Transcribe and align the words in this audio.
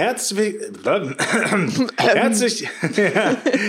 Herzlich, 0.00 0.56
herzlich, 1.98 2.68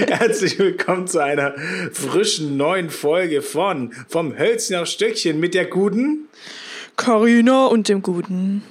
herzlich 0.07 0.59
willkommen 0.59 1.05
zu 1.05 1.19
einer 1.19 1.53
frischen 1.91 2.55
neuen 2.55 2.89
Folge 2.89 3.41
von 3.41 3.91
Vom 4.07 4.39
Hölzchen 4.39 4.77
auf 4.77 4.87
Stöckchen 4.87 5.41
mit 5.41 5.53
der 5.53 5.65
guten 5.65 6.29
Carina 6.95 7.65
und 7.65 7.89
dem 7.89 8.01
guten 8.01 8.63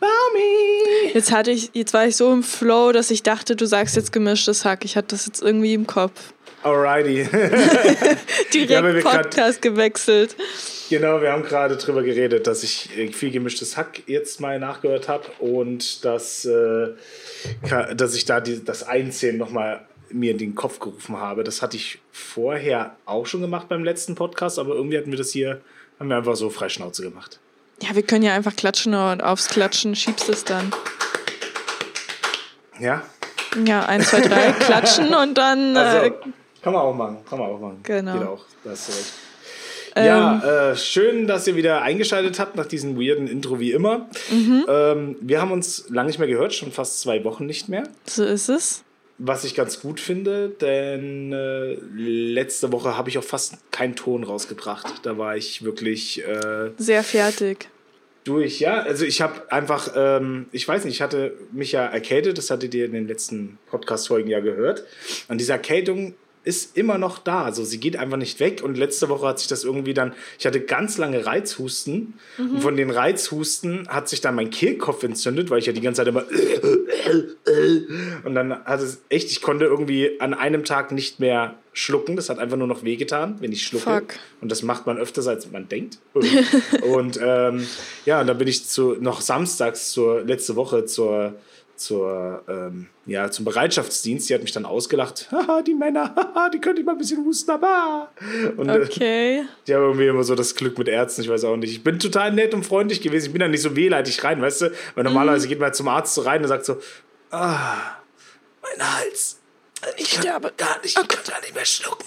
Baumi. 0.00 1.14
Jetzt 1.14 1.32
hatte 1.32 1.50
ich, 1.50 1.70
jetzt 1.72 1.94
war 1.94 2.06
ich 2.06 2.14
so 2.14 2.30
im 2.30 2.42
Flow, 2.42 2.92
dass 2.92 3.10
ich 3.10 3.22
dachte, 3.22 3.56
du 3.56 3.64
sagst 3.64 3.96
jetzt 3.96 4.12
gemischtes 4.12 4.66
Hack. 4.66 4.84
Ich 4.84 4.94
hatte 4.94 5.08
das 5.16 5.24
jetzt 5.24 5.40
irgendwie 5.40 5.72
im 5.72 5.86
Kopf. 5.86 6.34
Alrighty. 6.62 7.24
Direkt 8.52 8.68
wir 8.70 9.00
grad- 9.02 9.22
Podcast 9.22 9.62
gewechselt. 9.62 10.36
Genau, 10.90 11.20
wir 11.20 11.32
haben 11.32 11.42
gerade 11.42 11.76
drüber 11.76 12.02
geredet, 12.02 12.46
dass 12.46 12.62
ich 12.62 12.96
äh, 12.96 13.12
viel 13.12 13.30
gemischtes 13.30 13.76
Hack 13.76 14.02
jetzt 14.06 14.40
mal 14.40 14.58
nachgehört 14.58 15.08
habe 15.08 15.24
und 15.38 16.04
dass, 16.04 16.44
äh, 16.46 16.88
dass 17.94 18.14
ich 18.14 18.24
da 18.24 18.40
die, 18.40 18.64
das 18.64 18.82
Einzählen 18.84 19.36
nochmal 19.36 19.86
mir 20.10 20.30
in 20.32 20.38
den 20.38 20.54
Kopf 20.54 20.80
gerufen 20.80 21.18
habe. 21.18 21.44
Das 21.44 21.60
hatte 21.60 21.76
ich 21.76 21.98
vorher 22.10 22.96
auch 23.04 23.26
schon 23.26 23.42
gemacht 23.42 23.68
beim 23.68 23.84
letzten 23.84 24.14
Podcast, 24.14 24.58
aber 24.58 24.74
irgendwie 24.74 24.96
hatten 24.96 25.10
wir 25.10 25.18
das 25.18 25.30
hier, 25.30 25.60
haben 26.00 26.08
wir 26.08 26.16
einfach 26.16 26.36
so 26.36 26.48
Freischnauze 26.48 27.02
gemacht. 27.02 27.38
Ja, 27.82 27.94
wir 27.94 28.02
können 28.02 28.24
ja 28.24 28.34
einfach 28.34 28.56
klatschen 28.56 28.94
und 28.94 29.22
aufs 29.22 29.48
Klatschen 29.48 29.94
schiebst 29.94 30.28
es 30.30 30.44
dann. 30.44 30.72
Ja? 32.80 33.02
Ja, 33.66 33.84
eins, 33.86 34.08
zwei, 34.10 34.20
drei, 34.20 34.52
klatschen 34.52 35.14
und 35.14 35.36
dann. 35.36 35.76
Also, 35.76 36.06
äh, 36.06 36.12
kann 36.68 36.74
man 36.74 36.82
auch 36.82 36.94
machen, 36.94 37.16
kann 37.28 37.38
man 37.38 37.50
auch 37.50 37.60
machen. 37.60 37.80
Genau. 37.82 38.12
Geht 38.12 38.28
auch, 38.28 38.44
da 38.64 38.70
hast 38.70 38.88
du 38.88 38.92
recht. 38.92 39.12
Ähm. 39.96 40.06
Ja, 40.06 40.70
äh, 40.70 40.76
schön, 40.76 41.26
dass 41.26 41.46
ihr 41.46 41.56
wieder 41.56 41.80
eingeschaltet 41.82 42.38
habt 42.38 42.56
nach 42.56 42.66
diesem 42.66 43.00
weirden 43.00 43.26
Intro 43.26 43.58
wie 43.58 43.72
immer. 43.72 44.08
Mhm. 44.30 44.66
Ähm, 44.68 45.16
wir 45.20 45.40
haben 45.40 45.50
uns 45.50 45.86
lange 45.88 46.08
nicht 46.08 46.18
mehr 46.18 46.28
gehört, 46.28 46.52
schon 46.52 46.70
fast 46.72 47.00
zwei 47.00 47.24
Wochen 47.24 47.46
nicht 47.46 47.68
mehr. 47.68 47.84
so 48.06 48.22
ist 48.24 48.48
es. 48.50 48.84
Was 49.20 49.42
ich 49.44 49.54
ganz 49.56 49.80
gut 49.80 49.98
finde, 49.98 50.50
denn 50.50 51.32
äh, 51.32 51.74
letzte 51.96 52.70
Woche 52.70 52.96
habe 52.96 53.08
ich 53.08 53.18
auch 53.18 53.24
fast 53.24 53.56
keinen 53.72 53.96
Ton 53.96 54.22
rausgebracht. 54.22 54.86
Da 55.02 55.18
war 55.18 55.36
ich 55.36 55.64
wirklich 55.64 56.22
äh, 56.24 56.70
Sehr 56.76 57.02
fertig. 57.02 57.68
durch. 58.22 58.60
Ja, 58.60 58.82
also 58.82 59.04
ich 59.04 59.20
habe 59.20 59.50
einfach, 59.50 59.92
ähm, 59.96 60.46
ich 60.52 60.68
weiß 60.68 60.84
nicht, 60.84 60.94
ich 60.94 61.02
hatte 61.02 61.32
mich 61.50 61.72
ja 61.72 61.84
erkältet, 61.86 62.38
das 62.38 62.50
hattet 62.52 62.72
ihr 62.74 62.84
in 62.84 62.92
den 62.92 63.08
letzten 63.08 63.58
Podcast-Folgen 63.70 64.30
ja 64.30 64.38
gehört. 64.38 64.84
Und 65.26 65.38
diese 65.40 65.50
Erkältung 65.52 66.14
ist 66.48 66.78
immer 66.78 66.96
noch 66.96 67.18
da. 67.18 67.42
Also 67.42 67.62
sie 67.62 67.78
geht 67.78 67.98
einfach 67.98 68.16
nicht 68.16 68.40
weg. 68.40 68.62
Und 68.64 68.78
letzte 68.78 69.10
Woche 69.10 69.26
hat 69.26 69.38
sich 69.38 69.48
das 69.48 69.64
irgendwie 69.64 69.92
dann, 69.92 70.14
ich 70.38 70.46
hatte 70.46 70.60
ganz 70.60 70.96
lange 70.96 71.26
Reizhusten. 71.26 72.14
Und 72.38 72.62
von 72.62 72.74
den 72.74 72.90
Reizhusten 72.90 73.86
hat 73.88 74.08
sich 74.08 74.22
dann 74.22 74.34
mein 74.34 74.48
Kehlkopf 74.48 75.02
entzündet, 75.02 75.50
weil 75.50 75.58
ich 75.58 75.66
ja 75.66 75.74
die 75.74 75.82
ganze 75.82 76.00
Zeit 76.00 76.08
immer 76.08 76.24
und 78.24 78.34
dann 78.34 78.64
hat 78.64 78.80
es 78.80 79.02
echt, 79.10 79.30
ich 79.30 79.42
konnte 79.42 79.66
irgendwie 79.66 80.18
an 80.20 80.32
einem 80.32 80.64
Tag 80.64 80.90
nicht 80.90 81.20
mehr 81.20 81.56
schlucken. 81.74 82.16
Das 82.16 82.30
hat 82.30 82.38
einfach 82.38 82.56
nur 82.56 82.66
noch 82.66 82.82
wehgetan, 82.82 83.36
wenn 83.40 83.52
ich 83.52 83.64
schlucke. 83.64 83.84
Fuck. 83.84 84.14
Und 84.40 84.50
das 84.50 84.62
macht 84.62 84.86
man 84.86 84.96
öfters, 84.96 85.26
als 85.26 85.50
man 85.50 85.68
denkt. 85.68 85.98
und 86.14 87.20
ähm, 87.22 87.66
ja, 88.06 88.22
und 88.22 88.26
dann 88.26 88.38
bin 88.38 88.48
ich 88.48 88.64
zu, 88.64 88.96
noch 88.98 89.20
samstags 89.20 89.92
zur 89.92 90.22
letzte 90.22 90.56
Woche 90.56 90.86
zur, 90.86 91.34
zur, 91.78 92.42
ähm, 92.48 92.88
ja, 93.06 93.30
zum 93.30 93.44
Bereitschaftsdienst. 93.44 94.28
Die 94.28 94.34
hat 94.34 94.42
mich 94.42 94.52
dann 94.52 94.64
ausgelacht. 94.64 95.28
Haha, 95.32 95.62
die 95.62 95.74
Männer, 95.74 96.14
haha, 96.14 96.48
die 96.50 96.60
könnte 96.60 96.80
ich 96.80 96.86
mal 96.86 96.92
ein 96.92 96.98
bisschen 96.98 97.24
husten, 97.24 97.50
aber. 97.50 98.10
Und 98.56 98.68
äh, 98.68 98.80
Okay. 98.82 99.44
die 99.66 99.74
haben 99.74 99.82
irgendwie 99.82 100.06
immer 100.08 100.24
so 100.24 100.34
das 100.34 100.54
Glück 100.54 100.76
mit 100.78 100.88
Ärzten, 100.88 101.22
ich 101.22 101.28
weiß 101.28 101.44
auch 101.44 101.56
nicht. 101.56 101.70
Ich 101.72 101.82
bin 101.84 101.98
total 101.98 102.32
nett 102.32 102.52
und 102.54 102.66
freundlich 102.66 103.00
gewesen. 103.00 103.26
Ich 103.26 103.32
bin 103.32 103.40
da 103.40 103.48
nicht 103.48 103.62
so 103.62 103.74
wehleidig 103.76 104.22
rein, 104.24 104.42
weißt 104.42 104.62
du? 104.62 104.72
Weil 104.94 105.04
normalerweise 105.04 105.48
geht 105.48 105.58
man 105.58 105.66
halt 105.66 105.76
zum 105.76 105.88
Arzt 105.88 106.14
so 106.14 106.22
rein 106.22 106.42
und 106.42 106.48
sagt 106.48 106.64
so, 106.64 106.78
ah, 107.30 107.76
mein 108.62 108.94
Hals. 108.98 109.40
Ich 109.96 110.10
kann 110.10 110.22
sterbe. 110.22 110.52
gar 110.56 110.80
nicht, 110.82 110.98
ich 110.98 111.08
kann 111.08 111.24
gar 111.28 111.40
nicht 111.40 111.54
mehr 111.54 111.64
schlucken. 111.64 112.04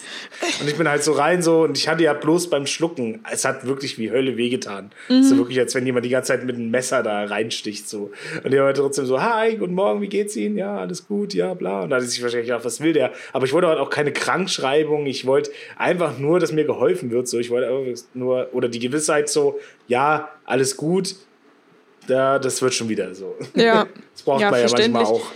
Und 0.60 0.68
ich 0.68 0.76
bin 0.76 0.88
halt 0.88 1.02
so 1.02 1.12
rein 1.12 1.42
so 1.42 1.62
und 1.62 1.78
ich 1.78 1.88
hatte 1.88 2.02
ja 2.02 2.12
bloß 2.12 2.50
beim 2.50 2.66
Schlucken, 2.66 3.24
es 3.30 3.44
hat 3.44 3.66
wirklich 3.66 3.98
wie 3.98 4.10
Hölle 4.10 4.36
wehgetan. 4.36 4.90
So 5.08 5.36
wirklich, 5.38 5.58
als 5.58 5.74
wenn 5.74 5.86
jemand 5.86 6.04
die 6.04 6.10
ganze 6.10 6.28
Zeit 6.28 6.44
mit 6.44 6.56
einem 6.56 6.70
Messer 6.70 7.02
da 7.02 7.24
reinsticht 7.24 7.88
so. 7.88 8.10
Und 8.44 8.50
der 8.52 8.64
war 8.64 8.74
trotzdem 8.74 9.06
so, 9.06 9.22
hi, 9.22 9.56
guten 9.56 9.74
Morgen, 9.74 10.00
wie 10.02 10.08
geht's 10.08 10.36
Ihnen? 10.36 10.56
Ja, 10.58 10.78
alles 10.78 11.06
gut, 11.06 11.32
ja, 11.34 11.54
bla. 11.54 11.82
Und 11.82 11.90
da 11.90 11.96
hatte 11.96 12.06
sich 12.06 12.22
wahrscheinlich 12.22 12.48
gedacht, 12.48 12.64
was 12.64 12.80
will 12.80 12.92
der? 12.92 13.12
Aber 13.32 13.46
ich 13.46 13.52
wollte 13.52 13.68
halt 13.68 13.78
auch 13.78 13.90
keine 13.90 14.12
Krankschreibung. 14.12 15.06
Ich 15.06 15.26
wollte 15.26 15.50
einfach 15.78 16.18
nur, 16.18 16.40
dass 16.40 16.52
mir 16.52 16.64
geholfen 16.64 17.10
wird. 17.10 17.28
So, 17.28 17.38
ich 17.38 17.50
wollte 17.50 17.68
einfach 17.68 18.02
nur, 18.14 18.48
oder 18.52 18.68
die 18.68 18.78
Gewissheit 18.80 19.28
so, 19.28 19.58
ja, 19.88 20.28
alles 20.44 20.76
gut. 20.76 21.14
Da, 22.08 22.38
das 22.38 22.60
wird 22.60 22.74
schon 22.74 22.88
wieder 22.88 23.14
so. 23.14 23.36
Ja. 23.54 23.86
Das 24.14 24.22
braucht 24.24 24.42
Ja, 24.42 24.50
man 24.50 24.60
ja 24.60 24.68
manchmal 24.70 25.04
auch. 25.04 25.32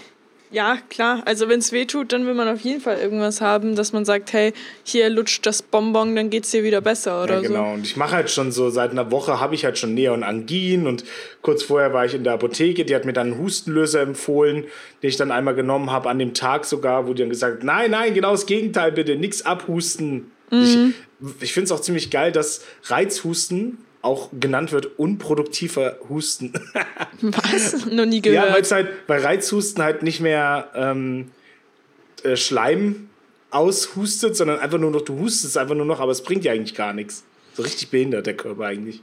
Ja, 0.50 0.78
klar. 0.88 1.22
Also 1.24 1.48
wenn 1.48 1.58
es 1.58 1.72
weh 1.72 1.86
tut, 1.86 2.12
dann 2.12 2.26
will 2.26 2.34
man 2.34 2.48
auf 2.48 2.60
jeden 2.60 2.80
Fall 2.80 2.98
irgendwas 2.98 3.40
haben, 3.40 3.74
dass 3.74 3.92
man 3.92 4.04
sagt, 4.04 4.32
hey, 4.32 4.52
hier 4.84 5.08
lutscht 5.10 5.44
das 5.44 5.60
Bonbon, 5.62 6.14
dann 6.14 6.30
geht's 6.30 6.50
dir 6.50 6.62
wieder 6.62 6.80
besser 6.80 7.24
oder 7.24 7.42
Ja, 7.42 7.48
genau. 7.48 7.74
Und 7.74 7.84
ich 7.84 7.96
mache 7.96 8.14
halt 8.14 8.30
schon 8.30 8.52
so, 8.52 8.70
seit 8.70 8.92
einer 8.92 9.10
Woche 9.10 9.40
habe 9.40 9.54
ich 9.54 9.64
halt 9.64 9.76
schon 9.76 9.94
Neon 9.94 10.22
Angin 10.22 10.86
und 10.86 11.04
kurz 11.42 11.62
vorher 11.64 11.92
war 11.92 12.04
ich 12.04 12.14
in 12.14 12.22
der 12.22 12.34
Apotheke, 12.34 12.84
die 12.84 12.94
hat 12.94 13.04
mir 13.04 13.12
dann 13.12 13.32
einen 13.32 13.38
Hustenlöser 13.38 14.00
empfohlen, 14.02 14.64
den 15.02 15.08
ich 15.08 15.16
dann 15.16 15.32
einmal 15.32 15.54
genommen 15.54 15.90
habe, 15.90 16.08
an 16.08 16.18
dem 16.18 16.32
Tag 16.32 16.64
sogar, 16.64 17.08
wo 17.08 17.14
die 17.14 17.22
dann 17.22 17.30
gesagt 17.30 17.58
hat, 17.58 17.64
nein, 17.64 17.90
nein, 17.90 18.14
genau 18.14 18.30
das 18.32 18.46
Gegenteil 18.46 18.92
bitte, 18.92 19.16
nichts 19.16 19.44
abhusten. 19.44 20.30
Ich, 20.50 20.78
ich 21.40 21.52
finde 21.52 21.64
es 21.64 21.72
auch 21.72 21.80
ziemlich 21.80 22.10
geil, 22.10 22.30
dass 22.30 22.64
Reizhusten 22.84 23.78
auch 24.06 24.30
genannt 24.38 24.72
wird 24.72 24.98
unproduktiver 24.98 25.98
Husten. 26.08 26.52
Was? 27.20 27.86
Noch 27.86 28.06
nie 28.06 28.22
ja, 28.22 28.42
weil 28.42 28.46
gehört. 28.46 28.62
es 28.62 28.72
halt 28.72 29.06
bei 29.06 29.18
Reizhusten 29.18 29.82
halt 29.82 30.02
nicht 30.02 30.20
mehr 30.20 30.70
ähm, 30.74 31.32
äh, 32.22 32.36
Schleim 32.36 33.10
aushustet, 33.50 34.36
sondern 34.36 34.60
einfach 34.60 34.78
nur 34.78 34.90
noch, 34.90 35.02
du 35.02 35.18
hustest 35.18 35.58
einfach 35.58 35.74
nur 35.74 35.86
noch, 35.86 36.00
aber 36.00 36.12
es 36.12 36.22
bringt 36.22 36.44
ja 36.44 36.52
eigentlich 36.52 36.74
gar 36.74 36.92
nichts. 36.92 37.24
So 37.54 37.62
richtig 37.62 37.90
behindert 37.90 38.26
der 38.26 38.36
Körper 38.36 38.66
eigentlich. 38.66 39.02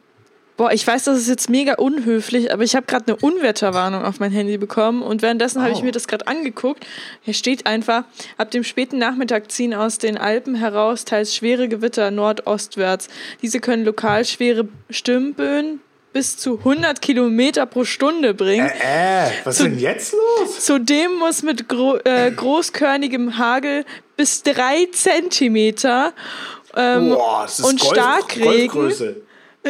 Boah, 0.56 0.72
ich 0.72 0.86
weiß, 0.86 1.06
das 1.06 1.18
ist 1.18 1.28
jetzt 1.30 1.50
mega 1.50 1.74
unhöflich, 1.76 2.54
aber 2.54 2.64
ich 2.64 2.76
habe 2.76 2.86
gerade 2.86 3.06
eine 3.08 3.16
Unwetterwarnung 3.16 4.06
auf 4.06 4.20
mein 4.20 4.32
Handy 4.32 4.58
bekommen 4.58 5.02
und 5.02 5.24
währenddessen 5.24 5.62
habe 5.64 5.72
ich 5.74 5.80
Oh. 5.80 5.84
mir 5.84 5.92
das 5.92 6.08
gerade 6.08 6.28
angeguckt. 6.28 6.86
Hier 7.24 7.34
steht 7.34 7.66
einfach, 7.66 8.04
ab 8.38 8.52
dem 8.52 8.64
späten 8.64 9.00
Nachmittag 9.00 9.52
ziehen 9.52 9.74
aus 9.74 9.98
den 9.98 10.16
Alpen 10.18 10.54
heraus 10.54 11.06
teils 11.06 11.36
schwere 11.36 11.68
Gewitter 11.68 12.12
nordostwärts. 12.12 13.08
Diese 13.42 13.60
können 13.60 13.84
lokal 13.84 14.26
schwere 14.26 14.68
Stimmböen 14.92 15.80
bis 16.14 16.38
zu 16.38 16.60
100 16.60 17.02
Kilometer 17.02 17.66
pro 17.66 17.84
Stunde 17.86 18.36
bringen. 18.36 18.68
Äh, 18.68 19.32
was 19.46 19.58
ist 19.60 19.66
denn 19.66 19.80
jetzt 19.80 20.14
los? 20.14 20.64
Zudem 20.64 21.16
muss 21.18 21.42
mit 21.42 21.68
gro 21.68 21.98
äh, 22.04 22.30
großkörnigem 22.30 23.40
Hagel 23.40 23.86
bis 24.16 24.44
drei 24.44 24.88
Zentimeter 24.92 26.14
ähm, 26.76 27.10
Boah, 27.10 27.48
und 27.64 27.80
Golf, 27.80 27.94
Starkregen. 27.94 28.68
Golfgröße. 28.68 29.16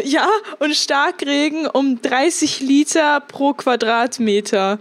Ja, 0.03 0.27
und 0.59 0.75
Starkregen 0.75 1.67
um 1.67 2.01
30 2.01 2.59
Liter 2.61 3.19
pro 3.21 3.53
Quadratmeter 3.53 4.79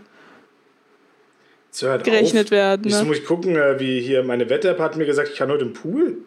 hört 1.81 2.05
gerechnet 2.05 2.47
auf. 2.47 2.51
werden. 2.51 2.89
Jetzt 2.89 3.01
Ne? 3.01 3.05
muss 3.07 3.19
ich 3.19 3.25
gucken, 3.25 3.57
äh, 3.57 3.79
wie 3.81 4.01
hier 4.01 4.23
meine 4.23 4.49
Wetter-App 4.51 4.79
hat 4.79 4.97
mir 4.97 5.07
gesagt, 5.07 5.31
ich 5.33 5.37
kann 5.37 5.51
heute 5.51 5.65
im 5.65 5.73
Pool. 5.73 6.19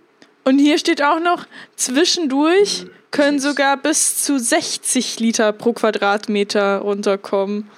Und 0.43 0.59
hier 0.59 0.77
steht 0.77 1.01
auch 1.03 1.19
noch, 1.19 1.45
zwischendurch 1.75 2.85
können 3.11 3.39
sogar 3.39 3.77
bis 3.77 4.23
zu 4.23 4.37
60 4.39 5.19
Liter 5.19 5.51
pro 5.53 5.73
Quadratmeter 5.73 6.79
runterkommen. 6.79 7.69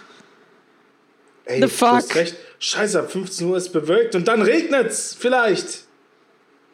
Ey, 1.46 1.56
The 1.58 1.62
du 1.62 1.70
fuck? 1.70 1.90
hast 1.90 2.16
recht. 2.16 2.36
Scheiße, 2.60 3.00
ab 3.00 3.12
15 3.12 3.48
Uhr 3.48 3.56
ist 3.58 3.70
bewölkt 3.70 4.16
und 4.16 4.28
dann 4.28 4.42
regnet's. 4.42 5.16
Vielleicht. 5.18 5.86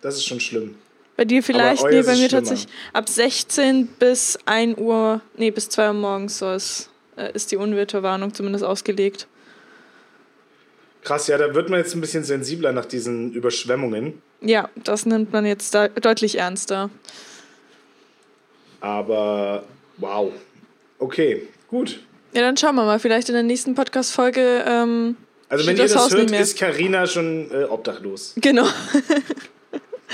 Das 0.02 0.16
ist 0.16 0.26
schon 0.26 0.40
schlimm. 0.40 0.76
Bei 1.16 1.26
dir 1.26 1.44
vielleicht, 1.44 1.84
nee, 1.84 2.02
bei 2.02 2.14
ist 2.14 2.20
mir 2.20 2.30
tatsächlich 2.30 2.68
ab 2.92 3.08
16 3.08 3.88
bis 4.00 4.40
1 4.46 4.80
Uhr, 4.80 5.22
nee, 5.38 5.52
bis 5.52 5.70
2 5.70 5.88
Uhr 5.90 5.94
morgens 5.94 6.40
soll 6.40 6.56
es, 6.56 6.90
äh, 7.18 7.32
ist 7.34 7.52
die 7.52 7.58
Unwetterwarnung 7.58 8.34
zumindest 8.34 8.66
ausgelegt. 8.66 9.28
Krass, 11.04 11.28
ja, 11.28 11.38
da 11.38 11.54
wird 11.54 11.70
man 11.70 11.80
jetzt 11.80 11.94
ein 11.94 12.02
bisschen 12.02 12.24
sensibler 12.24 12.72
nach 12.72 12.86
diesen 12.86 13.32
Überschwemmungen. 13.34 14.22
Ja, 14.42 14.70
das 14.76 15.06
nimmt 15.06 15.32
man 15.34 15.46
jetzt 15.46 15.76
da 15.76 15.88
deutlich 15.88 16.40
ernster. 16.40 16.90
Aber 18.82 19.64
wow. 19.98 20.32
Okay, 21.00 21.48
gut. 21.68 22.00
Ja, 22.34 22.42
dann 22.42 22.58
schauen 22.58 22.76
wir 22.76 22.86
mal. 22.86 23.00
Vielleicht 23.00 23.30
in 23.30 23.34
der 23.36 23.44
nächsten 23.44 23.76
Podcast-Folge. 23.76 24.64
Ähm, 24.68 25.16
Also 25.50 25.68
wenn 25.68 25.78
ihr 25.78 25.84
das 25.84 26.12
nicht 26.12 26.32
hört, 26.32 26.42
ist 26.42 26.58
Karina 26.58 27.06
schon 27.06 27.52
äh, 27.52 27.66
obdachlos. 27.66 28.34
Genau. 28.38 28.66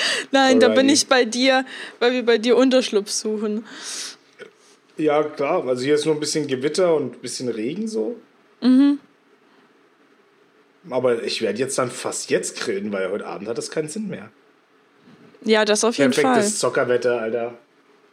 Nein, 0.31 0.59
da 0.59 0.67
bin 0.67 0.77
Alrighty. 0.79 0.93
ich 0.93 1.07
bei 1.07 1.25
dir, 1.25 1.65
weil 1.99 2.13
wir 2.13 2.25
bei 2.25 2.37
dir 2.37 2.57
Unterschlupf 2.57 3.09
suchen. 3.09 3.65
Ja, 4.97 5.23
klar. 5.23 5.65
Also 5.67 5.83
hier 5.83 5.95
ist 5.95 6.05
nur 6.05 6.15
ein 6.15 6.19
bisschen 6.19 6.47
Gewitter 6.47 6.93
und 6.95 7.15
ein 7.15 7.19
bisschen 7.19 7.47
Regen 7.49 7.87
so. 7.87 8.17
Mhm. 8.61 8.99
Aber 10.89 11.23
ich 11.23 11.41
werde 11.41 11.59
jetzt 11.59 11.77
dann 11.77 11.91
fast 11.91 12.29
jetzt 12.29 12.59
grillen, 12.59 12.91
weil 12.91 13.09
heute 13.11 13.25
Abend 13.25 13.47
hat 13.47 13.57
das 13.57 13.69
keinen 13.71 13.89
Sinn 13.89 14.07
mehr. 14.07 14.29
Ja, 15.43 15.63
das 15.65 15.83
auf 15.83 15.97
jeden 15.97 16.11
Perfektes 16.11 16.51
Fall. 16.51 16.57
Zockerwetter, 16.71 17.21
Alter. 17.21 17.57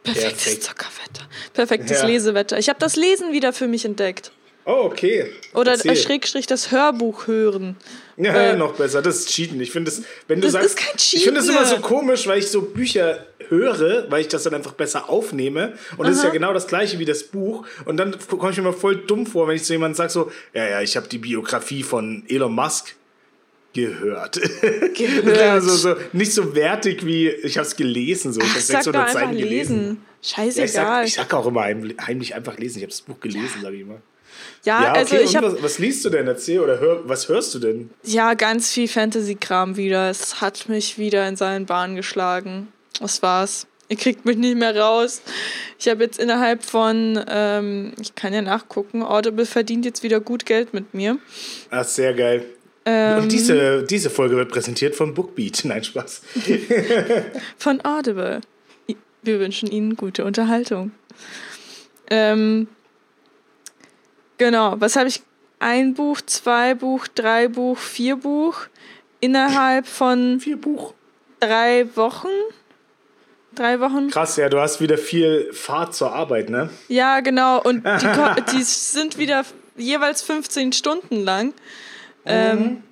Perfektes 0.03 0.43
perfekt. 0.43 0.63
Zockerwetter. 0.63 1.29
Perfektes 1.53 2.01
Ja. 2.01 2.07
Lesewetter. 2.07 2.57
Ich 2.57 2.69
habe 2.69 2.79
das 2.79 2.95
Lesen 2.95 3.33
wieder 3.33 3.51
für 3.51 3.67
mich 3.67 3.83
entdeckt. 3.83 4.31
Oh, 4.69 4.81
okay. 4.83 5.27
Oder 5.53 5.71
Erzähl. 5.71 5.91
äh, 5.91 5.95
Schrägstrich 5.95 6.45
das 6.45 6.71
Hörbuch 6.71 7.27
hören. 7.27 7.77
Ja, 8.17 8.33
Äh, 8.35 8.57
noch 8.57 8.73
besser. 8.73 9.01
Das 9.01 9.19
ist 9.19 9.29
Cheaten. 9.29 9.61
Ich 9.61 9.71
finde 9.71 9.89
das, 9.91 10.01
wenn 10.27 10.41
du 10.41 10.47
Das 10.47 10.53
sagst, 10.53 10.67
ist 10.71 10.77
kein 10.77 10.95
ich 10.97 11.23
finde 11.23 11.39
das 11.39 11.45
Cheaten. 11.47 11.57
immer 11.63 11.65
so 11.67 11.77
komisch, 11.81 12.27
weil 12.27 12.39
ich 12.39 12.47
so 12.49 12.61
Bücher 12.63 13.25
höre, 13.47 14.11
weil 14.11 14.21
ich 14.21 14.27
das 14.27 14.43
dann 14.43 14.53
einfach 14.55 14.73
besser 14.73 15.09
aufnehme. 15.09 15.73
Und 15.95 16.07
das 16.07 16.17
ist 16.17 16.23
ja 16.25 16.31
genau 16.31 16.53
das 16.53 16.67
gleiche 16.67 16.99
wie 16.99 17.05
das 17.05 17.23
Buch. 17.23 17.65
Und 17.85 17.95
dann 17.95 18.17
komme 18.27 18.51
ich 18.51 18.57
mir 18.57 18.63
immer 18.63 18.73
voll 18.73 18.97
dumm 18.97 19.25
vor, 19.25 19.47
wenn 19.47 19.55
ich 19.55 19.63
zu 19.63 19.71
jemandem 19.71 19.95
sage 19.95 20.09
so, 20.11 20.31
ja, 20.53 20.67
ja, 20.67 20.81
ich 20.81 20.97
habe 20.97 21.07
die 21.07 21.17
Biografie 21.19 21.83
von 21.83 22.23
Elon 22.27 22.53
Musk 22.53 22.93
gehört. 23.73 24.41
Gehört. 24.95 25.37
also 25.37 25.69
so, 25.75 25.95
nicht 26.11 26.33
so 26.33 26.55
wertig 26.55 27.05
wie, 27.05 27.29
ich 27.29 27.57
habe 27.57 27.67
es 27.67 27.75
gelesen. 27.75 28.33
So. 28.33 28.41
Ich 28.41 28.49
habe 28.49 28.59
sag 28.59 28.77
doch 28.79 28.83
600 28.83 29.01
einfach 29.07 29.13
Seiten 29.21 29.37
gelesen. 29.37 29.77
lesen. 29.79 29.87
Ja, 29.87 30.43
ich, 30.43 30.55
Scheißegal. 30.55 30.67
sag, 30.67 30.83
Ja, 30.83 31.03
ich 31.03 31.13
sag 31.13 31.33
auch 31.33 31.45
immer 31.47 31.61
heimlich, 31.61 31.95
heimlich 32.05 32.35
einfach 32.35 32.57
lesen. 32.57 32.77
Ich 32.79 32.83
habe 32.83 32.91
das 32.91 33.01
Buch 33.01 33.19
gelesen, 33.21 33.61
sage 33.61 33.75
ich 33.75 33.81
immer. 33.83 34.01
Also 34.65 35.15
okay, 35.15 35.23
ich 35.23 35.29
und 35.29 35.37
habe 35.37 35.53
was, 35.53 35.63
was 35.63 35.79
liest 35.79 36.03
du 36.05 36.09
denn? 36.09 36.27
Erzähl 36.27 36.59
oder 36.59 36.79
hör, 36.79 37.07
was 37.07 37.29
hörst 37.29 37.55
du 37.55 37.59
denn? 37.59 37.89
ja 38.03 38.33
ganz 38.33 38.71
viel 38.71 38.87
Fantasy-Kram 38.87 39.77
wieder. 39.77 40.09
Es 40.09 40.41
hat 40.41 40.67
mich 40.69 40.97
wieder 40.97 41.27
in 41.27 41.35
seinen 41.35 41.65
Bahn 41.65 41.95
geschlagen. 41.95 42.67
Das 42.99 43.21
war's. 43.21 43.67
Ihr 43.89 43.97
kriegt 43.97 44.25
mich 44.25 44.37
nicht 44.37 44.57
mehr 44.57 44.75
raus. 44.75 45.21
Ich 45.79 45.87
habe 45.87 46.03
jetzt 46.03 46.19
innerhalb 46.19 46.63
von, 46.63 47.23
ähm, 47.29 47.93
ich 48.01 48.15
kann 48.15 48.33
ja 48.33 48.41
nachgucken, 48.41 49.01
Audible 49.01 49.45
verdient 49.45 49.85
jetzt 49.85 50.03
wieder 50.03 50.19
gut 50.19 50.45
Geld 50.45 50.73
mit 50.73 50.93
mir. 50.93 51.17
Ach, 51.69 51.85
sehr 51.85 52.13
geil. 52.13 52.45
Ähm, 52.85 53.23
Und 53.23 53.31
diese, 53.31 53.83
diese 53.83 54.09
Folge 54.09 54.35
wird 54.35 54.49
präsentiert 54.49 54.95
von 54.95 55.13
Bookbeat. 55.13 55.61
Nein, 55.63 55.83
Spaß. 55.83 56.21
von 57.57 57.83
Audible. 57.85 58.41
Wir 59.23 59.39
wünschen 59.39 59.69
Ihnen 59.69 59.95
gute 59.95 60.25
Unterhaltung. 60.25 60.91
Ähm, 62.09 62.67
genau, 64.37 64.75
was 64.79 64.95
habe 64.95 65.07
ich? 65.09 65.21
Ein 65.59 65.95
Buch, 65.95 66.21
zwei 66.21 66.75
Buch, 66.75 67.07
drei 67.07 67.47
Buch, 67.47 67.77
vier 67.79 68.15
Buch 68.17 68.67
innerhalb 69.19 69.87
von 69.87 70.39
Vier 70.39 70.57
Buch. 70.57 70.93
drei 71.39 71.87
Wochen. 71.95 72.27
Drei 73.55 73.79
Wochen? 73.79 74.11
Krass, 74.11 74.37
ja, 74.37 74.49
du 74.49 74.59
hast 74.59 74.81
wieder 74.81 74.99
viel 74.99 75.51
Fahrt 75.51 75.95
zur 75.95 76.13
Arbeit, 76.13 76.51
ne? 76.51 76.69
Ja, 76.89 77.21
genau. 77.21 77.59
Und 77.59 77.83
die, 77.85 78.41
die 78.55 78.61
sind 78.61 79.17
wieder 79.17 79.43
jeweils 79.75 80.21
15 80.21 80.73
Stunden 80.73 81.23
lang. 81.23 81.53
Ähm, 82.25 82.83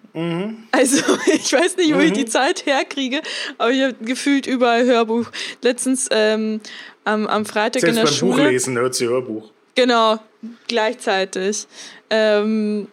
Also, 0.72 1.04
ich 1.34 1.54
weiß 1.54 1.78
nicht, 1.78 1.94
wo 1.94 2.00
ich 2.00 2.14
die 2.14 2.26
Zeit 2.26 2.66
herkriege, 2.66 3.22
aber 3.58 3.72
ich 3.72 3.84
habe 3.84 3.94
gefühlt 4.02 4.48
überall 4.48 4.86
Hörbuch. 4.86 5.28
Letztens 5.62 6.08
ähm, 6.10 6.62
am, 7.04 7.28
am 7.28 7.46
Freitag 7.46 7.82
Selbst 7.82 7.90
in 7.90 7.96
der 7.96 8.04
beim 8.06 8.14
Schule. 8.14 8.44
Buchlesen 8.44 8.78
hört 8.78 8.96
sie 8.96 9.08
Hörbuch. 9.08 9.52
Genau, 9.76 10.20
gleichzeitig. 10.68 11.68
Ähm, 12.10 12.88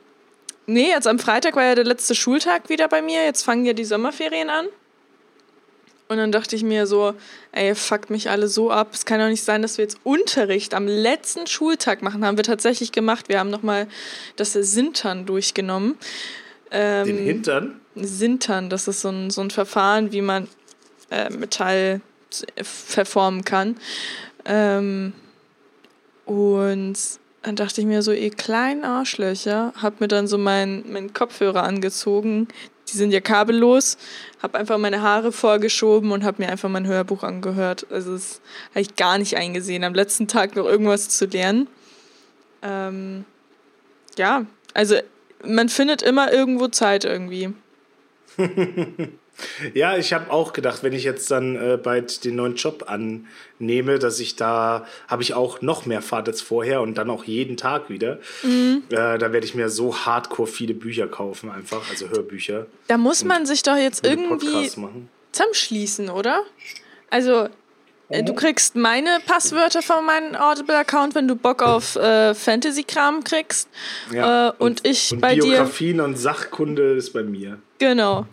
nee, 0.66 0.88
jetzt 0.88 1.06
am 1.06 1.18
Freitag 1.18 1.56
war 1.56 1.64
ja 1.64 1.74
der 1.74 1.84
letzte 1.84 2.14
Schultag 2.14 2.68
wieder 2.68 2.88
bei 2.88 3.02
mir. 3.02 3.24
Jetzt 3.24 3.42
fangen 3.42 3.64
ja 3.64 3.72
die 3.72 3.84
Sommerferien 3.84 4.50
an. 4.50 4.66
Und 6.08 6.18
dann 6.18 6.30
dachte 6.30 6.54
ich 6.56 6.62
mir 6.62 6.86
so, 6.86 7.14
ey, 7.52 7.74
fuckt 7.74 8.10
mich 8.10 8.28
alle 8.28 8.46
so 8.46 8.70
ab. 8.70 8.90
Es 8.92 9.06
kann 9.06 9.18
doch 9.18 9.28
nicht 9.28 9.44
sein, 9.44 9.62
dass 9.62 9.78
wir 9.78 9.84
jetzt 9.84 9.98
Unterricht 10.04 10.74
am 10.74 10.86
letzten 10.86 11.46
Schultag 11.46 12.02
machen. 12.02 12.24
Haben 12.26 12.36
wir 12.36 12.44
tatsächlich 12.44 12.92
gemacht. 12.92 13.30
Wir 13.30 13.38
haben 13.38 13.48
nochmal 13.48 13.86
das 14.36 14.52
Sintern 14.52 15.24
durchgenommen. 15.24 15.96
Ähm, 16.70 17.06
Den 17.06 17.18
Hintern? 17.18 17.80
Sintern, 17.94 18.68
das 18.68 18.88
ist 18.88 19.00
so 19.00 19.08
ein, 19.08 19.30
so 19.30 19.40
ein 19.40 19.50
Verfahren, 19.50 20.12
wie 20.12 20.20
man 20.20 20.48
äh, 21.10 21.30
Metall 21.30 22.02
äh, 22.56 22.64
verformen 22.64 23.44
kann. 23.44 23.76
Ähm, 24.44 25.12
und 26.26 26.98
dann 27.42 27.56
dachte 27.56 27.80
ich 27.80 27.86
mir 27.86 28.02
so, 28.02 28.12
ihr 28.12 28.30
kleinen 28.30 28.84
Arschlöcher, 28.84 29.72
hab 29.80 30.00
mir 30.00 30.08
dann 30.08 30.26
so 30.28 30.38
meinen 30.38 30.90
mein 30.92 31.12
Kopfhörer 31.12 31.64
angezogen. 31.64 32.48
Die 32.88 32.96
sind 32.96 33.10
ja 33.10 33.20
kabellos. 33.20 33.96
Hab 34.42 34.54
einfach 34.54 34.78
meine 34.78 35.02
Haare 35.02 35.32
vorgeschoben 35.32 36.12
und 36.12 36.24
hab 36.24 36.38
mir 36.38 36.48
einfach 36.48 36.68
mein 36.68 36.86
Hörbuch 36.86 37.22
angehört. 37.24 37.86
Also 37.90 38.12
das 38.12 38.40
habe 38.70 38.80
ich 38.80 38.96
gar 38.96 39.18
nicht 39.18 39.36
eingesehen, 39.36 39.82
am 39.84 39.94
letzten 39.94 40.28
Tag 40.28 40.54
noch 40.54 40.66
irgendwas 40.66 41.08
zu 41.08 41.26
lernen. 41.26 41.68
Ähm, 42.62 43.24
ja, 44.16 44.46
also 44.74 44.96
man 45.44 45.68
findet 45.68 46.02
immer 46.02 46.32
irgendwo 46.32 46.68
Zeit 46.68 47.04
irgendwie. 47.04 47.52
Ja, 49.74 49.96
ich 49.96 50.12
habe 50.12 50.30
auch 50.30 50.52
gedacht, 50.52 50.82
wenn 50.82 50.92
ich 50.92 51.04
jetzt 51.04 51.30
dann 51.30 51.56
äh, 51.56 51.76
bald 51.76 52.24
den 52.24 52.36
neuen 52.36 52.54
Job 52.54 52.84
annehme, 52.88 53.98
dass 53.98 54.20
ich 54.20 54.36
da, 54.36 54.86
habe 55.08 55.22
ich 55.22 55.34
auch 55.34 55.62
noch 55.62 55.86
mehr 55.86 56.02
Fahrt 56.02 56.28
als 56.28 56.40
vorher 56.42 56.80
und 56.80 56.96
dann 56.98 57.10
auch 57.10 57.24
jeden 57.24 57.56
Tag 57.56 57.88
wieder. 57.88 58.18
Mhm. 58.42 58.82
Äh, 58.90 59.18
da 59.18 59.32
werde 59.32 59.46
ich 59.46 59.54
mir 59.54 59.68
so 59.68 59.96
hardcore 59.96 60.46
viele 60.48 60.74
Bücher 60.74 61.08
kaufen, 61.08 61.50
einfach, 61.50 61.88
also 61.90 62.08
Hörbücher. 62.08 62.66
Da 62.88 62.98
muss 62.98 63.24
man 63.24 63.46
sich 63.46 63.62
doch 63.62 63.76
jetzt 63.76 64.06
und 64.06 64.12
irgendwie 64.12 64.70
zusammenschließen, 65.32 66.10
oder? 66.10 66.42
Also, 67.10 67.48
äh, 68.10 68.22
du 68.22 68.34
kriegst 68.34 68.76
meine 68.76 69.18
Passwörter 69.26 69.82
von 69.82 70.04
meinem 70.04 70.36
Audible-Account, 70.36 71.14
wenn 71.14 71.26
du 71.26 71.36
Bock 71.36 71.62
auf 71.62 71.96
äh, 71.96 72.34
Fantasy-Kram 72.34 73.24
kriegst. 73.24 73.68
Ja, 74.12 74.50
Äh, 74.50 74.52
und, 74.58 74.86
ich 74.86 75.12
und 75.12 75.20
bei 75.20 75.34
dir. 75.34 75.42
Biografien 75.42 76.00
und 76.00 76.16
Sachkunde 76.16 76.92
ist 76.92 77.12
bei 77.12 77.22
mir. 77.22 77.58
Genau. 77.78 78.26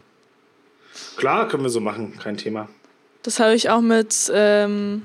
Klar, 1.18 1.48
können 1.48 1.64
wir 1.64 1.70
so 1.70 1.80
machen, 1.80 2.18
kein 2.18 2.38
Thema. 2.38 2.70
Das 3.24 3.40
habe 3.40 3.54
ich 3.54 3.70
auch 3.70 3.82
mit. 3.82 4.32
Ähm, 4.34 5.04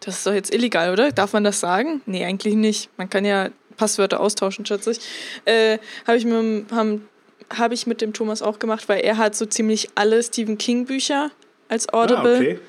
das 0.00 0.18
ist 0.18 0.26
doch 0.26 0.32
jetzt 0.32 0.52
illegal, 0.54 0.92
oder? 0.92 1.12
Darf 1.12 1.32
man 1.32 1.44
das 1.44 1.60
sagen? 1.60 2.00
Nee, 2.06 2.24
eigentlich 2.24 2.54
nicht. 2.54 2.90
Man 2.96 3.10
kann 3.10 3.24
ja 3.24 3.50
Passwörter 3.76 4.20
austauschen, 4.20 4.64
schätze 4.64 4.92
ich. 4.92 5.00
Äh, 5.44 5.78
habe 6.06 6.16
ich, 6.16 6.24
mit, 6.24 6.70
haben, 6.72 7.08
hab 7.54 7.72
ich 7.72 7.86
mit 7.86 8.00
dem 8.00 8.12
Thomas 8.12 8.42
auch 8.42 8.58
gemacht, 8.58 8.88
weil 8.88 9.00
er 9.00 9.18
hat 9.18 9.34
so 9.34 9.46
ziemlich 9.46 9.90
alle 9.94 10.22
Stephen 10.22 10.58
King-Bücher 10.58 11.30
als 11.68 11.92
Audible. 11.92 12.34
Ah, 12.34 12.36
okay. 12.36 12.60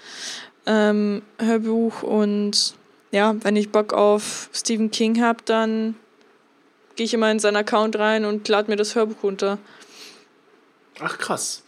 ähm, 0.65 1.21
Hörbuch 1.37 2.03
und 2.03 2.75
ja, 3.11 3.35
wenn 3.43 3.55
ich 3.55 3.71
Bock 3.71 3.93
auf 3.93 4.49
Stephen 4.53 4.91
King 4.91 5.21
habe, 5.21 5.39
dann 5.45 5.95
gehe 6.95 7.05
ich 7.05 7.13
immer 7.13 7.31
in 7.31 7.39
seinen 7.39 7.57
Account 7.57 7.97
rein 7.97 8.25
und 8.25 8.47
lade 8.47 8.69
mir 8.69 8.77
das 8.77 8.95
Hörbuch 8.95 9.23
runter. 9.23 9.57
Ach, 10.99 11.17
krass. 11.17 11.63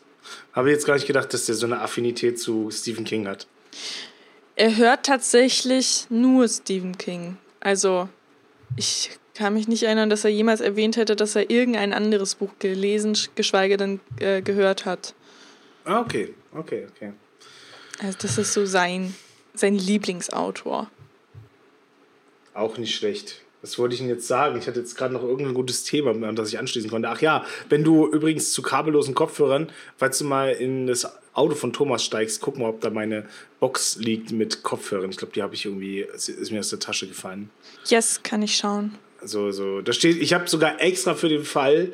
Habe 0.53 0.69
jetzt 0.69 0.85
gar 0.85 0.93
nicht 0.93 1.07
gedacht, 1.07 1.33
dass 1.33 1.45
der 1.45 1.55
so 1.55 1.65
eine 1.65 1.81
Affinität 1.81 2.39
zu 2.39 2.69
Stephen 2.71 3.05
King 3.05 3.27
hat. 3.27 3.47
Er 4.55 4.77
hört 4.77 5.05
tatsächlich 5.05 6.05
nur 6.09 6.47
Stephen 6.47 6.97
King. 6.97 7.37
Also 7.59 8.07
ich 8.75 9.11
kann 9.33 9.55
mich 9.55 9.67
nicht 9.67 9.83
erinnern, 9.83 10.09
dass 10.09 10.23
er 10.23 10.29
jemals 10.29 10.61
erwähnt 10.61 10.95
hätte, 10.95 11.15
dass 11.15 11.35
er 11.35 11.49
irgendein 11.49 11.91
anderes 11.91 12.35
Buch 12.35 12.51
gelesen, 12.59 13.17
geschweige 13.33 13.77
denn 13.77 13.99
äh, 14.19 14.41
gehört 14.41 14.85
hat. 14.85 15.15
Ah, 15.85 16.01
okay, 16.01 16.33
okay, 16.53 16.87
okay. 16.89 17.13
Also 17.99 18.17
das 18.21 18.37
ist 18.37 18.53
so 18.53 18.65
sein, 18.65 19.15
sein 19.55 19.75
Lieblingsautor. 19.75 20.89
Auch 22.53 22.77
nicht 22.77 22.95
schlecht. 22.95 23.41
Was 23.63 23.79
wollte 23.79 23.95
ich 23.95 24.01
Ihnen 24.01 24.09
jetzt 24.09 24.27
sagen? 24.27 24.59
Ich 24.59 24.67
hatte 24.67 24.81
jetzt 24.81 24.97
gerade 24.97 25.13
noch 25.13 25.23
irgendein 25.23 25.53
gutes 25.53 25.85
Thema, 25.85 26.11
an 26.11 26.35
das 26.35 26.49
ich 26.49 26.59
anschließen 26.59 26.89
konnte. 26.89 27.07
Ach 27.07 27.21
ja, 27.21 27.45
wenn 27.69 27.85
du 27.85 28.07
übrigens 28.07 28.51
zu 28.51 28.61
kabellosen 28.61 29.15
Kopfhörern, 29.15 29.71
falls 29.95 30.17
du 30.17 30.25
mal 30.25 30.49
in 30.49 30.85
das 30.85 31.09
Auto 31.33 31.55
von 31.55 31.71
Thomas 31.71 32.03
steigst, 32.03 32.41
guck 32.41 32.57
mal, 32.57 32.67
ob 32.67 32.81
da 32.81 32.89
meine 32.89 33.25
Box 33.61 33.95
liegt 33.95 34.33
mit 34.33 34.63
Kopfhörern. 34.63 35.09
Ich 35.09 35.17
glaube, 35.17 35.33
die 35.33 35.41
habe 35.41 35.55
ich 35.55 35.63
irgendwie, 35.63 36.01
ist 36.01 36.51
mir 36.51 36.59
aus 36.59 36.69
der 36.71 36.79
Tasche 36.79 37.07
gefallen. 37.07 37.49
Yes, 37.87 38.21
kann 38.21 38.41
ich 38.41 38.57
schauen. 38.57 38.95
Also, 39.21 39.51
so, 39.51 39.79
da 39.79 39.93
steht, 39.93 40.21
ich 40.21 40.33
habe 40.33 40.49
sogar 40.49 40.81
extra 40.81 41.15
für 41.15 41.29
den 41.29 41.45
Fall 41.45 41.93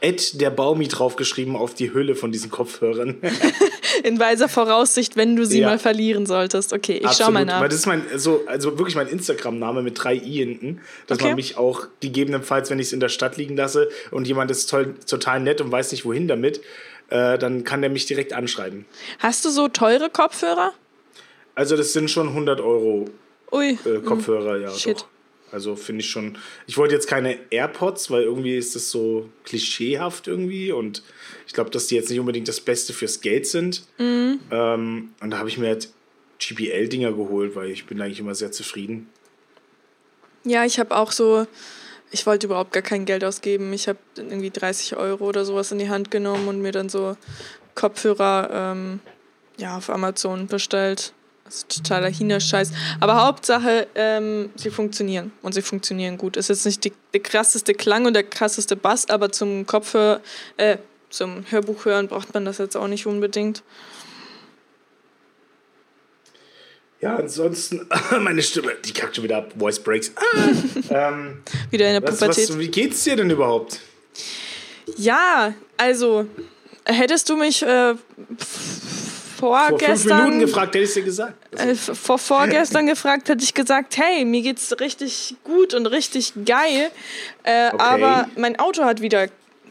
Ed 0.00 0.40
der 0.40 0.50
Baumi 0.50 0.88
draufgeschrieben 0.88 1.56
auf 1.56 1.74
die 1.74 1.92
Hülle 1.92 2.14
von 2.14 2.32
diesen 2.32 2.50
Kopfhörern. 2.50 3.16
In 4.04 4.18
weiser 4.20 4.48
Voraussicht, 4.48 5.16
wenn 5.16 5.34
du 5.36 5.44
sie 5.44 5.60
Ja. 5.60 5.68
mal 5.68 5.78
verlieren 5.78 6.26
solltest. 6.26 6.72
Okay, 6.72 7.00
ich 7.04 7.10
schau 7.12 7.30
mal 7.30 7.44
nach. 7.44 7.60
Weil 7.60 7.68
das 7.68 7.78
ist 7.80 7.86
mein, 7.86 8.02
so, 8.16 8.42
also 8.46 8.78
wirklich 8.78 8.94
mein 8.96 9.08
Instagram-Name 9.08 9.82
mit 9.82 10.02
drei 10.02 10.14
I 10.14 10.38
hinten, 10.38 10.80
dass 11.06 11.18
Okay. 11.18 11.28
man 11.28 11.36
mich 11.36 11.56
auch 11.56 11.86
gegebenenfalls, 12.00 12.70
wenn 12.70 12.78
ich 12.78 12.88
es 12.88 12.92
in 12.92 13.00
der 13.00 13.08
Stadt 13.08 13.36
liegen 13.36 13.56
lasse 13.56 13.88
und 14.10 14.26
jemand 14.28 14.50
ist 14.50 14.68
toll, 14.70 14.94
total 15.06 15.40
nett 15.40 15.60
und 15.60 15.72
weiß 15.72 15.90
nicht 15.92 16.04
wohin 16.04 16.28
damit, 16.28 16.60
äh, 17.10 17.38
dann 17.38 17.64
kann 17.64 17.80
der 17.80 17.90
mich 17.90 18.06
direkt 18.06 18.32
anschreiben. 18.32 18.84
Hast 19.18 19.44
du 19.44 19.50
so 19.50 19.68
teure 19.68 20.10
Kopfhörer? 20.10 20.72
Also 21.54 21.76
das 21.76 21.92
sind 21.92 22.10
schon 22.10 22.28
100 22.28 22.60
Euro 22.60 23.08
Ui. 23.50 23.78
äh, 23.84 23.98
Kopfhörer, 24.04 24.58
ja 24.58 24.70
Shit. 24.70 24.98
doch. 25.00 25.06
Also 25.52 25.76
finde 25.76 26.02
ich 26.02 26.10
schon. 26.10 26.38
Ich 26.66 26.76
wollte 26.76 26.94
jetzt 26.94 27.06
keine 27.06 27.38
AirPods, 27.50 28.10
weil 28.10 28.22
irgendwie 28.22 28.56
ist 28.56 28.74
das 28.74 28.90
so 28.90 29.28
klischeehaft 29.44 30.28
irgendwie 30.28 30.72
und 30.72 31.02
ich 31.46 31.54
glaube, 31.54 31.70
dass 31.70 31.86
die 31.86 31.94
jetzt 31.94 32.10
nicht 32.10 32.20
unbedingt 32.20 32.48
das 32.48 32.60
Beste 32.60 32.92
fürs 32.92 33.20
Geld 33.20 33.46
sind. 33.46 33.84
Mhm. 33.98 34.40
Ähm, 34.50 35.10
und 35.20 35.30
da 35.30 35.38
habe 35.38 35.48
ich 35.48 35.58
mir 35.58 35.68
halt 35.68 35.88
GPL-Dinger 36.38 37.12
geholt, 37.12 37.56
weil 37.56 37.70
ich 37.70 37.86
bin 37.86 38.00
eigentlich 38.00 38.20
immer 38.20 38.34
sehr 38.34 38.52
zufrieden. 38.52 39.08
Ja, 40.44 40.64
ich 40.64 40.78
habe 40.78 40.96
auch 40.96 41.12
so, 41.12 41.46
ich 42.10 42.26
wollte 42.26 42.46
überhaupt 42.46 42.72
gar 42.72 42.82
kein 42.82 43.04
Geld 43.04 43.24
ausgeben. 43.24 43.72
Ich 43.72 43.88
habe 43.88 43.98
irgendwie 44.16 44.50
30 44.50 44.96
Euro 44.96 45.26
oder 45.26 45.44
sowas 45.44 45.72
in 45.72 45.78
die 45.78 45.88
Hand 45.88 46.10
genommen 46.10 46.48
und 46.48 46.62
mir 46.62 46.72
dann 46.72 46.88
so 46.88 47.16
Kopfhörer 47.74 48.50
ähm, 48.52 49.00
ja, 49.56 49.76
auf 49.76 49.90
Amazon 49.90 50.46
bestellt. 50.46 51.12
Also 51.48 51.66
totaler 51.66 52.10
China-Scheiß. 52.10 52.72
Aber 53.00 53.24
Hauptsache, 53.24 53.86
ähm, 53.94 54.50
sie 54.54 54.68
funktionieren. 54.70 55.32
Und 55.40 55.54
sie 55.54 55.62
funktionieren 55.62 56.18
gut. 56.18 56.36
Ist 56.36 56.48
jetzt 56.48 56.66
nicht 56.66 56.84
die, 56.84 56.92
der 57.14 57.20
krasseste 57.20 57.72
Klang 57.72 58.04
und 58.04 58.12
der 58.12 58.24
krasseste 58.24 58.76
Bass, 58.76 59.08
aber 59.08 59.32
zum 59.32 59.64
Kopfhör, 59.64 60.20
äh, 60.58 60.76
zum 61.08 61.46
Hörbuch 61.50 61.86
hören 61.86 62.06
braucht 62.06 62.34
man 62.34 62.44
das 62.44 62.58
jetzt 62.58 62.76
auch 62.76 62.86
nicht 62.86 63.06
unbedingt. 63.06 63.62
Ja, 67.00 67.16
ansonsten, 67.16 67.88
meine 68.20 68.42
Stimme, 68.42 68.72
die 68.84 68.92
kackt 68.92 69.16
schon 69.16 69.24
wieder 69.24 69.38
ab. 69.38 69.54
Voice 69.58 69.80
Breaks. 69.80 70.12
Ah, 70.16 70.48
ähm, 71.08 71.42
Wieder 71.70 71.86
in 71.86 72.02
der 72.02 72.02
was, 72.02 72.18
Pubertät. 72.18 72.50
was, 72.50 72.58
wie 72.58 72.68
geht's 72.68 73.04
dir 73.04 73.16
denn 73.16 73.30
überhaupt? 73.30 73.80
Ja, 74.98 75.54
also, 75.78 76.26
hättest 76.84 77.30
du 77.30 77.36
mich 77.36 77.62
äh, 77.62 77.94
Vor 79.38 79.58
fünf 79.58 79.68
vorgestern. 79.80 80.18
Minuten 80.24 80.40
gefragt, 80.40 80.74
hätte 80.74 80.84
ich 80.84 80.92
dir 80.94 81.02
gesagt. 81.02 81.34
äh, 81.58 81.74
vor 81.74 82.18
vorgestern 82.18 82.86
gefragt, 82.92 83.28
hätte 83.28 83.44
ich 83.44 83.54
gesagt, 83.54 83.96
hey, 83.96 84.24
mir 84.24 84.42
geht's 84.42 84.78
richtig 84.80 85.36
gut 85.44 85.74
und 85.74 85.86
richtig 85.86 86.32
geil. 86.44 86.90
Äh, 87.44 87.68
Okay. 87.68 87.76
Aber 87.78 88.28
mein 88.36 88.58
Auto 88.58 88.84
hat 88.84 89.00
wieder 89.00 89.28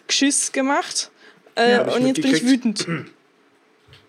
Geschiss 0.08 0.52
gemacht. 0.52 1.12
Äh, 1.56 1.72
Ja, 1.72 1.82
und 1.84 2.06
jetzt 2.08 2.22
bin 2.22 2.34
ich 2.36 2.46
wütend. 2.46 2.88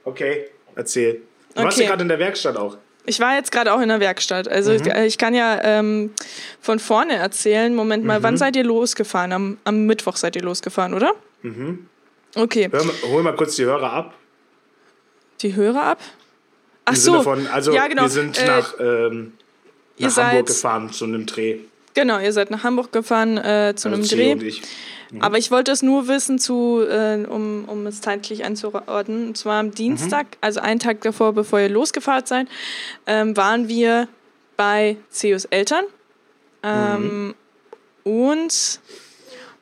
Okay, 0.04 0.46
erzähl. 0.74 1.20
Du 1.54 1.62
warst 1.62 1.76
Okay. 1.76 1.84
ja 1.84 1.90
gerade 1.90 2.02
in 2.02 2.08
der 2.08 2.18
Werkstatt 2.18 2.56
auch. 2.56 2.78
Ich 3.04 3.20
war 3.20 3.34
jetzt 3.36 3.52
gerade 3.52 3.72
auch 3.72 3.80
in 3.80 3.88
der 3.88 4.00
Werkstatt. 4.00 4.48
Also 4.48 4.72
Mhm. 4.72 4.76
ich, 4.86 4.86
ich 4.94 5.18
kann 5.18 5.34
ja 5.34 5.60
ähm, 5.62 6.12
von 6.60 6.78
vorne 6.78 7.14
erzählen. 7.16 7.74
Moment 7.74 8.04
mal, 8.04 8.18
Mhm. 8.20 8.22
wann 8.22 8.36
seid 8.36 8.56
ihr 8.56 8.64
losgefahren? 8.64 9.32
Am, 9.32 9.58
am 9.64 9.86
Mittwoch 9.86 10.16
seid 10.16 10.36
ihr 10.36 10.42
losgefahren, 10.42 10.94
oder? 10.94 11.12
Mhm. 11.42 11.86
Okay. 12.34 12.68
Hör 12.70 12.84
hol 13.10 13.22
mal 13.22 13.34
kurz 13.34 13.56
die 13.56 13.64
Hörer 13.64 13.92
ab. 13.92 14.14
Die 15.42 15.54
Hörer 15.54 15.82
ab? 15.82 16.00
Ach 16.84 16.92
Im 16.92 16.98
so. 16.98 17.12
Sinne 17.12 17.24
von, 17.24 17.46
also 17.48 17.72
ja, 17.72 17.86
genau. 17.86 18.02
wir 18.02 18.08
sind 18.08 18.38
Äh, 18.38 18.46
nach, 18.46 18.74
ähm, 18.80 19.32
nach 19.98 20.16
Hamburg 20.16 20.34
seid- 20.34 20.46
gefahren 20.46 20.92
zu 20.92 21.04
einem 21.04 21.26
Dreh. 21.26 21.58
Genau, 21.94 22.18
ihr 22.20 22.32
seid 22.32 22.50
nach 22.50 22.62
Hamburg 22.64 22.92
gefahren 22.92 23.38
äh, 23.38 23.74
zu 23.76 23.88
einem 23.88 24.00
Also 24.02 24.14
Dreh. 24.16 24.32
Und 24.32 24.42
ich. 24.42 24.62
Aber 25.20 25.38
ich 25.38 25.50
wollte 25.50 25.72
es 25.72 25.82
nur 25.82 26.06
wissen, 26.06 26.38
zu, 26.38 26.82
äh, 26.86 27.24
um, 27.26 27.64
um 27.66 27.86
es 27.86 28.00
zeitlich 28.02 28.44
einzuordnen. 28.44 29.28
Und 29.28 29.38
zwar 29.38 29.58
am 29.58 29.70
Dienstag, 29.72 30.26
also 30.42 30.60
einen 30.60 30.80
Tag 30.80 31.00
davor, 31.00 31.32
bevor 31.32 31.60
ihr 31.60 31.70
losgefahren 31.70 32.26
seid, 32.26 32.46
ähm, 33.06 33.36
waren 33.36 33.68
wir 33.68 34.06
bei 34.56 34.96
Ceos 35.10 35.46
Eltern. 35.46 35.84
Ähm, 36.62 37.34
Und 38.04 38.80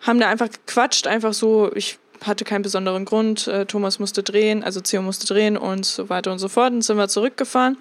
haben 0.01 0.21
da 0.21 0.29
einfach 0.29 0.49
gequatscht, 0.51 1.07
einfach 1.07 1.33
so, 1.33 1.71
ich 1.75 1.99
hatte 2.23 2.45
keinen 2.45 2.63
besonderen 2.63 3.05
Grund. 3.05 3.47
Äh, 3.47 3.67
Thomas 3.67 3.99
musste 3.99 4.23
drehen, 4.23 4.65
also 4.65 4.81
Ceo 4.85 5.03
musste 5.03 5.27
drehen 5.27 5.57
und 5.57 5.85
so 5.85 6.09
weiter 6.09 6.33
und 6.33 6.39
so 6.39 6.49
fort. 6.49 6.73
Und 6.73 6.83
sind 6.83 6.97
wir 6.97 7.09
zurückgefahren. 7.09 7.77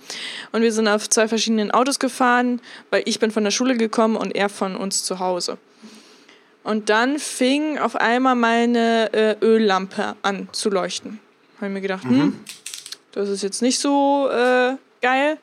Und 0.51 0.61
wir 0.61 0.71
sind 0.71 0.87
auf 0.87 1.09
zwei 1.09 1.27
verschiedenen 1.27 1.71
Autos 1.71 1.99
gefahren, 1.99 2.61
weil 2.89 3.03
ich 3.05 3.19
bin 3.19 3.31
von 3.31 3.43
der 3.43 3.51
Schule 3.51 3.77
gekommen 3.77 4.15
und 4.15 4.35
er 4.35 4.49
von 4.49 4.75
uns 4.75 5.03
zu 5.03 5.19
Hause. 5.19 5.57
Und 6.63 6.89
dann 6.89 7.19
fing 7.19 7.77
auf 7.77 7.95
einmal 7.95 8.35
meine 8.35 9.13
äh, 9.13 9.35
Öllampe 9.45 10.15
an 10.23 10.49
zu 10.51 10.69
leuchten. 10.69 11.19
Habe 11.57 11.67
ich 11.67 11.73
mir 11.73 11.81
gedacht, 11.81 12.03
hm, 12.03 12.39
das 13.11 13.29
ist 13.29 13.43
jetzt 13.43 13.61
nicht 13.61 13.79
so 13.79 14.27
äh, 14.31 14.75
geil. 15.01 15.37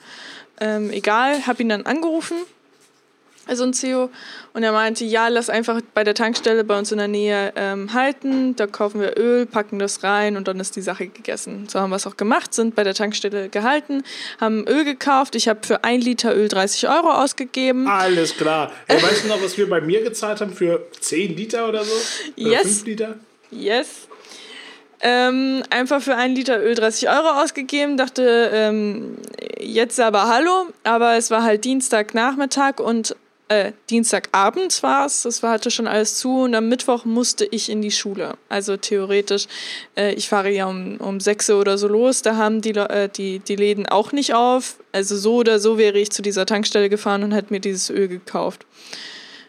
Ähm, 0.60 0.90
egal, 0.90 1.46
habe 1.46 1.62
ihn 1.62 1.68
dann 1.68 1.86
angerufen, 1.86 2.36
also 3.46 3.64
ein 3.64 3.72
CEO, 3.72 4.10
und 4.54 4.62
er 4.62 4.72
meinte, 4.72 5.04
ja, 5.04 5.28
lass 5.28 5.50
einfach 5.50 5.80
bei 5.94 6.04
der 6.04 6.14
Tankstelle 6.14 6.62
bei 6.64 6.78
uns 6.78 6.92
in 6.92 6.98
der 6.98 7.08
Nähe 7.08 7.52
ähm, 7.56 7.92
halten, 7.92 8.54
da 8.56 8.66
kaufen 8.66 9.00
wir 9.00 9.18
Öl, 9.18 9.46
packen 9.46 9.78
das 9.78 10.02
rein 10.04 10.36
und 10.36 10.46
dann 10.48 10.60
ist 10.60 10.76
die 10.76 10.80
Sache 10.82 11.06
gegessen. 11.08 11.66
So 11.68 11.80
haben 11.80 11.90
wir 11.90 11.96
es 11.96 12.06
auch 12.06 12.16
gemacht, 12.16 12.54
sind 12.54 12.74
bei 12.74 12.84
der 12.84 12.94
Tankstelle 12.94 13.48
gehalten, 13.48 14.04
haben 14.40 14.66
Öl 14.68 14.84
gekauft. 14.84 15.34
Ich 15.34 15.48
habe 15.48 15.60
für 15.66 15.84
ein 15.84 16.00
Liter 16.00 16.36
Öl 16.36 16.48
30 16.48 16.88
Euro 16.88 17.10
ausgegeben. 17.10 17.88
Alles 17.88 18.36
klar. 18.36 18.70
Hey, 18.86 19.02
weißt 19.02 19.24
du 19.24 19.28
noch, 19.28 19.42
was 19.42 19.56
wir 19.58 19.68
bei 19.68 19.80
mir 19.80 20.02
gezahlt 20.02 20.40
haben 20.40 20.52
für 20.52 20.86
10 21.00 21.36
Liter 21.36 21.68
oder 21.68 21.84
so? 21.84 21.92
Oder 22.36 22.50
Yes. 22.50 22.62
5 22.62 22.86
Liter? 22.86 23.14
Yes. 23.50 24.08
Ähm, 25.04 25.64
einfach 25.70 26.00
für 26.00 26.14
einen 26.14 26.36
Liter 26.36 26.62
Öl 26.62 26.76
30 26.76 27.08
Euro 27.08 27.42
ausgegeben, 27.42 27.96
dachte, 27.96 28.50
ähm, 28.52 29.16
jetzt 29.58 29.98
aber 29.98 30.28
hallo, 30.28 30.68
aber 30.84 31.16
es 31.16 31.30
war 31.32 31.42
halt 31.42 31.64
Dienstagnachmittag 31.64 32.78
und 32.78 33.16
äh, 33.52 33.72
Dienstagabend 33.90 34.82
war 34.82 35.06
es, 35.06 35.22
das 35.22 35.42
war 35.42 35.50
hatte 35.50 35.70
schon 35.70 35.86
alles 35.86 36.16
zu 36.16 36.42
und 36.42 36.54
am 36.54 36.68
Mittwoch 36.68 37.04
musste 37.04 37.44
ich 37.44 37.68
in 37.68 37.82
die 37.82 37.90
Schule. 37.90 38.34
Also 38.48 38.76
theoretisch, 38.76 39.46
äh, 39.96 40.14
ich 40.14 40.28
fahre 40.28 40.50
ja 40.50 40.66
um, 40.66 40.96
um 40.96 41.20
6 41.20 41.50
Uhr 41.50 41.60
oder 41.60 41.76
so 41.76 41.86
los, 41.86 42.22
da 42.22 42.36
haben 42.36 42.62
die, 42.62 42.70
äh, 42.70 43.08
die, 43.08 43.40
die 43.40 43.56
Läden 43.56 43.86
auch 43.86 44.12
nicht 44.12 44.34
auf. 44.34 44.76
Also 44.92 45.16
so 45.16 45.36
oder 45.36 45.58
so 45.58 45.76
wäre 45.76 45.98
ich 45.98 46.10
zu 46.10 46.22
dieser 46.22 46.46
Tankstelle 46.46 46.88
gefahren 46.88 47.24
und 47.24 47.32
hätte 47.32 47.52
mir 47.52 47.60
dieses 47.60 47.90
Öl 47.90 48.08
gekauft. 48.08 48.64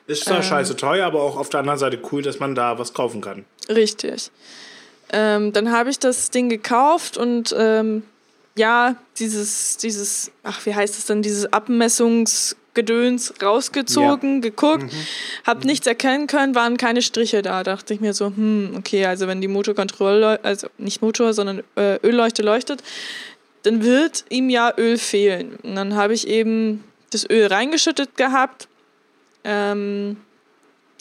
Ist 0.08 0.28
Ähm. 0.28 0.34
zwar 0.34 0.44
scheiße 0.44 0.76
teuer, 0.76 1.06
aber 1.06 1.22
auch 1.22 1.38
auf 1.38 1.50
der 1.50 1.62
anderen 1.62 1.80
Seite 1.80 2.00
cool, 2.12 2.22
dass 2.22 2.40
man 2.40 2.56
da 2.56 2.78
was 2.78 2.94
kaufen 2.94 3.22
kann. 3.22 3.46
Richtig. 3.70 4.32
Ähm, 5.12 5.54
dann 5.54 5.72
habe 5.72 5.90
ich 5.90 6.00
das 6.00 6.30
Ding 6.30 6.50
gekauft 6.50 7.18
und 7.18 7.56
ähm, 7.58 8.04
ja, 8.56 8.96
dieses, 9.18 9.78
dieses, 9.78 10.32
ach, 10.44 10.66
wie 10.66 10.76
heißt 10.76 10.98
es 11.00 11.06
denn, 11.06 11.22
dieses 11.22 11.52
Abmessungsgedöns 12.74 13.34
rausgezogen, 13.42 14.42
geguckt, 14.42 14.86
habe 15.46 15.66
nichts 15.66 15.88
erkennen 15.88 16.28
können, 16.28 16.56
waren 16.56 16.78
keine 16.78 17.02
Striche 17.02 17.42
da. 17.42 17.64
Dachte 17.64 17.94
ich 17.94 18.02
mir 18.02 18.14
so, 18.14 18.28
hm, 18.28 18.76
okay, 18.78 19.06
also 19.06 19.28
wenn 19.28 19.42
die 19.42 19.48
Motorkontrolle, 19.48 20.44
also 20.44 20.68
nicht 20.78 21.02
Motor, 21.02 21.34
sondern 21.34 21.64
äh, 21.76 22.00
Ölleuchte 22.04 22.42
leuchtet, 22.42 22.84
dann 23.64 23.84
wird 23.84 24.26
ihm 24.30 24.50
ja 24.50 24.74
Öl 24.78 24.98
fehlen. 24.98 25.58
Und 25.64 25.76
dann 25.76 25.96
habe 25.96 26.14
ich 26.14 26.28
eben 26.28 26.84
das 27.12 27.30
Öl 27.30 27.48
reingeschüttet 27.48 28.18
gehabt. 28.18 28.68
Ähm, 29.44 30.18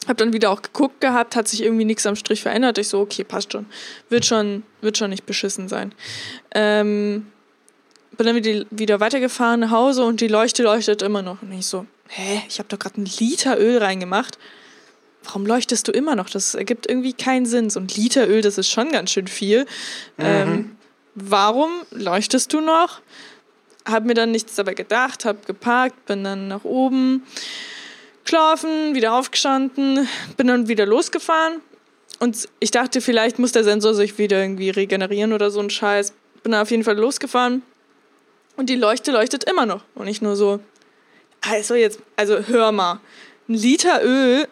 hab 0.07 0.17
dann 0.17 0.33
wieder 0.33 0.51
auch 0.51 0.61
geguckt 0.61 0.99
gehabt, 0.99 1.35
hat 1.35 1.47
sich 1.47 1.63
irgendwie 1.63 1.85
nichts 1.85 2.05
am 2.05 2.15
Strich 2.15 2.41
verändert. 2.41 2.77
Ich 2.77 2.89
so, 2.89 2.99
okay, 2.99 3.23
passt 3.23 3.53
schon. 3.53 3.65
Wird 4.09 4.25
schon, 4.25 4.63
wird 4.81 4.97
schon 4.97 5.09
nicht 5.09 5.25
beschissen 5.25 5.69
sein. 5.69 5.93
Ähm, 6.53 7.27
bin 8.17 8.27
dann 8.27 8.35
wieder, 8.35 8.65
wieder 8.69 8.99
weitergefahren 8.99 9.61
nach 9.61 9.71
Hause 9.71 10.03
und 10.03 10.21
die 10.21 10.27
Leuchte 10.27 10.63
leuchtet 10.63 11.01
immer 11.01 11.21
noch. 11.21 11.41
Und 11.41 11.51
ich 11.51 11.65
so, 11.65 11.85
hä, 12.09 12.41
ich 12.47 12.59
habe 12.59 12.69
doch 12.69 12.79
gerade 12.79 12.97
einen 12.97 13.09
Liter 13.19 13.59
Öl 13.59 13.77
reingemacht. 13.77 14.37
Warum 15.23 15.45
leuchtest 15.45 15.87
du 15.87 15.91
immer 15.91 16.15
noch? 16.15 16.29
Das 16.29 16.53
ergibt 16.53 16.87
irgendwie 16.87 17.13
keinen 17.13 17.45
Sinn. 17.45 17.69
So 17.69 17.79
ein 17.79 17.87
Liter 17.87 18.27
Öl, 18.27 18.41
das 18.41 18.57
ist 18.57 18.69
schon 18.69 18.91
ganz 18.91 19.11
schön 19.11 19.27
viel. 19.27 19.65
Ähm, 20.17 20.75
warum 21.15 21.71
leuchtest 21.91 22.51
du 22.53 22.61
noch? 22.61 23.01
Hab 23.85 24.05
mir 24.05 24.13
dann 24.13 24.31
nichts 24.31 24.55
dabei 24.55 24.73
gedacht, 24.73 25.25
hab 25.25 25.45
geparkt, 25.45 26.05
bin 26.05 26.23
dann 26.23 26.47
nach 26.47 26.63
oben 26.63 27.23
geschlafen, 28.23 28.95
wieder 28.95 29.13
aufgestanden, 29.13 30.07
bin 30.37 30.47
dann 30.47 30.67
wieder 30.67 30.85
losgefahren. 30.85 31.61
Und 32.19 32.47
ich 32.59 32.71
dachte, 32.71 33.01
vielleicht 33.01 33.39
muss 33.39 33.51
der 33.51 33.63
Sensor 33.63 33.93
sich 33.93 34.17
wieder 34.17 34.41
irgendwie 34.41 34.69
regenerieren 34.69 35.33
oder 35.33 35.51
so 35.51 35.59
ein 35.59 35.69
Scheiß. 35.69 36.13
Bin 36.41 36.51
dann 36.51 36.61
auf 36.61 36.71
jeden 36.71 36.83
Fall 36.83 36.97
losgefahren. 36.97 37.63
Und 38.55 38.69
die 38.69 38.75
Leuchte 38.75 39.11
leuchtet 39.11 39.43
immer 39.45 39.65
noch. 39.65 39.83
Und 39.95 40.05
nicht 40.05 40.21
nur 40.21 40.35
so, 40.35 40.59
also 41.41 41.75
jetzt, 41.75 41.99
also 42.15 42.39
hör 42.47 42.71
mal, 42.71 42.99
ein 43.49 43.55
Liter 43.55 44.03
Öl 44.03 44.47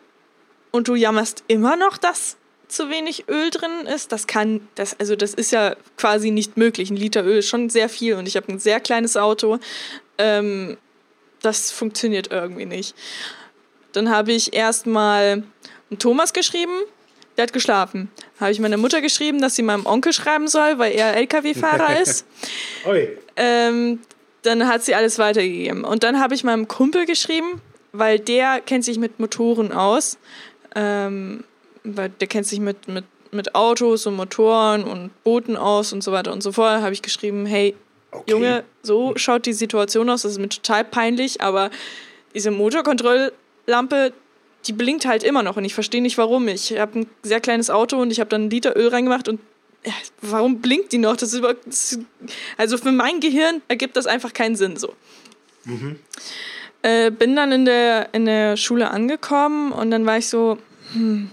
und 0.71 0.87
du 0.87 0.95
jammerst 0.95 1.43
immer 1.47 1.75
noch, 1.75 1.97
dass 1.97 2.37
zu 2.67 2.89
wenig 2.89 3.25
Öl 3.27 3.49
drin 3.49 3.85
ist. 3.93 4.11
Das 4.11 4.27
kann, 4.27 4.67
das, 4.75 4.99
also 4.99 5.15
das 5.15 5.33
ist 5.33 5.51
ja 5.51 5.75
quasi 5.97 6.31
nicht 6.31 6.57
möglich. 6.57 6.89
Ein 6.89 6.95
Liter 6.95 7.23
Öl 7.23 7.39
ist 7.39 7.47
schon 7.47 7.69
sehr 7.69 7.89
viel 7.89 8.15
und 8.15 8.27
ich 8.27 8.35
habe 8.35 8.51
ein 8.51 8.59
sehr 8.59 8.79
kleines 8.79 9.17
Auto. 9.17 9.59
Ähm, 10.17 10.77
das 11.41 11.71
funktioniert 11.71 12.31
irgendwie 12.31 12.65
nicht. 12.65 12.95
Dann 13.91 14.09
habe 14.09 14.31
ich 14.31 14.53
erstmal 14.53 15.43
Thomas 15.99 16.33
geschrieben, 16.33 16.73
der 17.37 17.43
hat 17.43 17.53
geschlafen. 17.53 18.09
Habe 18.39 18.51
ich 18.51 18.59
meiner 18.59 18.77
Mutter 18.77 19.01
geschrieben, 19.01 19.41
dass 19.41 19.55
sie 19.55 19.63
meinem 19.63 19.85
Onkel 19.85 20.13
schreiben 20.13 20.47
soll, 20.47 20.77
weil 20.77 20.93
er 20.93 21.15
LKW-Fahrer 21.15 21.99
ist. 22.01 22.25
Oi. 22.85 23.17
Ähm, 23.41 23.99
dann 24.43 24.67
hat 24.67 24.83
sie 24.83 24.95
alles 24.95 25.19
weitergegeben. 25.19 25.83
Und 25.83 26.03
dann 26.03 26.19
habe 26.19 26.35
ich 26.35 26.43
meinem 26.43 26.67
Kumpel 26.67 27.05
geschrieben, 27.05 27.61
weil 27.91 28.19
der 28.19 28.61
kennt 28.61 28.85
sich 28.85 28.99
mit 28.99 29.19
Motoren 29.19 29.71
aus. 29.71 30.17
Ähm, 30.75 31.43
weil 31.83 32.09
der 32.09 32.27
kennt 32.27 32.45
sich 32.45 32.59
mit, 32.59 32.87
mit, 32.87 33.05
mit 33.31 33.55
Autos 33.55 34.05
und 34.05 34.15
Motoren 34.15 34.83
und 34.83 35.09
Booten 35.23 35.57
aus 35.57 35.91
und 35.93 36.03
so 36.03 36.11
weiter 36.11 36.31
und 36.31 36.43
so 36.43 36.51
fort. 36.51 36.81
Habe 36.81 36.93
ich 36.93 37.01
geschrieben, 37.01 37.45
hey, 37.45 37.75
Okay. 38.11 38.31
Junge, 38.31 38.63
so 38.83 39.13
schaut 39.15 39.45
die 39.45 39.53
Situation 39.53 40.09
aus. 40.09 40.23
Das 40.23 40.33
ist 40.33 40.37
mir 40.37 40.49
total 40.49 40.83
peinlich, 40.83 41.41
aber 41.41 41.71
diese 42.33 42.51
Motorkontrolllampe, 42.51 44.13
die 44.65 44.73
blinkt 44.73 45.05
halt 45.05 45.23
immer 45.23 45.43
noch 45.43 45.57
und 45.57 45.65
ich 45.65 45.73
verstehe 45.73 46.01
nicht 46.01 46.17
warum. 46.17 46.47
Ich 46.49 46.77
habe 46.77 46.99
ein 46.99 47.07
sehr 47.23 47.39
kleines 47.39 47.69
Auto 47.69 47.97
und 47.97 48.11
ich 48.11 48.19
habe 48.19 48.29
dann 48.29 48.41
einen 48.41 48.49
Liter 48.49 48.75
Öl 48.75 48.89
reingemacht 48.89 49.27
und 49.27 49.39
warum 50.21 50.61
blinkt 50.61 50.91
die 50.91 50.97
noch? 50.97 51.15
Das 51.15 51.33
ist 51.33 51.39
über, 51.39 51.55
also 52.57 52.77
für 52.77 52.91
mein 52.91 53.19
Gehirn 53.19 53.61
ergibt 53.67 53.95
das 53.95 54.07
einfach 54.07 54.33
keinen 54.33 54.55
Sinn 54.55 54.77
so. 54.77 54.93
Äh, 56.83 57.11
bin 57.11 57.35
dann 57.35 57.51
in 57.51 57.65
der, 57.65 58.13
in 58.13 58.25
der 58.25 58.57
Schule 58.57 58.91
angekommen 58.91 59.71
und 59.71 59.91
dann 59.91 60.05
war 60.05 60.17
ich 60.17 60.27
so, 60.27 60.57
hm, 60.93 61.29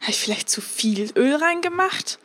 habe 0.00 0.10
ich 0.10 0.18
vielleicht 0.18 0.50
zu 0.50 0.60
viel 0.60 1.10
Öl 1.16 1.34
reingemacht? 1.36 2.18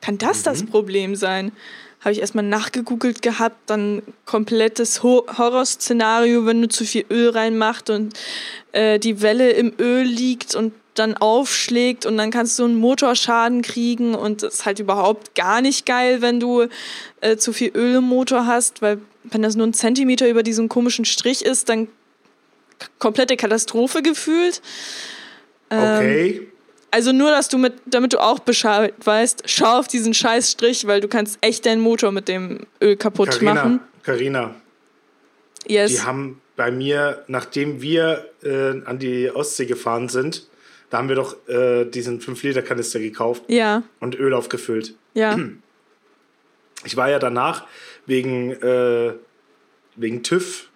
Kann 0.00 0.18
das 0.18 0.42
das 0.42 0.64
Problem 0.64 1.16
sein? 1.16 1.52
habe 2.00 2.12
ich 2.12 2.20
erstmal 2.20 2.44
nachgegoogelt 2.44 3.22
gehabt, 3.22 3.56
dann 3.66 4.02
komplettes 4.24 5.02
Ho 5.02 5.26
Horrorszenario, 5.36 6.46
wenn 6.46 6.62
du 6.62 6.68
zu 6.68 6.84
viel 6.84 7.04
Öl 7.10 7.30
reinmachst 7.30 7.90
und 7.90 8.14
äh, 8.72 8.98
die 8.98 9.20
Welle 9.20 9.50
im 9.50 9.72
Öl 9.78 10.04
liegt 10.04 10.54
und 10.54 10.72
dann 10.98 11.14
aufschlägt 11.16 12.06
und 12.06 12.16
dann 12.16 12.30
kannst 12.30 12.58
du 12.58 12.64
einen 12.64 12.76
Motorschaden 12.76 13.62
kriegen 13.62 14.14
und 14.14 14.42
das 14.42 14.54
ist 14.54 14.66
halt 14.66 14.78
überhaupt 14.78 15.34
gar 15.34 15.60
nicht 15.60 15.86
geil, 15.86 16.20
wenn 16.22 16.40
du 16.40 16.66
äh, 17.20 17.36
zu 17.36 17.52
viel 17.52 17.70
Öl 17.74 17.96
im 17.96 18.04
Motor 18.04 18.46
hast, 18.46 18.82
weil 18.82 19.00
wenn 19.24 19.42
das 19.42 19.56
nur 19.56 19.66
ein 19.66 19.74
Zentimeter 19.74 20.28
über 20.28 20.42
diesem 20.42 20.68
komischen 20.68 21.04
Strich 21.04 21.44
ist, 21.44 21.68
dann 21.68 21.88
komplette 22.98 23.36
Katastrophe 23.36 24.02
gefühlt. 24.02 24.62
Ähm, 25.70 25.78
Okay. 25.96 26.48
also 26.90 27.12
nur, 27.12 27.30
dass 27.30 27.48
du 27.48 27.58
mit, 27.58 27.74
damit 27.86 28.12
du 28.12 28.18
auch 28.22 28.38
Bescheid 28.38 28.94
weißt, 29.04 29.42
schau 29.46 29.78
auf 29.78 29.88
diesen 29.88 30.14
Scheißstrich, 30.14 30.86
weil 30.86 31.00
du 31.00 31.08
kannst 31.08 31.38
echt 31.42 31.66
deinen 31.66 31.80
Motor 31.82 32.12
mit 32.12 32.28
dem 32.28 32.60
Öl 32.80 32.96
kaputt 32.96 33.30
Carina, 33.30 33.54
machen. 33.54 33.80
Carina, 34.02 34.54
Yes. 35.66 35.90
die 35.92 36.00
haben 36.00 36.40
bei 36.56 36.70
mir, 36.70 37.24
nachdem 37.28 37.82
wir 37.82 38.30
äh, 38.42 38.82
an 38.84 38.98
die 38.98 39.30
Ostsee 39.30 39.66
gefahren 39.66 40.08
sind, 40.08 40.46
da 40.90 40.98
haben 40.98 41.08
wir 41.08 41.16
doch 41.16 41.36
äh, 41.48 41.84
diesen 41.84 42.20
5-Liter-Kanister 42.20 42.98
gekauft 43.00 43.42
ja, 43.48 43.82
und 44.00 44.18
Öl 44.18 44.32
aufgefüllt. 44.34 44.94
ja. 45.14 45.38
Ich 46.84 46.96
war 46.96 47.10
ja 47.10 47.18
danach 47.18 47.66
wegen, 48.06 48.52
äh, 48.52 49.12
wegen 49.96 50.22
TÜV, 50.22 50.68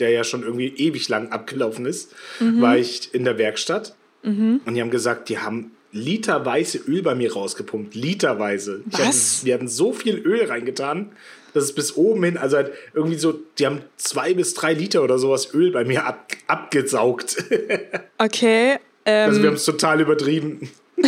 der 0.00 0.08
ja 0.10 0.24
schon 0.24 0.42
irgendwie 0.42 0.68
ewig 0.68 1.08
lang 1.10 1.30
abgelaufen 1.30 1.84
ist, 1.84 2.14
Mhm. 2.40 2.62
war 2.62 2.78
ich 2.78 3.12
in 3.14 3.24
der 3.24 3.36
Werkstatt 3.38 3.94
und 4.24 4.62
die 4.74 4.80
haben 4.80 4.90
gesagt, 4.90 5.28
die 5.28 5.38
haben 5.38 5.72
literweise 5.90 6.78
Öl 6.78 7.02
bei 7.02 7.14
mir 7.14 7.32
rausgepumpt. 7.34 7.94
Literweise. 7.94 8.82
Was? 8.86 8.98
Hatten, 9.00 9.44
die 9.46 9.52
hatten 9.54 9.68
so 9.68 9.92
viel 9.92 10.16
Öl 10.24 10.44
reingetan, 10.46 11.12
dass 11.52 11.64
es 11.64 11.74
bis 11.74 11.96
oben 11.96 12.24
hin, 12.24 12.38
also 12.38 12.56
halt 12.56 12.72
irgendwie 12.94 13.18
so, 13.18 13.38
die 13.58 13.66
haben 13.66 13.82
zwei 13.98 14.32
bis 14.32 14.54
drei 14.54 14.72
Liter 14.72 15.02
oder 15.02 15.18
sowas 15.18 15.52
Öl 15.52 15.70
bei 15.70 15.84
mir 15.84 16.06
ab, 16.06 16.32
abgesaugt. 16.46 17.36
Okay. 18.18 18.78
Ähm, 19.04 19.28
Also 19.30 19.40
wir 19.42 19.48
haben 19.48 19.56
es 19.56 19.64
total 19.64 20.00
übertrieben. 20.00 20.70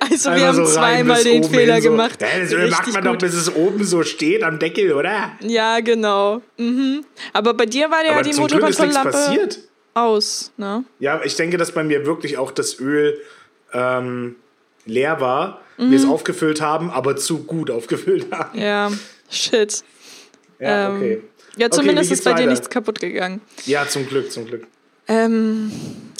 also 0.00 0.30
wir 0.34 0.46
haben 0.48 0.56
so 0.56 0.64
zweimal 0.64 1.22
den 1.22 1.44
Fehler 1.44 1.80
so. 1.80 1.90
gemacht. 1.90 2.18
Hä, 2.22 2.40
das 2.42 2.52
Öl 2.52 2.70
macht 2.70 2.80
Richtig 2.80 2.94
man 2.94 3.04
doch, 3.04 3.10
gut. 3.12 3.20
bis 3.20 3.34
es 3.34 3.54
oben 3.54 3.84
so 3.84 4.02
steht 4.02 4.42
am 4.42 4.58
Deckel, 4.58 4.92
oder? 4.92 5.32
Ja, 5.40 5.80
genau. 5.80 6.42
Mhm. 6.58 7.04
Aber 7.32 7.54
bei 7.54 7.66
dir 7.66 7.90
war 7.90 8.04
ja 8.04 8.12
Aber 8.12 8.22
die 8.22 8.32
Motorkontrolllampe 8.34 9.10
passiert. 9.10 9.58
aus, 9.94 10.52
ne? 10.56 10.84
Ja, 10.98 11.20
ich 11.24 11.36
denke, 11.36 11.56
dass 11.56 11.72
bei 11.72 11.84
mir 11.84 12.06
wirklich 12.06 12.38
auch 12.38 12.50
das 12.52 12.78
Öl 12.80 13.18
ähm, 13.72 14.36
leer 14.86 15.20
war, 15.20 15.60
wir 15.78 15.98
es 15.98 16.04
aufgefüllt 16.06 16.60
haben, 16.60 16.90
aber 16.90 17.16
zu 17.16 17.42
gut 17.44 17.68
aufgefüllt 17.70 18.26
haben. 18.30 18.56
Ja, 18.56 18.92
shit. 19.30 19.82
Ja, 20.60 20.90
Ähm, 20.90 20.96
okay. 20.96 21.22
Ja, 21.56 21.66
Okay, 21.66 21.76
zumindest 21.76 22.10
wie 22.10 22.14
ist 22.14 22.24
bei 22.24 22.32
dir 22.34 22.40
weiter? 22.42 22.50
nichts 22.50 22.70
kaputt 22.70 23.00
gegangen. 23.00 23.40
Ja, 23.66 23.86
zum 23.88 24.06
Glück, 24.06 24.30
zum 24.30 24.46
Glück. 24.46 24.64
Ähm, 25.08 25.72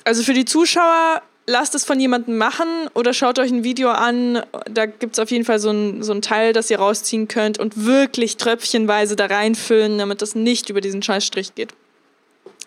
also 0.05 0.23
für 0.23 0.35
die 0.35 0.45
Zuschauer, 0.45 1.23
lasst 1.47 1.75
es 1.75 1.85
von 1.85 1.99
jemandem 1.99 2.37
machen 2.39 2.69
oder 2.95 3.13
schaut 3.13 3.39
euch 3.39 3.51
ein 3.51 3.65
Video 3.65 3.91
an. 3.91 4.43
Da 4.71 4.87
gibt 4.87 5.15
es 5.15 5.19
auf 5.19 5.31
jeden 5.31 5.45
Fall 5.45 5.59
so 5.59 5.71
ein, 5.71 6.03
so 6.03 6.13
ein 6.13 6.23
Teil, 6.23 6.53
das 6.53 6.71
ihr 6.71 6.79
rausziehen 6.79 7.29
könnt 7.29 7.59
und 7.59 7.85
wirklich 7.85 8.37
tröpfchenweise 8.37 9.17
da 9.17 9.27
reinfüllen, 9.27 9.99
damit 9.99 10.23
das 10.23 10.35
nicht 10.35 10.71
über 10.71 10.81
diesen 10.81 11.03
Scheißstrich 11.03 11.55
geht. 11.55 11.71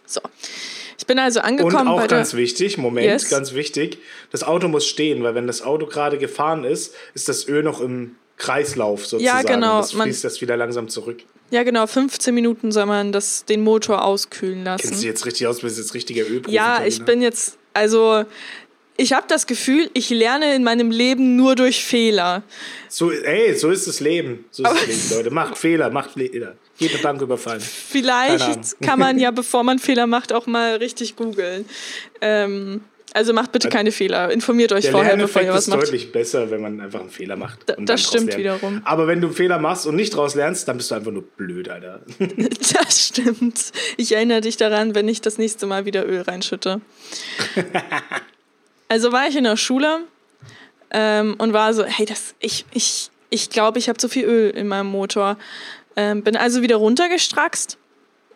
So. 0.05 0.21
Ich 0.97 1.05
bin 1.07 1.19
also 1.19 1.39
Und 1.39 1.45
angekommen 1.45 1.87
auch 1.89 1.97
bei 1.99 2.07
der. 2.07 2.19
ganz 2.19 2.33
wichtig, 2.35 2.77
Moment, 2.77 3.05
Yes. 3.07 3.29
ganz 3.29 3.53
wichtig, 3.53 3.97
das 4.31 4.43
Auto 4.43 4.67
muss 4.67 4.85
stehen, 4.87 5.23
weil 5.23 5.35
wenn 5.35 5.47
das 5.47 5.61
Auto 5.61 5.85
gerade 5.87 6.17
gefahren 6.17 6.63
ist, 6.63 6.93
ist 7.13 7.27
das 7.27 7.47
Öl 7.47 7.63
noch 7.63 7.81
im 7.81 8.15
Kreislauf 8.37 9.05
sozusagen. 9.05 9.47
genau, 9.47 9.79
Das 9.79 9.93
man- 9.93 10.07
fließt 10.07 10.23
das 10.23 10.41
wieder 10.41 10.57
langsam 10.57 10.87
zurück. 10.89 11.23
Ja, 11.51 11.63
genau, 11.63 11.85
15 11.87 12.33
Minuten 12.33 12.71
soll 12.71 12.85
man 12.85 13.11
das, 13.11 13.45
den 13.45 13.63
Motor 13.63 14.03
auskühlen 14.03 14.63
lassen. 14.63 14.87
Kennst 14.87 15.03
du 15.03 15.07
jetzt 15.07 15.25
richtig 15.25 15.47
aus, 15.47 15.61
bist 15.61 15.77
jetzt 15.77 15.93
richtiger 15.93 16.27
Ölprofi. 16.27 16.55
Ja, 16.55 16.83
ich 16.85 17.03
bin 17.03 17.21
jetzt, 17.21 17.57
also 17.73 18.25
ich 18.97 19.13
habe 19.13 19.27
das 19.27 19.45
Gefühl, 19.45 19.89
ich 19.93 20.09
lerne 20.09 20.55
in 20.55 20.63
meinem 20.63 20.89
Leben 20.89 21.35
nur 21.35 21.55
durch 21.55 21.83
Fehler. 21.83 22.43
So, 22.87 23.11
ey, 23.11 23.53
so 23.55 23.69
ist 23.69 23.87
das 23.87 23.99
Leben. 23.99 24.45
So 24.51 24.63
ist 24.63 24.71
das 24.71 24.87
Leben, 24.87 25.17
Leute. 25.17 25.31
Macht 25.31 25.57
Fehler, 25.57 25.89
macht 25.89 26.11
Fehler. 26.11 26.55
Eine 26.79 26.89
Bank 27.01 27.21
überfallen. 27.21 27.61
Vielleicht 27.61 28.81
kann 28.81 28.99
man 28.99 29.19
ja, 29.19 29.31
bevor 29.31 29.63
man 29.63 29.79
Fehler 29.79 30.07
macht, 30.07 30.31
auch 30.33 30.47
mal 30.47 30.77
richtig 30.77 31.15
googeln. 31.15 31.65
Ähm, 32.21 32.81
also 33.15 33.33
macht 33.33 33.51
bitte 33.51 33.69
keine 33.69 33.91
Fehler. 33.91 34.29
Informiert 34.31 34.71
euch 34.73 34.83
Der 34.83 34.91
vorher, 34.91 35.15
bevor 35.17 35.41
ihr 35.41 35.53
was 35.53 35.61
ist 35.61 35.67
macht. 35.69 35.83
deutlich 35.83 36.11
besser, 36.11 36.51
wenn 36.51 36.61
man 36.61 36.81
einfach 36.81 36.99
einen 36.99 37.09
Fehler 37.09 37.35
macht. 37.37 37.59
Da- 37.67 37.75
das 37.79 38.03
stimmt 38.03 38.35
wiederum. 38.37 38.81
Aber 38.83 39.07
wenn 39.07 39.21
du 39.21 39.27
einen 39.27 39.35
Fehler 39.35 39.57
machst 39.57 39.87
und 39.87 39.95
nicht 39.95 40.15
draus 40.15 40.35
lernst, 40.35 40.67
dann 40.67 40.77
bist 40.77 40.91
du 40.91 40.95
einfach 40.95 41.11
nur 41.11 41.23
blöd, 41.23 41.69
Alter. 41.69 42.01
Das 42.83 43.07
stimmt. 43.07 43.71
Ich 43.97 44.13
erinnere 44.13 44.41
dich 44.41 44.57
daran, 44.57 44.95
wenn 44.95 45.07
ich 45.07 45.21
das 45.21 45.37
nächste 45.37 45.65
Mal 45.65 45.85
wieder 45.85 46.05
Öl 46.07 46.21
reinschütte. 46.21 46.81
also 48.89 49.11
war 49.11 49.27
ich 49.27 49.35
in 49.35 49.43
der 49.43 49.57
Schule 49.57 50.01
ähm, 50.91 51.35
und 51.37 51.53
war 51.53 51.73
so, 51.73 51.83
hey, 51.83 52.05
das, 52.05 52.35
ich 52.39 52.65
ich, 52.71 53.09
ich 53.29 53.49
glaube, 53.49 53.79
ich 53.79 53.89
habe 53.89 53.97
zu 53.97 54.09
viel 54.09 54.25
Öl 54.25 54.49
in 54.51 54.67
meinem 54.67 54.87
Motor. 54.87 55.37
Ähm, 55.95 56.23
bin 56.23 56.35
also 56.35 56.61
wieder 56.61 56.75
runtergestraxt, 56.75 57.77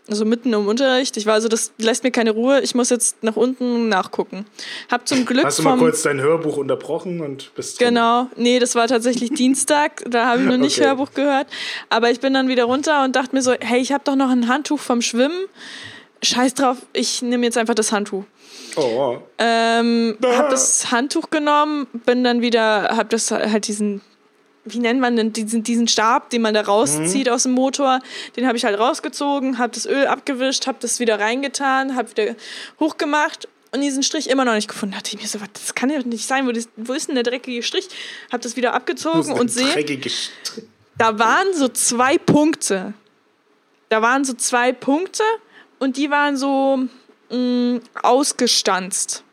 also 0.09 0.25
mitten 0.25 0.53
im 0.53 0.67
Unterricht. 0.67 1.17
Ich 1.17 1.25
war 1.25 1.39
so, 1.41 1.47
das 1.47 1.71
lässt 1.77 2.03
mir 2.03 2.11
keine 2.11 2.31
Ruhe. 2.31 2.61
Ich 2.61 2.75
muss 2.75 2.89
jetzt 2.89 3.23
nach 3.23 3.35
unten 3.35 3.89
nachgucken. 3.89 4.45
Hab 4.89 5.07
zum 5.07 5.25
Glück 5.25 5.45
Hast 5.45 5.59
du 5.59 5.63
mal 5.63 5.77
kurz 5.77 6.01
dein 6.01 6.19
Hörbuch 6.19 6.57
unterbrochen 6.57 7.21
und 7.21 7.53
bist 7.55 7.79
dran? 7.79 7.89
Genau, 7.89 8.27
nee, 8.35 8.59
das 8.59 8.75
war 8.75 8.87
tatsächlich 8.87 9.29
Dienstag, 9.33 10.03
da 10.09 10.27
habe 10.27 10.41
ich 10.41 10.47
noch 10.47 10.57
nicht 10.57 10.79
Okay. 10.79 10.87
Hörbuch 10.87 11.13
gehört. 11.13 11.47
Aber 11.89 12.11
ich 12.11 12.19
bin 12.19 12.33
dann 12.33 12.47
wieder 12.47 12.65
runter 12.65 13.03
und 13.03 13.15
dachte 13.15 13.35
mir 13.35 13.41
so, 13.41 13.53
hey, 13.59 13.79
ich 13.79 13.91
habe 13.91 14.03
doch 14.03 14.15
noch 14.15 14.29
ein 14.29 14.47
Handtuch 14.47 14.79
vom 14.79 15.01
Schwimmen. 15.01 15.47
Scheiß 16.21 16.53
drauf, 16.53 16.77
ich 16.93 17.21
nehme 17.21 17.45
jetzt 17.45 17.57
einfach 17.57 17.75
das 17.75 17.91
Handtuch. 17.91 18.23
Oh, 18.75 18.81
oh. 18.81 19.17
Ähm, 19.37 20.17
hab 20.25 20.49
das 20.49 20.91
Handtuch 20.91 21.29
genommen, 21.29 21.87
bin 22.05 22.23
dann 22.23 22.41
wieder, 22.41 22.95
hab 22.95 23.09
das 23.09 23.31
halt 23.31 23.67
diesen, 23.67 24.01
wie 24.73 24.79
nennt 24.79 24.99
man 24.99 25.15
denn, 25.15 25.33
diesen, 25.33 25.63
diesen 25.63 25.87
Stab, 25.87 26.29
den 26.29 26.41
man 26.41 26.53
da 26.53 26.61
rauszieht 26.61 27.27
Mhm. 27.27 27.33
aus 27.33 27.43
dem 27.43 27.51
Motor, 27.53 27.99
den 28.35 28.47
habe 28.47 28.57
ich 28.57 28.65
halt 28.65 28.77
rausgezogen, 28.79 29.57
hab 29.59 29.71
das 29.73 29.85
Öl 29.85 30.07
abgewischt, 30.07 30.67
hab 30.67 30.79
das 30.79 30.99
wieder 30.99 31.19
reingetan, 31.19 31.95
hab 31.95 32.09
wieder 32.15 32.35
hochgemacht 32.79 33.47
und 33.71 33.81
diesen 33.81 34.03
Strich 34.03 34.29
immer 34.29 34.45
noch 34.45 34.53
nicht 34.55 34.67
gefunden. 34.67 34.93
Da 34.93 34.97
dachte 34.99 35.15
ich 35.15 35.21
mir 35.21 35.27
so, 35.27 35.39
was, 35.41 35.49
das 35.53 35.75
kann 35.75 35.89
ja 35.89 35.99
nicht 36.03 36.25
sein, 36.27 36.47
wo, 36.47 36.51
das, 36.51 36.67
wo 36.75 36.93
ist 36.93 37.07
denn 37.07 37.15
der 37.15 37.23
dreckige 37.23 37.61
Strich? 37.63 37.87
Hab 38.31 38.41
das 38.41 38.55
wieder 38.55 38.73
abgezogen 38.73 39.31
und 39.33 39.49
sehe, 39.51 39.65
da 40.97 41.17
waren 41.19 41.53
so 41.53 41.67
zwei 41.69 42.17
Punkte. 42.17 42.93
Da 43.89 44.01
waren 44.01 44.23
so 44.25 44.33
zwei 44.33 44.71
Punkte 44.71 45.23
und 45.79 45.97
die 45.97 46.09
waren 46.11 46.37
so 46.37 46.87
mh, 47.31 47.79
ausgestanzt. 48.03 49.23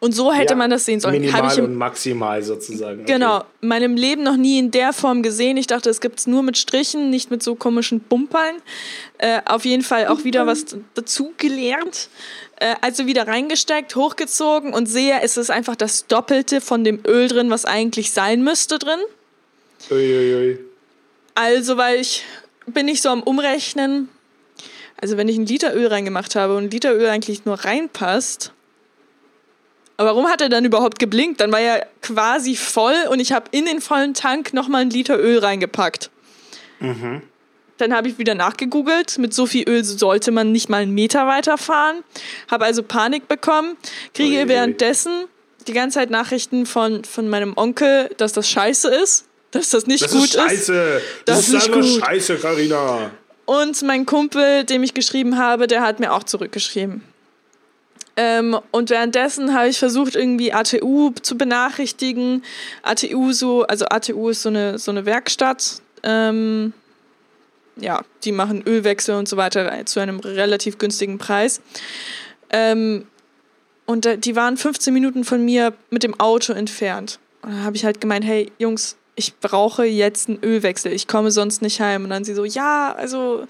Und 0.00 0.12
so 0.12 0.32
hätte 0.32 0.52
Ja, 0.52 0.56
man 0.56 0.70
das 0.70 0.84
sehen 0.84 1.00
sollen. 1.00 1.14
Habe 1.14 1.24
Minimal 1.26 1.52
ich 1.52 1.58
und 1.58 1.64
im, 1.64 1.74
maximal 1.74 2.42
sozusagen. 2.42 3.02
Okay. 3.02 3.12
genau, 3.12 3.44
in 3.60 3.68
meinem 3.68 3.96
Leben 3.96 4.22
noch 4.22 4.36
nie 4.36 4.58
in 4.58 4.70
der 4.70 4.92
Form 4.92 5.22
gesehen. 5.22 5.56
Ich 5.56 5.66
dachte, 5.66 5.90
es 5.90 6.00
gibt 6.00 6.20
es 6.20 6.26
nur 6.28 6.42
mit 6.42 6.56
Strichen, 6.56 7.10
nicht 7.10 7.30
mit 7.32 7.42
so 7.42 7.56
komischen 7.56 8.00
Bumpern. 8.00 8.56
Äh, 9.18 9.40
auf 9.44 9.64
jeden 9.64 9.82
Fall 9.82 10.06
auch 10.06 10.22
wieder 10.22 10.46
was 10.46 10.66
dazu 10.94 11.32
gelernt. 11.36 12.08
Äh, 12.60 12.76
also 12.80 13.06
wieder 13.06 13.26
reingesteckt, 13.26 13.96
hochgezogen 13.96 14.72
und 14.72 14.86
sehe, 14.86 15.20
es 15.22 15.36
ist 15.36 15.50
einfach 15.50 15.74
das 15.74 16.06
Doppelte 16.06 16.60
von 16.60 16.84
dem 16.84 17.00
Öl 17.06 17.26
drin, 17.28 17.50
was 17.50 17.64
eigentlich 17.64 18.12
sein 18.12 18.42
müsste 18.44 18.78
drin. 18.78 19.00
Uiuiui. 19.90 20.58
Also, 21.34 21.76
weil 21.76 22.00
ich 22.00 22.24
bin 22.66 22.86
nicht 22.86 23.02
so 23.02 23.08
am 23.10 23.22
Umrechnen. 23.22 24.08
Also, 25.00 25.16
wenn 25.16 25.28
ich 25.28 25.36
einen 25.36 25.46
Liter 25.46 25.74
Öl 25.74 25.86
reingemacht 25.86 26.34
habe 26.34 26.56
und 26.56 26.64
ein 26.64 26.70
Liter 26.70 26.94
Öl 26.94 27.06
eigentlich 27.06 27.44
nur 27.44 27.56
reinpasst. 27.56 28.52
Aber 29.98 30.10
warum 30.10 30.28
hat 30.28 30.40
er 30.40 30.48
dann 30.48 30.64
überhaupt 30.64 30.98
geblinkt? 30.98 31.40
Dann 31.40 31.50
war 31.52 31.60
er 31.60 31.86
quasi 32.02 32.54
voll 32.56 32.94
und 33.10 33.18
ich 33.20 33.32
habe 33.32 33.46
in 33.50 33.66
den 33.66 33.80
vollen 33.80 34.14
Tank 34.14 34.54
nochmal 34.54 34.82
einen 34.82 34.90
Liter 34.90 35.18
Öl 35.18 35.38
reingepackt. 35.40 36.10
Dann 36.80 37.92
habe 37.94 38.08
ich 38.08 38.16
wieder 38.16 38.36
nachgegoogelt. 38.36 39.18
Mit 39.18 39.34
so 39.34 39.44
viel 39.46 39.68
Öl 39.68 39.82
sollte 39.84 40.30
man 40.30 40.52
nicht 40.52 40.68
mal 40.68 40.82
einen 40.82 40.94
Meter 40.94 41.26
weiterfahren. 41.26 42.04
Habe 42.48 42.64
also 42.64 42.84
Panik 42.84 43.26
bekommen. 43.26 43.76
Kriege 44.14 44.36
Uiuiui. 44.36 44.48
währenddessen 44.48 45.24
die 45.66 45.72
ganze 45.72 45.98
Zeit 45.98 46.10
Nachrichten 46.10 46.64
von, 46.64 47.04
von 47.04 47.28
meinem 47.28 47.54
Onkel, 47.56 48.08
dass 48.16 48.32
das 48.32 48.48
scheiße 48.48 48.88
ist. 48.88 49.24
Dass 49.50 49.70
das 49.70 49.86
nicht 49.86 50.04
Das 50.04 50.12
gut 50.12 50.24
ist 50.24 50.34
scheiße. 50.34 51.00
Das 51.24 51.36
Das, 51.36 51.48
ist 51.48 51.54
ist 51.54 51.74
einfach 51.74 52.06
scheiße, 52.06 52.36
Carina. 52.36 53.10
Und 53.46 53.82
mein 53.82 54.06
Kumpel, 54.06 54.62
dem 54.64 54.82
ich 54.84 54.94
geschrieben 54.94 55.38
habe, 55.38 55.66
der 55.66 55.82
hat 55.82 55.98
mir 56.00 56.12
auch 56.12 56.22
zurückgeschrieben. 56.22 57.02
Ähm, 58.20 58.58
und 58.72 58.90
währenddessen 58.90 59.54
habe 59.54 59.68
ich 59.68 59.78
versucht, 59.78 60.16
irgendwie 60.16 60.52
ATU 60.52 61.12
zu 61.22 61.38
benachrichtigen. 61.38 62.42
ATU 62.82 63.30
so, 63.30 63.62
also 63.62 63.84
ATU 63.84 64.30
ist 64.30 64.42
so 64.42 64.48
eine, 64.48 64.76
so 64.76 64.90
eine 64.90 65.06
Werkstatt. 65.06 65.80
Ähm, 66.02 66.72
ja, 67.76 68.02
die 68.24 68.32
machen 68.32 68.64
Ölwechsel 68.66 69.14
und 69.14 69.28
so 69.28 69.36
weiter 69.36 69.86
zu 69.86 70.00
einem 70.00 70.18
relativ 70.18 70.78
günstigen 70.78 71.18
Preis. 71.18 71.60
Ähm, 72.50 73.06
und 73.86 74.04
da, 74.04 74.16
die 74.16 74.34
waren 74.34 74.56
15 74.56 74.92
Minuten 74.92 75.22
von 75.22 75.44
mir 75.44 75.72
mit 75.90 76.02
dem 76.02 76.18
Auto 76.18 76.52
entfernt. 76.52 77.20
Und 77.42 77.52
dann 77.52 77.62
habe 77.62 77.76
ich 77.76 77.84
halt 77.84 78.00
gemeint, 78.00 78.24
hey 78.24 78.50
Jungs, 78.58 78.96
ich 79.14 79.38
brauche 79.38 79.84
jetzt 79.84 80.28
einen 80.28 80.42
Ölwechsel, 80.42 80.90
ich 80.90 81.06
komme 81.06 81.30
sonst 81.30 81.62
nicht 81.62 81.80
heim. 81.80 82.02
Und 82.02 82.10
dann 82.10 82.24
sie 82.24 82.34
so, 82.34 82.44
ja, 82.44 82.92
also 82.98 83.46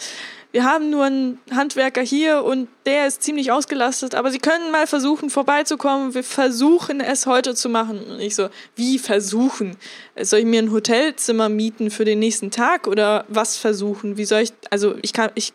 wir 0.51 0.65
haben 0.65 0.89
nur 0.89 1.05
einen 1.05 1.39
Handwerker 1.51 2.01
hier 2.01 2.43
und 2.43 2.69
der 2.87 3.07
ist 3.07 3.23
ziemlich 3.23 3.53
ausgelastet, 3.53 4.15
aber 4.15 4.31
Sie 4.31 4.39
können 4.39 4.71
mal 4.71 4.87
versuchen, 4.87 5.29
vorbeizukommen. 5.29 6.15
Wir 6.15 6.25
versuchen 6.25 7.01
es 7.01 7.27
heute 7.27 7.55
zu 7.55 7.69
machen. 7.69 8.03
Und 8.03 8.21
ich 8.21 8.35
so, 8.35 8.49
wie 8.75 8.99
versuchen? 8.99 9.77
Soll 10.19 10.41
ich 10.41 10.45
mir 10.47 10.63
ein 10.63 10.73
Hotelzimmer 10.73 11.51
mieten 11.51 11.91
für 11.91 12.07
den 12.07 12.19
nächsten 12.19 12.51
Tag 12.51 12.87
oder 12.87 13.27
was 13.29 13.59
versuchen? 13.59 14.17
Wie 14.17 14.25
soll 14.25 14.41
ich, 14.41 14.53
also 14.71 14.95
ich 15.03 15.13
kann, 15.13 15.31
ich 15.35 15.53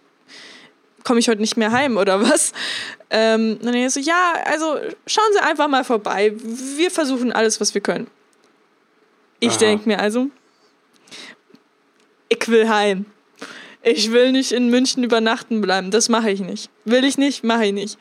komme 1.03 1.19
ich 1.19 1.27
heute 1.27 1.41
nicht 1.41 1.57
mehr 1.57 1.71
heim 1.71 1.97
oder 1.97 2.21
was? 2.21 2.53
Ähm, 3.09 3.57
und 3.61 3.65
dann 3.65 3.89
so, 3.89 3.99
ja, 3.99 4.33
also 4.45 4.77
schauen 5.07 5.33
Sie 5.33 5.39
einfach 5.39 5.67
mal 5.67 5.83
vorbei. 5.83 6.33
Wir 6.35 6.91
versuchen 6.91 7.31
alles, 7.31 7.59
was 7.59 7.73
wir 7.73 7.81
können. 7.81 8.07
Ich 9.39 9.57
denke 9.57 9.89
mir 9.89 9.99
also, 9.99 10.27
ich 12.29 12.47
will 12.47 12.69
heim. 12.69 13.05
Ich 13.83 14.11
will 14.11 14.31
nicht 14.31 14.53
in 14.53 14.69
München 14.69 15.03
übernachten 15.03 15.59
bleiben. 15.59 15.91
Das 15.91 16.07
mache 16.07 16.31
ich 16.31 16.39
nicht. 16.39 16.69
Will 16.85 17.03
ich 17.03 17.17
nicht, 17.17 17.43
mache 17.43 17.65
ich 17.65 17.73
nicht. 17.73 17.97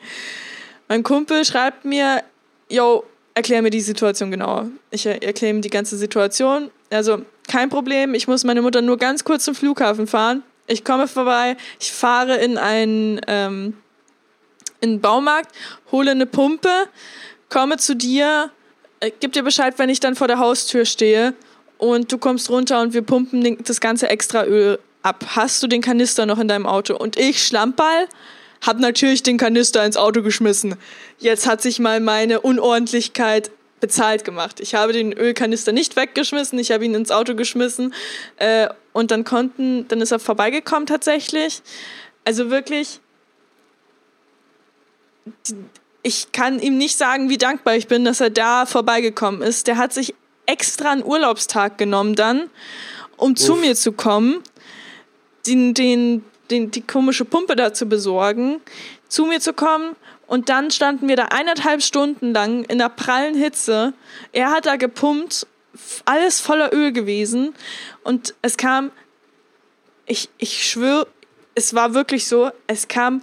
Mein 0.87 1.03
Kumpel 1.03 1.43
schreibt 1.43 1.83
mir, 1.83 2.23
yo, 2.69 3.03
erklär 3.33 3.61
mir 3.61 3.69
die 3.69 3.81
Situation 3.81 4.31
genauer. 4.31 4.69
Ich 4.91 5.05
erkläre 5.05 5.53
ihm 5.53 5.61
die 5.61 5.69
ganze 5.69 5.97
Situation. 5.97 6.71
Also, 6.89 7.23
kein 7.49 7.69
Problem, 7.69 8.13
ich 8.13 8.27
muss 8.27 8.45
meine 8.45 8.61
Mutter 8.61 8.81
nur 8.81 8.97
ganz 8.97 9.25
kurz 9.25 9.43
zum 9.43 9.55
Flughafen 9.55 10.07
fahren. 10.07 10.43
Ich 10.67 10.85
komme 10.85 11.09
vorbei, 11.09 11.57
ich 11.81 11.91
fahre 11.91 12.37
in 12.37 12.57
einen, 12.57 13.19
ähm, 13.27 13.75
in 14.79 14.91
einen 14.91 15.01
Baumarkt, 15.01 15.53
hole 15.91 16.11
eine 16.11 16.25
Pumpe, 16.25 16.69
komme 17.49 17.75
zu 17.75 17.95
dir, 17.95 18.49
äh, 19.01 19.11
gib 19.19 19.33
dir 19.33 19.43
Bescheid, 19.43 19.73
wenn 19.77 19.89
ich 19.89 19.99
dann 19.99 20.15
vor 20.15 20.29
der 20.29 20.39
Haustür 20.39 20.85
stehe 20.85 21.33
und 21.77 22.09
du 22.09 22.17
kommst 22.17 22.49
runter 22.49 22.81
und 22.81 22.93
wir 22.93 23.01
pumpen 23.01 23.57
das 23.65 23.81
ganze 23.81 24.07
extra 24.07 24.45
Öl 24.45 24.79
ab. 25.03 25.23
Hast 25.35 25.61
du 25.61 25.67
den 25.67 25.81
Kanister 25.81 26.25
noch 26.25 26.39
in 26.39 26.47
deinem 26.47 26.65
Auto? 26.65 26.95
Und 26.95 27.17
ich, 27.17 27.45
Schlammball, 27.45 28.07
hab 28.61 28.79
natürlich 28.79 29.23
den 29.23 29.37
Kanister 29.37 29.85
ins 29.85 29.97
Auto 29.97 30.23
geschmissen. 30.23 30.75
Jetzt 31.19 31.45
hat 31.47 31.61
sich 31.61 31.79
mal 31.79 31.99
meine 31.99 32.41
Unordentlichkeit 32.41 33.51
bezahlt 33.81 34.23
gemacht. 34.23 34.61
Ich 34.61 34.75
habe 34.75 34.93
den 34.93 35.11
Ölkanister 35.11 35.73
nicht 35.73 35.97
weggeschmissen, 35.97 36.57
ich 36.57 36.71
habe 36.71 36.85
ihn 36.85 36.95
ins 36.95 37.11
Auto 37.11 37.35
geschmissen 37.35 37.93
äh, 38.37 38.69
und 38.93 39.11
dann 39.11 39.25
konnten, 39.25 39.85
dann 39.89 39.99
ist 39.99 40.11
er 40.11 40.19
vorbeigekommen 40.19 40.85
tatsächlich. 40.85 41.61
Also 42.23 42.49
wirklich, 42.49 43.01
ich 46.01 46.31
kann 46.31 46.59
ihm 46.59 46.77
nicht 46.77 46.97
sagen, 46.97 47.29
wie 47.29 47.37
dankbar 47.37 47.75
ich 47.75 47.87
bin, 47.87 48.05
dass 48.05 48.21
er 48.21 48.29
da 48.29 48.65
vorbeigekommen 48.65 49.41
ist. 49.41 49.67
Der 49.67 49.75
hat 49.75 49.91
sich 49.91 50.15
extra 50.45 50.91
einen 50.91 51.03
Urlaubstag 51.03 51.77
genommen 51.77 52.15
dann, 52.15 52.49
um 53.17 53.33
Uff. 53.33 53.37
zu 53.37 53.55
mir 53.55 53.75
zu 53.75 53.91
kommen 53.91 54.41
den, 55.45 55.73
den, 55.73 56.23
den, 56.49 56.71
die 56.71 56.81
komische 56.81 57.25
Pumpe 57.25 57.55
da 57.55 57.73
zu 57.73 57.85
besorgen, 57.85 58.61
zu 59.07 59.25
mir 59.25 59.39
zu 59.39 59.53
kommen. 59.53 59.95
Und 60.27 60.49
dann 60.49 60.71
standen 60.71 61.07
wir 61.07 61.15
da 61.15 61.25
eineinhalb 61.25 61.83
Stunden 61.83 62.33
lang 62.33 62.63
in 62.65 62.77
der 62.77 62.89
prallen 62.89 63.35
Hitze. 63.35 63.93
Er 64.31 64.51
hat 64.51 64.65
da 64.65 64.77
gepumpt, 64.77 65.45
alles 66.05 66.39
voller 66.39 66.73
Öl 66.73 66.91
gewesen. 66.91 67.53
Und 68.03 68.33
es 68.41 68.57
kam, 68.57 68.91
ich, 70.05 70.29
ich 70.37 70.65
schwöre, 70.65 71.07
es 71.55 71.73
war 71.73 71.93
wirklich 71.93 72.27
so, 72.27 72.51
es 72.67 72.87
kam 72.87 73.21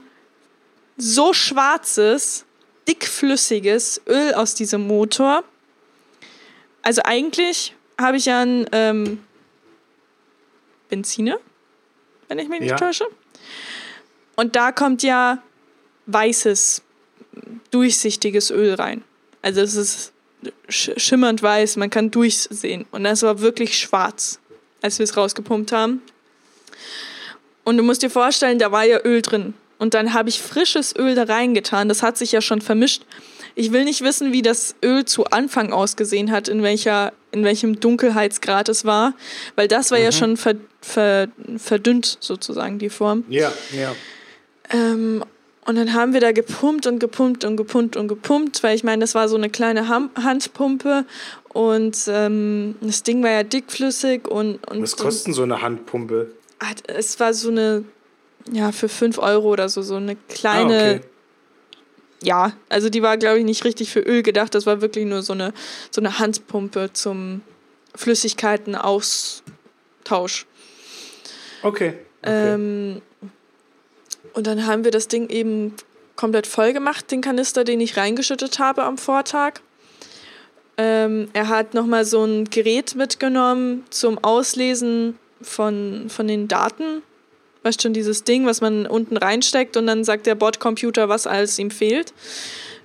so 0.96 1.32
schwarzes, 1.32 2.44
dickflüssiges 2.86 4.02
Öl 4.06 4.34
aus 4.34 4.54
diesem 4.54 4.86
Motor. 4.86 5.42
Also 6.82 7.02
eigentlich 7.04 7.74
habe 7.98 8.16
ich 8.16 8.26
ja 8.26 8.40
einen 8.40 8.66
ähm, 8.72 9.24
Benziner 10.88 11.38
wenn 12.30 12.38
ich 12.38 12.48
mich 12.48 12.60
nicht 12.60 12.70
ja. 12.70 12.76
täusche. 12.76 13.04
Und 14.36 14.56
da 14.56 14.72
kommt 14.72 15.02
ja 15.02 15.42
weißes, 16.06 16.82
durchsichtiges 17.70 18.50
Öl 18.50 18.74
rein. 18.74 19.02
Also 19.42 19.60
es 19.60 19.74
ist 19.74 20.12
schimmernd 20.68 21.42
weiß, 21.42 21.76
man 21.76 21.90
kann 21.90 22.10
durchsehen. 22.10 22.86
Und 22.92 23.04
das 23.04 23.22
war 23.22 23.40
wirklich 23.40 23.76
schwarz, 23.76 24.38
als 24.80 24.98
wir 24.98 25.04
es 25.04 25.16
rausgepumpt 25.16 25.72
haben. 25.72 26.02
Und 27.64 27.76
du 27.76 27.82
musst 27.82 28.02
dir 28.02 28.10
vorstellen, 28.10 28.58
da 28.58 28.70
war 28.72 28.84
ja 28.84 29.00
Öl 29.04 29.22
drin. 29.22 29.54
Und 29.78 29.94
dann 29.94 30.14
habe 30.14 30.28
ich 30.28 30.40
frisches 30.40 30.94
Öl 30.96 31.14
da 31.14 31.24
reingetan. 31.24 31.88
Das 31.88 32.02
hat 32.02 32.16
sich 32.16 32.32
ja 32.32 32.40
schon 32.40 32.60
vermischt. 32.60 33.02
Ich 33.56 33.72
will 33.72 33.84
nicht 33.84 34.02
wissen, 34.02 34.32
wie 34.32 34.42
das 34.42 34.76
Öl 34.84 35.04
zu 35.04 35.26
Anfang 35.26 35.72
ausgesehen 35.72 36.30
hat, 36.30 36.48
in, 36.48 36.62
welcher, 36.62 37.12
in 37.32 37.44
welchem 37.44 37.80
Dunkelheitsgrad 37.80 38.68
es 38.68 38.84
war, 38.84 39.14
weil 39.56 39.68
das 39.68 39.90
war 39.90 39.98
mhm. 39.98 40.04
ja 40.04 40.12
schon 40.12 40.36
ver, 40.36 40.54
ver, 40.80 41.28
verdünnt 41.56 42.18
sozusagen, 42.20 42.78
die 42.78 42.90
Form. 42.90 43.24
Ja, 43.28 43.52
ja. 43.72 43.94
Ähm, 44.70 45.24
und 45.66 45.76
dann 45.76 45.92
haben 45.92 46.14
wir 46.14 46.20
da 46.20 46.32
gepumpt 46.32 46.86
und 46.86 46.98
gepumpt 46.98 47.44
und 47.44 47.56
gepumpt 47.56 47.96
und 47.96 48.08
gepumpt, 48.08 48.62
weil 48.62 48.74
ich 48.74 48.82
meine, 48.82 49.00
das 49.00 49.14
war 49.14 49.28
so 49.28 49.36
eine 49.36 49.50
kleine 49.50 49.88
Ham 49.88 50.10
Handpumpe 50.20 51.04
und 51.50 51.96
ähm, 52.08 52.74
das 52.80 53.02
Ding 53.02 53.22
war 53.22 53.30
ja 53.30 53.42
dickflüssig 53.42 54.26
und. 54.26 54.66
und 54.68 54.82
Was 54.82 54.96
kostet 54.96 55.34
so 55.34 55.42
eine 55.42 55.62
Handpumpe? 55.62 56.32
Es 56.86 57.20
war 57.20 57.34
so 57.34 57.50
eine, 57.50 57.84
ja, 58.50 58.72
für 58.72 58.88
5 58.88 59.18
Euro 59.18 59.48
oder 59.50 59.68
so, 59.68 59.82
so 59.82 59.96
eine 59.96 60.16
kleine. 60.28 60.74
Ah, 60.74 60.90
okay 60.96 61.00
ja, 62.22 62.52
also 62.68 62.90
die 62.90 63.02
war, 63.02 63.16
glaube 63.16 63.38
ich, 63.38 63.44
nicht 63.44 63.64
richtig 63.64 63.90
für 63.90 64.00
Öl 64.00 64.22
gedacht. 64.22 64.54
Das 64.54 64.66
war 64.66 64.82
wirklich 64.82 65.06
nur 65.06 65.22
so 65.22 65.32
eine, 65.32 65.54
so 65.90 66.00
eine 66.00 66.18
Handpumpe 66.18 66.92
zum 66.92 67.40
Flüssigkeitenaustausch. 67.94 70.46
Okay. 71.62 71.94
okay. 72.22 72.54
Ähm, 72.54 73.00
und 74.32 74.46
dann 74.46 74.66
haben 74.66 74.84
wir 74.84 74.90
das 74.90 75.08
Ding 75.08 75.28
eben 75.28 75.74
komplett 76.16 76.46
voll 76.46 76.72
gemacht, 76.72 77.10
den 77.10 77.20
Kanister, 77.22 77.64
den 77.64 77.80
ich 77.80 77.96
reingeschüttet 77.96 78.58
habe 78.58 78.84
am 78.84 78.98
Vortag. 78.98 79.60
Ähm, 80.76 81.28
er 81.32 81.48
hat 81.48 81.74
nochmal 81.74 82.04
so 82.04 82.24
ein 82.24 82.44
Gerät 82.44 82.94
mitgenommen 82.94 83.84
zum 83.90 84.22
Auslesen 84.22 85.18
von, 85.42 86.06
von 86.08 86.28
den 86.28 86.48
Daten 86.48 87.02
Weißt 87.62 87.82
schon, 87.82 87.92
dieses 87.92 88.24
Ding, 88.24 88.46
was 88.46 88.60
man 88.60 88.86
unten 88.86 89.16
reinsteckt 89.16 89.76
und 89.76 89.86
dann 89.86 90.04
sagt 90.04 90.26
der 90.26 90.34
Bordcomputer, 90.34 91.08
was 91.08 91.26
alles 91.26 91.58
ihm 91.58 91.70
fehlt. 91.70 92.14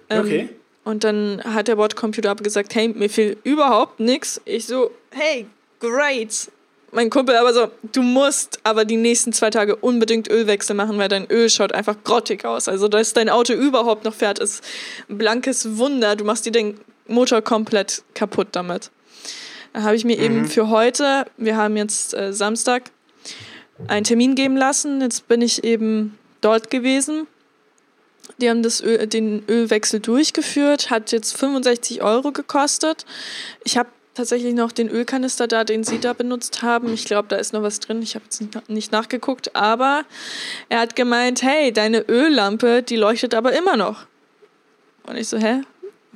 Ähm, 0.10 0.20
okay. 0.26 0.50
Und 0.84 1.04
dann 1.04 1.42
hat 1.44 1.68
der 1.68 1.78
Bordcomputer 1.78 2.30
aber 2.30 2.44
gesagt, 2.44 2.76
hey, 2.76 2.90
mir 2.90 3.10
fehlt 3.10 3.40
überhaupt 3.44 4.00
nichts. 4.00 4.40
Ich 4.46 4.68
so, 4.68 4.92
hey, 5.12 5.48
great. 5.80 6.50
Mein 6.92 7.10
Kumpel 7.10 7.36
aber 7.36 7.54
so, 7.54 7.68
du 7.92 8.02
musst 8.02 8.60
aber 8.64 8.86
die 8.86 8.96
nächsten 8.96 9.34
zwei 9.34 9.50
Tage 9.50 9.76
unbedingt 9.76 10.30
Ölwechsel 10.30 10.76
machen, 10.76 10.98
weil 10.98 11.10
dein 11.10 11.30
Öl 11.30 11.50
schaut 11.50 11.74
einfach 11.74 11.98
grottig 12.04 12.46
aus. 12.46 12.70
Also, 12.70 12.88
dass 12.88 13.14
dein 13.14 13.30
Auto 13.30 13.54
überhaupt 13.54 14.06
noch 14.06 14.14
fährt, 14.14 14.40
ist 14.40 14.64
ein 15.10 15.18
blankes 15.18 15.78
Wunder. 15.78 16.16
Du 16.16 16.24
machst 16.24 16.46
dir 16.46 16.52
den 16.52 16.80
Motor 17.08 17.42
komplett 17.42 18.04
kaputt 18.14 18.50
damit. 18.52 18.92
Dann 19.74 19.84
habe 19.84 19.96
ich 19.96 20.06
mir 20.06 20.18
mhm. 20.18 20.24
eben 20.24 20.48
für 20.48 20.70
heute, 20.70 21.26
wir 21.36 21.58
haben 21.58 21.76
jetzt 21.76 22.14
äh, 22.14 22.32
Samstag, 22.32 22.92
einen 23.88 24.04
Termin 24.04 24.36
geben 24.36 24.58
lassen. 24.58 25.02
Jetzt 25.02 25.28
bin 25.28 25.42
ich 25.42 25.64
eben 25.64 26.18
dort 26.42 26.70
gewesen. 26.70 27.28
Die 28.40 28.50
haben 28.50 28.64
das 28.64 28.82
Öl, 28.82 29.06
den 29.08 29.44
Ölwechsel 29.48 30.00
durchgeführt, 30.00 30.90
hat 30.90 31.12
jetzt 31.12 31.38
65 31.38 32.02
Euro 32.02 32.32
gekostet. 32.32 33.06
Ich 33.64 33.78
habe 33.78 33.90
tatsächlich 34.16 34.54
noch 34.54 34.72
den 34.72 34.90
Ölkanister 34.90 35.48
da, 35.48 35.64
den 35.64 35.84
sie 35.84 36.00
da 36.00 36.14
benutzt 36.14 36.62
haben. 36.62 36.92
Ich 36.94 37.06
glaube, 37.06 37.28
da 37.28 37.36
ist 37.36 37.54
noch 37.54 37.62
was 37.62 37.80
drin. 37.80 38.02
Ich 38.02 38.16
habe 38.16 38.26
jetzt 38.26 38.42
nicht 38.70 38.92
nachgeguckt, 38.92 39.56
aber 39.56 40.06
er 40.70 40.80
hat 40.80 40.96
gemeint, 40.96 41.44
hey, 41.44 41.72
deine 41.72 42.00
Öllampe, 42.08 42.82
die 42.82 42.96
leuchtet 42.96 43.36
aber 43.36 43.54
immer 43.54 43.78
noch. 43.78 44.06
Und 45.04 45.18
ich 45.18 45.28
so, 45.28 45.38
hä? 45.38 45.62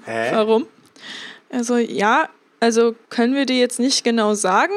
Hä? 0.05 0.31
Warum? 0.33 0.65
Er 1.49 1.63
so, 1.63 1.77
ja, 1.77 2.29
also 2.59 2.95
können 3.09 3.35
wir 3.35 3.45
dir 3.45 3.57
jetzt 3.57 3.79
nicht 3.79 4.03
genau 4.03 4.33
sagen, 4.33 4.73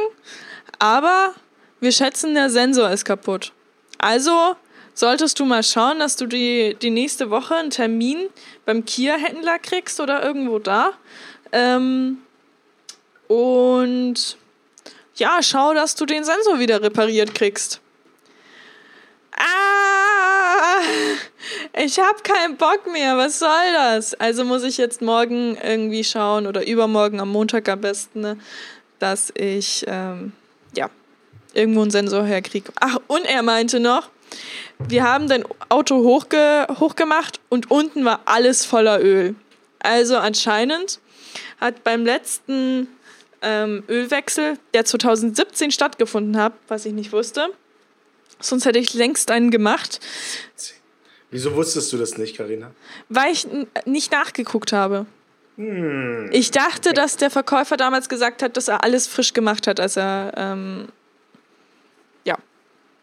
aber 0.79 1.35
wir 1.83 1.91
schätzen, 1.91 2.35
der 2.35 2.49
Sensor 2.49 2.91
ist 2.91 3.05
kaputt. 3.05 3.53
Also 3.99 4.55
solltest 4.95 5.41
du 5.41 5.45
mal 5.45 5.65
schauen, 5.65 5.99
dass 5.99 6.15
du 6.15 6.27
die, 6.27 6.77
die 6.81 6.91
nächste 6.91 7.29
Woche 7.29 7.57
einen 7.57 7.71
Termin 7.71 8.29
beim 8.65 8.85
Kia-Händler 8.85 9.59
kriegst 9.59 9.99
oder 9.99 10.23
irgendwo 10.23 10.61
da. 10.61 10.93
Ähm, 11.51 12.19
und 13.27 14.37
ja, 15.17 15.43
schau, 15.43 15.75
dass 15.75 15.97
du 15.97 16.07
den 16.07 16.23
Sensor 16.23 16.61
wieder 16.61 16.81
repariert 16.81 17.35
kriegst. 17.35 17.81
Ah, 19.37 20.79
ich 21.77 21.99
habe 21.99 22.23
keinen 22.23 22.57
Bock 22.59 22.87
mehr. 22.93 23.17
Was 23.17 23.41
soll 23.41 23.73
das? 23.73 24.15
Also 24.15 24.45
muss 24.45 24.63
ich 24.63 24.77
jetzt 24.77 25.03
morgen 25.03 25.57
irgendwie 25.57 26.05
schauen 26.05 26.47
oder 26.47 26.65
übermorgen 26.65 27.19
am 27.19 27.31
Montag 27.31 27.69
am 27.69 27.81
besten, 27.81 28.21
ne, 28.21 28.39
dass 29.01 29.33
ich 29.35 29.85
ähm, 29.89 30.33
ja 30.77 30.89
irgendwo 31.55 31.83
einen 31.83 31.91
Sensor 31.91 32.25
herkriege. 32.25 32.73
Ach, 32.81 32.99
und 33.07 33.25
er 33.25 33.43
meinte 33.43 33.81
noch, 33.81 34.09
wir 34.79 35.05
haben 35.05 35.29
dein 35.29 35.45
Auto 35.69 36.03
hochge 36.03 36.67
hochgemacht 36.79 37.41
und 37.49 37.71
unten 37.71 38.05
war 38.05 38.21
alles 38.25 38.65
voller 38.65 39.01
Öl. 39.01 39.35
Also 39.81 40.17
anscheinend 40.17 41.01
hat 41.61 41.85
beim 41.85 42.05
letzten 42.05 42.89
ähm, 43.43 43.83
Ölwechsel, 43.89 44.59
der 44.75 44.85
2017 44.85 45.71
stattgefunden 45.71 46.37
hat, 46.41 46.53
was 46.69 46.87
ich 46.87 46.93
nicht 46.93 47.13
wusste. 47.13 47.49
Sonst 48.41 48.65
hätte 48.65 48.79
ich 48.79 48.95
längst 48.95 49.31
einen 49.31 49.51
gemacht. 49.51 50.01
Wieso 51.31 51.55
wusstest 51.55 51.93
du 51.93 51.97
das 51.97 52.19
nicht, 52.19 52.37
Karina? 52.37 52.73
Weil 53.09 53.33
ich 53.33 53.47
nicht 53.85 54.13
nachgeguckt 54.13 54.73
habe. 54.73 55.07
Hm. 55.57 56.29
Ich 56.33 56.51
dachte, 56.51 56.93
dass 56.93 57.17
der 57.17 57.31
Verkäufer 57.31 57.77
damals 57.77 58.09
gesagt 58.09 58.43
hat, 58.43 58.57
dass 58.57 58.69
er 58.69 58.85
alles 58.85 59.07
frisch 59.07 59.33
gemacht 59.33 59.67
hat, 59.67 59.81
als 59.81 59.97
er 59.97 60.33
ähm, 60.37 60.89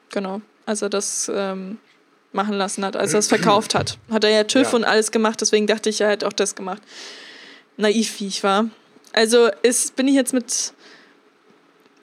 genau, 0.10 0.42
als 0.66 0.82
er 0.82 0.90
das 0.90 1.32
ähm, 1.34 1.78
machen 2.32 2.56
lassen 2.56 2.86
hat, 2.86 2.96
als 2.96 3.14
er 3.14 3.20
es 3.20 3.28
verkauft 3.30 3.76
hat. 3.76 3.98
Hat 4.10 4.24
er 4.24 4.30
ja 4.30 4.44
TÜV 4.44 4.72
ja. 4.72 4.76
und 4.78 4.84
alles 4.84 5.12
gemacht, 5.12 5.42
deswegen 5.42 5.68
dachte 5.68 5.90
ich, 5.90 6.02
er 6.02 6.10
hätte 6.10 6.28
auch 6.28 6.34
das 6.34 6.56
gemacht. 6.56 6.82
Naiv 7.78 8.20
wie 8.20 8.28
ich 8.28 8.44
war. 8.44 8.70
Also 9.14 9.50
ist, 9.64 9.96
bin 9.96 10.08
ich 10.08 10.16
jetzt 10.16 10.34
mit, 10.34 10.74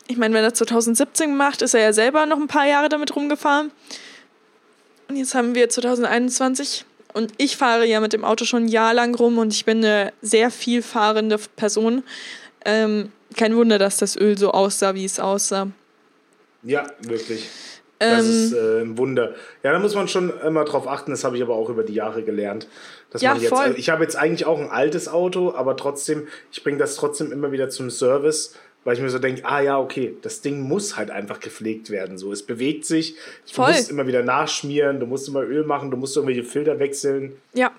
ich 0.09 0.17
meine, 0.17 0.35
wenn 0.35 0.43
er 0.43 0.55
2017 0.55 1.37
macht, 1.37 1.63
ist 1.63 1.75
er 1.75 1.81
ja 1.81 1.93
selber 1.93 2.27
noch 2.27 2.39
ein 2.39 2.49
paar 2.49 2.67
Jahre 2.67 2.89
damit 2.89 3.15
rumgefahren. 3.15 3.71
Und 5.09 5.17
jetzt 5.17 5.35
haben 5.35 5.55
wir 5.55 5.69
2021 5.69 6.85
und 7.13 7.33
ich 7.39 7.57
fahre 7.57 7.87
ja 7.87 8.01
mit 8.01 8.13
dem 8.13 8.25
Auto 8.25 8.45
schon 8.45 8.65
ein 8.65 8.69
Jahr 8.69 8.93
lang 8.93 9.15
rum 9.15 9.39
und 9.39 9.53
ich 9.53 9.65
bin 9.65 9.79
eine 9.79 10.13
sehr 10.21 10.51
viel 10.51 10.83
fahrende 10.83 11.39
Person. 11.39 12.03
Ähm, 12.65 13.13
kein 13.37 13.55
Wunder, 13.57 13.79
dass 13.79 13.99
das 13.99 14.17
Öl 14.17 14.37
so 14.37 14.51
aussah, 14.51 14.95
wie 14.95 15.05
es 15.05 15.21
aussah. 15.21 15.69
Ja, 16.63 16.87
wirklich. 17.01 17.49
Das 17.99 18.25
ähm, 18.25 18.31
ist 18.31 18.53
äh, 18.53 18.81
ein 18.83 18.99
Wunder. 18.99 19.35
Ja, 19.63 19.73
da 19.73 19.79
muss 19.79 19.95
man 19.95 20.09
schon 20.09 20.33
immer 20.41 20.65
drauf 20.65 20.87
achten, 20.87 21.11
das 21.11 21.25
habe 21.25 21.37
ich 21.37 21.43
aber 21.43 21.55
auch 21.55 21.71
über 21.71 21.83
die 21.83 21.95
Jahre 21.95 22.23
gelernt. 22.23 22.69
Dass 23.11 23.23
ja, 23.23 23.33
man 23.33 23.41
jetzt, 23.41 23.55
voll. 23.55 23.75
ich 23.77 23.89
habe 23.89 24.03
jetzt 24.03 24.17
eigentlich 24.17 24.47
auch 24.47 24.59
ein 24.59 24.71
altes 24.71 25.09
Auto, 25.09 25.55
aber 25.55 25.77
trotzdem, 25.77 26.27
ich 26.53 26.63
bringe 26.63 26.79
das 26.79 26.97
trotzdem 26.97 27.33
immer 27.33 27.53
wieder 27.53 27.71
zum 27.71 27.91
Service, 27.91 28.55
weil 28.85 28.95
ich 28.95 29.01
mir 29.01 29.11
so 29.11 29.19
denke, 29.19 29.45
ah 29.45 29.61
ja, 29.61 29.79
okay, 29.79 30.17
das 30.23 30.43
Ding 30.43 30.61
muss 30.61 30.97
halt 30.97 31.11
einfach 31.11 31.41
gepflegt 31.41 31.91
werden. 31.91 32.19
So, 32.19 32.33
es 32.33 32.45
bewegt 32.45 32.85
sich, 32.85 33.17
Voll. 33.45 33.67
du 33.67 33.73
musst 33.73 33.91
immer 33.91 34.07
wieder 34.07 34.23
nachschmieren, 34.23 35.01
du 35.01 35.07
musst 35.07 35.27
immer 35.29 35.43
Öl 35.43 35.65
machen, 35.65 35.91
du 35.91 35.97
musst 35.97 36.17
irgendwelche 36.17 36.45
Filter 36.45 36.79
wechseln. 36.79 37.33
Ja. 37.53 37.73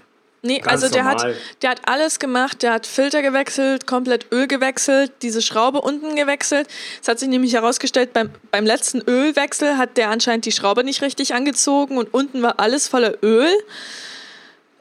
Nee, 0.47 0.59
Ganz 0.59 0.83
also 0.83 0.93
der 0.93 1.03
hat, 1.03 1.25
der 1.61 1.69
hat 1.69 1.81
alles 1.85 2.19
gemacht, 2.19 2.63
der 2.63 2.71
hat 2.73 2.87
Filter 2.87 3.21
gewechselt, 3.21 3.85
komplett 3.85 4.31
Öl 4.31 4.47
gewechselt, 4.47 5.11
diese 5.21 5.41
Schraube 5.41 5.81
unten 5.81 6.15
gewechselt. 6.15 6.67
Es 7.01 7.07
hat 7.07 7.19
sich 7.19 7.27
nämlich 7.27 7.53
herausgestellt, 7.53 8.13
beim, 8.13 8.29
beim 8.49 8.65
letzten 8.65 9.01
Ölwechsel 9.01 9.77
hat 9.77 9.97
der 9.97 10.09
anscheinend 10.09 10.45
die 10.45 10.51
Schraube 10.51 10.83
nicht 10.83 11.01
richtig 11.01 11.33
angezogen 11.33 11.97
und 11.97 12.13
unten 12.13 12.41
war 12.41 12.59
alles 12.59 12.87
voller 12.87 13.15
Öl. 13.21 13.49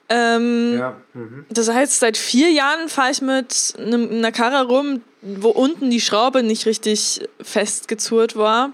Ähm, 0.09 0.79
ja. 0.79 0.97
mhm. 1.15 1.45
Das 1.49 1.69
heißt, 1.69 1.99
seit 1.99 2.17
vier 2.17 2.51
Jahren 2.53 2.89
fahre 2.89 3.11
ich 3.11 3.21
mit 3.23 3.75
einer 3.79 4.31
Karre 4.31 4.67
rum, 4.69 5.03
wo 5.21 5.49
unten 5.49 5.91
die 5.91 6.01
Schraube 6.01 6.45
nicht 6.45 6.67
richtig 6.67 7.29
festgezurrt 7.43 8.37
war. 8.37 8.71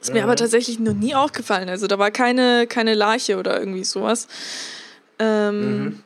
Ist 0.00 0.12
mir 0.12 0.20
mhm. 0.20 0.24
aber 0.24 0.36
tatsächlich 0.36 0.78
noch 0.78 0.92
nie 0.92 1.14
aufgefallen. 1.14 1.70
Also 1.70 1.86
da 1.86 1.98
war 1.98 2.10
keine, 2.10 2.66
keine 2.66 2.94
Larche 2.94 3.38
oder 3.38 3.58
irgendwie 3.58 3.84
sowas. 3.84 4.28
Ähm, 5.18 5.84
mhm. 5.84 6.02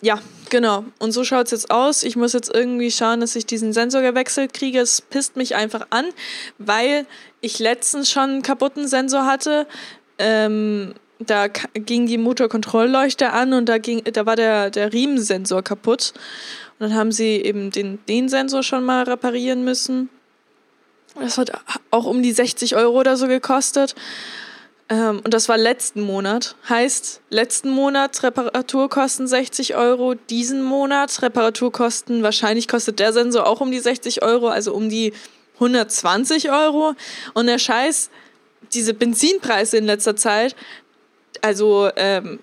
Ja, 0.00 0.20
genau. 0.48 0.84
Und 0.98 1.12
so 1.12 1.24
schaut 1.24 1.46
es 1.46 1.52
jetzt 1.52 1.70
aus. 1.70 2.04
Ich 2.04 2.14
muss 2.14 2.32
jetzt 2.32 2.54
irgendwie 2.54 2.90
schauen, 2.90 3.20
dass 3.20 3.34
ich 3.34 3.46
diesen 3.46 3.72
Sensor 3.72 4.00
gewechselt 4.00 4.54
kriege. 4.54 4.78
Es 4.80 5.00
pisst 5.00 5.36
mich 5.36 5.56
einfach 5.56 5.88
an, 5.90 6.06
weil 6.58 7.06
ich 7.40 7.58
letztens 7.58 8.10
schon 8.10 8.30
einen 8.30 8.42
kaputten 8.42 8.86
Sensor 8.86 9.26
hatte. 9.26 9.66
Ähm, 10.18 10.94
da 11.18 11.48
ging 11.48 12.06
die 12.06 12.18
Motorkontrollleuchte 12.18 13.32
an 13.32 13.52
und 13.52 13.68
da, 13.68 13.78
ging, 13.78 14.04
da 14.04 14.24
war 14.24 14.36
der, 14.36 14.70
der 14.70 14.92
Riemensensor 14.92 15.62
kaputt. 15.62 16.12
Und 16.78 16.90
dann 16.90 16.94
haben 16.94 17.10
sie 17.10 17.42
eben 17.42 17.72
den, 17.72 17.98
den 18.08 18.28
Sensor 18.28 18.62
schon 18.62 18.84
mal 18.84 19.02
reparieren 19.02 19.64
müssen. 19.64 20.10
Das 21.18 21.38
hat 21.38 21.50
auch 21.90 22.04
um 22.04 22.22
die 22.22 22.30
60 22.30 22.76
Euro 22.76 23.00
oder 23.00 23.16
so 23.16 23.26
gekostet. 23.26 23.96
Ähm, 24.88 25.20
und 25.22 25.34
das 25.34 25.48
war 25.48 25.58
letzten 25.58 26.00
Monat. 26.00 26.56
Heißt, 26.68 27.20
letzten 27.30 27.70
Monat 27.70 28.22
Reparaturkosten 28.22 29.26
60 29.26 29.76
Euro, 29.76 30.14
diesen 30.14 30.62
Monat 30.62 31.20
Reparaturkosten, 31.22 32.22
wahrscheinlich 32.22 32.68
kostet 32.68 32.98
der 32.98 33.12
Sensor 33.12 33.46
auch 33.46 33.60
um 33.60 33.70
die 33.70 33.80
60 33.80 34.22
Euro, 34.22 34.48
also 34.48 34.74
um 34.74 34.88
die 34.88 35.12
120 35.54 36.50
Euro. 36.50 36.94
Und 37.34 37.46
der 37.46 37.58
Scheiß, 37.58 38.10
diese 38.72 38.94
Benzinpreise 38.94 39.76
in 39.76 39.84
letzter 39.84 40.16
Zeit, 40.16 40.56
also 41.42 41.90
ähm, 41.96 42.40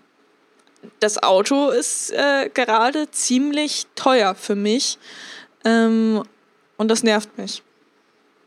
das 0.99 1.21
Auto 1.21 1.69
ist 1.69 2.11
äh, 2.11 2.49
gerade 2.53 3.09
ziemlich 3.09 3.87
teuer 3.95 4.35
für 4.35 4.55
mich 4.55 4.99
ähm, 5.63 6.23
und 6.77 6.89
das 6.89 7.03
nervt 7.03 7.37
mich. 7.37 7.63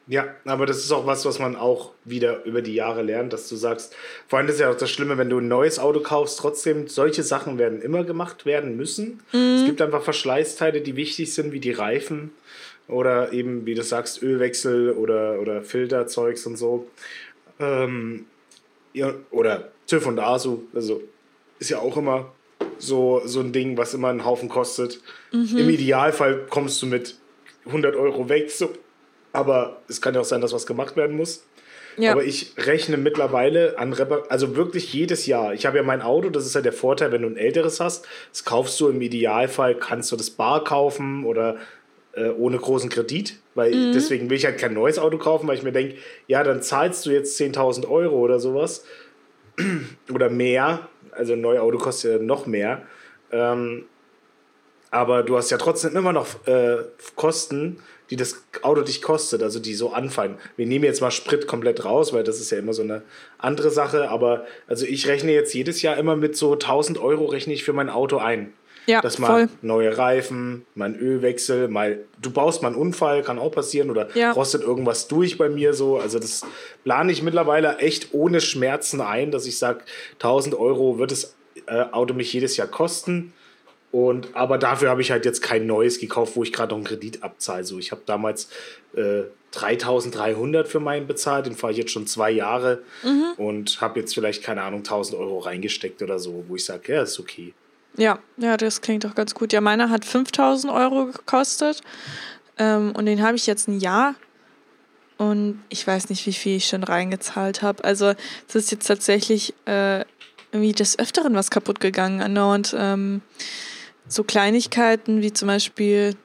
Ja, 0.09 0.35
aber 0.47 0.65
das 0.65 0.79
ist 0.79 0.91
auch 0.91 1.07
was, 1.07 1.27
was 1.27 1.39
man 1.39 1.55
auch 1.55 1.93
wieder 2.05 2.45
über 2.45 2.63
die 2.63 2.75
Jahre 2.75 3.03
lernt, 3.03 3.35
dass 3.35 3.47
du 3.49 3.57
sagst, 3.57 3.95
vor 4.27 4.39
allem 4.39 4.49
ist 4.49 4.59
ja 4.59 4.71
auch 4.71 4.77
das 4.77 4.91
Schlimme, 4.91 5.19
wenn 5.19 5.29
du 5.29 5.39
ein 5.39 5.49
neues 5.49 5.79
Auto 5.79 6.01
kaufst, 6.01 6.39
trotzdem, 6.39 6.89
solche 6.89 7.23
Sachen 7.23 7.59
werden 7.59 7.83
immer 7.83 8.05
gemacht 8.05 8.47
werden 8.47 8.77
müssen. 8.77 9.21
Mhm. 9.33 9.57
Es 9.59 9.65
gibt 9.67 9.83
einfach 9.83 10.03
Verschleißteile, 10.03 10.81
die 10.81 10.97
wichtig 10.97 11.35
sind, 11.35 11.53
wie 11.53 11.61
die 11.61 11.73
Reifen 11.73 12.31
oder 12.89 13.35
eben, 13.35 13.67
wie 13.67 13.75
du 13.75 13.83
sagst, 13.83 14.23
Ölwechsel 14.23 14.93
oder, 14.93 15.41
oder 15.41 15.63
Filterzeugs 15.63 16.47
und 16.47 16.57
so. 16.57 16.89
Ähm, 17.61 18.25
ja, 18.95 19.13
oder 19.31 19.71
TÜV 19.87 20.07
und 20.07 20.19
ASU, 20.19 20.61
also 20.75 21.03
ist 21.59 21.69
ja 21.69 21.81
auch 21.81 21.99
immer 21.99 22.33
so, 22.79 23.21
so 23.27 23.41
ein 23.41 23.53
Ding, 23.53 23.77
was 23.77 23.93
immer 23.93 24.09
einen 24.09 24.25
Haufen 24.25 24.49
kostet. 24.49 25.01
Mhm. 25.33 25.59
Im 25.59 25.69
Idealfall 25.69 26.47
kommst 26.49 26.81
du 26.81 26.87
mit 26.87 27.17
100 27.67 27.95
Euro 27.95 28.31
weg, 28.31 28.51
so. 28.51 28.71
Aber 29.39 29.81
es 29.89 30.01
kann 30.01 30.15
ja 30.15 30.21
auch 30.21 30.25
sein, 30.25 30.41
dass 30.41 30.53
was 30.53 30.67
gemacht 30.67 30.97
werden 30.97 31.17
muss. 31.17 31.45
Ja. 31.97 32.13
Aber 32.13 32.23
ich 32.23 32.55
rechne 32.57 32.97
mittlerweile 32.97 33.77
an 33.79 33.93
Repar 33.93 34.23
also 34.29 34.55
wirklich 34.55 34.93
jedes 34.93 35.27
Jahr. 35.27 35.53
Ich 35.55 35.67
habe 35.67 35.79
ja 35.79 35.83
mein 35.83 36.01
Auto, 36.01 36.31
das 36.31 36.47
ist 36.47 36.55
ja 36.55 36.61
der 36.61 36.73
Vorteil, 36.73 37.11
wenn 37.11 37.23
du 37.23 37.29
ein 37.29 37.37
älteres 37.37 37.81
hast. 37.81 38.07
Das 38.31 38.45
kaufst 38.45 38.79
du 38.81 38.89
im 38.89 39.01
Idealfall, 39.01 39.75
kannst 39.75 40.13
du 40.13 40.17
das 40.17 40.31
bar 40.31 40.63
kaufen 40.63 41.25
oder 41.25 41.57
äh, 42.13 42.29
ohne 42.29 42.59
großen 42.59 42.89
Kredit. 42.89 43.41
Weil 43.57 43.75
mhm. 43.75 43.93
deswegen 43.93 44.31
will 44.31 44.37
ich 44.37 44.45
halt 44.45 44.59
kein 44.59 44.75
neues 44.75 44.99
Auto 45.01 45.19
kaufen, 45.19 45.49
weil 45.49 45.57
ich 45.57 45.65
mir 45.65 45.73
denke, 45.73 45.97
ja, 46.29 46.45
dann 46.45 46.63
zahlst 46.63 47.05
du 47.05 47.11
jetzt 47.11 47.39
10.000 47.41 47.89
Euro 47.89 48.17
oder 48.17 48.39
sowas 48.39 48.85
oder 50.13 50.31
mehr. 50.31 50.89
Also 51.11 51.33
ein 51.33 51.41
neues 51.41 51.61
Auto 51.61 51.79
kostet 51.79 52.21
ja 52.21 52.25
noch 52.25 52.47
mehr. 52.47 52.83
Ähm, 53.33 53.87
aber 54.91 55.23
du 55.23 55.37
hast 55.37 55.51
ja 55.51 55.59
trotzdem 55.59 55.97
immer 55.97 56.13
noch 56.13 56.47
äh, 56.47 56.79
Kosten, 57.17 57.83
die 58.11 58.17
das 58.17 58.43
Auto 58.63 58.83
dich 58.83 59.03
kostet, 59.03 59.43
also 59.43 59.61
die 59.61 59.75
so 59.75 59.93
anfallen. 59.93 60.37
Wir 60.57 60.67
nehmen 60.67 60.85
jetzt 60.85 61.01
mal 61.01 61.11
Sprit 61.11 61.47
komplett 61.47 61.85
raus, 61.85 62.13
weil 62.13 62.25
das 62.25 62.41
ist 62.41 62.51
ja 62.51 62.59
immer 62.59 62.73
so 62.73 62.83
eine 62.83 63.03
andere 63.39 63.71
Sache. 63.71 64.09
Aber 64.09 64.47
also 64.67 64.87
ich 64.87 65.07
rechne 65.07 65.33
jetzt 65.33 65.55
jedes 65.55 65.83
Jahr 65.83 65.97
immer 65.97 66.17
mit 66.17 66.37
so 66.37 66.53
1000 66.55 66.99
Euro 66.99 67.27
rechne 67.27 67.53
ich 67.53 67.65
für 67.65 67.73
mein 67.73 67.91
Auto 67.91 68.19
ein. 68.19 68.53
Ja, 68.87 69.03
dass 69.03 69.19
mal 69.19 69.27
voll. 69.27 69.49
neue 69.61 69.99
Reifen, 69.99 70.65
mal 70.75 70.87
ein 70.87 70.99
Ölwechsel, 70.99 71.69
mal 71.69 71.99
du 72.23 72.31
baust 72.31 72.63
mal 72.63 72.69
einen 72.69 72.77
Unfall, 72.79 73.23
kann 73.23 73.39
auch 73.39 73.51
passieren 73.51 73.91
oder 73.91 74.09
ja. 74.17 74.33
rostet 74.33 74.63
irgendwas 74.63 75.09
durch 75.09 75.37
bei 75.37 75.51
mir 75.51 75.75
so. 75.75 75.99
Also 75.99 76.19
das 76.19 76.47
plane 76.85 77.13
ich 77.13 77.23
mittlerweile 77.23 77.77
echt 77.81 78.15
ohne 78.15 78.41
Schmerzen 78.41 79.03
ein, 79.03 79.31
dass 79.31 79.45
ich 79.45 79.59
sage, 79.59 79.81
1000 80.15 80.55
Euro 80.55 80.99
wird 80.99 81.11
das 81.11 81.37
äh, 81.67 81.83
Auto 81.93 82.15
mich 82.15 82.33
jedes 82.33 82.57
Jahr 82.57 82.67
kosten. 82.67 83.35
Und, 83.91 84.35
aber 84.35 84.59
dafür 84.59 84.91
habe 84.91 85.01
ich 85.01 85.11
halt 85.11 85.25
jetzt 85.25 85.41
kein 85.43 85.67
neues 85.67 85.99
gekauft, 85.99 86.37
wo 86.37 86.43
ich 86.43 86.53
gerade 86.53 86.71
noch 86.71 86.77
einen 86.77 86.87
Kredit 86.87 87.23
abzahle. 87.23 87.65
So, 87.65 87.79
ich 87.79 87.91
habe 87.91 88.03
damals 88.05 88.51
äh, 88.95 89.23
3300 89.53 90.69
für 90.69 90.81
meinen 90.81 91.07
bezahlt, 91.07 91.47
den 91.47 91.57
fahre 91.57 91.73
ich 91.73 91.79
jetzt 91.79 91.93
schon 91.93 92.07
zwei 92.07 92.31
Jahre 92.31 92.83
mhm. 93.03 93.33
und 93.39 93.81
habe 93.81 94.01
jetzt 94.01 94.13
vielleicht, 94.13 94.43
keine 94.43 94.63
Ahnung, 94.63 94.81
1000 94.81 95.19
Euro 95.19 95.39
reingesteckt 95.39 96.03
oder 96.03 96.19
so, 96.19 96.45
wo 96.49 96.57
ich 96.57 96.65
sage, 96.67 96.93
ja, 96.93 97.03
ist 97.03 97.19
okay. 97.19 97.55
Ja, 97.97 98.19
ja, 98.37 98.59
das 98.59 98.83
klingt 98.83 99.05
doch 99.05 99.15
ganz 99.15 99.35
gut. 99.35 99.55
Ja, 99.55 99.63
meiner 99.63 99.89
hat 99.89 100.05
5000 100.05 100.71
Euro 100.71 101.07
gekostet 101.07 101.81
ähm, 102.59 102.93
und 102.93 103.07
den 103.07 103.23
habe 103.23 103.37
ich 103.37 103.47
jetzt 103.47 103.69
ein 103.69 103.81
Jahr 103.81 104.15
und 105.17 105.63
ich 105.71 105.85
weiß 105.85 106.11
nicht, 106.11 106.27
wie 106.27 106.33
viel 106.33 106.57
ich 106.57 106.67
schon 106.67 106.85
reingezahlt 106.85 107.63
habe. 107.63 107.83
Also 107.85 108.15
es 108.49 108.55
ist 108.55 108.71
jetzt 108.71 108.87
tatsächlich 108.87 109.55
äh, 109.67 110.05
irgendwie 110.53 110.73
des 110.73 110.99
Öfteren 110.99 111.35
was 111.35 111.51
kaputt 111.51 111.81
gegangen. 111.81 112.39
Und 112.39 112.75
ähm, 112.79 113.23
so 114.09 114.25
Kleinigkeiten 114.25 115.23
wie 115.23 115.33
zum 115.33 115.49
Beispiel 115.49 116.17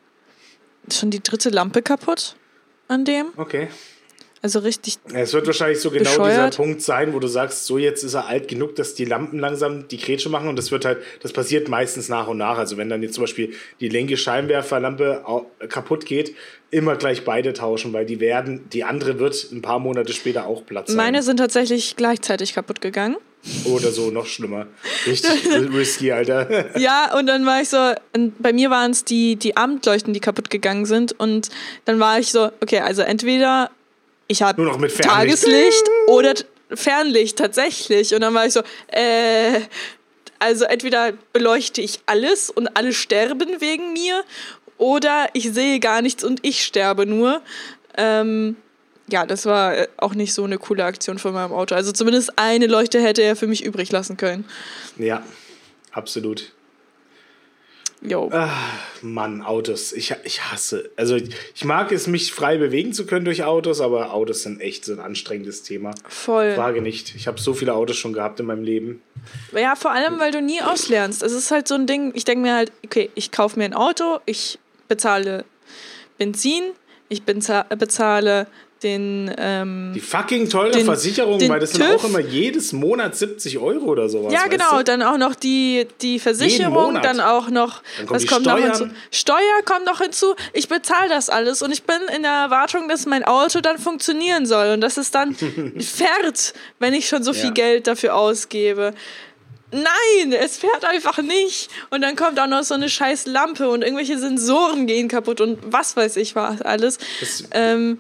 schon 0.91 1.11
die 1.11 1.21
dritte 1.21 1.49
Lampe 1.49 1.81
kaputt 1.81 2.35
an 2.87 3.05
dem. 3.05 3.27
Okay. 3.37 3.67
Also 4.43 4.59
richtig. 4.59 4.97
Es 5.13 5.31
wird 5.31 5.47
wahrscheinlich 5.47 5.79
so 5.79 5.89
genau 5.89 6.03
bescheuert. 6.03 6.53
dieser 6.53 6.63
Punkt 6.63 6.81
sein, 6.81 7.13
wo 7.13 7.19
du 7.19 7.27
sagst, 7.27 7.65
so 7.65 7.77
jetzt 7.77 8.03
ist 8.03 8.13
er 8.13 8.27
alt 8.27 8.49
genug, 8.49 8.75
dass 8.75 8.93
die 8.93 9.05
Lampen 9.05 9.39
langsam 9.39 9.87
die 9.87 9.97
Grätsche 9.97 10.27
machen 10.27 10.49
und 10.49 10.57
das 10.57 10.69
wird 10.69 10.83
halt, 10.83 10.97
das 11.21 11.31
passiert 11.31 11.69
meistens 11.69 12.09
nach 12.09 12.27
und 12.27 12.39
nach. 12.39 12.57
Also 12.57 12.75
wenn 12.75 12.89
dann 12.89 13.01
jetzt 13.01 13.13
zum 13.13 13.23
Beispiel 13.23 13.53
die 13.79 13.87
linke 13.87 14.17
Scheinwerferlampe 14.17 15.23
kaputt 15.69 16.05
geht, 16.05 16.35
immer 16.71 16.97
gleich 16.97 17.23
beide 17.23 17.53
tauschen, 17.53 17.93
weil 17.93 18.05
die 18.05 18.19
werden, 18.19 18.69
die 18.71 18.83
andere 18.83 19.17
wird 19.17 19.49
ein 19.53 19.61
paar 19.61 19.79
Monate 19.79 20.11
später 20.11 20.45
auch 20.45 20.65
Platz 20.65 20.89
sein. 20.89 20.97
Meine 20.97 21.23
sind 21.23 21.37
tatsächlich 21.37 21.95
gleichzeitig 21.95 22.53
kaputt 22.53 22.81
gegangen. 22.81 23.15
Oder 23.65 23.91
so, 23.91 24.09
noch 24.09 24.25
schlimmer. 24.25 24.67
Richtig 25.05 25.45
risky, 25.73 26.11
Alter. 26.11 26.65
Ja, 26.79 27.17
und 27.17 27.27
dann 27.27 27.45
war 27.45 27.61
ich 27.61 27.69
so, 27.69 27.93
bei 28.39 28.53
mir 28.53 28.69
waren 28.69 28.91
es 28.91 29.03
die, 29.03 29.35
die 29.35 29.57
Abendleuchten, 29.57 30.13
die 30.13 30.21
kaputt 30.21 30.49
gegangen 30.49 30.85
sind. 30.85 31.11
Und 31.19 31.49
dann 31.85 31.99
war 31.99 32.19
ich 32.19 32.31
so, 32.31 32.51
okay, 32.61 32.79
also 32.79 33.01
entweder 33.01 33.69
ich 34.27 34.41
habe. 34.41 34.65
Tageslicht 35.01 35.83
oder 36.07 36.33
Fernlicht 36.73 37.37
tatsächlich. 37.37 38.15
Und 38.15 38.21
dann 38.21 38.33
war 38.33 38.45
ich 38.45 38.53
so, 38.53 38.61
äh, 38.87 39.59
also 40.39 40.65
entweder 40.65 41.13
beleuchte 41.33 41.81
ich 41.81 41.99
alles 42.05 42.49
und 42.49 42.75
alle 42.75 42.93
sterben 42.93 43.59
wegen 43.59 43.93
mir 43.93 44.23
oder 44.77 45.27
ich 45.33 45.53
sehe 45.53 45.79
gar 45.79 46.01
nichts 46.01 46.23
und 46.23 46.39
ich 46.45 46.63
sterbe 46.63 47.05
nur. 47.05 47.41
Ähm, 47.97 48.57
ja, 49.13 49.27
das 49.27 49.45
war 49.45 49.77
äh, 49.77 49.87
auch 49.97 50.15
nicht 50.15 50.33
so 50.33 50.43
eine 50.43 50.57
coole 50.57 50.83
Aktion 50.83 51.19
von 51.19 51.33
meinem 51.33 51.53
Auto. 51.53 51.75
Also 51.75 51.91
zumindest 51.91 52.39
eine 52.39 52.65
Leuchte 52.65 52.99
hätte 52.99 53.21
er 53.21 53.35
für 53.35 53.45
mich 53.45 53.63
übrig 53.63 53.91
lassen 53.91 54.17
können. 54.17 54.43
Ja, 54.97 55.23
absolut. 55.91 56.51
Jo. 58.01 58.29
Mann, 59.01 59.43
Autos. 59.43 59.93
Ich, 59.93 60.13
ich 60.23 60.41
hasse. 60.51 60.89
Also 60.97 61.15
ich, 61.15 61.29
ich 61.55 61.63
mag 61.63 61.91
es, 61.91 62.07
mich 62.07 62.33
frei 62.33 62.57
bewegen 62.57 62.91
zu 62.91 63.05
können 63.05 63.23
durch 63.23 63.43
Autos, 63.43 63.81
aber 63.81 64.13
Autos 64.13 64.41
sind 64.41 64.59
echt 64.59 64.83
so 64.83 64.93
ein 64.93 64.99
anstrengendes 64.99 65.61
Thema. 65.61 65.91
Voll. 66.09 66.55
Frage 66.55 66.81
nicht. 66.81 67.13
Ich 67.15 67.27
habe 67.27 67.39
so 67.39 67.53
viele 67.53 67.75
Autos 67.75 67.95
schon 67.95 68.13
gehabt 68.13 68.39
in 68.39 68.47
meinem 68.47 68.63
Leben. 68.63 69.03
Ja, 69.55 69.75
vor 69.75 69.91
allem, 69.91 70.19
weil 70.19 70.31
du 70.31 70.41
nie 70.41 70.61
auslernst. 70.61 71.21
Es 71.21 71.33
ist 71.33 71.51
halt 71.51 71.67
so 71.67 71.75
ein 71.75 71.85
Ding, 71.85 72.11
ich 72.15 72.25
denke 72.25 72.41
mir 72.41 72.55
halt, 72.55 72.71
okay, 72.83 73.11
ich 73.13 73.31
kaufe 73.31 73.59
mir 73.59 73.65
ein 73.65 73.75
Auto, 73.75 74.19
ich 74.25 74.57
bezahle 74.87 75.45
Benzin, 76.17 76.63
ich 77.09 77.23
bezahle 77.23 78.47
den, 78.83 79.33
ähm, 79.37 79.91
Die 79.95 79.99
fucking 80.01 80.49
teure 80.49 80.71
Den- 80.71 80.85
Versicherung, 80.85 81.39
den 81.39 81.49
weil 81.49 81.59
das 81.59 81.71
sind 81.71 81.85
TÜV. 81.85 81.95
auch 81.95 82.03
immer 82.09 82.19
jedes 82.19 82.73
Monat 82.73 83.15
70 83.15 83.57
Euro 83.59 83.85
oder 83.85 84.09
sowas. 84.09 84.33
ja 84.33 84.47
genau, 84.47 84.77
Du? 84.79 84.83
dann 84.83 85.01
auch 85.01 85.17
noch 85.17 85.35
die, 85.35 85.87
die 86.01 86.19
Versicherung, 86.19 87.01
dann 87.01 87.19
auch 87.19 87.49
noch, 87.49 87.81
Dann 87.97 88.05
kommen 88.07 88.19
was 88.21 88.27
kommt 88.27 88.45
noch 88.45 88.57
Steuern. 88.57 88.77
hinzu? 88.77 88.95
Steuer 89.11 89.61
kommt 89.65 89.85
noch 89.85 90.01
hinzu, 90.01 90.35
ich 90.53 90.67
bezahle 90.67 91.09
das 91.09 91.29
alles 91.29 91.61
und 91.61 91.71
ich 91.71 91.83
bin 91.83 91.97
in 92.15 92.23
der 92.23 92.31
Erwartung, 92.31 92.87
dass 92.89 93.05
mein 93.05 93.23
Auto 93.23 93.61
dann 93.61 93.77
funktionieren 93.77 94.45
soll 94.45 94.73
und 94.73 94.81
das 94.81 94.97
ist 94.97 95.15
dann 95.15 95.33
fährt, 95.79 96.53
wenn 96.79 96.93
ich 96.93 97.07
schon 97.07 97.23
so 97.23 97.33
viel 97.33 97.45
Ja. 97.45 97.51
Geld 97.51 97.87
dafür 97.87 98.15
ausgebe. 98.15 98.93
Nein, 99.71 100.31
es 100.33 100.57
fährt 100.59 100.85
einfach 100.85 101.17
nicht. 101.23 101.67
Und 101.89 102.01
dann 102.01 102.15
kommt 102.15 102.39
auch 102.39 102.45
noch 102.45 102.61
so 102.61 102.75
eine 102.75 102.89
scheiß 102.89 103.25
Lampe 103.25 103.69
und 103.69 103.81
irgendwelche 103.81 104.19
Sensoren 104.19 104.85
gehen 104.85 105.07
kaputt 105.07 105.41
und 105.41 105.57
was 105.65 105.97
weiß 105.97 106.17
ich 106.17 106.35
was 106.35 106.61
alles. 106.61 106.99
Das- 107.19 107.43
Ähm, 107.51 107.97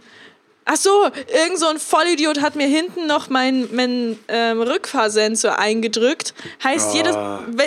ach 0.65 0.77
so, 0.77 0.89
irgend 1.33 1.59
so 1.59 1.67
ein 1.67 1.79
Vollidiot 1.79 2.41
hat 2.41 2.55
mir 2.55 2.67
hinten 2.67 3.05
noch 3.07 3.29
meinen 3.29 3.69
mein, 3.75 4.19
ähm, 4.27 4.61
Rückfahrsensor 4.61 5.57
eingedrückt. 5.59 6.33
Heißt, 6.63 6.89
Ah. 6.91 6.93
jedes, 6.95 7.15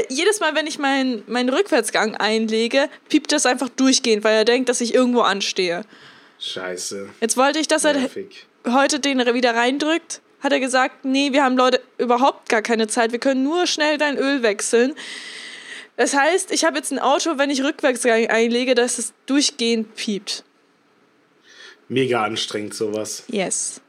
jedes 0.09 0.41
Mal, 0.41 0.55
wenn 0.55 0.67
ich 0.67 0.79
meinen 0.79 1.23
meinen 1.27 1.49
Rückwärtsgang 1.49 2.17
einlege, 2.17 2.89
piept 3.09 3.33
das 3.33 3.47
einfach 3.47 3.69
durchgehend, 3.69 4.25
weil 4.25 4.35
er 4.37 4.45
denkt, 4.45 4.69
dass 4.69 4.81
ich 4.81 4.95
irgendwo 4.95 5.21
anstehe. 5.21 5.83
Scheiße. 6.39 7.09
Jetzt 7.21 7.37
wollte 7.37 7.59
ich, 7.59 7.69
dass 7.69 7.85
er 7.85 7.95
Nervig. 7.95 8.47
heute 8.69 9.01
den 9.01 9.19
wieder 9.35 9.55
reindrückt, 9.55 10.21
hat 10.43 10.53
er 10.53 10.61
gesagt, 10.61 11.05
nee, 11.05 11.33
wir 11.33 11.43
haben 11.45 11.57
Leute 11.57 11.81
überhaupt 11.99 12.49
gar 12.49 12.63
keine 12.63 12.87
Zeit, 12.89 13.13
wir 13.13 13.19
können 13.19 13.43
nur 13.43 13.67
schnell 13.67 13.99
dein 13.99 14.17
Öl 14.19 14.43
wechseln. 14.43 14.95
Das 15.97 16.15
heißt, 16.15 16.53
ich 16.53 16.65
habe 16.65 16.77
jetzt 16.77 16.93
ein 16.93 16.99
Auto, 16.99 17.39
wenn 17.39 17.49
ich 17.49 17.63
Rückwärtsgang 17.63 18.27
einlege, 18.27 18.75
dass 18.75 18.99
es 18.99 19.15
durchgehend 19.25 19.95
piept. 19.97 20.45
Mega 21.89 22.25
anstrengend 22.25 22.75
sowas. 22.75 23.25
Yes. 23.29 23.81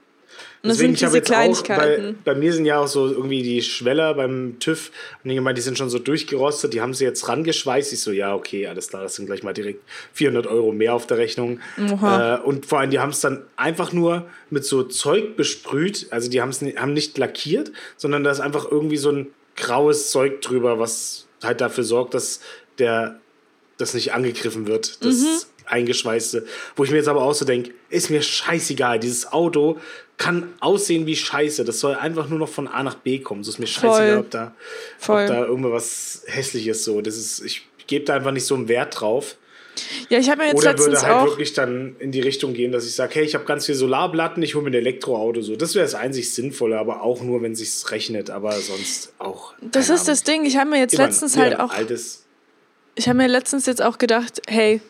Und 0.61 0.69
das 0.69 0.77
Deswegen, 0.77 0.95
sind 0.95 0.97
ich 0.97 1.03
habe 1.03 1.21
diese 1.21 1.33
jetzt 1.49 1.59
auch, 1.59 1.63
Kleinigkeiten. 1.63 2.17
bei, 2.23 2.33
bei 2.33 2.39
mir 2.39 2.51
sind 2.53 2.65
ja 2.65 2.79
auch 2.79 2.87
so 2.87 3.07
irgendwie 3.07 3.41
die 3.43 3.61
Schweller 3.61 4.13
beim 4.15 4.57
TÜV, 4.59 4.91
und 5.23 5.29
die 5.29 5.35
gemeint, 5.35 5.57
die 5.57 5.61
sind 5.61 5.77
schon 5.77 5.89
so 5.89 5.97
durchgerostet, 5.99 6.73
die 6.73 6.81
haben 6.81 6.93
sie 6.93 7.05
jetzt 7.05 7.27
rangeschweißt. 7.27 7.93
Ich 7.93 8.01
so, 8.01 8.11
ja, 8.11 8.33
okay, 8.35 8.67
alles 8.67 8.89
klar, 8.89 9.03
das 9.03 9.15
sind 9.15 9.27
gleich 9.27 9.43
mal 9.43 9.53
direkt 9.53 9.81
400 10.13 10.47
Euro 10.47 10.71
mehr 10.71 10.93
auf 10.93 11.07
der 11.07 11.17
Rechnung. 11.17 11.59
Äh, 11.77 12.37
und 12.39 12.65
vor 12.65 12.79
allem, 12.79 12.89
die 12.89 12.99
haben 12.99 13.11
es 13.11 13.21
dann 13.21 13.43
einfach 13.55 13.93
nur 13.93 14.27
mit 14.49 14.65
so 14.65 14.83
Zeug 14.83 15.35
besprüht, 15.37 16.07
also 16.11 16.29
die 16.29 16.41
haben's, 16.41 16.61
haben 16.61 16.93
nicht 16.93 17.17
lackiert, 17.17 17.71
sondern 17.95 18.23
da 18.23 18.31
ist 18.31 18.39
einfach 18.39 18.69
irgendwie 18.69 18.97
so 18.97 19.11
ein 19.11 19.27
graues 19.55 20.11
Zeug 20.11 20.41
drüber, 20.41 20.79
was 20.79 21.27
halt 21.43 21.61
dafür 21.61 21.83
sorgt, 21.83 22.13
dass 22.13 22.41
der 22.79 23.19
das 23.77 23.93
nicht 23.93 24.11
angegriffen 24.13 24.65
wird, 24.67 25.03
das 25.05 25.15
Mhm. 25.15 25.39
Eingeschweißte. 25.67 26.45
Wo 26.75 26.83
ich 26.83 26.91
mir 26.91 26.97
jetzt 26.97 27.07
aber 27.07 27.21
auch 27.23 27.33
so 27.33 27.45
denke, 27.45 27.71
ist 27.89 28.09
mir 28.09 28.21
scheißegal, 28.21 28.99
dieses 28.99 29.31
Auto 29.31 29.77
kann 30.17 30.51
aussehen 30.61 31.05
wie 31.05 31.15
Scheiße. 31.15 31.63
Das 31.63 31.79
soll 31.79 31.93
einfach 31.95 32.27
nur 32.27 32.39
noch 32.39 32.49
von 32.49 32.67
A 32.67 32.81
nach 32.81 32.95
B 32.95 33.19
kommen. 33.19 33.43
So 33.43 33.51
ist 33.51 33.59
mir 33.59 33.67
scheißegal, 33.67 34.09
Voll. 34.13 34.17
ob 34.19 34.31
da, 34.31 34.55
Voll. 34.97 35.21
ob 35.23 35.27
da 35.27 35.45
irgendwas 35.45 36.23
hässliches 36.25 36.83
so. 36.83 37.01
Das 37.01 37.15
ist, 37.17 37.41
ich 37.45 37.67
gebe 37.85 38.03
da 38.05 38.15
einfach 38.15 38.31
nicht 38.31 38.45
so 38.45 38.55
einen 38.55 38.67
Wert 38.67 38.99
drauf. 38.99 39.35
Ja, 40.09 40.17
ich 40.17 40.27
habe 40.31 40.41
mir 40.41 40.47
jetzt 40.47 40.55
Oder 40.57 40.71
letztens 40.71 40.87
würde 41.01 41.01
halt 41.05 41.15
auch. 41.17 41.25
wirklich 41.27 41.53
dann 41.53 41.95
in 41.99 42.11
die 42.11 42.19
Richtung 42.21 42.55
gehen, 42.55 42.71
dass 42.71 42.87
ich 42.87 42.95
sage, 42.95 43.13
hey, 43.13 43.23
ich 43.25 43.35
habe 43.35 43.45
ganz 43.45 43.67
viel 43.67 43.75
Solarplatten, 43.75 44.41
ich 44.41 44.55
hole 44.55 44.63
mir 44.63 44.71
ein 44.71 44.73
Elektroauto. 44.73 45.41
So, 45.43 45.55
das 45.55 45.75
wäre 45.75 45.85
das 45.85 45.93
einzig 45.93 46.33
Sinnvolle, 46.33 46.79
aber 46.79 47.03
auch 47.03 47.21
nur, 47.21 47.43
wenn 47.43 47.53
sich's 47.55 47.91
rechnet, 47.91 48.31
aber 48.31 48.53
sonst 48.53 49.13
auch. 49.19 49.53
Das 49.61 49.89
ist 49.89 50.07
das 50.07 50.25
Ahnung. 50.27 50.41
Ding. 50.41 50.45
Ich 50.49 50.57
habe 50.57 50.71
mir 50.71 50.79
jetzt 50.79 50.95
Immer- 50.95 51.05
letztens 51.05 51.37
halt 51.37 51.59
auch. 51.59 51.69
Altes, 51.71 52.25
Ich 52.95 53.07
habe 53.07 53.19
mir 53.19 53.27
letztens 53.27 53.67
jetzt 53.67 53.83
auch 53.83 53.99
gedacht, 53.99 54.41
hey, 54.47 54.81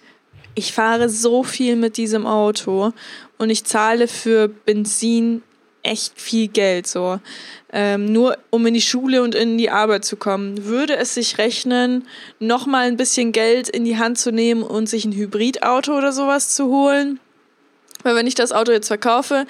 ich 0.58 0.74
fahre 0.74 1.08
so 1.08 1.44
viel 1.44 1.76
mit 1.76 1.98
diesem 1.98 2.26
Auto 2.26 2.92
und 3.38 3.52
ich 3.52 3.64
zahle 3.64 4.08
für 4.08 4.48
Benzin 4.48 5.44
echt 5.84 6.20
viel 6.20 6.48
Geld 6.48 6.88
so. 6.88 7.20
Ähm, 7.72 8.12
nur 8.12 8.40
um 8.50 8.66
in 8.66 8.74
die 8.74 8.82
Schule 8.82 9.22
und 9.22 9.36
in 9.36 9.60
die 9.60 9.70
Arbeit 9.70 10.04
zu 10.04 10.16
kommen. 10.16 10.66
Würde 10.66 10.98
es 10.98 11.14
sich 11.14 11.38
rechnen, 11.38 12.08
nochmal 12.40 12.88
ein 12.88 12.98
bisschen 12.98 13.34
Geld 13.34 13.70
in 13.70 13.86
die 13.86 14.00
Hand 14.00 14.18
zu 14.18 14.32
nehmen 14.32 14.64
und 14.64 14.90
sich 14.90 15.06
ein 15.06 15.14
Hybridauto 15.14 15.96
oder 15.96 16.12
sowas 16.12 16.56
zu 16.56 16.66
holen? 16.66 17.20
Weil 18.02 18.16
wenn 18.16 18.26
ich 18.26 18.36
das 18.36 18.52
Auto 18.52 18.72
jetzt 18.72 18.88
verkaufe, 18.88 19.46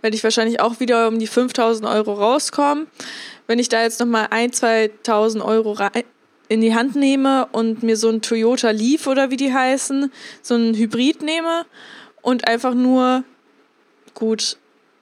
werde 0.00 0.16
ich 0.16 0.22
wahrscheinlich 0.22 0.60
auch 0.60 0.78
wieder 0.78 1.08
um 1.08 1.18
die 1.18 1.26
5000 1.26 1.88
Euro 1.88 2.14
rauskommen. 2.14 2.86
Wenn 3.48 3.58
ich 3.58 3.68
da 3.68 3.82
jetzt 3.82 3.98
nochmal 3.98 4.26
1.000, 4.26 4.90
2.000 5.04 5.44
Euro 5.44 5.72
rein, 5.72 6.04
in 6.52 6.60
die 6.60 6.74
Hand 6.74 6.96
nehme 6.96 7.46
und 7.52 7.82
mir 7.82 7.96
so 7.96 8.10
ein 8.10 8.20
Toyota 8.20 8.70
Leaf 8.70 9.06
oder 9.06 9.30
wie 9.30 9.38
die 9.38 9.52
heißen, 9.52 10.12
so 10.42 10.54
ein 10.54 10.74
Hybrid 10.74 11.22
nehme 11.22 11.64
und 12.20 12.46
einfach 12.46 12.74
nur, 12.74 13.24
gut, 14.12 14.58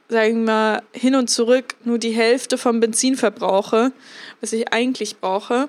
sagen 0.08 0.46
wir 0.46 0.52
mal, 0.52 0.82
hin 0.92 1.16
und 1.16 1.28
zurück 1.28 1.74
nur 1.84 1.98
die 1.98 2.12
Hälfte 2.12 2.56
vom 2.56 2.78
Benzin 2.78 3.16
verbrauche, 3.16 3.92
was 4.40 4.52
ich 4.52 4.72
eigentlich 4.72 5.18
brauche, 5.18 5.68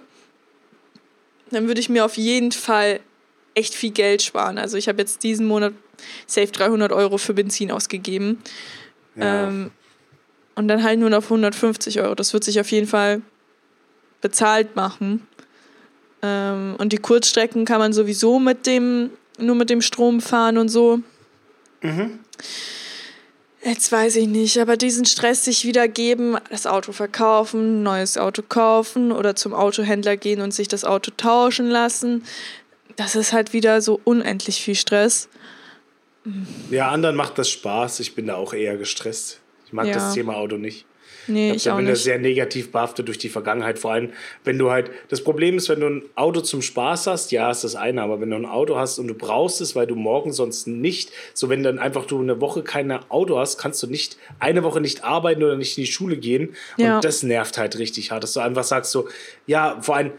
dann 1.49 1.67
würde 1.67 1.81
ich 1.81 1.89
mir 1.89 2.05
auf 2.05 2.15
jeden 2.15 2.51
Fall 2.51 2.99
echt 3.55 3.73
viel 3.73 3.91
Geld 3.91 4.21
sparen. 4.21 4.59
Also 4.59 4.77
ich 4.77 4.87
habe 4.87 4.99
jetzt 4.99 5.23
diesen 5.23 5.47
Monat 5.47 5.73
safe 6.27 6.51
300 6.51 6.91
Euro 6.91 7.17
für 7.17 7.33
Benzin 7.33 7.71
ausgegeben. 7.71 8.41
ja. 9.15 9.47
Ähm, 9.47 9.71
und 10.53 10.67
dann 10.67 10.83
halt 10.83 10.99
nur 10.99 11.09
noch 11.09 11.23
150 11.23 12.01
Euro. 12.01 12.13
Das 12.13 12.33
wird 12.33 12.43
sich 12.43 12.59
auf 12.59 12.69
jeden 12.71 12.85
Fall 12.85 13.21
bezahlt 14.21 14.75
machen. 14.75 15.27
Ähm, 16.23 16.75
und 16.77 16.93
die 16.93 16.97
Kurzstrecken 16.97 17.65
kann 17.65 17.79
man 17.79 17.93
sowieso 17.93 18.39
mit 18.39 18.65
dem, 18.67 19.10
nur 19.39 19.55
mit 19.55 19.69
dem 19.69 19.81
Strom 19.81 20.21
fahren 20.21 20.57
und 20.57 20.69
so. 20.69 20.99
Jetzt 23.63 23.91
weiß 23.91 24.15
ich 24.17 24.27
nicht, 24.27 24.57
aber 24.60 24.77
diesen 24.77 25.05
Stress 25.05 25.45
sich 25.45 25.65
wieder 25.65 25.88
geben, 25.88 26.38
das 26.49 26.65
Auto 26.67 26.91
verkaufen, 26.91 27.84
neues 27.84 28.17
Auto 28.17 28.41
kaufen 28.47 29.12
oder 29.12 29.36
zum 29.36 29.53
Autohändler 29.53 30.17
gehen 30.17 30.41
und 30.41 30.53
sich 30.53 30.67
das 30.67 30.84
Auto 30.84 31.12
tauschen 31.15 31.67
lassen, 31.67 32.23
das 32.95 33.15
ist 33.15 33.34
halt 33.34 33.53
wieder 33.53 33.81
so 33.81 33.99
unendlich 34.03 34.62
viel 34.62 34.75
Stress. 34.75 35.27
Ja, 36.69 36.89
anderen 36.89 37.15
macht 37.15 37.38
das 37.39 37.49
Spaß. 37.49 37.99
Ich 37.99 38.13
bin 38.13 38.27
da 38.27 38.36
auch 38.36 38.53
eher 38.53 38.77
gestresst. 38.77 39.39
Ich 39.65 39.73
mag 39.73 39.88
Ja. 39.88 39.93
das 39.93 40.13
Thema 40.13 40.36
Auto 40.36 40.57
nicht. 40.57 40.86
Nee, 41.27 41.51
Ich, 41.51 41.57
ich 41.57 41.69
auch 41.71 41.77
bin 41.77 41.86
da 41.86 41.91
nicht. 41.91 42.03
sehr 42.03 42.17
negativ 42.19 42.71
behaftet 42.71 43.07
durch 43.07 43.17
die 43.17 43.29
Vergangenheit. 43.29 43.79
Vor 43.79 43.91
allem, 43.93 44.10
wenn 44.43 44.57
du 44.57 44.71
halt. 44.71 44.91
Das 45.10 45.23
Problem 45.23 45.57
ist, 45.57 45.69
wenn 45.69 45.79
du 45.79 45.88
ein 45.88 46.03
Auto 46.15 46.41
zum 46.41 46.62
Spaß 46.62 47.07
hast, 47.07 47.31
ja, 47.31 47.49
ist 47.51 47.63
das 47.63 47.75
eine. 47.75 48.01
Aber 48.01 48.19
wenn 48.21 48.29
du 48.29 48.36
ein 48.36 48.45
Auto 48.45 48.77
hast 48.77 48.99
und 48.99 49.07
du 49.07 49.13
brauchst 49.13 49.62
es, 49.62 49.75
weil 49.75 49.88
du 49.88 49.95
morgen 49.95 50.34
sonst 50.34 50.67
nicht, 50.67 51.12
so 51.34 51.49
wenn 51.49 51.63
dann 51.63 51.79
einfach 51.79 52.05
du 52.05 52.19
eine 52.21 52.41
Woche 52.41 52.63
kein 52.63 52.91
Auto 53.10 53.38
hast, 53.38 53.57
kannst 53.57 53.81
du 53.84 53.88
nicht 53.88 54.17
eine 54.39 54.63
Woche 54.63 54.81
nicht 54.81 55.03
arbeiten 55.03 55.43
oder 55.43 55.55
nicht 55.55 55.77
in 55.77 55.84
die 55.86 55.91
Schule 55.91 56.17
gehen. 56.17 56.55
Ja. 56.77 56.95
Und 56.95 57.03
das 57.05 57.23
nervt 57.23 57.57
halt 57.57 57.77
richtig 57.77 58.12
hart, 58.12 58.23
dass 58.23 58.34
du 58.34 58.39
einfach 58.39 58.63
sagst 58.63 58.91
so, 58.91 59.07
ja, 59.47 59.77
vor 59.81 59.95
allem. 59.95 60.12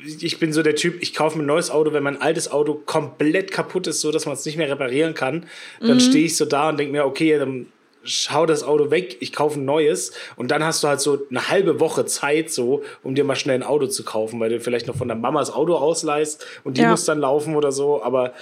Ich 0.00 0.38
bin 0.38 0.52
so 0.52 0.62
der 0.62 0.76
Typ, 0.76 1.02
ich 1.02 1.12
kaufe 1.12 1.36
mir 1.38 1.42
ein 1.42 1.48
neues 1.48 1.72
Auto, 1.72 1.92
wenn 1.92 2.04
mein 2.04 2.22
altes 2.22 2.48
Auto 2.52 2.74
komplett 2.74 3.50
kaputt 3.50 3.88
ist, 3.88 4.00
so 4.00 4.12
dass 4.12 4.26
man 4.26 4.34
es 4.34 4.44
nicht 4.44 4.56
mehr 4.56 4.70
reparieren 4.70 5.12
kann, 5.14 5.46
dann 5.80 5.96
Mhm. 5.96 6.00
stehe 6.00 6.24
ich 6.26 6.36
so 6.36 6.44
da 6.44 6.68
und 6.68 6.78
denke 6.78 6.92
mir, 6.92 7.04
okay, 7.04 7.36
dann 7.36 7.66
schau 8.04 8.46
das 8.46 8.62
Auto 8.62 8.90
weg, 8.90 9.16
ich 9.20 9.32
kaufe 9.32 9.58
ein 9.60 9.64
neues 9.64 10.12
und 10.36 10.50
dann 10.50 10.64
hast 10.64 10.82
du 10.82 10.88
halt 10.88 11.00
so 11.00 11.26
eine 11.30 11.48
halbe 11.48 11.80
Woche 11.80 12.06
Zeit 12.06 12.50
so, 12.50 12.82
um 13.02 13.14
dir 13.14 13.24
mal 13.24 13.36
schnell 13.36 13.56
ein 13.56 13.62
Auto 13.62 13.86
zu 13.86 14.04
kaufen, 14.04 14.40
weil 14.40 14.50
du 14.50 14.60
vielleicht 14.60 14.86
noch 14.86 14.96
von 14.96 15.08
der 15.08 15.16
Mamas 15.16 15.50
Auto 15.52 15.74
ausleihst 15.76 16.44
und 16.64 16.76
die 16.76 16.82
Ja. 16.82 16.90
muss 16.90 17.04
dann 17.04 17.18
laufen 17.18 17.56
oder 17.56 17.72
so, 17.72 18.02
aber 18.02 18.34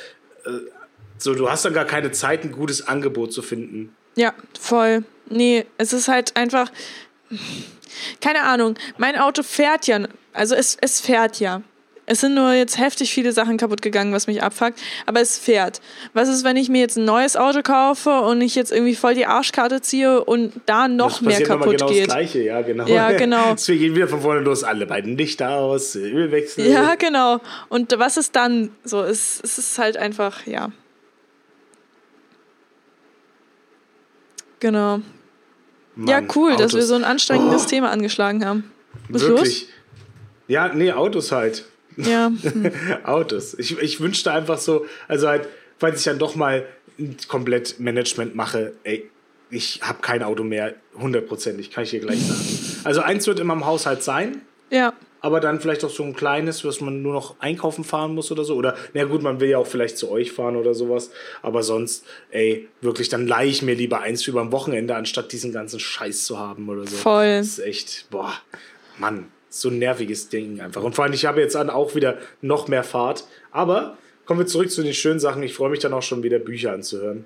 äh, 0.44 0.50
so, 1.18 1.34
du 1.34 1.50
hast 1.50 1.64
dann 1.64 1.72
gar 1.74 1.86
keine 1.86 2.12
Zeit, 2.12 2.44
ein 2.44 2.52
gutes 2.52 2.86
Angebot 2.86 3.32
zu 3.32 3.40
finden. 3.42 3.96
Ja, 4.16 4.34
voll. 4.60 5.04
Nee, 5.28 5.64
es 5.78 5.92
ist 5.92 6.08
halt 6.08 6.36
einfach. 6.36 6.70
Keine 8.20 8.42
Ahnung. 8.42 8.74
Mein 8.98 9.16
Auto 9.16 9.42
fährt 9.42 9.86
ja. 9.86 10.00
Also 10.32 10.54
es, 10.54 10.76
es 10.80 11.00
fährt 11.00 11.40
ja. 11.40 11.62
Es 12.06 12.20
sind 12.20 12.34
nur 12.34 12.52
jetzt 12.52 12.78
heftig 12.78 13.12
viele 13.12 13.32
Sachen 13.32 13.56
kaputt 13.56 13.82
gegangen, 13.82 14.12
was 14.12 14.28
mich 14.28 14.42
abfuckt. 14.42 14.80
Aber 15.06 15.20
es 15.20 15.38
fährt. 15.38 15.80
Was 16.12 16.28
ist, 16.28 16.44
wenn 16.44 16.56
ich 16.56 16.68
mir 16.68 16.80
jetzt 16.80 16.96
ein 16.96 17.04
neues 17.04 17.36
Auto 17.36 17.62
kaufe 17.62 18.20
und 18.20 18.40
ich 18.40 18.54
jetzt 18.54 18.70
irgendwie 18.70 18.94
voll 18.94 19.14
die 19.14 19.26
Arschkarte 19.26 19.80
ziehe 19.80 20.24
und 20.24 20.52
da 20.66 20.86
noch 20.86 21.18
das 21.18 21.22
mehr 21.22 21.42
kaputt 21.42 21.78
genau 21.78 21.88
geht? 21.88 22.06
das 22.06 22.14
Gleiche, 22.14 22.42
ja, 22.42 22.62
genau. 22.62 22.86
Ja, 22.86 23.10
genau. 23.12 23.52
Deswegen 23.54 23.80
gehen 23.80 23.94
wieder 23.96 24.08
von 24.08 24.20
vorne 24.20 24.40
los, 24.40 24.62
alle 24.62 24.86
beiden 24.86 25.18
Lichter 25.18 25.50
aus, 25.50 25.96
Ölwechsel. 25.96 26.70
Ja, 26.70 26.94
genau. 26.94 27.40
Und 27.68 27.98
was 27.98 28.16
ist 28.16 28.36
dann? 28.36 28.70
So, 28.84 29.02
es, 29.02 29.40
es 29.42 29.58
ist 29.58 29.78
halt 29.78 29.96
einfach, 29.96 30.46
ja. 30.46 30.70
Genau. 34.60 35.00
ja, 35.96 36.20
Mann, 36.20 36.28
cool, 36.34 36.56
dass 36.56 36.72
wir 36.72 36.78
Autos. 36.78 36.88
so 36.88 36.94
ein 36.94 37.04
anstrengendes 37.04 37.64
Oh. 37.64 37.68
Thema 37.68 37.90
angeschlagen 37.90 38.44
haben. 38.44 38.70
Was 39.08 39.22
ist 39.22 39.28
Wirklich. 39.28 39.68
Ja, 40.48 40.68
nee, 40.72 40.92
Autos 40.92 41.32
halt. 41.32 41.64
Ja. 41.96 42.30
Autos. 43.04 43.54
Ich, 43.58 43.78
ich 43.78 44.00
wünschte 44.00 44.32
einfach 44.32 44.58
so, 44.58 44.86
also 45.08 45.28
halt, 45.28 45.48
falls 45.78 45.98
ich 46.00 46.04
dann 46.04 46.18
doch 46.18 46.34
mal 46.36 46.66
komplett 47.28 47.78
Management 47.80 48.34
mache, 48.34 48.72
ey, 48.84 49.08
ich 49.50 49.80
habe 49.82 50.00
kein 50.00 50.22
Auto 50.22 50.42
mehr, 50.42 50.74
hundertprozentig, 50.98 51.70
kann 51.70 51.84
ich 51.84 51.90
dir 51.90 52.00
gleich 52.00 52.20
sagen. 52.20 52.80
Also 52.84 53.00
eins 53.02 53.26
wird 53.26 53.38
immer 53.38 53.54
im 53.54 53.64
Haushalt 53.66 54.02
sein, 54.02 54.42
Ja. 54.70 54.92
aber 55.20 55.38
dann 55.40 55.60
vielleicht 55.60 55.84
auch 55.84 55.90
so 55.90 56.02
ein 56.02 56.14
kleines, 56.16 56.64
was 56.64 56.80
man 56.80 57.00
nur 57.02 57.12
noch 57.12 57.36
einkaufen 57.38 57.84
fahren 57.84 58.14
muss 58.14 58.32
oder 58.32 58.44
so. 58.44 58.56
Oder, 58.56 58.76
na 58.94 59.04
gut, 59.04 59.22
man 59.22 59.38
will 59.38 59.48
ja 59.50 59.58
auch 59.58 59.66
vielleicht 59.66 59.98
zu 59.98 60.10
euch 60.10 60.32
fahren 60.32 60.56
oder 60.56 60.74
sowas. 60.74 61.10
Aber 61.42 61.62
sonst, 61.62 62.04
ey, 62.30 62.68
wirklich, 62.80 63.08
dann 63.08 63.26
leihe 63.28 63.48
ich 63.48 63.62
mir 63.62 63.74
lieber 63.74 64.00
eins 64.00 64.24
für 64.24 64.32
über 64.32 64.40
am 64.40 64.50
Wochenende, 64.52 64.96
anstatt 64.96 65.30
diesen 65.32 65.52
ganzen 65.52 65.78
Scheiß 65.78 66.24
zu 66.24 66.38
haben 66.38 66.68
oder 66.68 66.86
so. 66.86 66.96
Voll. 66.96 67.38
Das 67.38 67.46
ist 67.46 67.58
echt, 67.60 68.06
boah, 68.10 68.32
Mann, 68.98 69.28
so 69.48 69.68
ein 69.68 69.78
nerviges 69.78 70.28
Ding 70.28 70.60
einfach. 70.60 70.82
Und 70.82 70.94
vor 70.94 71.04
allem, 71.04 71.14
ich 71.14 71.26
habe 71.26 71.40
jetzt 71.40 71.54
dann 71.54 71.70
auch 71.70 71.94
wieder 71.94 72.18
noch 72.40 72.68
mehr 72.68 72.84
Fahrt. 72.84 73.24
Aber 73.50 73.96
kommen 74.24 74.40
wir 74.40 74.46
zurück 74.46 74.70
zu 74.70 74.82
den 74.82 74.94
schönen 74.94 75.20
Sachen. 75.20 75.42
Ich 75.42 75.54
freue 75.54 75.70
mich 75.70 75.80
dann 75.80 75.92
auch 75.92 76.02
schon 76.02 76.22
wieder, 76.22 76.38
Bücher 76.38 76.72
anzuhören. 76.72 77.24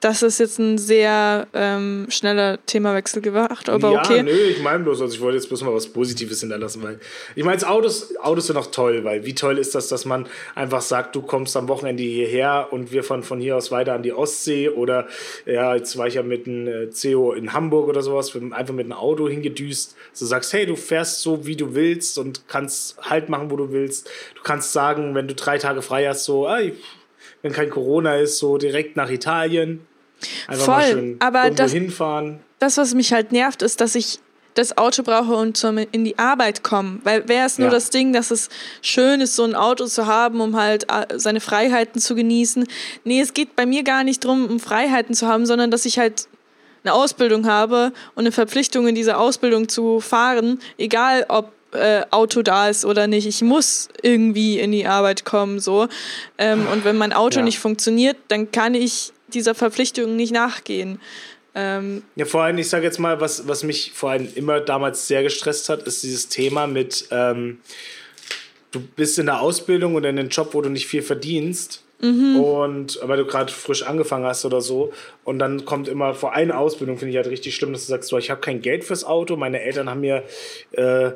Das 0.00 0.22
ist 0.22 0.40
jetzt 0.40 0.58
ein 0.58 0.78
sehr 0.78 1.46
ähm, 1.52 2.06
schneller 2.08 2.58
Themawechsel 2.64 3.20
gemacht, 3.20 3.68
aber 3.68 3.92
ja, 3.92 4.00
okay. 4.00 4.22
nö, 4.22 4.30
ich 4.30 4.62
meine 4.62 4.82
bloß, 4.82 5.02
also 5.02 5.14
ich 5.14 5.20
wollte 5.20 5.36
jetzt 5.36 5.48
bloß 5.48 5.62
mal 5.62 5.74
was 5.74 5.88
Positives 5.88 6.40
hinterlassen, 6.40 6.82
weil 6.82 6.98
ich 7.36 7.44
meine, 7.44 7.60
Autos, 7.68 8.16
Autos 8.16 8.46
sind 8.46 8.56
auch 8.56 8.70
toll, 8.70 9.04
weil 9.04 9.26
wie 9.26 9.34
toll 9.34 9.58
ist 9.58 9.74
das, 9.74 9.88
dass 9.88 10.06
man 10.06 10.26
einfach 10.54 10.80
sagt, 10.80 11.14
du 11.16 11.20
kommst 11.20 11.54
am 11.54 11.68
Wochenende 11.68 12.02
hierher 12.02 12.68
und 12.70 12.92
wir 12.92 13.04
fahren 13.04 13.22
von 13.22 13.40
hier 13.40 13.58
aus 13.58 13.70
weiter 13.70 13.92
an 13.92 14.02
die 14.02 14.14
Ostsee 14.14 14.70
oder 14.70 15.06
ja, 15.44 15.74
jetzt 15.74 15.98
war 15.98 16.06
ich 16.06 16.14
ja 16.14 16.22
mit 16.22 16.46
einem 16.46 16.66
äh, 16.66 16.90
CEO 16.90 17.32
in 17.32 17.52
Hamburg 17.52 17.86
oder 17.86 18.00
sowas, 18.00 18.34
einfach 18.34 18.72
mit 18.72 18.86
einem 18.86 18.94
Auto 18.94 19.28
hingedüst, 19.28 19.96
so 20.14 20.24
sagst, 20.24 20.54
hey, 20.54 20.64
du 20.64 20.76
fährst 20.76 21.20
so, 21.20 21.46
wie 21.46 21.56
du 21.56 21.74
willst 21.74 22.16
und 22.16 22.48
kannst 22.48 22.96
Halt 23.02 23.28
machen, 23.28 23.50
wo 23.50 23.56
du 23.56 23.72
willst. 23.72 24.08
Du 24.34 24.42
kannst 24.42 24.72
sagen, 24.72 25.14
wenn 25.14 25.28
du 25.28 25.34
drei 25.34 25.58
Tage 25.58 25.82
frei 25.82 26.06
hast, 26.06 26.24
so, 26.24 26.46
ey, 26.48 26.74
wenn 27.42 27.52
kein 27.52 27.70
Corona 27.70 28.16
ist, 28.16 28.38
so 28.38 28.56
direkt 28.56 28.96
nach 28.96 29.10
Italien. 29.10 29.86
Einfach 30.48 30.66
mal 30.66 30.82
Voll, 30.82 30.90
schön 30.92 31.16
aber 31.20 31.50
das- 31.50 31.72
hinfahren. 31.72 32.40
Das, 32.58 32.76
was 32.76 32.94
mich 32.94 33.12
halt 33.12 33.32
nervt, 33.32 33.62
ist, 33.62 33.80
dass 33.80 33.94
ich 33.94 34.18
das 34.54 34.76
Auto 34.76 35.02
brauche 35.04 35.34
und 35.34 35.56
zum 35.56 35.78
in 35.78 36.04
die 36.04 36.18
Arbeit 36.18 36.62
kommen. 36.64 37.00
Weil 37.04 37.28
wäre 37.28 37.46
es 37.46 37.56
nur 37.58 37.68
Ja. 37.68 37.72
das 37.74 37.90
Ding, 37.90 38.12
dass 38.12 38.30
es 38.30 38.48
schön 38.82 39.20
ist, 39.20 39.36
so 39.36 39.44
ein 39.44 39.54
Auto 39.54 39.86
zu 39.86 40.06
haben, 40.06 40.40
um 40.40 40.56
halt 40.60 40.84
äh, 40.90 41.18
seine 41.18 41.40
Freiheiten 41.40 42.00
zu 42.00 42.14
genießen. 42.16 42.66
Nee, 43.04 43.20
es 43.20 43.32
geht 43.32 43.54
bei 43.56 43.64
mir 43.64 43.84
gar 43.84 44.02
nicht 44.04 44.24
darum, 44.24 44.46
um 44.46 44.58
Freiheiten 44.60 45.14
zu 45.14 45.26
haben, 45.28 45.46
sondern 45.46 45.70
dass 45.70 45.84
ich 45.86 45.98
halt 45.98 46.26
eine 46.82 46.92
Ausbildung 46.94 47.46
habe 47.46 47.92
und 48.14 48.22
eine 48.24 48.32
Verpflichtung 48.32 48.88
in 48.88 48.94
dieser 48.94 49.18
Ausbildung 49.20 49.68
zu 49.68 50.00
fahren, 50.00 50.58
egal 50.78 51.26
ob 51.28 51.52
äh, 51.72 52.02
Auto 52.10 52.42
da 52.42 52.68
ist 52.68 52.84
oder 52.84 53.06
nicht. 53.06 53.26
Ich 53.28 53.42
muss 53.42 53.88
irgendwie 54.02 54.58
in 54.58 54.72
die 54.72 54.86
Arbeit 54.88 55.24
kommen, 55.24 55.60
so. 55.60 55.86
Ähm, 56.36 56.66
und 56.72 56.84
wenn 56.84 56.96
mein 56.96 57.12
Auto 57.12 57.38
Ja. 57.38 57.44
nicht 57.44 57.60
funktioniert, 57.60 58.16
dann 58.26 58.50
kann 58.50 58.74
ich 58.74 59.12
dieser 59.34 59.54
Verpflichtung 59.54 60.16
nicht 60.16 60.32
nachgehen. 60.32 61.00
Ähm, 61.54 62.02
Ja, 62.16 62.26
vor 62.26 62.42
allem, 62.42 62.58
ich 62.58 62.68
sage 62.68 62.84
jetzt 62.84 62.98
mal, 62.98 63.20
was, 63.20 63.48
was 63.48 63.64
mich 63.64 63.92
vor 63.92 64.10
allem 64.10 64.28
immer 64.34 64.60
damals 64.60 65.08
sehr 65.08 65.22
gestresst 65.22 65.68
hat, 65.68 65.82
ist 65.82 66.02
dieses 66.02 66.28
Thema 66.28 66.66
mit, 66.66 67.06
ähm, 67.10 67.58
du 68.70 68.80
bist 68.80 69.18
in 69.18 69.26
der 69.26 69.40
Ausbildung 69.40 69.94
oder 69.94 70.10
in 70.10 70.18
einem 70.18 70.28
Job, 70.28 70.54
wo 70.54 70.60
du 70.60 70.68
nicht 70.68 70.86
viel 70.86 71.02
verdienst. 71.02 71.82
Und 72.42 72.98
weil 73.02 73.18
du 73.18 73.26
gerade 73.26 73.52
frisch 73.52 73.82
angefangen 73.82 74.24
hast 74.24 74.46
oder 74.46 74.62
so. 74.62 74.90
Und 75.22 75.38
dann 75.38 75.66
kommt 75.66 75.86
immer 75.86 76.14
vor 76.14 76.32
einer 76.32 76.58
Ausbildung, 76.58 76.96
finde 76.96 77.10
ich 77.10 77.16
halt 77.18 77.26
richtig 77.26 77.54
schlimm, 77.54 77.74
dass 77.74 77.82
du 77.84 77.90
sagst, 77.90 78.08
so, 78.08 78.16
ich 78.16 78.30
habe 78.30 78.40
kein 78.40 78.62
Geld 78.62 78.84
fürs 78.84 79.04
Auto, 79.04 79.36
meine 79.36 79.60
Eltern 79.60 79.90
haben 79.90 80.00
mir 80.00 80.22
äh, 80.72 81.10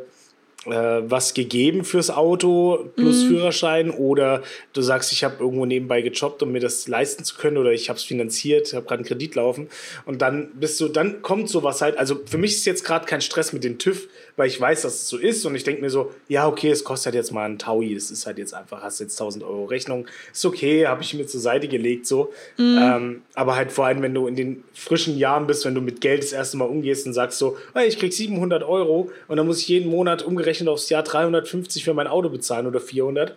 äh, 0.67 1.03
was 1.03 1.35
gegeben 1.35 1.85
fürs 1.85 2.11
Auto 2.11 2.91
plus 2.97 3.23
Führerschein 3.25 3.91
oder 3.91 4.43
du 4.73 4.83
sagst, 4.83 5.13
ich 5.13 5.25
habe 5.25 5.37
irgendwo 5.41 5.67
nebenbei 5.67 6.03
gejobbt, 6.03 6.43
um 6.43 6.53
mir 6.53 6.61
das 6.61 6.89
leisten 6.89 7.25
zu 7.25 7.37
können 7.37 7.57
oder 7.57 7.73
ich 7.73 7.89
habe 7.89 7.99
es 7.99 8.05
finanziert, 8.05 8.73
habe 8.73 8.87
gerade 8.87 9.01
einen 9.01 9.07
Kredit 9.07 9.35
laufen 9.35 9.69
und 10.07 10.23
dann 10.23 10.51
bist 10.55 10.81
du, 10.81 10.89
dann 10.89 11.23
kommt 11.23 11.49
sowas 11.49 11.81
halt, 11.81 11.99
also 11.99 12.21
für 12.25 12.39
mich 12.39 12.53
ist 12.53 12.65
jetzt 12.65 12.85
gerade 12.85 13.07
kein 13.07 13.21
Stress 13.21 13.53
mit 13.53 13.65
dem 13.65 13.79
TÜV, 13.79 14.09
weil 14.37 14.49
ich 14.49 14.61
weiß, 14.61 14.83
dass 14.83 14.95
es 14.95 15.09
so 15.09 15.17
ist 15.17 15.45
und 15.47 15.55
ich 15.55 15.65
denke 15.65 15.81
mir 15.81 15.91
so, 15.91 16.13
ja 16.29 16.47
okay, 16.47 16.71
es 16.71 16.85
kostet 16.85 17.07
halt 17.07 17.15
jetzt 17.15 17.33
mal 17.33 17.45
ein 17.45 17.59
Taui, 17.59 17.95
es 17.95 18.11
ist 18.11 18.27
halt 18.27 18.39
jetzt 18.39 18.55
einfach, 18.55 18.83
hast 18.83 19.01
jetzt 19.01 19.21
1000 19.21 19.45
Euro 19.45 19.65
Rechnung, 19.65 20.07
ist 20.33 20.45
okay, 20.45 20.87
habe 20.87 21.03
ich 21.03 21.15
mir 21.15 21.27
zur 21.27 21.41
Seite 21.41 21.69
gelegt 21.69 22.07
so, 22.07 22.33
ähm, 22.59 23.23
aber 23.35 23.57
halt 23.57 23.73
vor 23.73 23.87
allem, 23.87 24.03
wenn 24.03 24.15
du 24.15 24.27
in 24.27 24.37
den 24.37 24.65
frischen 24.73 25.17
Jahren 25.17 25.47
bist, 25.47 25.65
wenn 25.65 25.75
du 25.75 25.81
mit 25.81 26.01
Geld 26.01 26.23
das 26.23 26.33
erste 26.33 26.57
Mal 26.57 26.67
umgehst 26.67 27.07
und 27.07 27.13
sagst 27.13 27.39
so, 27.39 27.57
hey, 27.75 27.87
ich 27.87 27.99
krieg 27.99 28.13
700 28.13 28.63
Euro 28.63 29.11
und 29.29 29.37
dann 29.37 29.47
muss 29.47 29.61
ich 29.61 29.69
jeden 29.69 29.91
Monat 29.91 30.23
umgerechnet 30.23 30.69
aufs 30.69 30.89
Jahr 30.89 31.03
350 31.03 31.85
für 31.85 31.95
mein 31.95 32.07
Auto 32.07 32.29
bezahlen 32.29 32.67
oder 32.67 32.81
400 32.81 33.37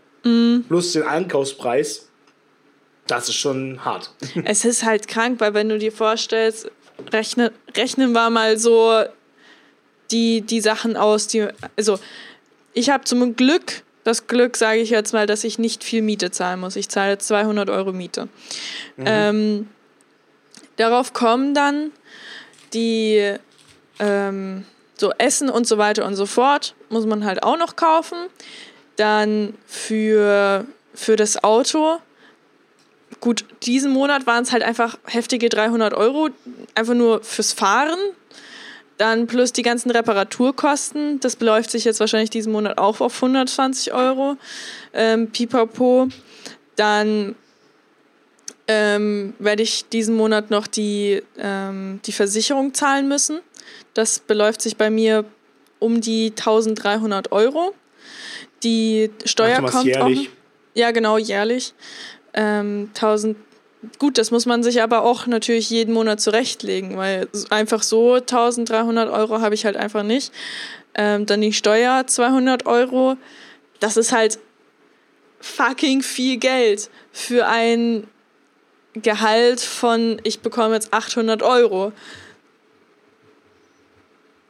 plus 0.67 0.93
den 0.93 1.03
Einkaufspreis, 1.03 2.09
das 3.07 3.29
ist 3.29 3.35
schon 3.35 3.83
hart. 3.85 4.11
es 4.43 4.65
ist 4.65 4.83
halt 4.83 5.07
krank, 5.07 5.39
weil 5.39 5.53
wenn 5.53 5.69
du 5.69 5.77
dir 5.77 5.91
vorstellst, 5.91 6.69
rechne, 7.13 7.51
rechnen 7.75 8.11
wir 8.11 8.29
mal 8.29 8.57
so 8.57 9.03
die, 10.11 10.41
die 10.41 10.61
Sachen 10.61 10.97
aus, 10.97 11.27
die, 11.27 11.47
also 11.75 11.99
ich 12.73 12.89
habe 12.89 13.03
zum 13.03 13.35
Glück, 13.35 13.83
das 14.03 14.27
Glück 14.27 14.55
sage 14.57 14.79
ich 14.79 14.89
jetzt 14.89 15.13
mal, 15.13 15.27
dass 15.27 15.43
ich 15.43 15.59
nicht 15.59 15.83
viel 15.83 16.01
Miete 16.01 16.31
zahlen 16.31 16.59
muss. 16.59 16.75
Ich 16.75 16.89
zahle 16.89 17.17
200 17.17 17.69
Euro 17.69 17.91
Miete. 17.91 18.29
Ähm, 18.97 19.67
darauf 20.77 21.13
kommen 21.13 21.53
dann 21.53 21.91
die 22.73 23.33
ähm, 23.99 24.65
so 24.95 25.11
Essen 25.17 25.49
und 25.49 25.67
so 25.67 25.77
weiter 25.77 26.05
und 26.05 26.15
so 26.15 26.25
fort, 26.25 26.75
muss 26.89 27.05
man 27.05 27.25
halt 27.25 27.43
auch 27.43 27.57
noch 27.57 27.75
kaufen. 27.75 28.17
Dann 28.95 29.53
für, 29.65 30.65
für 30.93 31.15
das 31.15 31.43
Auto 31.43 31.99
gut, 33.19 33.45
diesen 33.63 33.91
Monat 33.91 34.25
waren 34.27 34.43
es 34.43 34.51
halt 34.51 34.63
einfach 34.63 34.97
heftige 35.05 35.49
300 35.49 35.93
Euro, 35.93 36.29
einfach 36.75 36.93
nur 36.93 37.23
fürs 37.23 37.53
Fahren. 37.53 37.97
Dann 38.97 39.27
plus 39.27 39.53
die 39.53 39.61
ganzen 39.61 39.91
Reparaturkosten. 39.91 41.19
Das 41.19 41.35
beläuft 41.35 41.69
sich 41.71 41.85
jetzt 41.85 41.99
wahrscheinlich 41.99 42.31
diesen 42.31 42.51
Monat 42.51 42.77
auch 42.77 42.99
auf 42.99 43.15
120 43.15 43.93
Euro. 43.93 44.37
Ähm, 44.93 45.29
Pipapo. 45.31 46.07
Dann 46.75 47.35
ähm, 48.67 49.33
werde 49.39 49.63
ich 49.63 49.87
diesen 49.89 50.15
Monat 50.15 50.49
noch 50.49 50.67
die, 50.67 51.21
ähm, 51.37 51.99
die 52.05 52.11
Versicherung 52.11 52.73
zahlen 52.73 53.07
müssen. 53.07 53.39
Das 53.93 54.19
beläuft 54.19 54.61
sich 54.61 54.77
bei 54.77 54.89
mir 54.89 55.25
um 55.79 56.01
die 56.01 56.31
1300 56.31 57.31
Euro. 57.31 57.73
Die 58.63 59.11
Steuer 59.25 59.59
Ach, 59.63 59.71
kommt 59.71 59.85
jährlich. 59.85 60.29
auch. 60.29 60.33
Ja, 60.73 60.91
genau, 60.91 61.17
jährlich. 61.17 61.73
Ähm, 62.33 62.89
1000. 62.93 63.37
Gut, 63.99 64.17
das 64.17 64.31
muss 64.31 64.45
man 64.45 64.63
sich 64.63 64.81
aber 64.81 65.03
auch 65.03 65.27
natürlich 65.27 65.69
jeden 65.69 65.93
Monat 65.93 66.19
zurechtlegen, 66.19 66.97
weil 66.97 67.27
einfach 67.49 67.83
so 67.83 68.15
1300 68.15 69.09
Euro 69.09 69.39
habe 69.39 69.53
ich 69.53 69.65
halt 69.65 69.77
einfach 69.77 70.03
nicht. 70.03 70.33
Ähm, 70.95 71.25
dann 71.27 71.41
die 71.41 71.53
Steuer 71.53 72.07
200 72.07 72.65
Euro. 72.65 73.17
Das 73.79 73.97
ist 73.97 74.11
halt 74.11 74.39
fucking 75.39 76.01
viel 76.01 76.37
Geld 76.37 76.89
für 77.11 77.47
ein 77.47 78.07
Gehalt 78.93 79.61
von, 79.61 80.19
ich 80.23 80.39
bekomme 80.39 80.73
jetzt 80.73 80.91
800 80.91 81.43
Euro. 81.43 81.91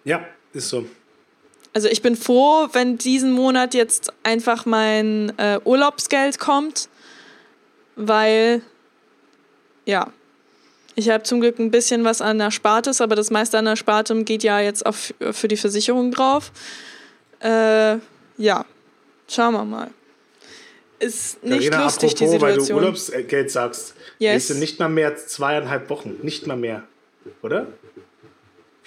Ja, 0.05 0.25
ist 0.53 0.69
so. 0.69 0.85
Also 1.73 1.89
ich 1.89 2.01
bin 2.01 2.15
froh, 2.15 2.69
wenn 2.71 2.97
diesen 2.97 3.31
Monat 3.31 3.73
jetzt 3.73 4.13
einfach 4.23 4.65
mein 4.65 5.37
äh, 5.37 5.59
Urlaubsgeld 5.65 6.39
kommt, 6.39 6.87
weil 7.97 8.61
ja, 9.87 10.11
Ich 10.95 11.09
habe 11.09 11.23
zum 11.23 11.41
Glück 11.41 11.59
ein 11.59 11.71
bisschen 11.71 12.03
was 12.03 12.21
an 12.21 12.39
der 12.39 12.51
Spartes, 12.51 13.01
aber 13.01 13.15
das 13.15 13.29
meiste 13.29 13.57
an 13.57 13.65
der 13.65 13.75
Spartem 13.75 14.25
geht 14.25 14.43
ja 14.43 14.59
jetzt 14.59 14.85
auf, 14.85 15.13
für 15.31 15.47
die 15.47 15.57
Versicherung 15.57 16.11
drauf. 16.11 16.51
Äh, 17.39 17.97
ja, 18.37 18.65
schauen 19.27 19.53
wir 19.53 19.63
mal. 19.63 19.91
Ist 20.99 21.43
nicht 21.43 21.69
Carina, 21.69 21.83
lustig, 21.83 22.15
die 22.15 22.25
apropos, 22.25 22.41
weil 22.41 22.55
du 22.55 22.61
Situation. 22.61 22.83
Urlaubsgeld 22.83 23.51
sagst. 23.51 23.93
Yes. 24.17 24.35
Es 24.37 24.47
sind 24.47 24.59
nicht 24.59 24.79
mal 24.79 24.89
mehr 24.89 25.15
zweieinhalb 25.15 25.89
Wochen. 25.89 26.17
Nicht 26.23 26.47
mal 26.47 26.57
mehr. 26.57 26.83
Oder? 27.43 27.67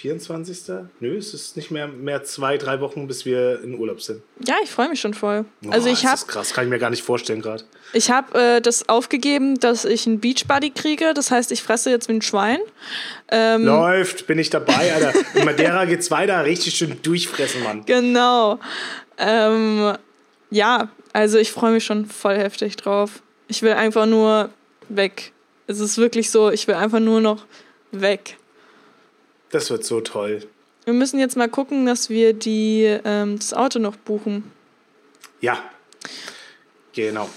24. 0.00 0.76
Nö, 1.00 1.16
es 1.16 1.34
ist 1.34 1.56
nicht 1.56 1.70
mehr, 1.70 1.86
mehr 1.86 2.24
zwei, 2.24 2.56
drei 2.56 2.80
Wochen, 2.80 3.06
bis 3.06 3.24
wir 3.26 3.62
in 3.62 3.78
Urlaub 3.78 4.00
sind. 4.00 4.22
Ja, 4.46 4.54
ich 4.62 4.70
freue 4.70 4.88
mich 4.88 4.98
schon 5.00 5.12
voll. 5.12 5.44
also 5.68 5.86
Boah, 5.86 5.92
ich 5.92 6.00
das 6.00 6.04
habe 6.04 6.14
ist 6.14 6.28
krass, 6.28 6.52
kann 6.54 6.64
ich 6.64 6.70
mir 6.70 6.78
gar 6.78 6.88
nicht 6.90 7.02
vorstellen 7.02 7.42
gerade. 7.42 7.64
ich 7.92 8.10
hab, 8.10 8.34
äh, 8.34 8.60
das 8.60 8.88
aufgegeben, 8.88 9.60
dass 9.60 9.84
ich 9.84 10.06
einen 10.06 10.18
Beachbody 10.20 10.70
kriege. 10.70 11.12
Das 11.14 11.30
heißt, 11.30 11.52
ich 11.52 11.62
fresse 11.62 11.90
jetzt 11.90 12.08
wie 12.08 12.14
ein 12.14 12.22
Schwein. 12.22 12.58
Ähm, 13.30 13.64
Läuft, 13.66 14.26
bin 14.26 14.38
ich 14.38 14.48
dabei, 14.50 14.92
Alter. 14.94 15.12
In 15.34 15.44
Madeira 15.44 15.84
geht's 15.84 16.10
weiter, 16.10 16.44
richtig 16.44 16.74
schön 16.74 16.96
durchfressen, 17.02 17.62
Mann. 17.62 17.84
Genau. 17.84 18.58
Ähm, 19.18 19.92
ja, 20.50 20.88
also 21.12 21.38
ich 21.38 21.52
freue 21.52 21.72
mich 21.72 21.84
schon 21.84 22.06
voll 22.06 22.36
heftig 22.38 22.76
drauf. 22.76 23.22
Ich 23.48 23.62
will 23.62 23.72
einfach 23.72 24.06
nur 24.06 24.48
weg. 24.88 25.32
Es 25.66 25.78
ist 25.78 25.98
wirklich 25.98 26.30
so, 26.30 26.50
ich 26.50 26.66
will 26.66 26.74
einfach 26.74 27.00
nur 27.00 27.20
noch 27.20 27.44
weg. 27.92 28.36
Das 29.50 29.70
wird 29.70 29.84
so 29.84 30.00
toll. 30.00 30.46
Wir 30.84 30.94
müssen 30.94 31.18
jetzt 31.20 31.36
mal 31.36 31.48
gucken, 31.48 31.86
dass 31.86 32.08
wir 32.08 32.32
die, 32.32 32.84
ähm, 33.04 33.38
das 33.38 33.52
Auto 33.52 33.78
noch 33.78 33.96
buchen. 33.96 34.50
Ja. 35.40 35.62
Genau. 36.94 37.28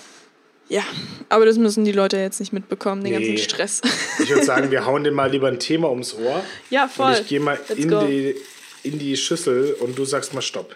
Ja, 0.70 0.84
aber 1.30 1.45
das 1.45 1.57
müssen 1.57 1.84
die 1.86 1.91
Leute 1.91 2.18
jetzt 2.18 2.39
nicht 2.39 2.53
mitbekommen, 2.53 3.03
den 3.03 3.14
Nee. 3.20 3.28
ganzen 3.28 3.43
Stress. 3.43 3.82
Ich 4.20 4.30
würde 4.30 4.43
sagen, 4.45 4.72
wir 4.72 4.86
hauen 4.86 5.03
dem 5.03 5.14
mal 5.14 5.30
lieber 5.30 5.47
ein 5.49 5.59
Thema 5.59 5.89
ums 5.89 6.14
Ohr. 6.16 6.43
ja, 6.70 6.88
voll. 6.88 7.14
Und 7.14 7.22
ich 7.22 7.28
gehe 7.28 7.39
mal 7.39 7.59
Let's 7.68 7.80
in 7.80 7.89
go. 7.89 8.05
die, 8.07 8.36
in 8.84 8.97
die 8.97 9.16
Schüssel 9.18 9.74
und 9.80 9.97
du 9.97 10.05
sagst 10.05 10.34
mal 10.34 10.41
Stopp. 10.41 10.76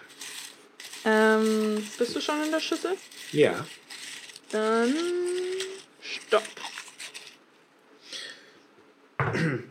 Ähm, 1.04 1.84
bist 1.98 2.14
du 2.14 2.20
schon 2.20 2.42
in 2.44 2.50
der 2.50 2.60
Schüssel? 2.60 2.92
Ja. 3.32 3.66
Dann 4.50 4.94
stopp. 6.02 6.42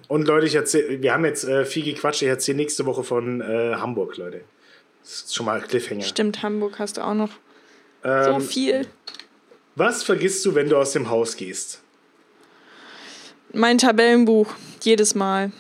Und 0.08 0.28
Leute, 0.28 0.46
ich 0.48 0.56
erzähl, 0.56 1.02
wir 1.02 1.14
haben 1.14 1.26
jetzt 1.26 1.44
äh, 1.46 1.66
viel 1.66 1.84
gequatscht. 1.84 2.22
Ich 2.22 2.28
erzähle 2.28 2.58
nächste 2.58 2.86
Woche 2.86 3.04
von 3.04 3.42
äh, 3.42 3.76
Hamburg, 3.76 4.18
Leute. 4.18 4.42
Das 5.04 5.12
ist 5.22 5.36
schon 5.36 5.46
mal 5.46 5.62
Cliffhanger. 5.62 6.04
Stimmt, 6.04 6.44
Hamburg 6.44 6.80
hast 6.80 6.98
du 6.98 7.02
auch 7.02 7.14
noch 7.14 7.30
so 8.04 8.10
Ähm, 8.10 8.42
viel. 8.42 8.88
was 9.76 10.04
vergisst 10.04 10.46
du, 10.46 10.54
wenn 10.56 10.70
du 10.70 10.78
aus 10.78 10.92
dem 10.94 11.10
Haus 11.10 11.36
gehst? 11.38 11.82
Mein 13.54 13.78
Tabellenbuch, 13.78 14.48
jedes 14.82 15.16
Mal. 15.16 15.52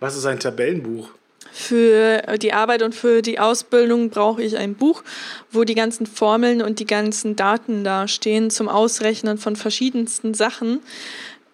Was 0.00 0.16
ist 0.16 0.26
ein 0.26 0.38
Tabellenbuch? 0.38 1.08
Für 1.54 2.22
die 2.38 2.52
Arbeit 2.52 2.82
und 2.82 2.94
für 2.94 3.20
die 3.20 3.38
Ausbildung 3.38 4.08
brauche 4.10 4.42
ich 4.42 4.56
ein 4.56 4.74
Buch, 4.74 5.02
wo 5.50 5.64
die 5.64 5.74
ganzen 5.74 6.06
Formeln 6.06 6.62
und 6.62 6.78
die 6.78 6.86
ganzen 6.86 7.36
Daten 7.36 7.84
da 7.84 8.08
stehen 8.08 8.50
zum 8.50 8.68
Ausrechnen 8.68 9.36
von 9.36 9.56
verschiedensten 9.56 10.32
Sachen. 10.34 10.80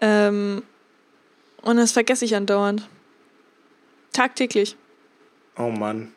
Ähm, 0.01 0.63
und 1.63 1.77
das 1.77 1.93
vergesse 1.93 2.25
ich 2.25 2.35
andauernd. 2.35 2.89
Tagtäglich. 4.13 4.77
Oh 5.57 5.69
Mann. 5.71 6.13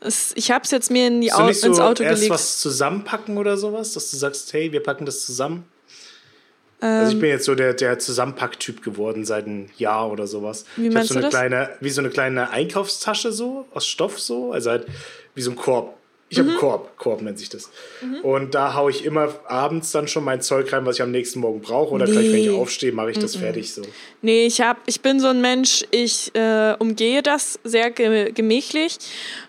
Es, 0.00 0.32
ich 0.36 0.50
habe 0.50 0.64
es 0.64 0.70
jetzt 0.70 0.90
mir 0.90 1.06
in 1.06 1.20
die 1.20 1.32
Au 1.32 1.50
so 1.52 1.66
ins 1.68 1.80
Auto 1.80 2.02
erst 2.02 2.16
gelegt. 2.16 2.34
was 2.34 2.58
zusammenpacken 2.60 3.38
oder 3.38 3.56
sowas? 3.56 3.92
Dass 3.94 4.10
du 4.10 4.16
sagst, 4.16 4.52
hey, 4.52 4.70
wir 4.72 4.82
packen 4.82 5.06
das 5.06 5.24
zusammen? 5.24 5.64
also 6.80 7.08
ich 7.08 7.14
Ähm, 7.14 7.20
bin 7.20 7.30
jetzt 7.30 7.46
so 7.46 7.54
der, 7.54 7.72
der 7.72 7.98
Zusammenpack-Typ 7.98 8.82
geworden 8.82 9.24
seit 9.24 9.46
einem 9.46 9.68
Jahr 9.78 10.10
oder 10.10 10.26
sowas. 10.26 10.66
Wie 10.76 10.82
ich 10.82 10.86
habe 10.88 10.94
meinst 10.94 11.08
so 11.08 11.14
du 11.14 11.18
eine 11.20 11.30
das? 11.30 11.30
kleine, 11.34 11.70
wie 11.80 11.90
so 11.90 12.00
eine 12.02 12.10
kleine 12.10 12.50
Einkaufstasche 12.50 13.32
so, 13.32 13.66
aus 13.72 13.86
Stoff 13.86 14.20
so, 14.20 14.52
also 14.52 14.70
halt 14.70 14.86
wie 15.34 15.40
so 15.42 15.50
ein 15.50 15.56
Korb. 15.56 15.96
Ich 16.30 16.38
habe 16.38 16.48
einen 16.48 16.58
Korb, 16.58 16.96
Korb 16.98 17.22
nennt 17.22 17.38
sich 17.38 17.48
das. 17.48 17.70
Und 18.22 18.54
da 18.54 18.74
haue 18.74 18.90
ich 18.90 19.04
immer 19.04 19.28
abends 19.46 19.92
dann 19.92 20.08
schon 20.08 20.24
mein 20.24 20.40
Zeug 20.40 20.72
rein, 20.72 20.84
was 20.84 20.96
ich 20.96 21.02
am 21.02 21.10
nächsten 21.12 21.38
Morgen 21.38 21.60
brauche. 21.60 21.92
Oder 21.94 22.06
gleich, 22.06 22.32
wenn 22.32 22.40
ich 22.40 22.48
Nee. 22.48 22.56
aufstehe, 22.56 22.92
mache 22.92 23.10
ich 23.12 23.18
das 23.18 23.36
fertig 23.36 23.72
so. 23.72 23.82
Nee, 24.22 24.46
ich, 24.46 24.60
hab, 24.60 24.78
ich 24.86 25.00
bin 25.00 25.20
so 25.20 25.28
ein 25.28 25.40
Mensch, 25.40 25.84
ich 25.90 26.34
äh, 26.34 26.74
umgehe 26.78 27.22
das 27.22 27.60
sehr 27.62 27.90
ge 27.90 28.32
gemächlich, 28.32 28.96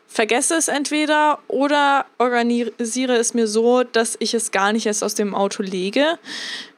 vergesse 0.07 0.55
es 0.55 0.67
entweder 0.67 1.39
oder 1.47 2.05
organisiere 2.19 3.15
es 3.15 3.33
mir 3.33 3.47
so, 3.47 3.83
dass 3.83 4.15
ich 4.19 4.33
es 4.33 4.51
gar 4.51 4.71
nicht 4.73 4.85
erst 4.85 5.03
aus 5.03 5.15
dem 5.15 5.33
Auto 5.33 5.63
lege. 5.63 6.19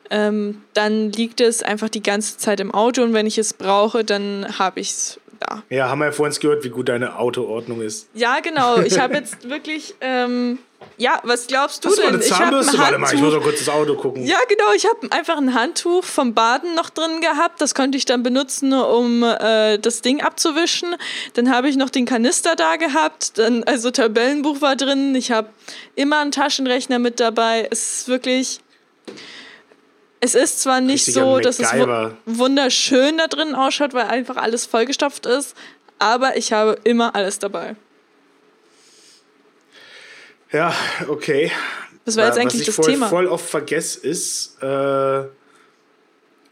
Ähm, 0.09 0.61
dann 0.73 1.11
liegt 1.11 1.41
es 1.41 1.61
einfach 1.63 1.89
die 1.89 2.01
ganze 2.03 2.37
Zeit 2.37 2.61
im 2.61 2.73
Auto 2.73 3.01
und 3.03 3.13
wenn 3.13 3.25
ich 3.25 3.37
es 3.37 3.53
brauche, 3.53 4.05
dann 4.05 4.57
habe 4.57 4.79
ich 4.79 4.91
es 4.91 5.19
da. 5.47 5.63
Ja, 5.69 5.89
haben 5.89 5.99
wir 5.99 6.05
ja 6.05 6.11
vorhin 6.11 6.37
gehört, 6.39 6.63
wie 6.63 6.69
gut 6.69 6.89
deine 6.89 7.17
Autoordnung 7.17 7.81
ist. 7.81 8.07
Ja, 8.13 8.39
genau. 8.39 8.79
Ich 8.79 8.99
habe 8.99 9.15
jetzt 9.15 9.49
wirklich, 9.49 9.95
ähm, 10.01 10.59
ja, 10.97 11.19
was 11.23 11.47
glaubst 11.47 11.83
du 11.83 11.89
Hast 11.89 11.97
du 11.97 12.01
denn? 12.03 12.15
eine 12.15 12.23
Ich 12.23 12.31
hab 12.31 12.39
Zahnbürste? 12.39 12.73
ein 12.73 12.79
Warte 12.79 12.97
mal, 12.97 13.13
ich 13.13 13.21
muss 13.21 13.33
doch 13.33 13.41
kurz 13.41 13.59
das 13.59 13.69
Auto 13.69 13.95
gucken. 13.95 14.25
Ja, 14.25 14.37
genau. 14.47 14.71
Ich 14.75 14.85
habe 14.85 15.11
einfach 15.11 15.37
ein 15.37 15.53
Handtuch 15.53 16.03
vom 16.03 16.33
Baden 16.33 16.75
noch 16.75 16.89
drin 16.89 17.21
gehabt. 17.21 17.61
Das 17.61 17.73
konnte 17.75 17.97
ich 17.97 18.05
dann 18.05 18.23
benutzen, 18.23 18.73
um 18.73 19.23
äh, 19.23 19.77
das 19.79 20.01
Ding 20.01 20.21
abzuwischen. 20.21 20.95
Dann 21.33 21.51
habe 21.51 21.69
ich 21.69 21.77
noch 21.77 21.89
den 21.89 22.05
Kanister 22.05 22.55
da 22.55 22.75
gehabt. 22.75 23.37
Dann, 23.37 23.63
also 23.63 23.89
Tabellenbuch 23.91 24.61
war 24.61 24.75
drin. 24.75 25.15
Ich 25.15 25.31
habe 25.31 25.49
immer 25.95 26.19
einen 26.19 26.31
Taschenrechner 26.31 26.99
mit 26.99 27.19
dabei. 27.19 27.67
Es 27.71 27.99
ist 28.01 28.07
wirklich. 28.07 28.59
Es 30.19 30.33
ist 30.35 30.61
zwar 30.61 30.81
nicht 30.81 31.07
Richtiger 31.07 31.21
so, 31.21 31.39
dass 31.39 31.59
es 31.59 31.71
MacGyver. 31.71 32.17
wu 32.25 32.39
wunderschön 32.39 33.17
da 33.17 33.27
drin 33.27 33.53
ausschaut, 33.55 33.93
weil 33.93 34.07
einfach 34.07 34.37
alles 34.37 34.65
vollgestopft 34.65 35.25
ist. 35.25 35.55
Aber 35.99 36.37
ich 36.37 36.53
habe 36.53 36.77
immer 36.83 37.15
alles 37.15 37.39
dabei. 37.39 37.75
Ja, 40.51 40.73
okay. 41.07 41.51
Das 42.05 42.15
war 42.15 42.25
jetzt 42.25 42.35
Was 42.35 42.41
eigentlich 42.41 42.61
ich 42.61 42.65
das 42.67 42.75
voll, 42.75 42.85
Thema. 42.85 43.09
voll 43.09 43.27
oft 43.27 43.47
vergesse, 43.47 43.99
ist, 43.99 44.57
äh, 44.61 45.23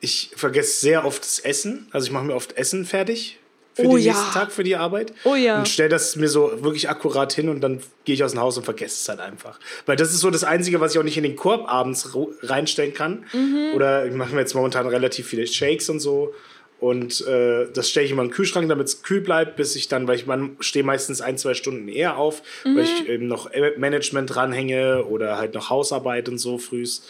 ich 0.02 0.32
vergesse 0.36 0.80
sehr 0.82 1.06
oft 1.06 1.24
das 1.24 1.40
Essen. 1.40 1.88
Also 1.92 2.08
ich 2.08 2.12
mache 2.12 2.26
mir 2.26 2.36
oft 2.36 2.58
Essen 2.58 2.86
fertig 2.86 3.40
für 3.76 3.84
Oh 3.84 3.98
den 3.98 4.06
ja. 4.06 4.14
nächsten 4.14 4.32
Tag, 4.32 4.52
für 4.54 4.64
die 4.64 4.78
Arbeit. 4.78 5.14
Oh 5.26 5.36
ja. 5.36 5.60
Und 5.60 5.68
stelle 5.68 5.90
das 5.90 6.16
mir 6.16 6.30
so 6.30 6.64
wirklich 6.64 6.90
akkurat 6.90 7.34
hin 7.34 7.50
und 7.50 7.60
dann 7.60 7.82
gehe 8.06 8.16
ich 8.16 8.24
aus 8.24 8.32
dem 8.32 8.40
Haus 8.40 8.58
und 8.58 8.64
vergesse 8.64 8.96
es 8.96 9.10
halt 9.10 9.20
einfach. 9.20 9.60
Weil 9.86 9.98
das 9.98 10.14
ist 10.14 10.22
so 10.22 10.32
das 10.32 10.46
Einzige, 10.46 10.80
was 10.80 10.94
ich 10.94 11.00
auch 11.00 11.04
nicht 11.04 11.18
in 11.18 11.24
den 11.24 11.36
Korb 11.36 11.70
abends 11.70 12.16
reinstellen 12.42 12.94
kann. 12.94 13.26
Mhm. 13.34 13.74
Oder 13.76 14.06
ich 14.06 14.14
mache 14.14 14.34
mir 14.34 14.40
jetzt 14.40 14.56
momentan 14.56 14.88
relativ 14.88 15.28
viele 15.28 15.46
Shakes 15.46 15.90
und 15.90 16.00
so. 16.00 16.34
Und 16.80 17.26
äh, 17.26 17.68
das 17.74 17.90
stelle 17.90 18.06
ich 18.06 18.12
immer 18.12 18.22
in 18.22 18.30
den 18.30 18.34
Kühlschrank, 18.34 18.68
damit 18.68 18.88
es 18.88 19.02
kühl 19.02 19.22
bleibt, 19.22 19.56
bis 19.56 19.76
ich 19.76 19.88
dann, 19.88 20.08
weil 20.08 20.18
ich 20.18 20.26
man 20.26 20.58
stehe 20.60 20.84
meistens 20.84 21.22
ein, 21.22 21.38
zwei 21.38 21.54
Stunden 21.54 21.88
eher 21.88 22.18
auf, 22.18 22.44
weil 22.64 22.84
ich 22.84 23.08
eben 23.10 23.28
noch 23.28 23.50
Management 23.78 24.36
dranhänge 24.36 25.06
oder 25.06 25.38
halt 25.38 25.54
noch 25.54 25.70
Hausarbeit 25.70 26.28
und 26.28 26.38
so 26.38 26.58
frühs. 26.58 27.04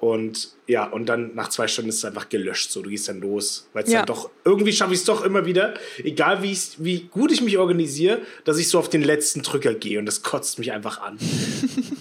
Und 0.00 0.52
ja, 0.66 0.84
und 0.88 1.04
dann 1.10 1.34
nach 1.34 1.48
zwei 1.50 1.68
Stunden 1.68 1.90
ist 1.90 1.96
es 1.98 2.04
einfach 2.06 2.30
gelöscht. 2.30 2.70
So, 2.70 2.80
du 2.80 2.88
gehst 2.88 3.06
dann 3.08 3.20
los. 3.20 3.68
Weil 3.74 3.84
es 3.84 3.90
Ja. 3.92 3.98
dann 3.98 4.06
doch, 4.06 4.30
irgendwie 4.46 4.72
schaffe 4.72 4.94
ich 4.94 5.00
es 5.00 5.04
doch 5.04 5.22
immer 5.22 5.44
wieder, 5.44 5.74
egal 6.02 6.42
wie, 6.42 6.52
ich's- 6.52 6.76
wie 6.78 7.00
gut 7.10 7.30
ich 7.30 7.42
mich 7.42 7.58
organisiere, 7.58 8.20
dass 8.44 8.56
ich 8.56 8.68
so 8.70 8.78
auf 8.78 8.88
den 8.88 9.02
letzten 9.02 9.42
Drücker 9.42 9.74
gehe 9.74 9.98
und 9.98 10.06
das 10.06 10.22
kotzt 10.22 10.58
mich 10.58 10.72
einfach 10.72 11.00
an. 11.02 11.18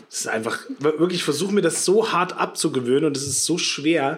Das 0.09 0.21
ist 0.21 0.27
einfach, 0.27 0.59
wirklich, 0.79 1.19
ich 1.19 1.23
versuche 1.23 1.53
mir 1.53 1.61
das 1.61 1.85
so 1.85 2.11
hart 2.11 2.33
abzugewöhnen 2.35 3.05
und 3.05 3.15
es 3.15 3.27
ist 3.27 3.45
so 3.45 3.59
schwer. 3.59 4.17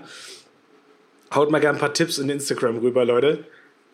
Haut 1.33 1.51
mal 1.51 1.59
gerne 1.59 1.77
ein 1.77 1.81
paar 1.81 1.93
Tipps 1.93 2.17
in 2.17 2.29
Instagram 2.29 2.77
rüber, 2.77 3.03
Leute. 3.03 3.43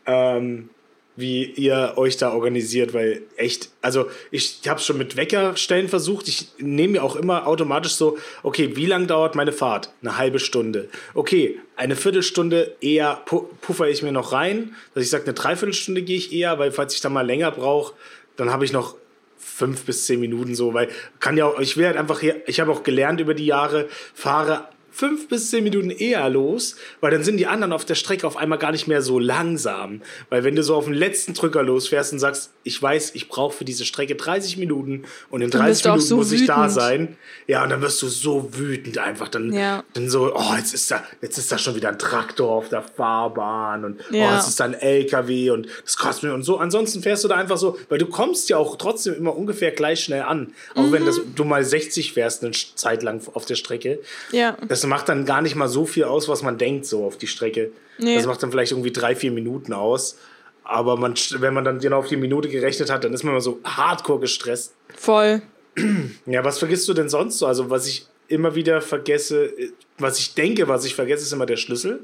Ähm, 0.05 0.69
wie 1.17 1.45
ihr 1.45 1.93
euch 1.97 2.15
da 2.15 2.31
organisiert, 2.31 2.93
weil 2.93 3.23
echt, 3.35 3.69
also 3.81 4.05
ich 4.29 4.61
habe 4.67 4.79
es 4.79 4.85
schon 4.85 4.99
mit 4.99 5.17
Weckerstellen 5.17 5.89
versucht. 5.89 6.27
Ich 6.27 6.47
nehme 6.59 6.93
mir 6.93 7.03
auch 7.03 7.15
immer 7.15 7.47
automatisch 7.47 7.93
so, 7.93 8.17
okay, 8.43 8.75
wie 8.75 8.85
lang 8.85 9.07
dauert 9.07 9.35
meine 9.35 9.51
Fahrt? 9.51 9.91
Eine 10.01 10.17
halbe 10.17 10.37
Stunde. 10.39 10.89
Okay, 11.15 11.59
eine 11.75 11.95
Viertelstunde 11.95 12.75
eher 12.81 13.15
pu 13.25 13.47
puffer 13.61 13.89
ich 13.89 14.03
mir 14.03 14.11
noch 14.11 14.31
rein, 14.31 14.75
dass 14.93 15.03
ich 15.03 15.09
sage, 15.09 15.23
eine 15.23 15.33
Dreiviertelstunde 15.33 16.03
gehe 16.03 16.17
ich 16.17 16.31
eher, 16.31 16.59
weil 16.59 16.71
falls 16.71 16.93
ich 16.93 17.01
dann 17.01 17.13
mal 17.13 17.25
länger 17.25 17.51
brauche, 17.51 17.95
dann 18.35 18.51
habe 18.51 18.63
ich 18.63 18.71
noch 18.71 18.95
fünf 19.39 19.85
bis 19.85 20.05
zehn 20.05 20.19
Minuten 20.19 20.53
so, 20.53 20.75
weil 20.75 20.87
kann 21.19 21.35
ja 21.35 21.47
auch, 21.47 21.59
ich 21.59 21.77
will 21.77 21.87
halt 21.87 21.97
einfach 21.97 22.19
hier, 22.19 22.47
ich 22.47 22.59
habe 22.59 22.71
auch 22.71 22.83
gelernt 22.83 23.19
über 23.19 23.33
die 23.33 23.47
Jahre, 23.47 23.87
fahre 24.13 24.67
fünf 24.97 25.27
bis 25.27 25.51
zehn 25.51 25.63
Minuten 25.63 25.91
eher 25.91 26.27
los, 26.29 26.75
weil 27.01 27.11
dann 27.11 27.23
sind 27.23 27.37
die 27.37 27.45
anderen 27.47 27.71
auf 27.71 27.85
der 27.85 27.93
Strecke 27.95 28.25
auf 28.25 28.35
einmal 28.35 28.57
gar 28.57 28.71
nicht 28.71 28.87
mehr 28.87 29.01
so 29.03 29.19
langsam. 29.19 30.01
Weil 30.29 30.43
wenn 30.43 30.55
du 30.55 30.63
so 30.63 30.75
auf 30.75 30.85
den 30.85 30.93
letzten 30.95 31.33
Drücker 31.35 31.61
losfährst 31.61 32.13
und 32.13 32.19
sagst, 32.19 32.51
ich 32.63 32.81
weiß, 32.81 33.11
ich 33.13 33.29
brauche 33.29 33.55
für 33.55 33.63
diese 33.65 33.85
Strecke 33.85 34.15
30 34.15 34.57
Minuten 34.57 35.03
und 35.29 35.41
in 35.41 35.51
Dann 35.51 35.61
30 35.61 35.71
bist 35.73 35.85
du 35.85 35.89
auch 35.89 35.93
Minuten 35.93 36.07
so 36.09 36.15
muss 36.17 36.31
ich 36.31 36.45
da 36.47 36.69
sein, 36.69 37.17
ja, 37.45 37.63
und 37.63 37.69
dann 37.69 37.81
wirst 37.81 38.01
du 38.01 38.07
so 38.07 38.49
wütend 38.57 38.97
einfach. 38.97 39.27
Dann, 39.29 39.53
Ja. 39.53 39.83
dann 39.93 40.09
so, 40.09 40.33
oh, 40.35 40.55
jetzt 40.57 40.73
ist 40.73 40.89
da, 40.89 41.03
jetzt 41.21 41.37
ist 41.37 41.51
da 41.51 41.57
schon 41.57 41.75
wieder 41.75 41.89
ein 41.89 41.99
Traktor 41.99 42.49
auf 42.51 42.69
der 42.69 42.81
Fahrbahn 42.81 43.85
und 43.85 43.99
oh, 44.11 44.15
Ja. 44.15 44.35
jetzt 44.35 44.47
ist 44.47 44.59
da 44.59 44.65
ein 44.65 44.73
LKW 44.73 45.51
und 45.51 45.67
das 45.83 45.97
kostet 45.97 46.23
mir 46.29 46.33
und 46.33 46.43
so. 46.43 46.57
Ansonsten 46.57 47.01
fährst 47.01 47.23
du 47.23 47.27
da 47.27 47.35
einfach 47.35 47.57
so, 47.57 47.77
weil 47.89 47.99
du 47.99 48.07
kommst 48.07 48.49
ja 48.49 48.57
auch 48.57 48.75
trotzdem 48.77 49.13
immer 49.15 49.35
ungefähr 49.35 49.71
gleich 49.71 50.03
schnell 50.03 50.23
an. 50.23 50.53
Auch 50.75 50.91
wenn 50.91 51.05
das, 51.05 51.17
Mhm. 51.19 51.35
du 51.35 51.43
mal 51.45 51.63
60 51.63 52.13
fährst 52.13 52.43
eine 52.43 52.51
Zeit 52.53 53.03
lang 53.03 53.21
auf 53.33 53.45
der 53.45 53.55
Strecke. 53.55 53.99
Ja. 54.31 54.57
Das 54.67 54.86
macht 54.87 55.09
dann 55.09 55.25
gar 55.25 55.41
nicht 55.41 55.55
mal 55.55 55.67
so 55.67 55.85
viel 55.85 56.05
aus, 56.05 56.27
was 56.27 56.41
man 56.43 56.57
denkt, 56.57 56.85
so 56.85 57.05
auf 57.05 57.17
die 57.17 57.27
Strecke. 57.27 57.71
Nee. 57.97 58.15
Das 58.15 58.25
macht 58.25 58.41
dann 58.43 58.51
vielleicht 58.51 58.71
irgendwie 58.71 58.91
drei, 58.91 59.15
vier 59.15 59.31
Minuten 59.31 59.73
aus. 59.73 60.17
Aber 60.63 60.97
man, 60.97 61.15
wenn 61.39 61.53
man 61.53 61.63
dann 61.63 61.79
genau 61.79 61.99
auf 61.99 62.07
die 62.07 62.17
Minute 62.17 62.49
gerechnet 62.49 62.89
hat, 62.91 63.03
dann 63.03 63.13
ist 63.13 63.23
man 63.23 63.31
immer 63.33 63.41
so 63.41 63.59
hardcore 63.63 64.19
gestresst. 64.19 64.73
Voll. 64.95 65.41
Ja, 66.25 66.43
was 66.43 66.57
vergisst 66.59 66.87
du 66.89 66.93
denn 66.93 67.07
sonst 67.07 67.37
so? 67.37 67.45
Also, 67.45 67.69
was 67.69 67.87
ich 67.87 68.07
immer 68.27 68.55
wieder 68.55 68.81
vergesse, 68.81 69.53
was 69.99 70.19
ich 70.19 70.33
denke, 70.33 70.67
was 70.67 70.85
ich 70.85 70.95
vergesse, 70.95 71.23
ist 71.23 71.31
immer 71.31 71.45
der 71.45 71.55
Schlüssel. 71.55 72.03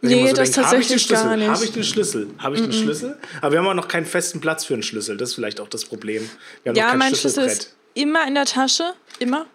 Wenn 0.00 0.10
Nee, 0.10 0.20
immer 0.20 0.32
das 0.32 0.50
denke, 0.50 0.68
tatsächlich 0.68 1.08
gar 1.08 1.36
nicht. 1.36 1.48
Habe 1.48 1.64
ich 1.64 1.72
den 1.72 1.84
Schlüssel? 1.84 2.28
Habe 2.38 2.56
ich 2.56 2.62
den 2.62 2.72
Schlüssel? 2.72 3.16
Aber 3.40 3.52
wir 3.52 3.58
haben 3.58 3.66
auch 3.68 3.74
noch 3.74 3.88
keinen 3.88 4.06
festen 4.06 4.40
Platz 4.40 4.64
für 4.64 4.74
einen 4.74 4.82
Schlüssel. 4.82 5.16
Das 5.16 5.30
ist 5.30 5.34
vielleicht 5.34 5.60
auch 5.60 5.68
das 5.68 5.84
Problem. 5.84 6.28
Wir 6.62 6.70
haben 6.70 6.76
noch 6.76 6.82
Ja, 6.82 6.90
kein 6.90 6.98
mein 6.98 7.14
Schlüssel 7.14 7.44
ist 7.44 7.76
immer 7.94 8.26
in 8.26 8.34
der 8.34 8.44
Tasche. 8.44 8.94
Immer. 9.18 9.46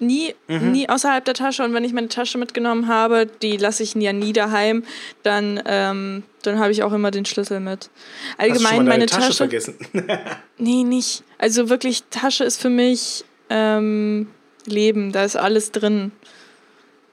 Nie, 0.00 0.34
Mhm. 0.46 0.72
nie 0.72 0.88
außerhalb 0.88 1.24
der 1.24 1.34
Tasche. 1.34 1.64
Und 1.64 1.74
wenn 1.74 1.82
ich 1.84 1.92
meine 1.92 2.08
Tasche 2.08 2.38
mitgenommen 2.38 2.86
habe, 2.88 3.26
die 3.42 3.56
lasse 3.56 3.82
ich 3.82 3.94
ja 3.94 4.12
nie 4.12 4.32
daheim, 4.32 4.84
dann, 5.24 5.60
ähm, 5.66 6.22
dann 6.42 6.58
habe 6.60 6.70
ich 6.70 6.82
auch 6.84 6.92
immer 6.92 7.10
den 7.10 7.24
Schlüssel 7.24 7.58
mit. 7.60 7.90
Hast 8.38 8.48
du 8.50 8.54
schon 8.54 8.66
Allgemein 8.66 8.84
meine 8.86 9.06
Tasche, 9.06 9.28
Tasche. 9.28 9.34
vergessen? 9.36 9.74
Nee, 10.58 10.84
nicht. 10.84 11.22
Also 11.38 11.68
wirklich, 11.68 12.04
Tasche 12.10 12.44
ist 12.44 12.60
für 12.60 12.70
mich 12.70 13.24
ähm, 13.50 14.28
Leben. 14.66 15.12
Da 15.12 15.24
ist 15.24 15.36
alles 15.36 15.72
drin. 15.72 16.12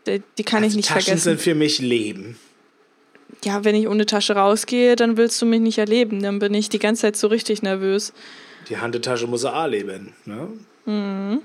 Die, 0.07 0.21
die 0.37 0.43
kann 0.43 0.63
ich 0.63 0.75
nicht 0.75 0.87
Taschen 0.89 1.03
vergessen. 1.05 1.23
sind 1.23 1.41
für 1.41 1.55
mich 1.55 1.79
Leben. 1.79 2.37
Ja, 3.43 3.63
wenn 3.63 3.75
ich 3.75 3.87
ohne 3.87 4.05
Tasche 4.05 4.35
rausgehe, 4.35 4.95
dann 4.95 5.17
willst 5.17 5.41
du 5.41 5.45
mich 5.45 5.59
nicht 5.61 5.77
erleben. 5.77 6.21
Dann 6.21 6.39
bin 6.39 6.53
ich 6.53 6.69
die 6.69 6.79
ganze 6.79 7.03
Zeit 7.03 7.15
so 7.17 7.27
richtig 7.27 7.61
nervös. 7.63 8.13
Die 8.69 8.77
Handetasche 8.77 9.27
muss 9.27 9.45
auch 9.45 9.67
leben. 9.67 10.13
Ne? 10.25 10.47
Mhm. 10.85 11.41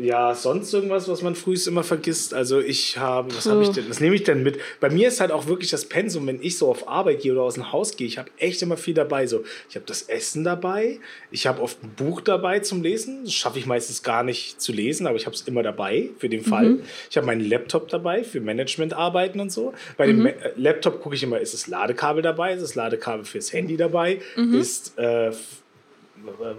Ja, 0.00 0.32
sonst 0.32 0.72
irgendwas, 0.72 1.08
was 1.08 1.22
man 1.22 1.34
frühst 1.34 1.66
immer 1.66 1.82
vergisst. 1.82 2.32
Also 2.32 2.60
ich 2.60 2.98
habe, 2.98 3.34
was 3.34 3.46
habe 3.46 3.62
ich 3.64 3.70
denn? 3.70 3.90
Was 3.90 3.98
nehme 3.98 4.14
ich 4.14 4.22
denn 4.22 4.44
mit? 4.44 4.58
Bei 4.78 4.90
mir 4.90 5.08
ist 5.08 5.20
halt 5.20 5.32
auch 5.32 5.46
wirklich 5.48 5.70
das 5.70 5.86
Pensum, 5.86 6.24
wenn 6.28 6.40
ich 6.40 6.56
so 6.56 6.68
auf 6.70 6.86
Arbeit 6.86 7.22
gehe 7.22 7.32
oder 7.32 7.42
aus 7.42 7.54
dem 7.54 7.72
Haus 7.72 7.96
gehe, 7.96 8.06
ich 8.06 8.16
habe 8.16 8.30
echt 8.38 8.62
immer 8.62 8.76
viel 8.76 8.94
dabei. 8.94 9.26
So, 9.26 9.42
ich 9.68 9.74
habe 9.74 9.86
das 9.86 10.02
Essen 10.02 10.44
dabei, 10.44 11.00
ich 11.32 11.48
habe 11.48 11.60
oft 11.60 11.82
ein 11.82 11.90
Buch 11.96 12.20
dabei 12.20 12.60
zum 12.60 12.80
Lesen. 12.82 13.24
Das 13.24 13.34
schaffe 13.34 13.58
ich 13.58 13.66
meistens 13.66 14.04
gar 14.04 14.22
nicht 14.22 14.60
zu 14.60 14.70
lesen, 14.70 15.08
aber 15.08 15.16
ich 15.16 15.26
habe 15.26 15.34
es 15.34 15.42
immer 15.42 15.64
dabei 15.64 16.10
für 16.20 16.28
den 16.28 16.44
Fall. 16.44 16.78
Ich 17.10 17.16
habe 17.16 17.26
meinen 17.26 17.40
Laptop 17.48 17.88
dabei 17.88 18.22
für 18.22 18.40
Managementarbeiten 18.40 19.40
und 19.40 19.50
so. 19.50 19.74
Bei 19.96 20.06
dem 20.06 20.22
Ma- 20.22 20.28
äh, 20.28 20.52
Laptop 20.54 21.02
gucke 21.02 21.16
ich 21.16 21.24
immer, 21.24 21.40
ist 21.40 21.54
das 21.54 21.66
Ladekabel 21.66 22.22
dabei, 22.22 22.54
ist 22.54 22.62
das 22.62 22.76
Ladekabel 22.76 23.24
fürs 23.24 23.52
Handy 23.52 23.76
dabei, 23.76 24.20
ist 24.60 24.96
äh, 24.96 25.32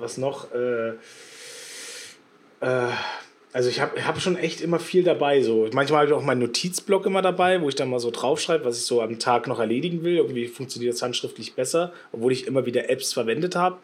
was 0.01 0.17
noch? 0.17 0.53
Äh, 0.53 0.89
äh, 2.61 2.89
also 3.51 3.69
ich 3.69 3.79
habe 3.79 4.05
hab 4.05 4.19
schon 4.21 4.37
echt 4.37 4.61
immer 4.61 4.79
viel 4.79 5.03
dabei. 5.03 5.41
So. 5.41 5.67
Manchmal 5.73 6.01
habe 6.01 6.11
ich 6.11 6.13
auch 6.13 6.23
meinen 6.23 6.39
Notizblock 6.41 7.05
immer 7.05 7.21
dabei, 7.21 7.61
wo 7.61 7.69
ich 7.69 7.75
dann 7.75 7.89
mal 7.89 7.99
so 7.99 8.11
draufschreibe, 8.11 8.63
was 8.65 8.77
ich 8.77 8.85
so 8.85 9.01
am 9.01 9.17
Tag 9.17 9.47
noch 9.47 9.59
erledigen 9.59 10.03
will. 10.03 10.17
Irgendwie 10.17 10.47
funktioniert 10.47 10.93
das 10.93 11.01
handschriftlich 11.01 11.53
besser, 11.55 11.91
obwohl 12.11 12.31
ich 12.31 12.45
immer 12.45 12.65
wieder 12.65 12.89
Apps 12.89 13.13
verwendet 13.13 13.55
habe. 13.55 13.77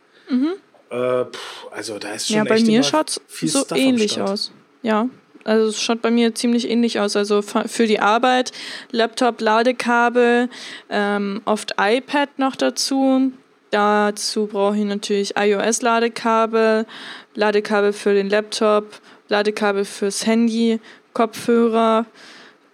Äh, 0.90 1.26
pff, 1.26 1.68
also 1.72 1.98
da 1.98 2.14
ist 2.14 2.28
schon 2.28 2.42
Mhm. 2.42 2.46
Ja, 2.46 2.54
bei 2.54 2.62
mir 2.62 2.84
schaut 2.84 3.10
es 3.10 3.22
viel 3.28 3.50
so 3.50 3.62
Stuff 3.62 3.78
ähnlich 3.78 4.22
aus. 4.22 4.52
Ja, 4.84 5.10
also 5.44 5.70
es 5.70 5.82
schaut 5.82 6.02
bei 6.02 6.12
mir 6.12 6.36
ziemlich 6.36 6.70
ähnlich 6.70 7.00
aus. 7.00 7.16
Also 7.16 7.42
für 7.42 7.88
die 7.88 8.00
Arbeit, 8.00 8.52
Laptop, 8.92 9.42
Ladekabel, 9.42 10.50
ähm, 10.90 11.42
oft 11.46 11.74
iPad 11.80 12.38
noch 12.38 12.56
dazu. 12.56 13.32
Dazu 13.72 14.48
brauche 14.48 14.78
ich 14.78 14.86
natürlich 14.86 15.36
iOS-Ladekabel, 15.36 16.86
Ladekabel 17.34 17.94
für 17.94 18.14
den 18.14 18.30
Laptop, 18.30 19.02
Ladekabel 19.28 19.86
fürs 19.86 20.26
Handy, 20.26 20.80
Kopfhörer, 21.14 22.06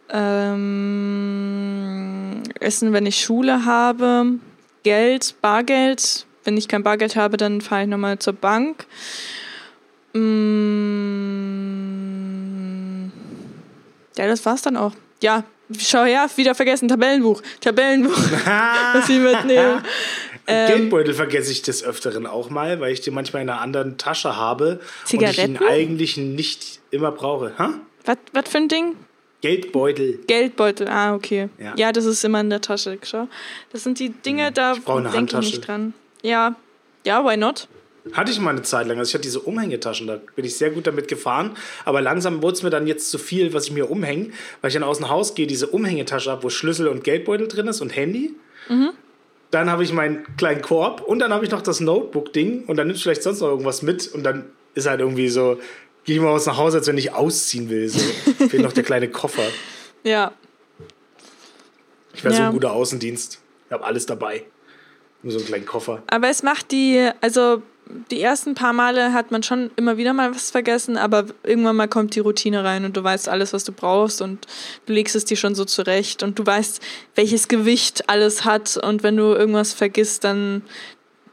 ähm, 0.09 1.61
Essen, 2.59 2.93
wenn 2.93 3.05
ich 3.05 3.21
Schule 3.21 3.65
habe, 3.65 4.39
Geld, 4.83 5.35
Bargeld. 5.41 6.25
Wenn 6.43 6.57
ich 6.57 6.67
kein 6.67 6.81
Bargeld 6.83 7.15
habe, 7.15 7.37
dann 7.37 7.61
fahre 7.61 7.83
ich 7.83 7.87
nochmal 7.87 8.17
zur 8.19 8.33
Bank. 8.33 8.87
Mm, 10.13 10.71
ja, 14.17 14.27
das 14.27 14.43
war's 14.45 14.63
dann 14.63 14.75
auch. 14.75 14.93
Ja, 15.21 15.43
schau 15.77 16.03
her, 16.03 16.27
wieder 16.35 16.55
vergessen, 16.55 16.87
Tabellenbuch. 16.87 17.41
Tabellenbuch, 17.61 18.17
was 18.93 19.07
ich 19.07 19.19
mitnehme. 19.19 19.83
Ähm, 20.47 20.67
Geldbeutel 20.67 21.13
vergesse 21.13 21.51
ich 21.51 21.61
des 21.61 21.83
Öfteren 21.83 22.25
auch 22.25 22.49
mal, 22.49 22.79
weil 22.79 22.93
ich 22.93 23.01
den 23.01 23.13
manchmal 23.13 23.43
in 23.43 23.49
einer 23.49 23.61
anderen 23.61 23.97
Tasche 23.97 24.35
habe 24.35 24.71
und 24.73 24.79
ich 25.03 25.05
Zigaretten? 25.05 25.55
ihn 25.55 25.57
eigentlich 25.57 26.17
nicht 26.17 26.79
immer 26.91 27.11
brauche. 27.11 27.57
Ha? 27.57 27.73
Was 28.05 28.49
für 28.49 28.57
ein 28.57 28.67
Ding? 28.67 28.95
Geldbeutel. 29.41 30.19
Geldbeutel, 30.27 30.87
ah, 30.87 31.15
okay. 31.15 31.49
Ja. 31.59 31.73
Ja. 31.75 31.91
das 31.91 32.05
ist 32.05 32.23
immer 32.23 32.41
in 32.41 32.49
der 32.49 32.61
Tasche, 32.61 32.97
schau. 33.03 33.27
Das 33.71 33.83
sind 33.83 33.99
die 33.99 34.09
Dinge, 34.09 34.51
da 34.51 34.75
brauche 34.75 34.99
eine 34.99 35.09
denke 35.09 35.39
ich 35.39 35.51
nicht 35.51 35.67
dran. 35.67 35.93
Ja, 36.21 36.55
ja, 37.05 37.25
why 37.25 37.37
not? 37.37 37.67
Hatte 38.13 38.31
ich 38.31 38.39
mal 38.39 38.51
eine 38.51 38.63
Zeit 38.63 38.87
lang. 38.87 38.97
Also 38.97 39.09
ich 39.09 39.13
hatte 39.13 39.23
diese 39.23 39.39
Umhängetaschen, 39.39 40.07
da 40.07 40.19
bin 40.35 40.45
ich 40.45 40.57
sehr 40.57 40.71
gut 40.71 40.87
damit 40.87 41.07
gefahren. 41.07 41.55
Aber 41.85 42.01
langsam 42.01 42.41
wurde 42.41 42.53
es 42.53 42.63
mir 42.63 42.71
dann 42.71 42.87
jetzt 42.87 43.11
zu 43.11 43.19
viel, 43.19 43.53
was 43.53 43.65
ich 43.65 43.71
mir 43.71 43.91
umhänge, 43.91 44.31
weil 44.61 44.69
ich 44.69 44.73
dann 44.73 44.83
aus 44.83 44.97
dem 44.97 45.09
Haus 45.09 45.35
gehe, 45.35 45.45
diese 45.45 45.67
Umhängetasche 45.67 46.31
habe, 46.31 46.43
wo 46.43 46.49
Schlüssel 46.49 46.87
und 46.87 47.03
Geldbeutel 47.03 47.47
drin 47.47 47.67
ist 47.67 47.81
und 47.81 47.95
Handy. 47.95 48.33
Dann 49.51 49.69
habe 49.69 49.83
ich 49.83 49.91
meinen 49.93 50.25
kleinen 50.37 50.61
Korb 50.61 51.01
und 51.01 51.19
dann 51.19 51.33
habe 51.33 51.43
ich 51.45 51.51
noch 51.51 51.61
das 51.61 51.79
Notebook-Ding 51.81 52.65
und 52.65 52.77
dann 52.77 52.87
nimmst 52.87 53.01
du 53.01 53.03
vielleicht 53.03 53.23
sonst 53.23 53.41
noch 53.41 53.49
irgendwas 53.49 53.81
mit 53.81 54.07
und 54.13 54.23
dann 54.23 54.45
ist 54.75 54.87
halt 54.87 55.01
irgendwie 55.01 55.27
so, 55.27 55.59
gehe 56.05 56.15
ich 56.15 56.21
mal 56.21 56.29
aus 56.29 56.45
nach 56.45 56.57
Hause, 56.57 56.77
als 56.77 56.87
wenn 56.87 56.97
ich 56.97 57.13
ausziehen 57.13 57.69
will. 57.69 57.87
So. 57.89 57.99
Fehlt 58.47 58.63
noch 58.63 58.71
der 58.73 58.83
kleine 58.83 59.09
Koffer. 59.09 59.43
Ja, 60.03 60.31
Ich 62.13 62.23
wäre 62.23 62.33
so 62.33 62.39
Ja. 62.41 62.47
ein 62.47 62.53
guter 62.53 62.71
Außendienst. 62.71 63.39
Ich 63.67 63.71
habe 63.73 63.83
alles 63.83 64.05
dabei. 64.05 64.43
Nur 65.23 65.31
so 65.33 65.37
einen 65.39 65.47
kleinen 65.47 65.65
Koffer. 65.65 66.01
aber 66.07 66.29
es 66.29 66.41
macht 66.43 66.71
die, 66.71 67.09
also 67.21 67.61
die 68.09 68.21
ersten 68.21 68.55
paar 68.55 68.73
Male 68.73 69.13
hat 69.13 69.31
man 69.31 69.43
schon 69.43 69.71
immer 69.75 69.97
wieder 69.97 70.13
mal 70.13 70.33
was 70.33 70.51
vergessen, 70.51 70.97
aber 70.97 71.25
irgendwann 71.43 71.75
mal 71.75 71.87
kommt 71.87 72.15
die 72.15 72.19
Routine 72.19 72.63
rein 72.63 72.85
und 72.85 72.97
du 72.97 73.03
weißt 73.03 73.29
alles, 73.29 73.53
was 73.53 73.63
du 73.63 73.71
brauchst 73.71 74.21
und 74.21 74.47
du 74.85 74.93
legst 74.93 75.15
es 75.15 75.25
dir 75.25 75.37
schon 75.37 75.55
so 75.55 75.65
zurecht 75.65 76.23
und 76.23 76.37
du 76.39 76.45
weißt, 76.45 76.81
welches 77.15 77.47
Gewicht 77.47 78.09
alles 78.09 78.45
hat 78.45 78.77
und 78.77 79.03
wenn 79.03 79.17
du 79.17 79.33
irgendwas 79.33 79.73
vergisst, 79.73 80.23
dann, 80.23 80.63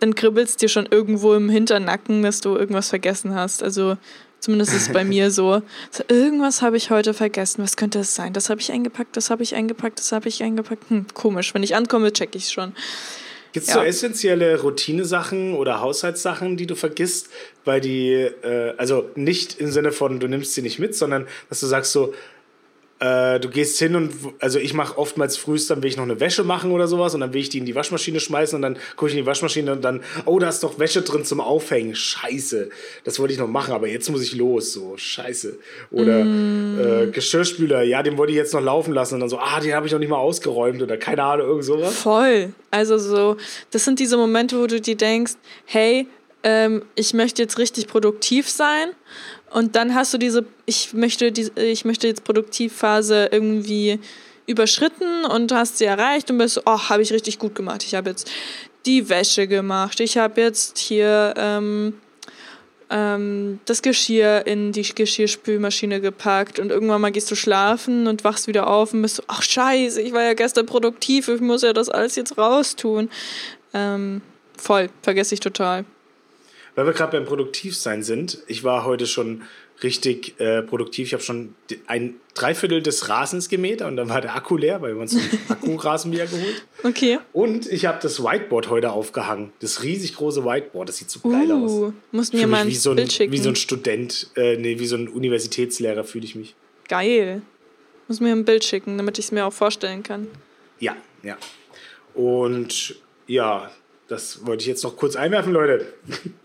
dann 0.00 0.14
kribbelst 0.14 0.62
dir 0.62 0.68
schon 0.68 0.86
irgendwo 0.90 1.34
im 1.34 1.48
Hinternacken, 1.48 2.22
dass 2.22 2.40
du 2.40 2.56
irgendwas 2.56 2.88
vergessen 2.88 3.34
hast. 3.34 3.62
Also 3.62 3.96
zumindest 4.40 4.74
ist 4.74 4.88
es 4.88 4.92
bei 4.92 5.04
mir 5.06 5.30
so. 5.30 5.62
so 5.90 6.04
irgendwas 6.08 6.62
habe 6.62 6.76
ich 6.76 6.90
heute 6.90 7.14
vergessen. 7.14 7.62
Was 7.62 7.76
könnte 7.76 8.00
es 8.00 8.14
sein? 8.14 8.32
Das 8.32 8.50
habe 8.50 8.60
ich 8.60 8.72
eingepackt, 8.72 9.16
das 9.16 9.30
habe 9.30 9.42
ich 9.42 9.54
eingepackt, 9.54 9.98
das 9.98 10.12
habe 10.12 10.28
ich 10.28 10.42
eingepackt. 10.42 10.90
Hm, 10.90 11.06
komisch. 11.14 11.54
Wenn 11.54 11.62
ich 11.62 11.74
ankomme, 11.74 12.12
check 12.12 12.34
ich 12.34 12.44
es 12.44 12.52
schon. 12.52 12.72
Gibt 13.52 13.66
es 13.66 13.74
Ja. 13.74 13.80
so 13.80 13.86
essentielle 13.86 14.60
Routinesachen 14.60 15.54
oder 15.54 15.80
Haushaltssachen, 15.80 16.56
die 16.56 16.66
du 16.66 16.74
vergisst, 16.74 17.28
weil 17.64 17.80
die, 17.80 18.12
äh, 18.12 18.74
also 18.76 19.08
nicht 19.14 19.58
im 19.60 19.70
Sinne 19.70 19.92
von, 19.92 20.20
du 20.20 20.28
nimmst 20.28 20.54
sie 20.54 20.62
nicht 20.62 20.78
mit, 20.78 20.94
sondern 20.94 21.26
dass 21.48 21.60
du 21.60 21.66
sagst 21.66 21.92
so, 21.92 22.14
äh, 23.00 23.38
du 23.38 23.48
gehst 23.48 23.78
hin 23.78 23.94
und, 23.94 24.12
also 24.40 24.58
ich 24.58 24.74
mache 24.74 24.98
oftmals 24.98 25.36
frühst, 25.36 25.70
dann 25.70 25.82
will 25.82 25.88
ich 25.88 25.96
noch 25.96 26.04
eine 26.04 26.18
Wäsche 26.18 26.42
machen 26.42 26.72
oder 26.72 26.88
sowas 26.88 27.14
und 27.14 27.20
dann 27.20 27.32
will 27.32 27.40
ich 27.40 27.48
die 27.48 27.58
in 27.58 27.64
die 27.64 27.74
Waschmaschine 27.74 28.18
schmeißen 28.18 28.56
und 28.56 28.62
dann 28.62 28.76
gucke 28.96 29.10
ich 29.10 29.16
in 29.16 29.22
die 29.22 29.26
Waschmaschine 29.26 29.72
und 29.72 29.82
dann, 29.82 30.02
oh, 30.24 30.38
da 30.38 30.48
ist 30.48 30.62
doch 30.64 30.78
Wäsche 30.78 31.02
drin 31.02 31.24
zum 31.24 31.40
Aufhängen, 31.40 31.94
scheiße, 31.94 32.70
das 33.04 33.18
wollte 33.20 33.34
ich 33.34 33.38
noch 33.38 33.46
machen, 33.46 33.72
aber 33.72 33.88
jetzt 33.88 34.10
muss 34.10 34.22
ich 34.22 34.34
los, 34.34 34.72
so, 34.72 34.96
scheiße. 34.96 35.58
Oder 35.92 36.20
äh, 36.20 37.10
Geschirrspüler, 37.10 37.82
ja, 37.82 38.02
den 38.02 38.18
wollte 38.18 38.32
ich 38.32 38.36
jetzt 38.36 38.52
noch 38.54 38.62
laufen 38.62 38.92
lassen 38.92 39.14
und 39.14 39.20
dann 39.20 39.28
so, 39.28 39.38
ah, 39.38 39.60
den 39.60 39.74
habe 39.74 39.86
ich 39.86 39.92
noch 39.92 40.00
nicht 40.00 40.10
mal 40.10 40.16
ausgeräumt 40.16 40.82
oder 40.82 40.96
keine 40.96 41.22
Ahnung, 41.22 41.46
irgend 41.46 41.64
sowas. 41.64 41.94
Voll. 41.94 42.52
Also 42.70 42.98
so, 42.98 43.36
das 43.70 43.84
sind 43.84 44.00
diese 44.00 44.16
Momente, 44.16 44.58
wo 44.58 44.66
du 44.66 44.80
dir 44.80 44.96
denkst, 44.96 45.34
hey, 45.66 46.06
ähm, 46.42 46.82
ich 46.94 47.14
möchte 47.14 47.42
jetzt 47.42 47.58
richtig 47.58 47.86
produktiv 47.88 48.48
sein. 48.48 48.90
Und 49.50 49.76
dann 49.76 49.94
hast 49.94 50.12
du 50.12 50.18
diese, 50.18 50.44
ich 50.66 50.92
möchte, 50.92 51.32
die, 51.32 51.50
ich 51.56 51.84
möchte 51.84 52.06
jetzt 52.06 52.24
Produktivphase 52.24 53.28
irgendwie 53.32 53.98
überschritten 54.46 55.24
und 55.24 55.52
hast 55.52 55.78
sie 55.78 55.84
erreicht 55.84 56.30
und 56.30 56.38
bist 56.38 56.54
so, 56.54 56.62
oh, 56.66 56.78
habe 56.88 57.02
ich 57.02 57.12
richtig 57.12 57.38
gut 57.38 57.54
gemacht. 57.54 57.84
Ich 57.84 57.94
habe 57.94 58.10
jetzt 58.10 58.30
die 58.86 59.08
Wäsche 59.08 59.46
gemacht. 59.46 60.00
Ich 60.00 60.16
habe 60.16 60.40
jetzt 60.40 60.78
hier 60.78 61.34
ähm, 61.36 61.94
ähm, 62.90 63.60
das 63.66 63.82
Geschirr 63.82 64.46
in 64.46 64.72
die 64.72 64.82
Geschirrspülmaschine 64.82 66.00
gepackt 66.00 66.58
und 66.58 66.70
irgendwann 66.70 67.00
mal 67.00 67.12
gehst 67.12 67.30
du 67.30 67.34
schlafen 67.34 68.06
und 68.06 68.24
wachst 68.24 68.46
wieder 68.46 68.66
auf 68.66 68.94
und 68.94 69.02
bist 69.02 69.16
so, 69.16 69.22
ach 69.26 69.42
scheiße, 69.42 70.00
ich 70.00 70.12
war 70.12 70.22
ja 70.22 70.34
gestern 70.34 70.66
produktiv, 70.66 71.28
ich 71.28 71.40
muss 71.40 71.62
ja 71.62 71.72
das 71.72 71.88
alles 71.88 72.16
jetzt 72.16 72.38
raustun. 72.38 73.10
Ähm, 73.74 74.22
voll, 74.56 74.88
vergesse 75.02 75.34
ich 75.34 75.40
total. 75.40 75.84
Weil 76.78 76.86
wir 76.86 76.92
gerade 76.92 77.10
beim 77.10 77.24
Produktivsein 77.24 78.04
sind, 78.04 78.38
ich 78.46 78.62
war 78.62 78.84
heute 78.84 79.08
schon 79.08 79.42
richtig 79.82 80.38
äh, 80.38 80.62
produktiv. 80.62 81.08
Ich 81.08 81.12
habe 81.12 81.24
schon 81.24 81.56
ein 81.88 82.20
Dreiviertel 82.34 82.80
des 82.84 83.08
Rasens 83.08 83.48
gemäht 83.48 83.82
und 83.82 83.96
dann 83.96 84.08
war 84.08 84.20
der 84.20 84.36
Akku 84.36 84.56
leer, 84.56 84.80
weil 84.80 84.94
wir 84.94 85.02
uns 85.02 85.16
einen 85.16 85.28
Akkurasenmäher 85.48 86.28
geholt. 86.28 86.64
Okay. 86.84 87.18
Und 87.32 87.66
ich 87.66 87.86
habe 87.86 87.98
das 88.00 88.22
Whiteboard 88.22 88.70
heute 88.70 88.92
aufgehangen. 88.92 89.52
Das 89.58 89.82
riesig 89.82 90.14
große 90.14 90.44
Whiteboard, 90.44 90.88
das 90.88 90.98
sieht 90.98 91.10
so 91.10 91.18
geil 91.18 91.50
aus. 91.50 91.72
Uh, 91.72 91.92
musst 92.12 92.30
Fühl 92.30 92.42
mir 92.42 92.46
mal 92.46 92.60
ein 92.60 92.68
wie 92.68 92.76
so 92.76 92.90
ein, 92.90 92.96
Bild 92.96 93.12
schicken. 93.12 93.32
wie 93.32 93.38
so 93.38 93.48
ein 93.48 93.56
Student, 93.56 94.30
äh, 94.36 94.56
nee, 94.56 94.78
wie 94.78 94.86
so 94.86 94.94
ein 94.94 95.08
Universitätslehrer 95.08 96.04
fühle 96.04 96.26
ich 96.26 96.36
mich. 96.36 96.54
Geil. 96.86 97.42
Muss 98.06 98.20
mir 98.20 98.30
ein 98.30 98.44
Bild 98.44 98.62
schicken, 98.62 98.98
damit 98.98 99.18
ich 99.18 99.24
es 99.24 99.32
mir 99.32 99.46
auch 99.46 99.52
vorstellen 99.52 100.04
kann. 100.04 100.28
Ja, 100.78 100.94
ja. 101.24 101.38
Und 102.14 102.94
ja, 103.26 103.68
das 104.08 104.46
wollte 104.46 104.62
ich 104.62 104.66
jetzt 104.66 104.82
noch 104.82 104.96
kurz 104.96 105.16
einwerfen, 105.16 105.52
Leute. 105.52 105.92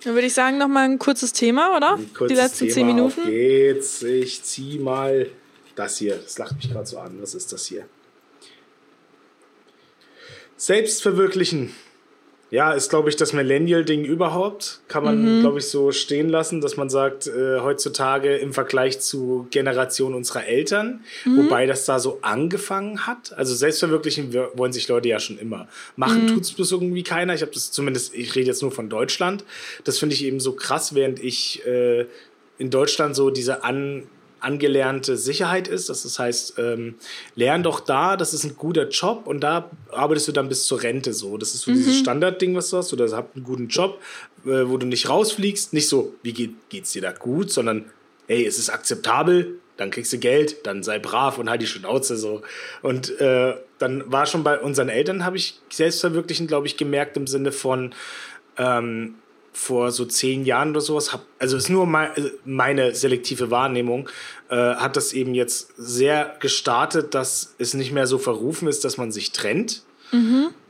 Dann 0.03 0.13
würde 0.13 0.27
ich 0.27 0.33
sagen, 0.33 0.57
nochmal 0.57 0.83
ein 0.83 0.99
kurzes 0.99 1.31
Thema, 1.31 1.75
oder? 1.75 1.97
Die 2.27 2.33
letzten 2.33 2.65
Thema, 2.65 2.73
zehn 2.73 2.87
Minuten. 2.87 3.21
Auf 3.21 3.27
geht's. 3.27 4.03
Ich 4.03 4.43
zieh 4.43 4.79
mal 4.79 5.29
das 5.75 5.97
hier. 5.97 6.17
Das 6.17 6.37
lacht 6.37 6.57
mich 6.57 6.69
gerade 6.69 6.85
so 6.85 6.99
an. 6.99 7.21
Was 7.21 7.33
ist 7.33 7.53
das 7.53 7.65
hier? 7.65 7.85
Selbstverwirklichen. 10.57 11.73
Ja, 12.53 12.73
ist, 12.73 12.89
glaube 12.91 13.09
ich, 13.09 13.15
das 13.15 13.33
Millennial-Ding 13.33 14.05
überhaupt. 14.05 14.81
Kann 14.87 15.03
man, 15.03 15.37
Mhm. 15.37 15.41
glaube 15.41 15.57
ich, 15.57 15.65
so 15.69 15.91
stehen 15.91 16.29
lassen, 16.29 16.61
dass 16.61 16.77
man 16.77 16.87
sagt, 16.87 17.25
äh, 17.25 17.59
heutzutage 17.61 18.35
im 18.37 18.53
Vergleich 18.53 18.99
zu 18.99 19.47
Generation 19.49 20.13
unserer 20.13 20.45
Eltern, 20.45 21.03
Mhm. 21.25 21.37
wobei 21.45 21.65
das 21.65 21.85
da 21.85 21.97
so 21.97 22.19
angefangen 22.21 23.07
hat. 23.07 23.33
Also 23.35 23.55
selbstverwirklichen 23.55 24.33
wir- 24.33 24.51
wollen 24.53 24.71
sich 24.71 24.87
Leute 24.87 25.09
ja 25.09 25.19
schon 25.19 25.39
immer. 25.39 25.67
Machen 25.95 26.25
Mhm. 26.25 26.27
tut's 26.27 26.51
bloß 26.51 26.73
irgendwie 26.73 27.01
keiner. 27.01 27.33
Ich 27.33 27.41
habe 27.41 27.51
das 27.51 27.71
zumindest, 27.71 28.13
ich 28.13 28.35
rede 28.35 28.45
jetzt 28.45 28.61
nur 28.61 28.71
von 28.71 28.87
Deutschland. 28.87 29.43
Das 29.83 29.97
finde 29.97 30.13
ich 30.13 30.23
eben 30.23 30.39
so 30.39 30.51
krass, 30.53 30.93
während 30.93 31.23
ich 31.23 31.65
äh, 31.65 32.05
in 32.59 32.69
Deutschland 32.69 33.15
so 33.15 33.31
diese 33.31 33.63
an, 33.63 34.03
angelernte 34.43 35.17
Sicherheit 35.17 35.67
ist. 35.67 35.89
Das, 35.89 36.19
heißt, 36.19 36.55
ähm, 36.57 36.95
lern 37.35 37.63
doch 37.63 37.79
da, 37.79 38.17
das 38.17 38.33
ist 38.33 38.43
ein 38.43 38.55
guter 38.55 38.89
Job 38.89 39.27
und 39.27 39.41
da 39.41 39.69
arbeitest 39.91 40.27
du 40.27 40.31
dann 40.31 40.49
bis 40.49 40.65
zur 40.65 40.81
Rente 40.83 41.13
so. 41.13 41.37
Das 41.37 41.55
ist 41.55 41.61
so 41.61 41.71
dieses 41.71 41.99
Standardding, 41.99 42.55
was 42.55 42.69
du 42.69 42.77
hast. 42.77 42.93
Oder 42.93 43.09
habt 43.15 43.35
einen 43.35 43.45
guten 43.45 43.67
Job, 43.67 44.01
äh, 44.45 44.67
wo 44.67 44.77
du 44.77 44.85
nicht 44.85 45.09
rausfliegst. 45.09 45.73
Nicht 45.73 45.89
so, 45.89 46.13
wie 46.23 46.33
geht, 46.33 46.69
geht's 46.69 46.91
dir 46.91 47.01
da 47.01 47.11
gut, 47.11 47.51
sondern 47.51 47.85
hey, 48.27 48.45
es 48.45 48.59
ist 48.59 48.69
akzeptabel, 48.69 49.59
dann 49.77 49.91
kriegst 49.91 50.13
du 50.13 50.17
Geld, 50.17 50.65
dann 50.65 50.83
sei 50.83 50.99
brav 50.99 51.37
und 51.37 51.49
halt 51.49 51.61
die 51.61 51.67
Schnauze 51.67 52.17
so. 52.17 52.41
Und 52.81 53.19
äh, 53.19 53.55
dann 53.79 54.11
war 54.11 54.25
schon 54.25 54.43
bei 54.43 54.59
unseren 54.59 54.89
Eltern, 54.89 55.25
habe 55.25 55.37
ich 55.37 55.59
Selbstverwirklichen, 55.69 56.47
glaube 56.47 56.67
ich, 56.67 56.77
gemerkt 56.77 57.17
im 57.17 57.27
Sinne 57.27 57.51
von, 57.51 57.93
ähm, 58.57 59.15
vor 59.53 59.91
so 59.91 60.05
zehn 60.05 60.45
Jahren 60.45 60.71
oder 60.71 60.81
sowas, 60.81 61.13
hab, 61.13 61.25
also 61.39 61.55
ist 61.57 61.69
nur 61.69 61.85
mei- 61.85 62.11
äh, 62.15 62.31
meine 62.43 62.93
selektive 62.95 63.51
Wahrnehmung, 63.51 64.09
äh, 64.49 64.55
hat 64.55 64.97
das 64.97 65.13
eben 65.13 65.33
jetzt 65.35 65.73
sehr 65.77 66.35
gestartet, 66.39 67.13
dass 67.13 67.53
es 67.59 67.73
nicht 67.73 67.91
mehr 67.91 68.07
so 68.07 68.17
verrufen 68.17 68.67
ist, 68.67 68.83
dass 68.83 68.97
man 68.97 69.11
sich 69.11 69.31
trennt, 69.31 69.83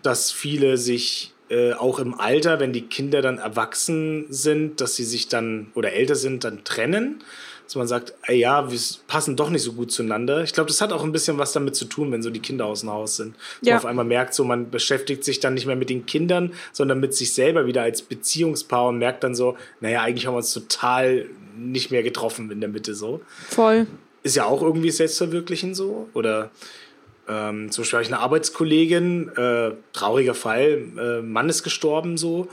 dass 0.04 0.32
viele 0.32 0.78
sich 0.78 1.34
äh, 1.50 1.74
auch 1.74 2.00
im 2.00 2.18
Alter, 2.18 2.60
wenn 2.62 2.72
die 2.72 2.84
Kinder 2.84 3.22
dann 3.22 3.38
erwachsen 3.40 4.26
sind, 4.30 4.80
dass 4.80 4.96
sie 4.96 5.04
sich 5.04 5.28
dann 5.28 5.72
oder 5.76 5.92
älter 5.94 6.16
sind, 6.16 6.44
dann 6.46 6.64
trennen. 6.64 7.24
Dass 7.66 7.76
man 7.76 7.88
sagt, 7.88 8.14
ey, 8.24 8.38
ja, 8.40 8.70
wir 8.72 8.80
passen 9.08 9.36
doch 9.36 9.50
nicht 9.50 9.64
so 9.64 9.74
gut 9.74 9.92
zueinander. 9.92 10.44
Ich 10.44 10.54
glaube, 10.54 10.68
das 10.68 10.82
hat 10.82 10.92
auch 10.92 11.04
ein 11.04 11.12
bisschen 11.12 11.38
was 11.38 11.54
damit 11.54 11.76
zu 11.76 11.86
tun, 11.86 12.12
wenn 12.12 12.22
so 12.22 12.30
die 12.30 12.42
Kinder 12.42 12.66
aus 12.66 12.82
dem 12.82 12.92
Haus 12.92 13.16
sind. 13.16 13.36
Ja. 13.62 13.74
man 13.74 13.78
auf 13.78 13.86
einmal 13.86 14.06
merkt, 14.06 14.34
so 14.34 14.44
man 14.44 14.70
beschäftigt 14.70 15.24
sich 15.24 15.40
dann 15.40 15.54
nicht 15.54 15.66
mehr 15.66 15.76
mit 15.76 15.90
den 15.90 16.06
Kindern, 16.06 16.54
sondern 16.72 17.00
mit 17.00 17.14
sich 17.14 17.34
selber 17.34 17.66
wieder 17.66 17.82
als 17.84 18.02
Beziehungspaar 18.02 18.88
und 18.88 18.98
merkt 18.98 19.24
dann 19.24 19.36
so, 19.36 19.58
naja, 19.80 20.02
eigentlich 20.02 20.28
haben 20.28 20.34
wir 20.34 20.38
uns 20.38 20.54
total 20.54 21.26
nicht 21.58 21.92
mehr 21.92 22.04
getroffen 22.04 22.52
in 22.52 22.60
der 22.60 22.70
Mitte 22.70 22.96
so 22.96 23.22
Voll. 23.50 23.88
ist 24.24 24.36
ja 24.36 24.46
auch 24.46 24.62
irgendwie 24.62 24.92
Selbstverwirklichen 24.92 25.76
so. 25.76 26.10
Oder 26.14 26.52
ähm, 27.28 27.72
zum 27.72 27.84
Beispiel 27.84 27.98
habe 27.98 28.04
ich 28.04 28.14
eine 28.14 28.22
Arbeitskollegin, 28.22 29.30
äh, 29.36 29.72
trauriger 29.94 30.34
Fall, 30.34 30.84
äh, 30.98 31.22
Mann 31.22 31.50
ist 31.50 31.64
gestorben 31.64 32.18
so. 32.18 32.48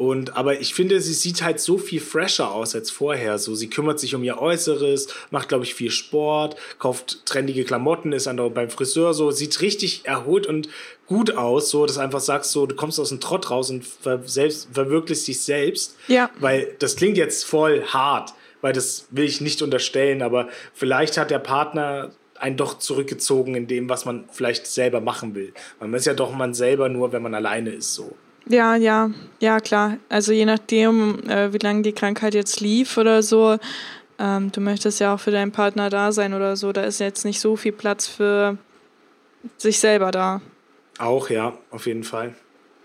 Und, 0.00 0.34
aber 0.34 0.58
ich 0.62 0.72
finde, 0.72 0.98
sie 1.02 1.12
sieht 1.12 1.42
halt 1.42 1.60
so 1.60 1.76
viel 1.76 2.00
fresher 2.00 2.52
aus 2.52 2.74
als 2.74 2.90
vorher. 2.90 3.36
So, 3.36 3.54
sie 3.54 3.68
kümmert 3.68 4.00
sich 4.00 4.14
um 4.14 4.24
ihr 4.24 4.38
Äußeres, 4.38 5.08
macht, 5.30 5.50
glaube 5.50 5.64
ich, 5.64 5.74
viel 5.74 5.90
Sport, 5.90 6.56
kauft 6.78 7.26
trendige 7.26 7.64
Klamotten, 7.64 8.12
ist 8.12 8.26
andauernd 8.26 8.54
beim 8.54 8.70
Friseur, 8.70 9.12
so, 9.12 9.30
sieht 9.30 9.60
richtig 9.60 10.06
erholt 10.06 10.46
und 10.46 10.70
gut 11.06 11.36
aus, 11.36 11.68
so, 11.68 11.84
dass 11.84 11.96
du 11.96 12.00
einfach 12.00 12.20
sagst, 12.20 12.52
so, 12.52 12.64
du 12.64 12.74
kommst 12.76 12.98
aus 12.98 13.10
dem 13.10 13.20
Trott 13.20 13.50
raus 13.50 13.68
und 13.68 13.84
ver 13.84 14.22
selbst, 14.24 14.70
verwirklichst 14.72 15.28
dich 15.28 15.42
selbst. 15.42 15.98
Ja. 16.08 16.30
Weil 16.40 16.74
das 16.78 16.96
klingt 16.96 17.18
jetzt 17.18 17.44
voll 17.44 17.84
hart, 17.84 18.32
weil 18.62 18.72
das 18.72 19.06
will 19.10 19.26
ich 19.26 19.42
nicht 19.42 19.60
unterstellen, 19.60 20.22
aber 20.22 20.48
vielleicht 20.72 21.18
hat 21.18 21.30
der 21.30 21.40
Partner 21.40 22.10
einen 22.38 22.56
doch 22.56 22.78
zurückgezogen 22.78 23.54
in 23.54 23.66
dem, 23.66 23.90
was 23.90 24.06
man 24.06 24.24
vielleicht 24.32 24.66
selber 24.66 25.02
machen 25.02 25.34
will. 25.34 25.52
Man 25.78 25.92
ist 25.92 26.06
ja 26.06 26.14
doch 26.14 26.32
man 26.32 26.54
selber 26.54 26.88
nur, 26.88 27.12
wenn 27.12 27.20
man 27.20 27.34
alleine 27.34 27.68
ist, 27.68 27.92
so. 27.92 28.16
Ja, 28.48 28.74
ja, 28.76 29.10
ja, 29.38 29.60
klar. 29.60 29.98
Also 30.08 30.32
je 30.32 30.44
nachdem, 30.44 31.28
äh, 31.28 31.52
wie 31.52 31.58
lange 31.58 31.82
die 31.82 31.92
Krankheit 31.92 32.34
jetzt 32.34 32.60
lief 32.60 32.96
oder 32.96 33.22
so, 33.22 33.58
ähm, 34.18 34.52
du 34.52 34.60
möchtest 34.60 35.00
ja 35.00 35.14
auch 35.14 35.20
für 35.20 35.30
deinen 35.30 35.52
Partner 35.52 35.88
da 35.88 36.12
sein 36.12 36.34
oder 36.34 36.56
so, 36.56 36.72
da 36.72 36.82
ist 36.82 37.00
jetzt 37.00 37.24
nicht 37.24 37.40
so 37.40 37.56
viel 37.56 37.72
Platz 37.72 38.06
für 38.06 38.58
sich 39.56 39.78
selber 39.78 40.10
da. 40.10 40.40
Auch, 40.98 41.30
ja, 41.30 41.56
auf 41.70 41.86
jeden 41.86 42.04
Fall. 42.04 42.34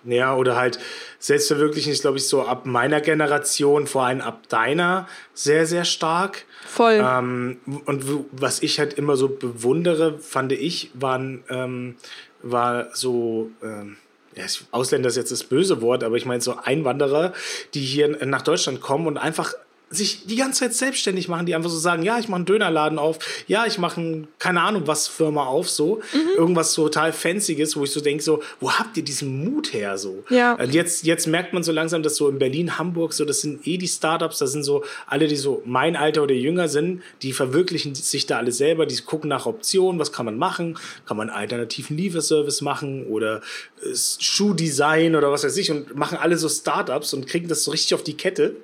Ja, 0.06 0.36
oder 0.36 0.56
halt 0.56 0.80
Selbstverwirklichen 1.20 1.92
ist, 1.92 2.02
glaube 2.02 2.18
ich, 2.18 2.28
so 2.28 2.44
ab 2.44 2.66
meiner 2.66 3.02
Generation, 3.02 3.88
vor 3.88 4.06
allem 4.06 4.22
ab 4.22 4.48
deiner, 4.50 5.08
sehr, 5.34 5.66
sehr 5.66 5.84
stark. 5.84 6.46
Voll. 6.66 7.04
Ähm, 7.04 7.58
und 7.86 8.06
was 8.32 8.62
ich 8.62 8.80
halt 8.80 8.94
immer 8.94 9.18
so 9.18 9.30
bewundere, 9.30 10.20
fand 10.20 10.52
ich, 10.52 10.92
waren, 10.94 11.44
ähm, 11.50 11.96
war 12.44 12.96
so, 12.96 13.50
ähm, 13.64 13.98
ja, 14.36 14.46
Ausländer 14.72 15.10
ist 15.10 15.16
jetzt 15.16 15.32
das 15.32 15.44
böse 15.44 15.82
Wort, 15.82 16.04
aber 16.04 16.16
ich 16.18 16.26
meine 16.26 16.42
so 16.42 16.58
Einwanderer, 16.58 17.34
die 17.74 17.82
hier 17.82 18.26
nach 18.26 18.42
Deutschland 18.42 18.82
kommen 18.82 19.08
und 19.08 19.18
einfach 19.18 19.54
sich 19.90 20.26
die 20.26 20.36
ganze 20.36 20.62
Zeit 20.62 20.74
selbstständig 20.74 21.28
machen, 21.28 21.46
die 21.46 21.56
einfach 21.56 21.70
so 21.70 21.78
sagen, 21.78 22.04
ja, 22.04 22.18
ich 22.18 22.28
mache 22.28 22.38
einen 22.38 22.46
Dönerladen 22.46 22.98
auf, 22.98 23.20
ja, 23.48 23.66
ich 23.66 23.78
mache 23.78 24.02
ein, 24.02 24.28
keine 24.40 24.62
Ahnung 24.62 24.84
was 24.86 25.08
Firma 25.08 25.46
auf, 25.46 25.70
so, 25.70 26.02
irgendwas 26.38 26.74
total 26.74 27.14
Fancyes, 27.14 27.76
wo 27.76 27.84
ich 27.84 27.92
so 27.92 28.02
denke, 28.02 28.24
so, 28.24 28.42
wo 28.60 28.72
habt 28.72 28.98
ihr 28.98 29.04
diesen 29.04 29.44
Mut 29.44 29.74
her, 29.74 29.98
so? 29.98 30.24
Ja. 30.30 30.54
Und 30.56 30.74
jetzt, 30.74 31.06
jetzt 31.06 31.28
merkt 31.28 31.54
man 31.54 31.64
so 31.64 31.72
langsam, 31.72 32.04
dass 32.04 32.16
so 32.16 32.30
in 32.30 32.40
Berlin, 32.40 32.78
Hamburg, 32.78 33.14
so, 33.14 33.26
das 33.26 33.42
sind 33.42 33.66
eh 33.68 33.78
die 33.78 33.88
Startups, 33.88 34.40
das 34.40 34.52
sind 34.52 34.64
so 34.64 34.84
alle, 35.08 35.28
die 35.28 35.36
so 35.36 35.62
mein 35.66 35.96
Alter 35.96 36.24
oder 36.24 36.36
jünger 36.36 36.68
sind, 36.68 37.02
die 37.22 37.34
verwirklichen 37.34 37.96
sich 37.96 38.26
da 38.26 38.38
alle 38.38 38.52
selber, 38.52 38.86
die 38.86 38.96
gucken 39.02 39.30
nach 39.30 39.46
Optionen, 39.46 40.00
was 40.00 40.12
kann 40.12 40.26
man 40.26 40.38
machen, 40.38 40.78
kann 41.06 41.18
man 41.18 41.30
einen 41.30 41.38
alternativen 41.38 41.98
Lieferservice 41.98 42.62
machen 42.62 43.06
oder 43.08 43.42
äh, 43.84 43.96
Schuhdesign 44.20 45.16
oder 45.16 45.32
was 45.32 45.44
weiß 45.44 45.58
ich 45.58 45.72
und 45.72 45.96
machen 45.96 46.18
alle 46.18 46.38
so 46.38 46.50
Startups 46.50 47.14
und 47.14 47.28
kriegen 47.28 47.48
das 47.48 47.64
so 47.64 47.72
richtig 47.72 47.94
auf 47.94 48.04
die 48.04 48.18
Kette. 48.18 48.56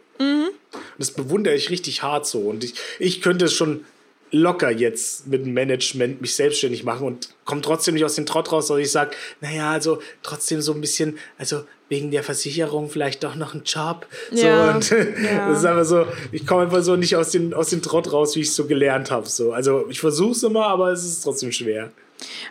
Und 0.74 1.00
das 1.00 1.12
bewundere 1.12 1.56
ich 1.56 1.70
richtig 1.70 2.04
hart 2.04 2.26
so. 2.26 2.40
Und 2.40 2.64
ich, 2.64 2.76
ich 3.00 3.22
könnte 3.22 3.46
es 3.46 3.54
schon 3.54 3.86
locker 4.32 4.72
jetzt 4.72 5.28
mit 5.28 5.46
dem 5.46 5.54
Management 5.54 6.22
mich 6.22 6.36
selbstständig 6.36 6.84
machen 6.84 7.06
und 7.06 7.30
komme 7.44 7.62
trotzdem 7.62 7.96
nicht 7.96 8.06
aus 8.06 8.16
dem 8.16 8.26
Trott 8.26 8.52
raus, 8.52 8.68
dass 8.68 8.78
ich 8.78 8.92
sage, 8.92 9.12
naja, 9.42 9.72
also 9.72 10.02
trotzdem 10.24 10.62
so 10.62 10.74
ein 10.74 10.82
bisschen, 10.82 11.20
also 11.38 11.64
wegen 11.90 12.12
der 12.12 12.24
Versicherung 12.24 12.90
vielleicht 12.90 13.24
doch 13.24 13.36
noch 13.36 13.54
ein 13.54 13.64
Job. 13.66 14.08
Ja, 14.32 14.80
So, 14.82 14.98
und 14.98 15.06
ja. 15.24 15.50
das 15.50 15.60
ist 15.60 15.66
einfach 15.66 15.84
so, 15.84 16.06
ich 16.32 16.48
komme 16.48 16.64
einfach 16.64 16.82
so 16.82 16.96
nicht 16.96 17.16
aus 17.18 17.32
dem, 17.32 17.54
aus 17.54 17.70
dem 17.70 17.82
Trott 17.82 18.14
raus, 18.14 18.36
wie 18.36 18.42
ich 18.42 18.48
es 18.48 18.56
so 18.56 18.66
gelernt 18.66 19.12
habe. 19.12 19.28
So. 19.28 19.52
Also 19.52 19.88
ich 19.90 20.00
versuche 20.00 20.32
es 20.32 20.44
immer, 20.44 20.68
aber 20.68 20.92
es 20.92 21.04
ist 21.04 21.22
trotzdem 21.22 21.52
schwer. 21.52 21.92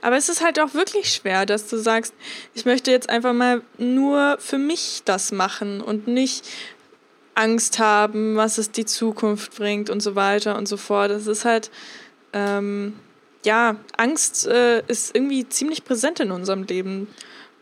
Aber 0.02 0.16
es 0.16 0.28
ist 0.28 0.42
halt 0.44 0.60
auch 0.60 0.74
wirklich 0.74 1.12
schwer, 1.12 1.46
dass 1.46 1.68
du 1.68 1.76
sagst, 1.78 2.12
ich 2.54 2.64
möchte 2.64 2.90
jetzt 2.90 3.08
einfach 3.08 3.32
mal 3.32 3.62
nur 3.78 4.36
für 4.40 4.58
mich 4.58 5.02
das 5.04 5.32
machen 5.32 5.80
und 5.80 6.08
nicht 6.08 6.44
Angst 7.40 7.78
haben, 7.78 8.36
was 8.36 8.58
es 8.58 8.70
die 8.70 8.84
Zukunft 8.84 9.56
bringt 9.56 9.88
und 9.88 10.00
so 10.00 10.14
weiter 10.14 10.58
und 10.58 10.68
so 10.68 10.76
fort. 10.76 11.10
Es 11.10 11.26
ist 11.26 11.46
halt, 11.46 11.70
ähm, 12.34 12.94
ja, 13.46 13.76
Angst 13.96 14.46
äh, 14.46 14.82
ist 14.86 15.14
irgendwie 15.16 15.48
ziemlich 15.48 15.84
präsent 15.84 16.20
in 16.20 16.32
unserem 16.32 16.64
Leben. 16.64 17.08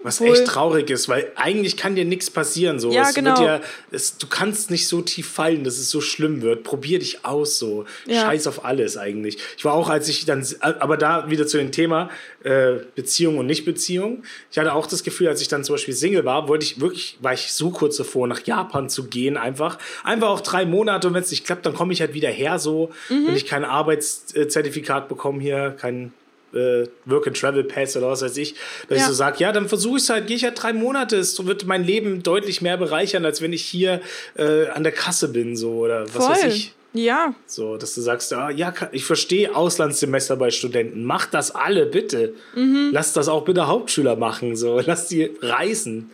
Was 0.01 0.21
Obwohl- 0.21 0.37
echt 0.37 0.47
traurig 0.47 0.91
ist, 0.91 1.09
weil 1.09 1.33
eigentlich 1.35 1.77
kann 1.77 1.97
dir 1.97 2.05
nichts 2.05 2.31
passieren. 2.31 2.79
So. 2.79 2.93
Ja, 2.93 3.09
es 3.09 3.15
genau. 3.15 3.43
Ja, 3.45 3.61
es, 3.91 4.17
du 4.17 4.29
kannst 4.29 4.71
nicht 4.71 4.87
so 4.87 5.03
tief 5.03 5.29
fallen, 5.29 5.65
dass 5.65 5.79
es 5.79 5.91
so 5.91 6.01
schlimm 6.01 6.41
wird. 6.41 6.63
Probier 6.63 7.01
dich 7.01 7.25
aus 7.25 7.59
so. 7.59 7.85
Ja. 8.07 8.23
Scheiß 8.23 8.47
auf 8.47 8.65
alles 8.65 8.97
eigentlich. 8.97 9.39
Ich 9.57 9.65
war 9.65 9.73
auch, 9.75 9.89
als 9.89 10.09
ich 10.09 10.25
dann, 10.25 10.47
aber 10.61 10.97
da 10.97 11.29
wieder 11.31 11.49
zu 11.49 11.59
dem 11.59 11.73
Thema 11.73 12.11
äh, 12.45 12.75
Beziehung 12.95 13.39
und 13.39 13.47
Nicht-Beziehung. 13.47 14.23
Ich 14.53 14.59
hatte 14.59 14.73
auch 14.73 14.87
das 14.87 15.03
Gefühl, 15.03 15.27
als 15.29 15.41
ich 15.41 15.49
dann 15.49 15.65
zum 15.65 15.75
Beispiel 15.75 15.95
Single 15.95 16.25
war, 16.25 16.47
wollte 16.47 16.65
ich 16.65 16.81
wirklich, 16.81 17.19
war 17.21 17.33
ich 17.33 17.53
so 17.53 17.71
kurz 17.71 17.97
davor, 17.97 18.29
nach 18.29 18.47
Japan 18.47 18.89
zu 18.89 19.09
gehen 19.09 19.37
einfach. 19.37 19.79
Einfach 20.05 20.29
auch 20.29 20.41
drei 20.41 20.65
Monate 20.65 21.09
und 21.09 21.15
wenn 21.15 21.25
es 21.25 21.31
nicht 21.33 21.45
klappt, 21.45 21.67
dann 21.67 21.75
komme 21.75 21.93
ich 21.93 22.01
halt 22.01 22.15
wieder 22.15 22.31
her 22.31 22.61
so. 22.61 22.91
Mhm. 23.09 23.27
Wenn 23.27 23.35
ich 23.37 23.47
kein 23.47 23.65
Arbeitszertifikat 23.65 25.09
bekomme 25.09 25.41
hier, 25.43 25.77
kein 25.79 26.13
äh, 26.55 26.87
Work-and-Travel-Pass 27.07 27.97
oder 27.97 28.09
was 28.11 28.23
weiß 28.23 28.37
ich, 28.39 28.55
dass 28.89 28.99
Ja. 28.99 29.05
ich 29.05 29.09
so 29.09 29.13
sage, 29.15 29.37
ja, 29.41 29.53
dann 29.53 29.69
versuche 29.69 29.97
ich 29.99 30.05
es 30.05 30.11
halt, 30.11 30.27
gehe 30.27 30.37
ich 30.37 30.45
halt 30.45 30.61
drei 30.63 30.73
Monate, 30.73 31.17
es 31.17 31.45
wird 31.47 31.67
mein 31.67 31.85
Leben 31.85 32.23
deutlich 32.23 32.63
mehr 32.63 32.77
bereichern, 32.77 33.25
als 33.25 33.41
wenn 33.43 33.53
ich 33.53 33.63
hier 33.65 34.01
äh, 34.37 34.67
an 34.69 34.83
der 34.83 34.93
Kasse 34.93 35.29
bin, 35.29 35.57
so 35.57 35.73
oder 35.73 36.03
was 36.15 36.25
Voll. 36.27 36.29
weiß 36.37 36.45
ich. 36.55 36.73
Ja, 36.95 37.35
So, 37.47 37.77
dass 37.77 37.95
du 37.95 38.01
sagst, 38.01 38.33
ah, 38.33 38.49
ja, 38.51 38.73
ich 38.93 39.05
verstehe 39.05 39.55
Auslandssemester 39.55 40.37
bei 40.37 40.51
Studenten. 40.51 41.05
Macht 41.05 41.35
das 41.35 41.55
alle, 41.55 41.85
bitte. 41.85 42.33
Mhm. 42.55 42.89
Lasst 42.93 43.15
das 43.17 43.29
auch 43.29 43.45
bitte 43.45 43.67
Hauptschüler 43.67 44.17
machen. 44.17 44.57
So, 44.57 44.81
lasst 44.87 45.11
die 45.11 45.31
reisen. 45.43 46.11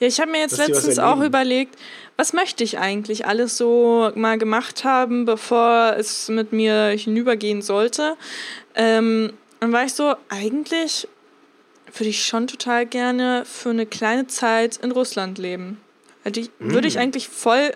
Ja, 0.00 0.06
ich 0.06 0.20
habe 0.20 0.30
mir 0.30 0.40
jetzt 0.40 0.58
letztens 0.58 0.98
auch 0.98 1.22
überlegt, 1.22 1.76
was 2.16 2.34
möchte 2.34 2.62
ich 2.62 2.78
eigentlich 2.78 3.26
alles 3.26 3.56
so 3.56 4.10
mal 4.16 4.36
gemacht 4.38 4.84
haben, 4.84 5.24
bevor 5.24 5.94
es 5.96 6.28
mit 6.28 6.52
mir 6.52 6.88
hinübergehen 6.88 7.62
sollte. 7.62 8.16
Ähm, 8.74 9.32
dann 9.60 9.72
war 9.72 9.84
ich 9.84 9.94
so, 9.94 10.14
eigentlich 10.28 11.08
würde 11.94 12.10
ich 12.10 12.24
schon 12.24 12.46
total 12.46 12.86
gerne 12.86 13.44
für 13.44 13.70
eine 13.70 13.86
kleine 13.86 14.26
Zeit 14.26 14.76
in 14.78 14.90
Russland 14.90 15.38
leben. 15.38 15.80
Also 16.24 16.40
ich, 16.40 16.50
mm. 16.58 16.72
Würde 16.72 16.88
ich 16.88 16.98
eigentlich 16.98 17.28
voll, 17.28 17.72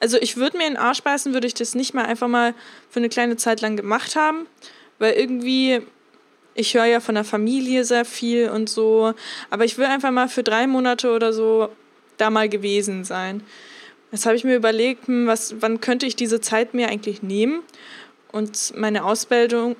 also 0.00 0.18
ich 0.18 0.36
würde 0.36 0.58
mir 0.58 0.66
in 0.66 0.74
den 0.74 0.82
Arsch 0.82 1.02
beißen, 1.02 1.32
würde 1.32 1.46
ich 1.46 1.54
das 1.54 1.74
nicht 1.74 1.94
mal 1.94 2.04
einfach 2.04 2.28
mal 2.28 2.54
für 2.90 3.00
eine 3.00 3.08
kleine 3.08 3.36
Zeit 3.36 3.60
lang 3.60 3.76
gemacht 3.76 4.16
haben, 4.16 4.46
weil 4.98 5.14
irgendwie, 5.14 5.80
ich 6.54 6.74
höre 6.74 6.84
ja 6.84 7.00
von 7.00 7.14
der 7.14 7.24
Familie 7.24 7.84
sehr 7.84 8.04
viel 8.04 8.50
und 8.50 8.68
so, 8.68 9.14
aber 9.50 9.64
ich 9.64 9.78
will 9.78 9.86
einfach 9.86 10.10
mal 10.10 10.28
für 10.28 10.42
drei 10.42 10.66
Monate 10.66 11.10
oder 11.10 11.32
so 11.32 11.70
da 12.16 12.30
mal 12.30 12.48
gewesen 12.48 13.04
sein. 13.04 13.42
Jetzt 14.10 14.26
habe 14.26 14.36
ich 14.36 14.44
mir 14.44 14.56
überlegt, 14.56 15.06
hm, 15.06 15.26
was, 15.26 15.56
wann 15.60 15.80
könnte 15.80 16.06
ich 16.06 16.16
diese 16.16 16.40
Zeit 16.40 16.74
mir 16.74 16.88
eigentlich 16.88 17.22
nehmen? 17.22 17.60
Und 18.32 18.74
meine 18.76 19.04
Ausbildung 19.04 19.76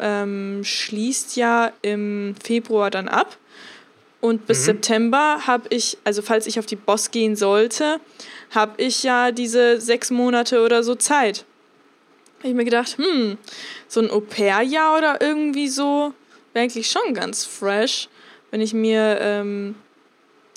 ähm, 0.00 0.62
schließt 0.64 1.36
ja 1.36 1.72
im 1.82 2.34
Februar 2.42 2.90
dann 2.90 3.08
ab. 3.08 3.36
Und 4.20 4.46
bis 4.46 4.60
mhm. 4.60 4.64
September 4.64 5.46
habe 5.46 5.68
ich, 5.68 5.98
also 6.04 6.22
falls 6.22 6.46
ich 6.46 6.58
auf 6.58 6.64
die 6.64 6.76
Boss 6.76 7.10
gehen 7.10 7.36
sollte, 7.36 8.00
habe 8.54 8.72
ich 8.82 9.02
ja 9.02 9.32
diese 9.32 9.80
sechs 9.80 10.10
Monate 10.10 10.62
oder 10.62 10.82
so 10.82 10.94
Zeit. 10.94 11.44
Habe 12.38 12.48
ich 12.48 12.54
mir 12.54 12.64
gedacht, 12.64 12.96
hm, 12.96 13.36
so 13.86 14.00
ein 14.00 14.10
Au-pair-Jahr 14.10 14.96
oder 14.96 15.20
irgendwie 15.20 15.68
so 15.68 16.14
wäre 16.54 16.62
eigentlich 16.62 16.90
schon 16.90 17.12
ganz 17.12 17.44
fresh, 17.44 18.08
wenn 18.50 18.62
ich 18.62 18.72
mir, 18.72 19.18
ähm, 19.20 19.74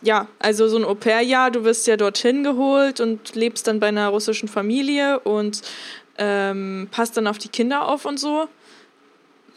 ja, 0.01 0.27
also 0.39 0.67
so 0.69 0.77
ein 0.77 0.85
Au-pair-Jahr, 0.85 1.51
du 1.51 1.65
wirst 1.65 1.87
ja 1.87 1.97
dorthin 1.97 2.43
geholt 2.43 3.01
und 3.01 3.35
lebst 3.35 3.67
dann 3.67 3.79
bei 3.79 3.87
einer 3.87 4.07
russischen 4.09 4.47
Familie 4.47 5.19
und 5.19 5.61
ähm, 6.17 6.87
passt 6.91 7.17
dann 7.17 7.27
auf 7.27 7.37
die 7.37 7.49
Kinder 7.49 7.87
auf 7.87 8.05
und 8.05 8.17
so 8.17 8.47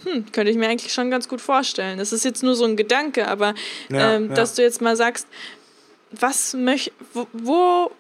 hm, 0.05 0.27
könnte 0.33 0.51
ich 0.51 0.57
mir 0.57 0.69
eigentlich 0.69 0.93
schon 0.93 1.11
ganz 1.11 1.29
gut 1.29 1.41
vorstellen. 1.41 1.99
Das 1.99 2.13
ist 2.13 2.25
jetzt 2.25 2.43
nur 2.43 2.55
so 2.55 2.65
ein 2.65 2.77
Gedanke, 2.77 3.29
aber 3.29 3.55
ja, 3.89 4.15
ähm, 4.15 4.29
ja. 4.29 4.35
dass 4.35 4.55
du 4.55 4.63
jetzt 4.63 4.81
mal 4.81 4.97
sagst, 4.97 5.27
was 6.11 6.55
möchte, 6.55 6.93
wo, 7.13 7.27
wo 7.33 7.91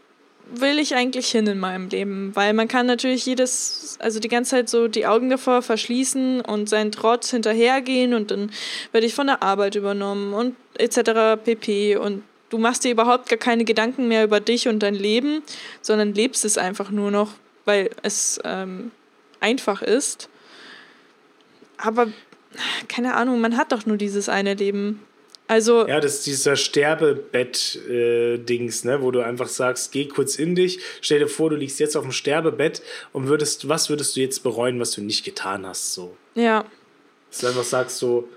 will 0.53 0.79
ich 0.79 0.95
eigentlich 0.95 1.29
hin 1.29 1.47
in 1.47 1.59
meinem 1.59 1.89
Leben? 1.89 2.33
Weil 2.35 2.53
man 2.55 2.69
kann 2.69 2.87
natürlich 2.87 3.25
jedes, 3.27 3.97
also 4.01 4.19
die 4.19 4.29
ganze 4.29 4.53
Zeit 4.53 4.69
so 4.69 4.89
die 4.89 5.07
Augen 5.07 5.31
davor 5.31 5.63
verschließen 5.63 6.41
und 6.41 6.69
seinen 6.69 6.93
Trotz 6.93 7.31
hinterhergehen 7.31 8.15
und 8.15 8.31
dann 8.31 8.51
werde 8.93 9.07
ich 9.07 9.15
von 9.15 9.29
der 9.29 9.43
Arbeit 9.43 9.77
übernommen 9.77 10.35
und 10.35 10.57
etc. 10.79 11.43
pp. 11.43 11.97
Und 11.97 12.25
du 12.49 12.59
machst 12.59 12.85
dir 12.85 12.91
überhaupt 12.91 13.29
gar 13.29 13.39
keine 13.39 13.65
Gedanken 13.65 14.09
mehr 14.09 14.25
über 14.25 14.41
dich 14.41 14.69
und 14.69 14.81
dein 14.81 14.95
Leben, 14.95 15.43
sondern 15.83 16.15
lebst 16.15 16.45
es 16.45 16.59
einfach 16.59 16.91
nur 16.91 17.11
noch, 17.11 17.31
weil 17.65 17.91
es 18.03 18.41
ähm, 18.45 18.91
einfach 19.41 19.83
ist. 19.83 20.29
Aber 21.83 22.09
keine 22.89 23.15
Ahnung, 23.15 23.41
man 23.41 23.57
hat 23.57 23.73
doch 23.73 23.87
nur 23.87 23.97
dieses 23.97 24.29
eine 24.29 24.53
Leben. 24.55 25.01
Also 25.47 25.89
ja, 25.89 25.99
das 25.99 26.17
ist 26.17 26.27
dieser 26.27 26.55
Sterbebett-Dings, 26.55 28.85
äh, 28.85 28.87
ne, 28.87 29.01
wo 29.03 29.11
du 29.11 29.21
einfach 29.21 29.49
sagst, 29.49 29.91
geh 29.91 30.07
kurz 30.07 30.37
in 30.37 30.55
dich, 30.55 30.79
stell 31.01 31.19
dir 31.19 31.27
vor, 31.27 31.51
du 31.51 31.57
liegst 31.57 31.81
jetzt 31.81 31.97
auf 31.97 32.05
dem 32.05 32.13
Sterbebett 32.13 32.83
und 33.13 33.27
würdest, 33.27 33.69
was 33.69 33.91
würdest 33.91 34.15
du 34.15 34.21
jetzt 34.21 34.45
bereuen, 34.45 34.79
was 34.79 34.93
du 34.93 35.03
nicht 35.03 35.25
getan 35.25 35.67
hast, 35.67 35.95
so. 35.95 36.17
Ja. 36.37 36.65
Dass 37.31 37.41
du 37.41 37.49
einfach 37.49 37.65
sagst 37.65 37.99
so, 37.99 38.29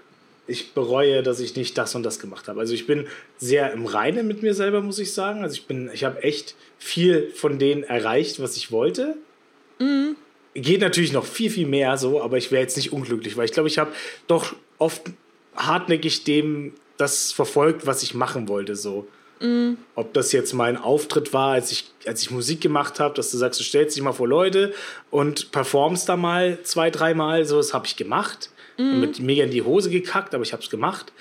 ich 0.47 0.73
bereue, 0.73 1.21
dass 1.21 1.39
ich 1.39 1.55
nicht 1.55 1.77
das 1.77 1.93
und 1.93 2.01
das 2.01 2.19
gemacht 2.19 2.47
habe. 2.47 2.59
Also 2.59 2.73
ich 2.73 2.87
bin 2.87 3.05
sehr 3.37 3.71
im 3.73 3.85
Reinen 3.85 4.25
mit 4.25 4.41
mir 4.41 4.55
selber, 4.55 4.81
muss 4.81 4.97
ich 4.97 5.13
sagen. 5.13 5.43
Also 5.43 5.53
ich 5.53 5.67
bin, 5.67 5.91
ich 5.93 6.03
habe 6.03 6.23
echt 6.23 6.55
viel 6.79 7.29
von 7.35 7.59
denen 7.59 7.83
erreicht, 7.83 8.41
was 8.41 8.57
ich 8.57 8.71
wollte. 8.71 9.17
Mhm 9.79 10.15
geht 10.53 10.81
natürlich 10.81 11.13
noch 11.13 11.25
viel, 11.25 11.49
viel 11.49 11.67
mehr 11.67 11.97
so, 11.97 12.21
aber 12.21 12.37
ich 12.37 12.51
wäre 12.51 12.61
jetzt 12.61 12.77
nicht 12.77 12.93
unglücklich, 12.93 13.37
weil 13.37 13.45
ich 13.45 13.51
glaube, 13.51 13.69
ich 13.69 13.77
habe 13.77 13.91
doch 14.27 14.55
oft 14.77 15.01
hartnäckig 15.55 16.23
dem 16.23 16.73
das 16.97 17.31
verfolgt, 17.31 17.85
was 17.85 18.03
ich 18.03 18.13
machen 18.13 18.47
wollte, 18.47 18.75
so. 18.75 19.07
Mm. 19.39 19.73
Ob 19.95 20.13
das 20.13 20.31
jetzt 20.31 20.53
mein 20.53 20.77
Auftritt 20.77 21.33
war, 21.33 21.53
als 21.53 21.71
ich, 21.71 21.91
als 22.05 22.21
ich 22.21 22.31
Musik 22.31 22.61
gemacht 22.61 22.99
habe, 22.99 23.15
dass 23.15 23.31
du 23.31 23.37
sagst, 23.37 23.59
du 23.59 23.63
stellst 23.63 23.95
dich 23.95 24.03
mal 24.03 24.13
vor 24.13 24.27
Leute 24.27 24.73
und 25.09 25.51
performst 25.51 26.07
da 26.07 26.15
mal 26.15 26.59
zwei, 26.63 26.91
dreimal, 26.91 27.45
so, 27.45 27.57
das 27.57 27.73
habe 27.73 27.87
ich 27.87 27.95
gemacht. 27.95 28.51
Mhm. 28.77 28.99
Mit 28.99 29.19
mega 29.19 29.43
in 29.43 29.51
die 29.51 29.61
Hose 29.61 29.89
gekackt, 29.89 30.33
aber 30.33 30.43
ich 30.43 30.51
habe 30.51 30.63
es 30.63 30.69
gemacht. 30.69 31.13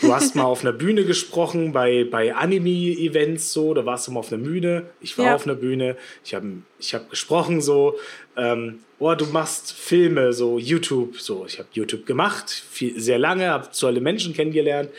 Du 0.00 0.14
hast 0.14 0.36
mal 0.36 0.44
auf 0.44 0.62
einer 0.62 0.72
Bühne 0.72 1.04
gesprochen, 1.04 1.72
bei, 1.72 2.04
bei 2.04 2.34
Anime-Events 2.34 3.52
so, 3.52 3.74
da 3.74 3.84
warst 3.84 4.06
du 4.06 4.12
mal 4.12 4.20
auf 4.20 4.32
einer 4.32 4.42
Bühne. 4.42 4.84
Ich 5.00 5.18
war 5.18 5.26
ja. 5.26 5.34
auf 5.34 5.44
einer 5.44 5.56
Bühne, 5.56 5.96
ich 6.24 6.34
habe 6.34 6.46
ich 6.78 6.94
hab 6.94 7.10
gesprochen 7.10 7.60
so. 7.60 7.98
Ähm, 8.36 8.80
oh, 8.98 9.14
du 9.14 9.26
machst 9.26 9.72
Filme, 9.72 10.32
so 10.32 10.58
YouTube, 10.58 11.18
so. 11.18 11.44
Ich 11.46 11.58
habe 11.58 11.68
YouTube 11.72 12.06
gemacht, 12.06 12.50
viel, 12.50 12.98
sehr 13.00 13.18
lange, 13.18 13.48
habe 13.48 13.68
so 13.72 13.86
alle 13.86 14.00
Menschen 14.00 14.32
kennengelernt. 14.32 14.90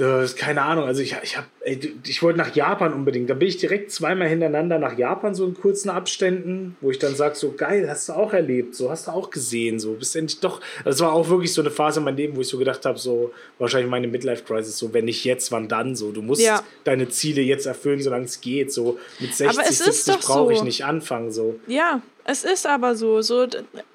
Das, 0.00 0.34
keine 0.34 0.62
Ahnung, 0.62 0.84
also 0.86 1.02
ich, 1.02 1.14
ich, 1.22 1.36
hab, 1.36 1.44
ey, 1.60 1.78
ich 2.06 2.22
wollte 2.22 2.38
nach 2.38 2.54
Japan 2.54 2.94
unbedingt. 2.94 3.28
Da 3.28 3.34
bin 3.34 3.48
ich 3.48 3.58
direkt 3.58 3.92
zweimal 3.92 4.28
hintereinander 4.28 4.78
nach 4.78 4.96
Japan, 4.96 5.34
so 5.34 5.44
in 5.44 5.52
kurzen 5.52 5.90
Abständen, 5.90 6.74
wo 6.80 6.90
ich 6.90 6.98
dann 6.98 7.14
sage, 7.14 7.34
so 7.34 7.52
geil, 7.52 7.86
hast 7.86 8.08
du 8.08 8.14
auch 8.14 8.32
erlebt, 8.32 8.74
so 8.74 8.90
hast 8.90 9.08
du 9.08 9.10
auch 9.10 9.28
gesehen, 9.28 9.78
so 9.78 9.92
bist 9.92 10.16
endlich 10.16 10.40
doch. 10.40 10.62
Das 10.86 11.00
war 11.00 11.12
auch 11.12 11.28
wirklich 11.28 11.52
so 11.52 11.60
eine 11.60 11.70
Phase 11.70 12.00
in 12.00 12.06
meinem 12.06 12.16
Leben, 12.16 12.34
wo 12.34 12.40
ich 12.40 12.48
so 12.48 12.56
gedacht 12.56 12.86
habe, 12.86 12.98
so 12.98 13.34
wahrscheinlich 13.58 13.90
meine 13.90 14.08
Midlife-Crisis, 14.08 14.78
so 14.78 14.94
wenn 14.94 15.04
nicht 15.04 15.22
jetzt, 15.24 15.52
wann 15.52 15.68
dann, 15.68 15.94
so. 15.94 16.12
Du 16.12 16.22
musst 16.22 16.40
ja. 16.40 16.64
deine 16.84 17.10
Ziele 17.10 17.42
jetzt 17.42 17.66
erfüllen, 17.66 18.00
solange 18.00 18.24
es 18.24 18.40
geht, 18.40 18.72
so 18.72 18.98
mit 19.18 19.34
60, 19.34 19.66
70 19.66 20.20
brauche 20.20 20.54
ich 20.54 20.62
nicht 20.62 20.82
anfangen, 20.82 21.30
so. 21.30 21.60
Ja, 21.66 22.00
es 22.24 22.44
ist 22.44 22.66
aber 22.66 22.94
so, 22.94 23.20
so 23.20 23.46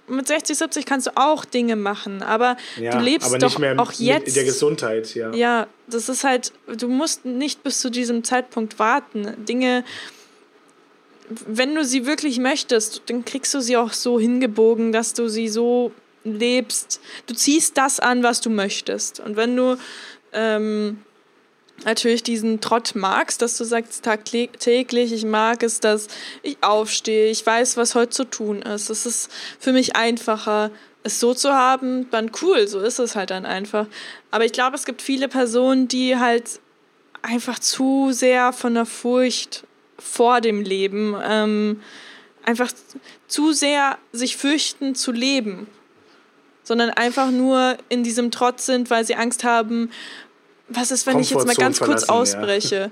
mit 0.07 0.27
60, 0.27 0.57
70 0.57 0.85
kannst 0.85 1.07
du 1.07 1.11
auch 1.15 1.45
Dinge 1.45 1.75
machen, 1.75 2.21
aber 2.21 2.57
ja, 2.79 2.91
du 2.91 2.99
lebst 2.99 3.27
aber 3.27 3.39
doch 3.39 3.59
auch 3.77 3.91
jetzt 3.93 4.27
in 4.27 4.33
der 4.33 4.43
Gesundheit, 4.43 5.13
ja. 5.15 5.33
Ja, 5.33 5.67
das 5.87 6.09
ist 6.09 6.23
halt, 6.23 6.53
du 6.67 6.87
musst 6.87 7.25
nicht 7.25 7.63
bis 7.63 7.79
zu 7.79 7.89
diesem 7.89 8.23
Zeitpunkt 8.23 8.79
warten. 8.79 9.33
Dinge, 9.45 9.83
wenn 11.29 11.73
du 11.75 11.83
sie 11.83 12.05
wirklich 12.05 12.39
möchtest, 12.39 13.03
dann 13.07 13.25
kriegst 13.25 13.53
du 13.53 13.61
sie 13.61 13.77
auch 13.77 13.93
so 13.93 14.19
hingebogen, 14.19 14.91
dass 14.91 15.13
du 15.13 15.27
sie 15.27 15.47
so 15.47 15.91
lebst. 16.23 16.99
Du 17.27 17.33
ziehst 17.33 17.77
das 17.77 17.99
an, 17.99 18.23
was 18.23 18.41
du 18.41 18.49
möchtest. 18.49 19.19
Und 19.19 19.35
wenn 19.35 19.55
du 19.55 19.77
ähm, 20.33 20.99
natürlich 21.83 22.23
diesen 22.23 22.61
Trott 22.61 22.93
magst, 22.95 23.41
dass 23.41 23.57
du 23.57 23.63
sagst 23.63 24.03
tagtäglich, 24.05 25.11
ich 25.11 25.25
mag 25.25 25.61
es, 25.63 25.79
dass 25.79 26.07
ich 26.41 26.57
aufstehe, 26.61 27.29
ich 27.29 27.45
weiß, 27.45 27.77
was 27.77 27.95
heute 27.95 28.11
zu 28.11 28.23
tun 28.23 28.61
ist. 28.61 28.89
Es 28.89 29.05
ist 29.05 29.31
für 29.59 29.73
mich 29.73 29.95
einfacher, 29.95 30.71
es 31.03 31.19
so 31.19 31.33
zu 31.33 31.53
haben, 31.53 32.09
dann 32.09 32.31
cool, 32.41 32.67
so 32.67 32.79
ist 32.79 32.99
es 32.99 33.15
halt 33.15 33.29
dann 33.29 33.45
einfach. 33.45 33.87
Aber 34.31 34.45
ich 34.45 34.53
glaube, 34.53 34.75
es 34.75 34.85
gibt 34.85 35.01
viele 35.01 35.27
Personen, 35.27 35.87
die 35.87 36.17
halt 36.17 36.59
einfach 37.21 37.59
zu 37.59 38.11
sehr 38.11 38.53
von 38.53 38.73
der 38.73 38.85
Furcht 38.85 39.65
vor 39.99 40.41
dem 40.41 40.61
Leben, 40.61 41.15
ähm, 41.23 41.81
einfach 42.43 42.71
zu 43.27 43.53
sehr 43.53 43.97
sich 44.11 44.37
fürchten 44.37 44.95
zu 44.95 45.11
leben, 45.11 45.67
sondern 46.63 46.89
einfach 46.89 47.31
nur 47.31 47.77
in 47.89 48.03
diesem 48.03 48.31
Trotz 48.31 48.65
sind, 48.65 48.89
weil 48.89 49.05
sie 49.05 49.15
Angst 49.15 49.43
haben, 49.43 49.91
was 50.67 50.91
ist, 50.91 51.05
wenn 51.07 51.19
ich 51.19 51.29
jetzt 51.29 51.45
mal 51.45 51.55
ganz 51.55 51.79
kurz 51.79 52.09
ausbreche 52.09 52.75
ja. 52.75 52.91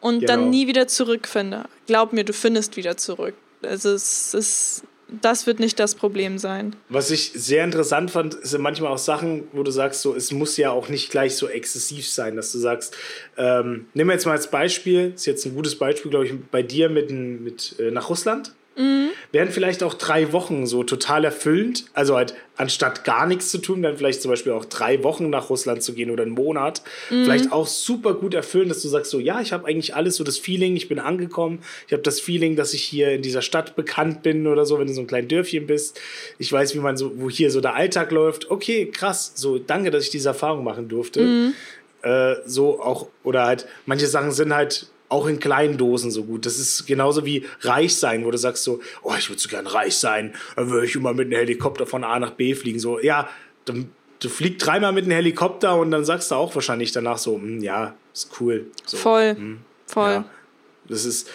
und 0.00 0.20
genau. 0.20 0.32
dann 0.32 0.50
nie 0.50 0.66
wieder 0.66 0.88
zurückfinde? 0.88 1.64
Glaub 1.86 2.12
mir, 2.12 2.24
du 2.24 2.32
findest 2.32 2.76
wieder 2.76 2.96
zurück. 2.96 3.34
Also 3.62 3.90
es 3.90 4.34
ist, 4.34 4.82
das 5.20 5.46
wird 5.46 5.60
nicht 5.60 5.78
das 5.78 5.94
Problem 5.94 6.38
sein. 6.38 6.74
Was 6.88 7.10
ich 7.10 7.32
sehr 7.34 7.64
interessant 7.64 8.10
fand, 8.10 8.36
sind 8.44 8.60
manchmal 8.60 8.92
auch 8.92 8.98
Sachen, 8.98 9.44
wo 9.52 9.62
du 9.62 9.70
sagst, 9.70 10.02
so, 10.02 10.14
es 10.14 10.32
muss 10.32 10.56
ja 10.56 10.70
auch 10.70 10.88
nicht 10.88 11.10
gleich 11.10 11.36
so 11.36 11.48
exzessiv 11.48 12.08
sein, 12.08 12.36
dass 12.36 12.50
du 12.52 12.58
sagst, 12.58 12.96
ähm, 13.36 13.86
nimm 13.94 14.10
jetzt 14.10 14.26
mal 14.26 14.32
als 14.32 14.50
Beispiel, 14.50 15.12
ist 15.14 15.26
jetzt 15.26 15.44
ein 15.46 15.54
gutes 15.54 15.76
Beispiel, 15.76 16.10
glaube 16.10 16.26
ich, 16.26 16.32
bei 16.50 16.62
dir 16.62 16.88
mit, 16.88 17.10
mit 17.10 17.76
äh, 17.78 17.90
nach 17.90 18.08
Russland. 18.08 18.52
Mhm. 18.76 19.10
Wären 19.32 19.50
vielleicht 19.50 19.82
auch 19.82 19.94
drei 19.94 20.32
Wochen 20.32 20.66
so 20.66 20.82
total 20.82 21.24
erfüllend. 21.24 21.86
Also 21.94 22.16
halt 22.16 22.34
anstatt 22.56 23.04
gar 23.04 23.26
nichts 23.26 23.50
zu 23.50 23.58
tun, 23.58 23.82
dann 23.82 23.96
vielleicht 23.96 24.22
zum 24.22 24.30
Beispiel 24.30 24.52
auch 24.52 24.64
drei 24.64 25.02
Wochen 25.02 25.30
nach 25.30 25.50
Russland 25.50 25.82
zu 25.82 25.94
gehen 25.94 26.10
oder 26.10 26.22
einen 26.22 26.32
Monat. 26.32 26.82
Mhm. 27.10 27.24
Vielleicht 27.24 27.52
auch 27.52 27.66
super 27.66 28.14
gut 28.14 28.34
erfüllend, 28.34 28.70
dass 28.70 28.82
du 28.82 28.88
sagst 28.88 29.10
so, 29.10 29.18
ja, 29.18 29.40
ich 29.40 29.52
habe 29.52 29.66
eigentlich 29.66 29.94
alles 29.94 30.16
so 30.16 30.24
das 30.24 30.38
Feeling, 30.38 30.76
ich 30.76 30.88
bin 30.88 30.98
angekommen. 30.98 31.60
Ich 31.86 31.92
habe 31.92 32.02
das 32.02 32.20
Feeling, 32.20 32.56
dass 32.56 32.74
ich 32.74 32.82
hier 32.82 33.12
in 33.12 33.22
dieser 33.22 33.42
Stadt 33.42 33.76
bekannt 33.76 34.22
bin 34.22 34.46
oder 34.46 34.66
so, 34.66 34.78
wenn 34.78 34.86
du 34.86 34.94
so 34.94 35.00
ein 35.00 35.06
kleines 35.06 35.28
Dörfchen 35.28 35.66
bist. 35.66 36.00
Ich 36.38 36.52
weiß, 36.52 36.74
wie 36.74 36.80
man 36.80 36.96
so, 36.96 37.12
wo 37.16 37.30
hier 37.30 37.50
so 37.50 37.60
der 37.60 37.74
Alltag 37.74 38.10
läuft. 38.10 38.50
Okay, 38.50 38.86
krass. 38.86 39.32
So, 39.34 39.58
danke, 39.58 39.90
dass 39.90 40.04
ich 40.04 40.10
diese 40.10 40.28
Erfahrung 40.28 40.64
machen 40.64 40.88
durfte. 40.88 41.22
Mhm. 41.22 41.54
Äh, 42.02 42.36
so 42.46 42.80
auch, 42.80 43.08
oder 43.22 43.46
halt, 43.46 43.66
manche 43.86 44.06
Sachen 44.06 44.32
sind 44.32 44.54
halt 44.54 44.88
auch 45.12 45.26
in 45.26 45.38
kleinen 45.38 45.78
Dosen 45.78 46.10
so 46.10 46.24
gut. 46.24 46.46
Das 46.46 46.58
ist 46.58 46.86
genauso 46.86 47.24
wie 47.24 47.44
reich 47.60 47.96
sein, 47.96 48.24
wo 48.24 48.30
du 48.30 48.38
sagst 48.38 48.64
so, 48.64 48.80
oh, 49.02 49.14
ich 49.16 49.28
würde 49.28 49.40
so 49.40 49.48
gern 49.48 49.66
reich 49.66 49.96
sein, 49.96 50.34
dann 50.56 50.70
würde 50.70 50.86
ich 50.86 50.94
immer 50.96 51.12
mit 51.12 51.26
einem 51.26 51.36
Helikopter 51.38 51.86
von 51.86 52.02
A 52.04 52.18
nach 52.18 52.32
B 52.32 52.54
fliegen. 52.54 52.78
So, 52.78 52.98
ja, 52.98 53.28
dann 53.64 53.90
du 54.20 54.28
fliegst 54.28 54.66
dreimal 54.66 54.92
mit 54.92 55.04
einem 55.04 55.12
Helikopter 55.12 55.76
und 55.76 55.90
dann 55.90 56.04
sagst 56.04 56.30
du 56.30 56.34
auch 56.36 56.54
wahrscheinlich 56.54 56.92
danach 56.92 57.18
so, 57.18 57.36
hm, 57.36 57.60
ja, 57.62 57.94
ist 58.14 58.30
cool. 58.40 58.66
So, 58.86 58.96
Voll. 58.96 59.34
hm, 59.36 59.58
Voll. 59.86 60.10
Ja, 60.10 60.24
das 60.88 61.04
ist. 61.04 61.28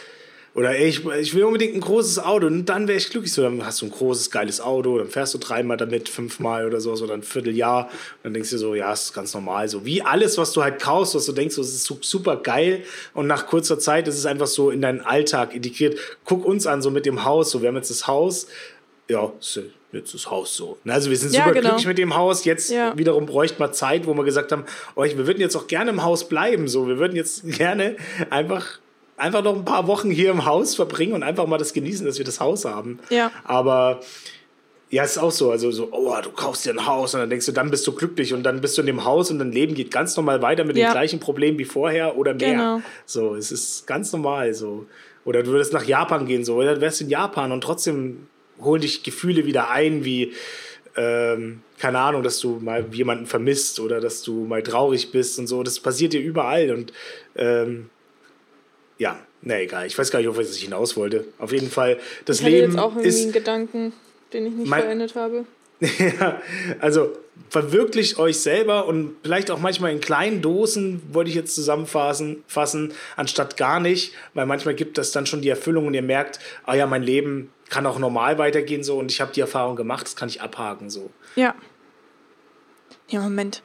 Oder 0.57 0.75
ey, 0.75 0.87
ich, 0.87 1.05
ich 1.05 1.35
will 1.35 1.43
unbedingt 1.43 1.75
ein 1.75 1.81
großes 1.81 2.17
Auto 2.17 2.47
und 2.47 2.65
dann 2.65 2.87
wäre 2.87 2.97
ich 2.97 3.11
glücklich. 3.11 3.31
So, 3.31 3.43
dann 3.43 3.63
hast 3.63 3.79
du 3.81 3.85
ein 3.85 3.91
großes, 3.91 4.31
geiles 4.31 4.59
Auto, 4.59 4.97
dann 4.97 5.07
fährst 5.07 5.35
du 5.35 5.37
dreimal 5.37 5.77
damit, 5.77 6.09
fünfmal 6.09 6.65
oder 6.65 6.81
so, 6.81 6.91
oder 6.93 7.13
ein 7.13 7.21
Vierteljahr. 7.21 7.85
Und 7.85 7.91
dann 8.23 8.33
denkst 8.33 8.49
du 8.49 8.57
so, 8.57 8.73
ja, 8.73 8.91
ist 8.91 9.13
ganz 9.13 9.33
normal. 9.35 9.69
So 9.69 9.85
wie 9.85 10.01
alles, 10.01 10.37
was 10.39 10.53
du 10.53 10.63
halt 10.63 10.81
kaufst, 10.81 11.13
was 11.13 11.27
du 11.27 11.31
denkst, 11.31 11.53
so, 11.53 11.61
das 11.61 11.69
ist 11.75 11.83
su- 11.83 11.99
super 12.01 12.37
geil. 12.37 12.81
Und 13.13 13.27
nach 13.27 13.45
kurzer 13.45 13.77
Zeit 13.77 14.07
ist 14.07 14.17
es 14.17 14.25
einfach 14.25 14.47
so 14.47 14.71
in 14.71 14.81
deinen 14.81 15.01
Alltag 15.01 15.53
integriert. 15.53 15.97
Guck 16.25 16.43
uns 16.43 16.65
an, 16.65 16.81
so 16.81 16.89
mit 16.89 17.05
dem 17.05 17.23
Haus. 17.23 17.51
So, 17.51 17.61
wir 17.61 17.69
haben 17.69 17.75
jetzt 17.75 17.91
das 17.91 18.07
Haus. 18.07 18.47
Ja, 19.09 19.31
ist 19.39 19.59
jetzt 19.91 20.13
das 20.15 20.29
Haus 20.31 20.55
so. 20.55 20.79
Also 20.87 21.11
wir 21.11 21.17
sind 21.17 21.33
Ja, 21.35 21.41
super 21.43 21.53
genau. 21.53 21.67
glücklich 21.69 21.85
mit 21.87 21.97
dem 21.99 22.15
Haus. 22.15 22.45
Jetzt 22.45 22.71
Ja. 22.71 22.97
wiederum 22.97 23.27
bräuchte 23.27 23.59
man 23.59 23.73
Zeit, 23.73 24.07
wo 24.07 24.13
wir 24.15 24.23
gesagt 24.23 24.51
haben, 24.51 24.65
oh, 24.95 25.03
wir 25.03 25.27
würden 25.27 25.39
jetzt 25.39 25.55
auch 25.55 25.67
gerne 25.67 25.91
im 25.91 26.03
Haus 26.03 26.27
bleiben. 26.27 26.67
So, 26.67 26.87
wir 26.87 26.97
würden 26.97 27.15
jetzt 27.15 27.43
gerne 27.57 27.95
einfach, 28.31 28.79
einfach 29.17 29.43
noch 29.43 29.55
ein 29.55 29.65
paar 29.65 29.87
Wochen 29.87 30.09
hier 30.11 30.31
im 30.31 30.45
Haus 30.45 30.75
verbringen 30.75 31.13
und 31.13 31.23
einfach 31.23 31.45
mal 31.47 31.57
das 31.57 31.73
genießen, 31.73 32.05
dass 32.05 32.17
wir 32.17 32.25
das 32.25 32.39
Haus 32.39 32.65
haben. 32.65 32.99
Ja. 33.09 33.31
Aber 33.43 33.99
ja, 34.89 35.03
es 35.03 35.11
ist 35.11 35.17
auch 35.17 35.31
so. 35.31 35.51
Also 35.51 35.69
so, 35.71 35.89
oh, 35.91 36.15
du 36.23 36.31
kaufst 36.31 36.65
dir 36.65 36.71
ein 36.71 36.85
Haus 36.85 37.13
und 37.13 37.19
dann 37.19 37.29
denkst 37.29 37.45
du, 37.47 37.51
dann 37.51 37.69
bist 37.69 37.85
du 37.85 37.91
glücklich 37.91 38.33
und 38.33 38.43
dann 38.43 38.61
bist 38.61 38.77
du 38.77 38.81
in 38.81 38.87
dem 38.87 39.03
Haus 39.03 39.29
und 39.31 39.39
dein 39.39 39.51
Leben 39.51 39.73
geht 39.73 39.91
ganz 39.91 40.15
normal 40.15 40.41
weiter 40.41 40.63
mit 40.63 40.77
Ja. 40.77 40.87
den 40.87 40.91
gleichen 40.93 41.19
Problemen 41.19 41.59
wie 41.59 41.65
vorher 41.65 42.17
oder 42.17 42.33
mehr. 42.33 42.51
Genau. 42.51 42.81
So, 43.05 43.35
es 43.35 43.51
ist 43.51 43.85
ganz 43.85 44.13
normal 44.13 44.53
so. 44.53 44.85
Oder 45.25 45.43
du 45.43 45.51
würdest 45.51 45.73
nach 45.73 45.83
Japan 45.83 46.25
gehen, 46.25 46.45
so, 46.45 46.55
oder 46.55 46.75
du 46.75 46.81
wärst 46.81 47.01
in 47.01 47.09
Japan 47.09 47.51
und 47.51 47.61
trotzdem 47.61 48.27
holen 48.61 48.81
dich 48.81 49.03
Gefühle 49.03 49.45
wieder 49.45 49.69
ein, 49.69 50.05
wie, 50.05 50.31
ähm, 50.95 51.61
keine 51.79 51.99
Ahnung, 51.99 52.23
dass 52.23 52.39
du 52.39 52.59
mal 52.61 52.85
jemanden 52.93 53.25
vermisst 53.25 53.81
oder 53.81 53.99
dass 53.99 54.21
du 54.23 54.45
mal 54.45 54.63
traurig 54.63 55.11
bist 55.11 55.37
und 55.37 55.47
so. 55.47 55.63
Das 55.63 55.81
passiert 55.81 56.13
dir 56.13 56.21
überall 56.21 56.71
und 56.71 56.93
ähm, 57.35 57.89
ja, 58.97 59.19
na 59.41 59.61
egal. 59.61 59.85
Ich 59.87 59.97
weiß 59.97 60.11
gar 60.11 60.19
nicht, 60.19 60.27
auf 60.27 60.37
was 60.37 60.55
ich 60.55 60.63
hinaus 60.63 60.97
wollte. 60.97 61.25
Auf 61.37 61.51
jeden 61.51 61.69
Fall, 61.69 61.97
das 62.25 62.39
Ich 62.39 62.45
hatte 62.45 62.55
Leben 62.55 62.71
jetzt 62.73 62.81
auch 62.81 62.91
irgendwie 62.91 63.07
ist 63.07 63.23
einen 63.23 63.31
Gedanken, 63.31 63.93
den 64.33 64.47
ich 64.47 64.53
nicht 64.53 64.69
vollendet 64.69 65.15
habe. 65.15 65.45
ja, 65.79 66.41
also 66.79 67.13
verwirklicht 67.49 68.17
euch 68.17 68.39
selber 68.39 68.87
und 68.87 69.15
vielleicht 69.23 69.51
auch 69.51 69.59
manchmal 69.59 69.91
in 69.91 69.99
kleinen 69.99 70.41
Dosen, 70.41 71.01
wollte 71.11 71.29
ich 71.29 71.35
jetzt 71.35 71.53
zusammenfassen, 71.53 72.43
fassen, 72.47 72.93
anstatt 73.15 73.57
gar 73.57 73.79
nicht, 73.79 74.13
weil 74.33 74.47
manchmal 74.47 74.73
gibt 74.73 74.97
das 74.97 75.11
dann 75.11 75.27
schon 75.27 75.41
die 75.41 75.49
Erfüllung 75.49 75.85
und 75.85 75.93
ihr 75.93 76.01
merkt, 76.01 76.39
ah 76.65 76.73
ja, 76.73 76.87
mein 76.87 77.03
Leben 77.03 77.51
kann 77.69 77.85
auch 77.85 77.99
normal 77.99 78.37
weitergehen 78.37 78.83
so 78.83 78.97
und 78.97 79.11
ich 79.11 79.21
habe 79.21 79.31
die 79.33 79.41
Erfahrung 79.41 79.75
gemacht, 79.75 80.07
das 80.07 80.15
kann 80.15 80.29
ich 80.29 80.41
abhaken 80.41 80.89
so. 80.89 81.11
Ja. 81.35 81.55
Ja, 83.09 83.21
Moment. 83.21 83.61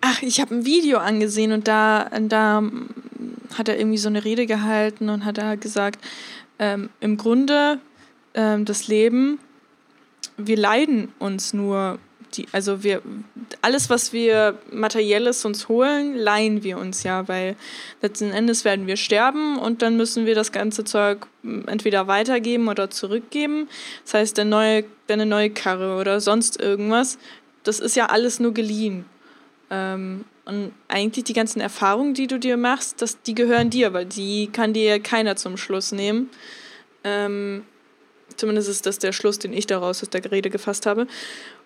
Ach, 0.00 0.22
ich 0.22 0.40
habe 0.40 0.54
ein 0.54 0.64
Video 0.64 0.98
angesehen 0.98 1.52
und 1.52 1.68
da, 1.68 2.10
da 2.20 2.62
hat 3.56 3.68
er 3.68 3.78
irgendwie 3.78 3.98
so 3.98 4.08
eine 4.08 4.24
Rede 4.24 4.46
gehalten 4.46 5.08
und 5.08 5.24
hat 5.24 5.38
da 5.38 5.54
gesagt, 5.54 6.04
ähm, 6.58 6.90
im 7.00 7.16
Grunde 7.16 7.78
ähm, 8.34 8.64
das 8.64 8.88
Leben, 8.88 9.38
wir 10.36 10.56
leiden 10.56 11.08
uns 11.18 11.52
nur, 11.52 11.98
die, 12.34 12.46
also 12.52 12.82
wir, 12.82 13.02
alles, 13.62 13.88
was 13.88 14.12
wir 14.12 14.58
materielles 14.70 15.44
uns 15.44 15.68
holen, 15.68 16.14
leihen 16.14 16.62
wir 16.62 16.78
uns 16.78 17.02
ja, 17.02 17.28
weil 17.28 17.56
letzten 18.02 18.30
Endes 18.32 18.64
werden 18.64 18.86
wir 18.86 18.96
sterben 18.96 19.58
und 19.58 19.82
dann 19.82 19.96
müssen 19.96 20.26
wir 20.26 20.34
das 20.34 20.52
ganze 20.52 20.84
Zeug 20.84 21.26
m, 21.42 21.66
entweder 21.66 22.06
weitergeben 22.06 22.68
oder 22.68 22.90
zurückgeben. 22.90 23.68
Das 24.04 24.14
heißt, 24.14 24.36
der 24.36 24.44
neue, 24.44 24.84
deine 25.06 25.26
neue 25.26 25.50
Karre 25.50 25.98
oder 25.98 26.20
sonst 26.20 26.60
irgendwas, 26.60 27.18
das 27.62 27.80
ist 27.80 27.96
ja 27.96 28.06
alles 28.06 28.38
nur 28.40 28.52
geliehen. 28.52 29.06
Ähm, 29.70 30.24
und 30.46 30.72
eigentlich 30.88 31.24
die 31.24 31.32
ganzen 31.32 31.60
Erfahrungen, 31.60 32.14
die 32.14 32.28
du 32.28 32.38
dir 32.38 32.56
machst, 32.56 33.02
das, 33.02 33.20
die 33.22 33.34
gehören 33.34 33.68
dir, 33.68 33.92
weil 33.92 34.06
die 34.06 34.46
kann 34.46 34.72
dir 34.72 35.00
keiner 35.00 35.36
zum 35.36 35.56
Schluss 35.56 35.92
nehmen. 35.92 36.30
Ähm, 37.02 37.64
zumindest 38.36 38.68
ist 38.68 38.86
das 38.86 38.98
der 38.98 39.12
Schluss, 39.12 39.38
den 39.40 39.52
ich 39.52 39.66
daraus 39.66 40.02
aus 40.02 40.10
der 40.10 40.30
Rede 40.30 40.48
gefasst 40.48 40.86
habe. 40.86 41.08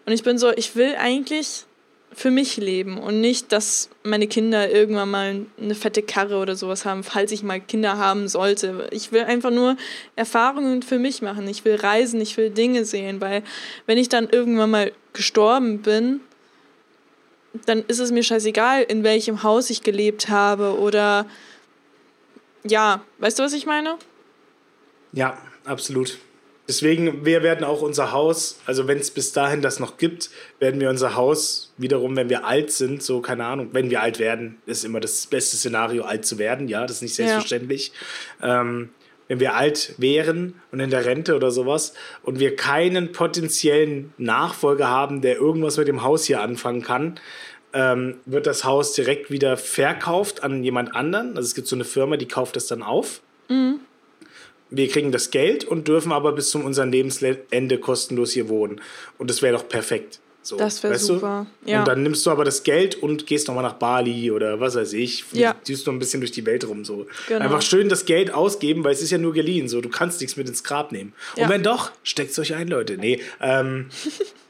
Und 0.07 0.13
ich 0.13 0.23
bin 0.23 0.39
so, 0.39 0.51
ich 0.51 0.77
will 0.77 0.95
eigentlich 0.99 1.67
für 2.13 2.31
mich 2.31 2.57
leben 2.57 2.99
und 2.99 3.21
nicht, 3.21 3.53
dass 3.53 3.91
meine 4.03 4.27
Kinder 4.27 4.71
irgendwann 4.71 5.11
mal 5.11 5.47
eine 5.61 5.75
fette 5.75 6.03
Karre 6.03 6.39
oder 6.39 6.57
sowas 6.57 6.85
haben, 6.85 7.05
falls 7.05 7.31
ich 7.33 7.43
mal 7.43 7.61
Kinder 7.61 7.99
haben 7.99 8.29
sollte. 8.29 8.89
Ich 8.91 9.13
will 9.13 9.23
einfach 9.23 9.51
nur 9.51 9.77
Erfahrungen 10.17 10.83
für 10.83 10.99
mich 10.99 11.23
machen. 11.23 11.47
Ich 11.47 11.65
will 11.65 11.77
reisen, 11.77 12.21
ich 12.21 12.37
will 12.37 12.51
Dinge 12.51 12.85
sehen, 12.85 13.21
weil 13.21 13.45
wenn 13.87 13.99
ich 13.99 14.09
dann 14.09 14.29
irgendwann 14.29 14.71
mal 14.71 14.93
gestorben 15.13 15.83
bin, 15.83 16.21
dann 17.67 17.85
ist 17.87 17.99
es 17.99 18.13
mir 18.13 18.23
scheißegal, 18.23 18.83
in 18.83 19.03
welchem 19.05 19.43
Haus 19.43 19.71
ich 19.71 19.83
gelebt 19.83 20.29
habe 20.29 20.79
oder 20.79 21.27
ja, 22.65 23.03
weißt 23.19 23.39
du, 23.39 23.43
was 23.43 23.53
ich 23.53 23.67
meine? 23.67 23.97
Ja, 25.13 25.39
absolut. 25.65 26.19
Deswegen, 26.69 27.25
wir 27.25 27.43
werden 27.43 27.65
auch 27.65 27.83
unser 27.83 28.13
Haus, 28.13 28.61
also 28.65 28.87
wenn 28.87 28.99
es 28.99 29.11
bis 29.11 29.33
dahin 29.33 29.61
das 29.61 29.81
noch 29.81 29.97
gibt, 29.97 30.31
werden 30.61 30.81
wir 30.81 30.89
unser 30.89 31.17
Haus 31.17 31.73
wiederum, 31.79 32.15
wenn 32.15 32.29
wir 32.29 32.45
alt 32.45 32.71
sind, 32.71 33.03
so 33.03 33.21
keine 33.21 33.45
Ahnung, 33.45 33.71
wenn 33.73 33.91
wir 33.91 34.03
alt 34.03 34.21
werden, 34.21 34.59
ist 34.67 34.85
immer 34.85 35.01
das 35.01 35.27
beste 35.27 35.57
Szenario, 35.57 36.05
alt 36.05 36.25
zu 36.25 36.39
werden, 36.39 36.69
ja, 36.69 36.83
das 36.83 36.97
ist 36.99 37.03
nicht 37.03 37.15
selbstverständlich. 37.17 37.91
Ähm, 38.41 38.91
wenn 39.31 39.39
wir 39.39 39.55
alt 39.55 39.95
wären 39.97 40.55
und 40.73 40.81
in 40.81 40.91
der 40.91 41.05
Rente 41.05 41.37
oder 41.37 41.53
sowas 41.53 41.95
und 42.25 42.41
wir 42.41 42.57
keinen 42.57 43.13
potenziellen 43.13 44.13
Nachfolger 44.19 44.89
haben, 44.89 45.21
der 45.21 45.37
irgendwas 45.37 45.77
mit 45.77 45.87
dem 45.87 46.03
Haus 46.03 46.25
hier 46.25 46.41
anfangen 46.41 46.83
kann, 46.83 47.21
ähm, 47.73 48.17
wird 48.27 48.49
das 48.49 48.65
Haus 48.65 48.93
direkt 48.93 49.31
wieder 49.31 49.57
verkauft 49.57 50.43
an 50.43 50.65
jemand 50.65 50.97
anderen. 50.97 51.37
Also 51.37 51.47
es 51.47 51.55
gibt 51.55 51.69
so 51.69 51.77
eine 51.77 51.85
Firma, 51.85 52.17
die 52.17 52.27
kauft 52.27 52.57
das 52.57 52.67
dann 52.67 52.83
auf. 52.83 53.21
Wir 54.69 54.89
kriegen 54.89 55.13
das 55.13 55.31
Geld 55.31 55.63
und 55.63 55.87
dürfen 55.87 56.11
aber 56.11 56.33
bis 56.33 56.51
zum 56.51 56.65
unserem 56.65 56.91
Lebensende 56.91 57.79
kostenlos 57.79 58.33
hier 58.33 58.49
wohnen. 58.49 58.81
Und 59.17 59.31
das 59.31 59.43
wäre 59.43 59.57
doch 59.57 59.69
perfekt. 59.69 60.19
So, 60.43 60.57
Das 60.57 60.83
wär 60.83 60.91
weißt 60.93 61.09
du? 61.09 61.15
super, 61.15 61.47
ja. 61.67 61.81
Und 61.81 61.89
dann 61.89 62.03
nimmst 62.03 62.25
du 62.25 62.31
aber 62.31 62.45
das 62.45 62.63
Geld 62.63 62.95
und 62.95 63.27
gehst 63.27 63.49
nochmal 63.49 63.63
nach 63.63 63.75
Bali 63.75 64.31
oder 64.31 64.59
was 64.59 64.75
weiß 64.75 64.95
ich. 64.95 65.25
Ja. 65.33 65.55
Ziehst 65.63 65.87
du 65.87 65.91
ein 65.93 65.99
bisschen 65.99 66.21
durch 66.21 66.33
die 66.33 66.47
Welt 66.47 66.67
rum. 66.67 66.85
So. 66.85 67.07
Genau. 67.29 67.45
Einfach 67.45 67.63
schön 67.63 67.89
das 67.89 68.07
Geld 68.07 68.33
ausgeben, 68.33 68.83
weil 68.83 68.93
es 68.93 69.03
ist 69.03 69.11
ja 69.11 69.19
nur 69.19 69.35
geliehen. 69.35 69.69
So. 69.69 69.81
Du 69.81 69.91
kannst 69.91 70.21
nichts 70.21 70.37
mit 70.37 70.49
ins 70.49 70.65
Grab 70.65 70.93
nehmen. 70.93 71.13
Ja. 71.37 71.45
Und 71.45 71.51
wenn 71.51 71.63
doch, 71.63 71.91
steckt 72.03 72.39
euch 72.39 72.55
ein, 72.55 72.69
Leute. 72.69 72.97
Nee, 72.97 73.21
ähm, 73.41 73.91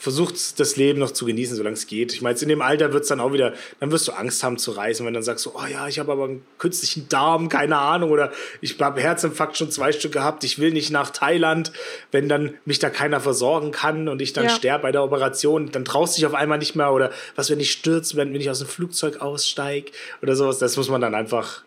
versucht 0.00 0.58
das 0.58 0.76
Leben 0.76 0.98
noch 0.98 1.10
zu 1.10 1.26
genießen, 1.26 1.54
solange 1.56 1.74
es 1.74 1.86
geht. 1.86 2.14
Ich 2.14 2.22
meine, 2.22 2.38
in 2.38 2.48
dem 2.48 2.62
Alter 2.62 2.94
wird 2.94 3.02
es 3.02 3.10
dann 3.10 3.20
auch 3.20 3.34
wieder, 3.34 3.52
dann 3.80 3.92
wirst 3.92 4.08
du 4.08 4.12
Angst 4.12 4.42
haben 4.42 4.56
zu 4.56 4.70
reisen, 4.70 5.04
wenn 5.04 5.12
dann 5.12 5.22
sagst 5.22 5.44
du, 5.44 5.52
oh 5.54 5.66
ja, 5.70 5.88
ich 5.88 5.98
habe 5.98 6.10
aber 6.10 6.24
einen 6.24 6.42
künstlichen 6.56 7.06
Darm, 7.10 7.50
keine 7.50 7.76
Ahnung, 7.76 8.10
oder 8.10 8.32
ich 8.62 8.80
habe 8.80 8.98
Herzinfarkt 8.98 9.58
schon 9.58 9.70
zwei 9.70 9.92
Stück 9.92 10.12
gehabt, 10.12 10.42
ich 10.42 10.58
will 10.58 10.72
nicht 10.72 10.90
nach 10.90 11.10
Thailand, 11.10 11.70
wenn 12.12 12.30
dann 12.30 12.54
mich 12.64 12.78
da 12.78 12.88
keiner 12.88 13.20
versorgen 13.20 13.72
kann 13.72 14.08
und 14.08 14.22
ich 14.22 14.32
dann 14.32 14.44
Ja. 14.44 14.50
sterbe 14.50 14.84
bei 14.84 14.92
der 14.92 15.04
Operation, 15.04 15.70
dann 15.70 15.84
traust 15.84 16.16
du 16.16 16.20
dich 16.20 16.26
auf 16.26 16.34
einmal 16.34 16.56
nicht 16.56 16.74
mehr 16.74 16.92
oder 16.92 17.10
was, 17.36 17.50
wenn 17.50 17.60
ich 17.60 17.70
stürze, 17.70 18.16
wenn, 18.16 18.32
wenn 18.32 18.40
ich 18.40 18.48
aus 18.48 18.60
dem 18.60 18.68
Flugzeug 18.68 19.20
aussteige 19.20 19.92
oder 20.22 20.34
sowas, 20.34 20.58
das 20.58 20.78
muss 20.78 20.88
man 20.88 21.02
dann 21.02 21.14
einfach, 21.14 21.28
muss 21.44 21.48
man 21.50 21.58
mal 21.58 21.58
gucken. 21.60 21.64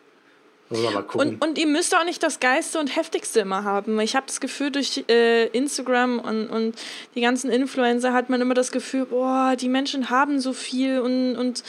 Und, 1.13 1.43
und 1.43 1.57
ihr 1.57 1.67
müsst 1.67 1.95
auch 1.95 2.05
nicht 2.05 2.23
das 2.23 2.39
Geilste 2.39 2.79
und 2.79 2.95
Heftigste 2.95 3.41
immer 3.41 3.63
haben. 3.63 3.99
Ich 3.99 4.15
habe 4.15 4.25
das 4.25 4.39
Gefühl, 4.39 4.71
durch 4.71 5.03
äh, 5.09 5.47
Instagram 5.47 6.19
und, 6.19 6.47
und 6.47 6.75
die 7.15 7.21
ganzen 7.21 7.51
Influencer 7.51 8.13
hat 8.13 8.29
man 8.29 8.41
immer 8.41 8.53
das 8.55 8.71
Gefühl, 8.71 9.05
boah, 9.05 9.55
die 9.55 9.69
Menschen 9.69 10.09
haben 10.09 10.39
so 10.39 10.53
viel 10.53 10.99
und, 10.99 11.35
und 11.35 11.63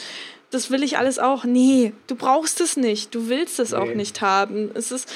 das 0.51 0.71
will 0.71 0.83
ich 0.83 0.97
alles 0.97 1.19
auch. 1.19 1.43
Nee, 1.43 1.93
du 2.07 2.15
brauchst 2.15 2.61
es 2.61 2.77
nicht. 2.77 3.13
Du 3.13 3.29
willst 3.29 3.59
es 3.59 3.73
auch 3.73 3.85
Nee. 3.85 3.95
nicht 3.95 4.21
haben. 4.21 4.71
Es 4.73 4.91
ist, 4.91 5.11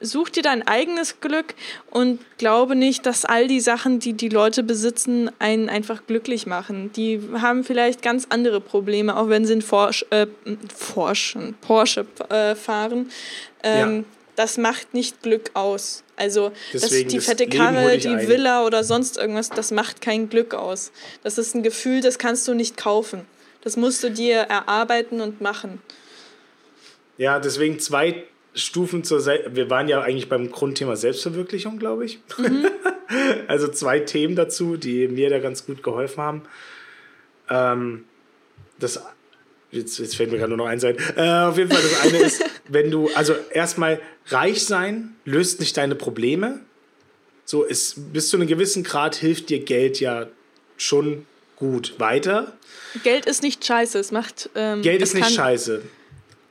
such 0.00 0.30
dir 0.30 0.42
dein 0.42 0.66
eigenes 0.66 1.20
Glück 1.20 1.54
und 1.90 2.20
glaube 2.38 2.76
nicht, 2.76 3.06
dass 3.06 3.24
all 3.24 3.48
die 3.48 3.60
Sachen, 3.60 3.98
die 3.98 4.12
die 4.12 4.28
Leute 4.28 4.62
besitzen, 4.62 5.30
einen 5.38 5.68
einfach 5.68 6.06
glücklich 6.06 6.46
machen. 6.46 6.92
Die 6.92 7.20
haben 7.40 7.64
vielleicht 7.64 8.02
ganz 8.02 8.26
andere 8.28 8.60
Probleme, 8.60 9.16
auch 9.16 9.28
wenn 9.28 9.44
sie 9.44 9.54
in 9.54 9.62
Forsch, 9.62 10.04
äh, 10.10 10.26
Forschen, 10.74 11.54
Porsche 11.60 12.06
äh, 12.28 12.54
fahren. 12.54 13.10
Ähm, 13.62 13.96
Ja. 13.96 14.04
Das 14.36 14.58
macht 14.58 14.92
nicht 14.92 15.22
Glück 15.22 15.50
aus. 15.54 16.04
Also 16.14 16.52
das, 16.70 16.90
die 16.90 17.20
fette 17.20 17.46
Karre, 17.46 17.96
die 17.96 18.08
ein. 18.08 18.28
Villa 18.28 18.66
oder 18.66 18.84
sonst 18.84 19.16
irgendwas, 19.16 19.48
das 19.48 19.70
macht 19.70 20.02
kein 20.02 20.28
Glück 20.28 20.52
aus. 20.52 20.92
Das 21.22 21.38
ist 21.38 21.54
ein 21.54 21.62
Gefühl, 21.62 22.02
das 22.02 22.18
kannst 22.18 22.46
du 22.46 22.52
nicht 22.52 22.76
kaufen. 22.76 23.24
Das 23.62 23.78
musst 23.78 24.04
du 24.04 24.10
dir 24.10 24.36
erarbeiten 24.36 25.22
und 25.22 25.40
machen. 25.40 25.80
Ja, 27.16 27.38
deswegen 27.38 27.78
zwei 27.80 28.24
Stufen 28.56 29.04
zur 29.04 29.20
Sel 29.20 29.50
Wir 29.52 29.70
waren 29.70 29.86
ja 29.86 30.00
eigentlich 30.00 30.28
beim 30.28 30.50
Grundthema 30.50 30.96
Selbstverwirklichung, 30.96 31.78
glaube 31.78 32.06
ich. 32.06 32.20
Mhm. 32.38 32.66
also 33.48 33.68
zwei 33.68 34.00
Themen 34.00 34.34
dazu, 34.34 34.76
die 34.76 35.08
mir 35.08 35.30
da 35.30 35.38
ganz 35.38 35.66
gut 35.66 35.82
geholfen 35.82 36.22
haben. 36.22 36.42
Ähm, 37.50 38.04
das, 38.78 39.00
jetzt, 39.70 39.98
jetzt 39.98 40.16
fällt 40.16 40.32
mir 40.32 40.38
gerade 40.38 40.48
nur 40.48 40.58
noch 40.58 40.66
eins 40.66 40.84
ein. 40.84 40.96
Äh, 41.16 41.48
auf 41.48 41.58
jeden 41.58 41.70
Fall, 41.70 41.82
das 41.82 42.00
eine 42.00 42.18
ist, 42.18 42.44
wenn 42.68 42.90
du, 42.90 43.10
also 43.14 43.34
erstmal 43.52 44.00
reich 44.28 44.64
sein 44.64 45.14
löst 45.24 45.60
nicht 45.60 45.76
deine 45.76 45.94
Probleme. 45.94 46.60
So, 47.44 47.64
es, 47.64 47.94
bis 47.96 48.30
zu 48.30 48.38
einem 48.38 48.48
gewissen 48.48 48.82
Grad 48.82 49.14
hilft 49.14 49.50
dir 49.50 49.60
Geld 49.60 50.00
ja 50.00 50.26
schon 50.78 51.26
gut 51.56 51.94
weiter. 51.98 52.56
Geld 53.04 53.26
ist 53.26 53.42
nicht 53.42 53.64
scheiße, 53.64 53.98
es 53.98 54.12
macht. 54.12 54.50
Ähm, 54.54 54.82
Geld 54.82 55.02
es 55.02 55.10
ist 55.10 55.14
nicht 55.14 55.24
kann, 55.24 55.32
scheiße. 55.32 55.82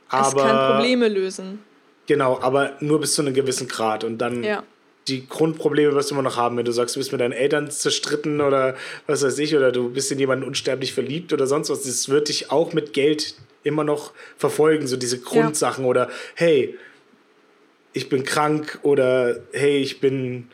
Es 0.08 0.12
Aber, 0.12 0.42
kann 0.42 0.72
Probleme 0.76 1.08
lösen. 1.08 1.58
Genau, 2.06 2.38
aber 2.40 2.72
nur 2.80 3.00
bis 3.00 3.14
zu 3.14 3.22
einem 3.22 3.34
gewissen 3.34 3.68
Grad. 3.68 4.04
Und 4.04 4.18
dann 4.18 4.44
Ja. 4.44 4.62
die 5.08 5.26
Grundprobleme 5.28 5.94
wirst 5.94 6.10
du 6.10 6.14
immer 6.14 6.22
noch 6.22 6.36
haben, 6.36 6.56
wenn 6.56 6.64
du 6.64 6.72
sagst, 6.72 6.96
du 6.96 7.00
bist 7.00 7.12
mit 7.12 7.20
deinen 7.20 7.32
Eltern 7.32 7.70
zerstritten 7.70 8.40
oder 8.40 8.76
was 9.06 9.22
weiß 9.22 9.38
ich, 9.38 9.54
oder 9.56 9.72
du 9.72 9.90
bist 9.90 10.10
in 10.12 10.18
jemanden 10.18 10.44
unsterblich 10.44 10.92
verliebt 10.92 11.32
oder 11.32 11.46
sonst 11.46 11.70
was. 11.70 11.82
Das 11.82 12.08
wird 12.08 12.28
dich 12.28 12.50
auch 12.50 12.72
mit 12.72 12.92
Geld 12.92 13.34
immer 13.62 13.84
noch 13.84 14.12
verfolgen, 14.36 14.86
so 14.86 14.96
diese 14.96 15.18
Grundsachen 15.20 15.84
oder 15.84 16.08
hey, 16.34 16.76
ich 17.92 18.08
bin 18.08 18.24
krank 18.24 18.78
oder 18.82 19.38
hey, 19.52 19.78
ich 19.78 20.00
bin 20.00 20.48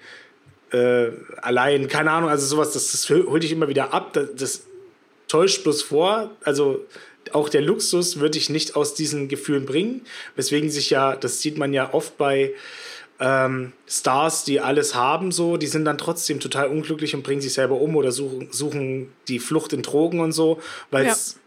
äh, 0.71 1.09
allein, 1.43 1.89
keine 1.89 2.11
Ahnung, 2.11 2.31
also 2.31 2.47
sowas, 2.47 2.73
das, 2.73 2.93
das 2.93 3.11
holt 3.11 3.43
dich 3.43 3.53
immer 3.53 3.69
wieder 3.69 3.93
ab, 3.93 4.13
das, 4.15 4.29
das 4.37 4.63
täuscht 5.29 5.63
bloß 5.65 5.83
vor, 5.83 6.31
also 6.45 6.87
auch 7.33 7.49
der 7.49 7.63
Luxus 7.63 8.21
wird 8.21 8.35
dich 8.35 8.51
nicht 8.51 8.77
aus 8.77 8.95
diesen 8.95 9.29
Gefühlen 9.29 9.67
bringen, 9.67 10.03
weswegen 10.37 10.71
sich 10.71 10.91
ja, 10.91 11.17
das 11.17 11.41
sieht 11.41 11.59
man 11.59 11.73
ja 11.73 11.95
oft 11.95 12.19
bei 12.19 12.55
ähm, 13.21 13.73
Stars, 13.87 14.45
die 14.45 14.61
alles 14.61 14.95
haben, 14.95 15.31
so, 15.31 15.57
die 15.57 15.69
sind 15.69 15.85
dann 15.85 15.99
trotzdem 15.99 16.41
total 16.41 16.69
unglücklich 16.69 17.15
und 17.15 17.23
bringen 17.23 17.41
sich 17.41 17.55
selber 17.55 17.77
um 17.81 17.95
oder 17.97 18.11
suchen, 18.11 18.49
suchen 18.51 19.13
die 19.29 19.39
Flucht 19.39 19.73
in 19.73 19.83
Drogen 19.83 20.21
und 20.21 20.33
so, 20.33 20.61
weil 20.91 21.07
es 21.07 21.39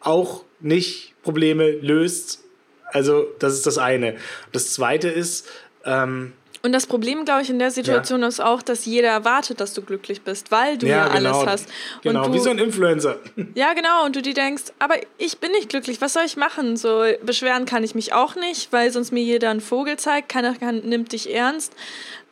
auch 0.00 0.44
nicht 0.60 1.14
Probleme 1.22 1.70
löst. 1.70 2.44
Also, 2.92 3.26
das 3.38 3.54
ist 3.54 3.66
das 3.66 3.78
eine. 3.78 4.16
Das 4.52 4.72
zweite 4.72 5.08
ist, 5.08 5.46
ähm, 5.84 6.32
Und 6.62 6.72
das 6.72 6.86
Problem, 6.86 7.24
glaube 7.24 7.42
ich, 7.42 7.50
in 7.50 7.58
der 7.58 7.70
Situation 7.70 8.22
ist 8.24 8.40
auch, 8.40 8.62
dass 8.62 8.84
jeder 8.84 9.08
erwartet, 9.08 9.60
dass 9.60 9.74
du 9.74 9.82
glücklich 9.82 10.22
bist, 10.22 10.50
weil 10.50 10.76
du 10.76 10.88
ja, 10.88 11.06
alles 11.06 11.36
hast. 11.46 11.68
Genau, 12.02 12.24
und 12.24 12.32
du, 12.32 12.34
wie 12.34 12.42
so 12.42 12.50
ein 12.50 12.58
Influencer. 12.58 13.18
Ja, 13.54 13.74
genau. 13.74 14.04
Und 14.04 14.16
du 14.16 14.22
dir 14.22 14.34
denkst, 14.34 14.64
aber 14.78 14.96
ich 15.18 15.38
bin 15.38 15.52
nicht 15.52 15.68
glücklich, 15.68 16.00
was 16.00 16.14
soll 16.14 16.24
ich 16.24 16.36
machen? 16.36 16.76
So 16.76 17.04
beschweren 17.22 17.64
kann 17.64 17.84
ich 17.84 17.94
mich 17.94 18.12
auch 18.12 18.34
nicht, 18.34 18.72
weil 18.72 18.90
sonst 18.90 19.12
mir 19.12 19.22
jeder 19.22 19.50
einen 19.50 19.60
Vogel 19.60 19.96
zeigt, 19.98 20.28
keiner 20.28 20.54
kann, 20.54 20.80
nimmt 20.80 21.12
dich 21.12 21.32
ernst. 21.32 21.72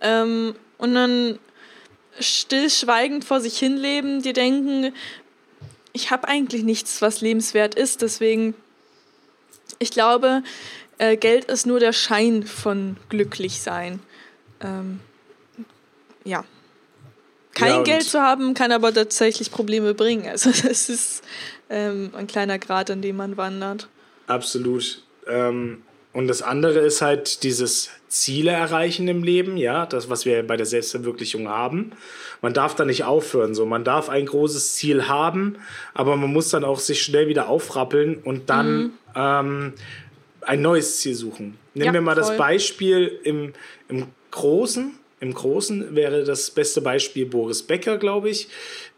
Ähm, 0.01 0.57
und 0.79 0.95
dann 0.95 1.39
stillschweigend 2.18 3.24
vor 3.24 3.41
sich 3.41 3.59
hinleben, 3.59 4.22
dir 4.22 4.33
denken, 4.33 4.93
ich 5.93 6.11
habe 6.11 6.29
eigentlich 6.29 6.62
nichts, 6.62 7.01
was 7.01 7.20
lebenswert 7.20 7.74
ist. 7.74 8.03
Deswegen, 8.03 8.55
ich 9.79 9.91
glaube, 9.91 10.43
äh, 10.99 11.16
Geld 11.16 11.47
ist 11.47 11.66
nur 11.66 11.81
der 11.81 11.93
Schein 11.93 12.43
von 12.43 12.97
glücklich 13.09 13.61
sein. 13.61 14.01
Ähm, 14.66 15.00
ja. 16.24 16.44
Kein 17.54 17.70
Ja, 17.70 17.82
Geld 17.82 18.02
zu 18.04 18.20
haben, 18.20 18.52
kann 18.54 18.70
aber 18.72 18.92
tatsächlich 18.92 19.50
Probleme 19.50 19.94
bringen. 19.94 20.28
Also 20.28 20.50
es 20.68 20.88
ist 20.88 21.22
ähm, 21.70 22.10
ein 22.14 22.26
kleiner 22.26 22.58
Grad, 22.58 22.90
an 22.90 23.02
dem 23.02 23.16
man 23.16 23.36
wandert. 23.36 23.88
Absolut. 24.26 25.02
Ähm, 25.26 25.82
und 26.12 26.28
das 26.28 26.42
andere 26.42 26.80
ist 26.80 27.02
halt 27.02 27.42
dieses 27.42 27.90
Ziele 28.08 28.50
erreichen 28.50 29.06
im 29.08 29.22
Leben, 29.22 29.56
ja, 29.56 29.84
das, 29.84 30.08
was 30.08 30.24
wir 30.24 30.46
bei 30.46 30.56
der 30.56 30.64
Selbstverwirklichung 30.64 31.48
haben. 31.48 31.92
Man 32.40 32.54
darf 32.54 32.74
da 32.74 32.84
nicht 32.84 33.04
aufhören, 33.04 33.54
so. 33.54 33.66
Man 33.66 33.84
darf 33.84 34.08
ein 34.08 34.24
großes 34.26 34.74
Ziel 34.74 35.08
haben, 35.08 35.56
aber 35.92 36.16
man 36.16 36.32
muss 36.32 36.48
dann 36.48 36.64
auch 36.64 36.78
sich 36.78 37.02
schnell 37.02 37.28
wieder 37.28 37.48
aufrappeln 37.48 38.16
und 38.16 38.48
dann 38.48 38.92
ähm, 39.14 39.74
ein 40.40 40.62
neues 40.62 41.00
Ziel 41.00 41.14
suchen. 41.14 41.58
Nehmen 41.74 41.86
Ja, 41.86 41.92
wir 41.92 42.00
mal 42.00 42.14
das 42.14 42.28
voll. 42.28 42.38
Beispiel 42.38 43.20
im, 43.24 43.52
im 43.88 44.06
Großen. 44.31 44.93
Im 45.18 45.33
Großen 45.33 45.95
wäre 45.95 46.24
das 46.24 46.51
beste 46.51 46.83
Beispiel 46.83 47.24
Boris 47.24 47.62
Becker, 47.62 47.97
glaube 47.97 48.29
ich, 48.29 48.49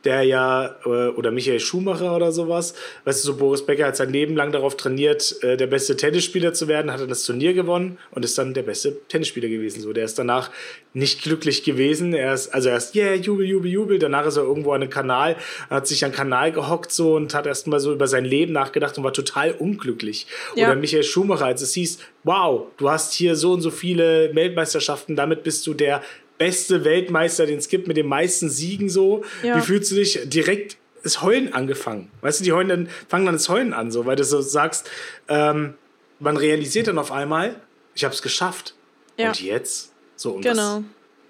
der 0.08 0.22
ja, 0.22 0.76
äh, 0.86 0.88
oder 0.88 1.30
Michael 1.30 1.60
Schumacher 1.60 2.16
oder 2.16 2.32
sowas. 2.32 2.74
Weißt 3.04 3.22
du, 3.22 3.26
so 3.26 3.36
Boris 3.36 3.64
Becker 3.64 3.86
hat 3.86 3.96
sein 3.96 4.10
Leben 4.10 4.36
lang 4.36 4.52
darauf 4.52 4.74
trainiert, 4.74 5.36
äh, 5.42 5.58
der 5.58 5.66
beste 5.66 5.96
Tennisspieler 5.96 6.54
zu 6.54 6.66
werden, 6.66 6.90
hat 6.90 7.00
dann 7.00 7.10
das 7.10 7.24
Turnier 7.24 7.52
gewonnen 7.52 7.98
und 8.12 8.24
ist 8.24 8.38
dann 8.38 8.54
der 8.54 8.62
beste 8.62 8.96
Tennisspieler 9.08 9.48
gewesen. 9.48 9.82
So, 9.82 9.92
der 9.92 10.06
ist 10.06 10.18
danach 10.18 10.50
nicht 10.94 11.22
glücklich 11.22 11.62
gewesen. 11.62 12.14
Er 12.14 12.32
ist, 12.32 12.48
also 12.54 12.70
erst, 12.70 12.96
yeah, 12.96 13.14
jubel, 13.14 13.44
jubel, 13.44 13.70
jubel. 13.70 13.98
Danach 13.98 14.24
ist 14.24 14.38
er 14.38 14.44
irgendwo 14.44 14.72
an 14.72 14.80
einem 14.80 14.90
Kanal, 14.90 15.36
hat 15.68 15.86
sich 15.86 16.02
an 16.06 16.10
den 16.10 16.16
Kanal 16.16 16.52
gehockt 16.52 16.90
so 16.90 17.14
und 17.14 17.34
hat 17.34 17.46
erst 17.46 17.66
mal 17.66 17.78
so 17.78 17.92
über 17.92 18.06
sein 18.06 18.24
Leben 18.24 18.54
nachgedacht 18.54 18.96
und 18.96 19.04
war 19.04 19.12
total 19.12 19.52
unglücklich. 19.52 20.26
Ja. 20.56 20.68
Oder 20.68 20.76
Michael 20.76 21.02
Schumacher, 21.02 21.44
als 21.44 21.60
es 21.60 21.74
hieß, 21.74 21.98
wow, 22.24 22.68
du 22.78 22.88
hast 22.88 23.12
hier 23.12 23.36
so 23.36 23.52
und 23.52 23.60
so 23.60 23.70
viele 23.70 24.34
Weltmeisterschaften, 24.34 25.16
damit 25.16 25.42
bist 25.42 25.66
du 25.66 25.74
der 25.74 26.00
beste 26.38 26.84
Weltmeister, 26.84 27.46
den 27.46 27.58
es 27.58 27.68
gibt, 27.68 27.88
mit 27.88 27.96
den 27.96 28.06
meisten 28.06 28.48
Siegen 28.48 28.88
so. 28.88 29.24
Ja. 29.42 29.56
Wie 29.56 29.60
fühlst 29.60 29.90
du 29.90 29.96
dich 29.96 30.20
direkt 30.24 30.76
das 31.02 31.22
Heulen 31.22 31.52
angefangen? 31.52 32.10
Weißt 32.20 32.40
du, 32.40 32.44
die 32.44 32.52
heulen 32.52 32.68
dann, 32.68 32.88
fangen 33.08 33.26
dann 33.26 33.34
das 33.34 33.48
Heulen 33.48 33.72
an, 33.72 33.90
so, 33.90 34.06
weil 34.06 34.16
du 34.16 34.24
so 34.24 34.40
sagst, 34.40 34.88
ähm, 35.28 35.74
man 36.20 36.36
realisiert 36.36 36.86
dann 36.88 36.98
auf 36.98 37.12
einmal, 37.12 37.56
ich 37.94 38.04
habe 38.04 38.14
es 38.14 38.22
geschafft. 38.22 38.74
Ja. 39.16 39.28
Und 39.28 39.40
jetzt? 39.40 39.92
So, 40.16 40.32
und 40.32 40.42
Genau. 40.42 40.82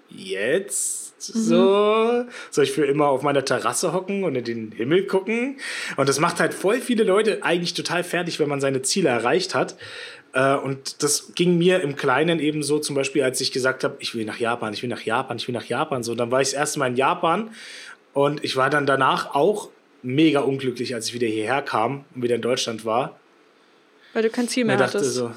jetzt? 0.09 1.21
So, 1.21 2.25
soll 2.49 2.63
ich 2.63 2.71
für 2.71 2.85
immer 2.85 3.07
auf 3.07 3.23
meiner 3.23 3.43
Terrasse 3.43 3.91
hocken 3.91 4.23
und 4.23 4.35
in 4.35 4.45
den 4.45 4.71
Himmel 4.71 5.05
gucken? 5.05 5.57
Und 5.97 6.07
das 6.07 6.17
macht 6.19 6.39
halt 6.39 6.53
voll 6.53 6.79
viele 6.79 7.03
Leute 7.03 7.43
eigentlich 7.43 7.73
total 7.73 8.05
fertig, 8.05 8.39
wenn 8.39 8.47
man 8.47 8.61
seine 8.61 8.81
Ziele 8.83 9.09
erreicht 9.09 9.53
hat. 9.53 9.75
Äh, 10.33 10.55
Und 10.55 11.01
das 11.03 11.33
ging 11.35 11.57
mir 11.57 11.81
im 11.81 11.95
Kleinen 11.95 12.39
eben 12.39 12.63
so, 12.63 12.79
zum 12.79 12.95
Beispiel, 12.95 13.23
als 13.23 13.41
ich 13.41 13.51
gesagt 13.51 13.83
habe, 13.83 13.97
ich 13.99 14.15
will 14.15 14.25
nach 14.25 14.37
Japan, 14.39 14.73
ich 14.73 14.81
will 14.83 14.89
nach 14.89 15.01
Japan, 15.01 15.37
ich 15.37 15.47
will 15.47 15.53
nach 15.55 15.65
Japan. 15.65 16.03
So, 16.03 16.15
dann 16.15 16.31
war 16.31 16.41
ich 16.41 16.49
das 16.49 16.53
erste 16.53 16.79
Mal 16.79 16.87
in 16.87 16.95
Japan 16.95 17.51
und 18.13 18.43
ich 18.43 18.55
war 18.55 18.69
dann 18.69 18.85
danach 18.85 19.33
auch 19.33 19.69
mega 20.01 20.41
unglücklich, 20.41 20.95
als 20.95 21.07
ich 21.07 21.13
wieder 21.13 21.27
hierher 21.27 21.61
kam 21.61 22.05
und 22.15 22.23
wieder 22.23 22.35
in 22.35 22.41
Deutschland 22.41 22.85
war. 22.85 23.19
Weil 24.13 24.23
du 24.23 24.29
kein 24.29 24.47
Ziel 24.47 24.65
mehr 24.65 24.77
dachte 24.77 24.99
hattest. 24.99 25.15
so, 25.15 25.31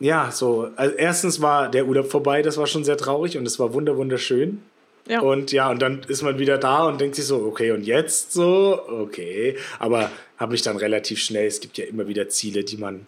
ja, 0.00 0.30
so, 0.30 0.70
also 0.76 0.94
erstens 0.96 1.40
war 1.40 1.70
der 1.70 1.86
Urlaub 1.86 2.10
vorbei, 2.10 2.42
das 2.42 2.56
war 2.56 2.66
schon 2.66 2.84
sehr 2.84 2.96
traurig 2.96 3.38
und 3.38 3.46
es 3.46 3.58
war 3.58 3.72
wunder 3.72 3.96
wunderschön. 3.96 4.62
Ja. 5.06 5.20
Und 5.20 5.52
ja, 5.52 5.70
und 5.70 5.82
dann 5.82 6.02
ist 6.08 6.22
man 6.22 6.38
wieder 6.38 6.56
da 6.56 6.86
und 6.86 7.00
denkt 7.00 7.16
sich 7.16 7.26
so, 7.26 7.44
okay, 7.44 7.72
und 7.72 7.84
jetzt 7.84 8.32
so, 8.32 8.80
okay. 8.88 9.56
Aber 9.78 10.10
habe 10.38 10.52
mich 10.52 10.62
dann 10.62 10.76
relativ 10.76 11.18
schnell, 11.18 11.46
es 11.46 11.60
gibt 11.60 11.76
ja 11.76 11.84
immer 11.84 12.08
wieder 12.08 12.28
Ziele, 12.28 12.64
die 12.64 12.78
man 12.78 13.06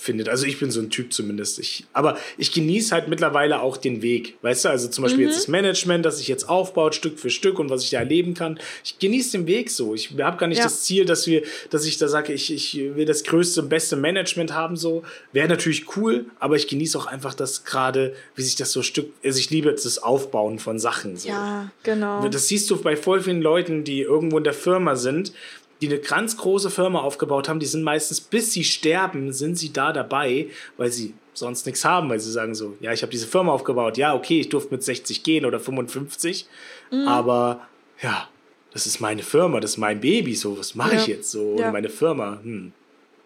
findet. 0.00 0.28
Also 0.28 0.46
ich 0.46 0.58
bin 0.58 0.70
so 0.70 0.80
ein 0.80 0.90
Typ 0.90 1.12
zumindest. 1.12 1.58
Ich, 1.58 1.84
aber 1.92 2.16
ich 2.38 2.52
genieße 2.52 2.92
halt 2.92 3.08
mittlerweile 3.08 3.60
auch 3.60 3.76
den 3.76 4.02
Weg. 4.02 4.36
Weißt 4.42 4.64
du, 4.64 4.68
also 4.70 4.88
zum 4.88 5.02
Beispiel 5.02 5.26
jetzt 5.26 5.36
das 5.36 5.48
Management, 5.48 6.04
das 6.04 6.18
sich 6.18 6.28
jetzt 6.28 6.48
aufbaut, 6.48 6.94
Stück 6.94 7.18
für 7.18 7.30
Stück 7.30 7.58
und 7.58 7.70
was 7.70 7.84
ich 7.84 7.90
da 7.90 7.98
erleben 7.98 8.34
kann. 8.34 8.58
Ich 8.84 8.98
genieße 8.98 9.32
den 9.38 9.46
Weg 9.46 9.70
so. 9.70 9.94
Ich 9.94 10.10
habe 10.18 10.36
gar 10.38 10.46
nicht 10.46 10.58
Ja. 10.58 10.64
das 10.64 10.82
Ziel, 10.82 11.04
dass 11.04 11.26
wir, 11.26 11.42
dass 11.70 11.84
ich 11.84 11.98
da 11.98 12.08
sage, 12.08 12.32
ich, 12.32 12.52
ich 12.52 12.74
will 12.74 13.04
das 13.04 13.24
größte 13.24 13.62
und 13.62 13.68
beste 13.68 13.96
Management 13.96 14.52
haben. 14.52 14.76
So 14.76 15.02
wäre 15.32 15.48
natürlich 15.48 15.96
cool, 15.96 16.26
aber 16.38 16.56
ich 16.56 16.66
genieße 16.68 16.98
auch 16.98 17.06
einfach 17.06 17.34
das 17.34 17.64
gerade, 17.64 18.14
wie 18.34 18.42
sich 18.42 18.56
das 18.56 18.72
so 18.72 18.82
Stück. 18.82 19.12
Also 19.24 19.38
ich 19.38 19.50
liebe 19.50 19.70
das 19.70 19.98
Aufbauen 19.98 20.58
von 20.58 20.78
Sachen. 20.78 21.16
So. 21.16 21.28
ja, 21.28 21.70
genau. 21.82 22.28
Das 22.28 22.48
siehst 22.48 22.70
du 22.70 22.80
bei 22.80 22.96
voll 22.96 23.20
vielen 23.20 23.42
Leuten, 23.42 23.84
die 23.84 24.00
irgendwo 24.00 24.38
in 24.38 24.44
der 24.44 24.54
Firma 24.54 24.96
sind, 24.96 25.32
die 25.80 25.88
eine 25.88 25.98
ganz 25.98 26.36
große 26.36 26.70
Firma 26.70 27.00
aufgebaut 27.00 27.48
haben. 27.48 27.60
Die 27.60 27.66
sind 27.66 27.82
meistens, 27.82 28.20
bis 28.20 28.52
sie 28.52 28.64
sterben, 28.64 29.32
sind 29.32 29.56
sie 29.56 29.72
da 29.72 29.92
dabei, 29.92 30.48
weil 30.76 30.90
sie 30.92 31.14
sonst 31.32 31.64
nichts 31.66 31.84
haben, 31.84 32.10
weil 32.10 32.20
sie 32.20 32.30
sagen 32.30 32.54
so, 32.54 32.76
ja, 32.80 32.92
ich 32.92 33.02
habe 33.02 33.10
diese 33.12 33.26
Firma 33.26 33.52
aufgebaut. 33.52 33.96
Ja, 33.96 34.14
okay, 34.14 34.40
ich 34.40 34.48
durfte 34.50 34.74
mit 34.74 34.82
60 34.82 35.22
gehen 35.22 35.44
oder 35.46 35.58
55, 35.58 36.46
Mhm. 36.90 37.08
aber 37.08 37.66
ja, 38.02 38.28
das 38.72 38.86
ist 38.86 39.00
meine 39.00 39.22
Firma, 39.22 39.58
das 39.60 39.72
ist 39.72 39.76
mein 39.78 40.00
Baby. 40.00 40.34
So, 40.34 40.58
was 40.58 40.74
mache 40.74 40.96
ich 40.96 41.06
Ja. 41.06 41.14
jetzt 41.14 41.30
so 41.30 41.56
Ja. 41.58 41.70
meine 41.72 41.88
Firma? 41.88 42.40
Hm. 42.42 42.72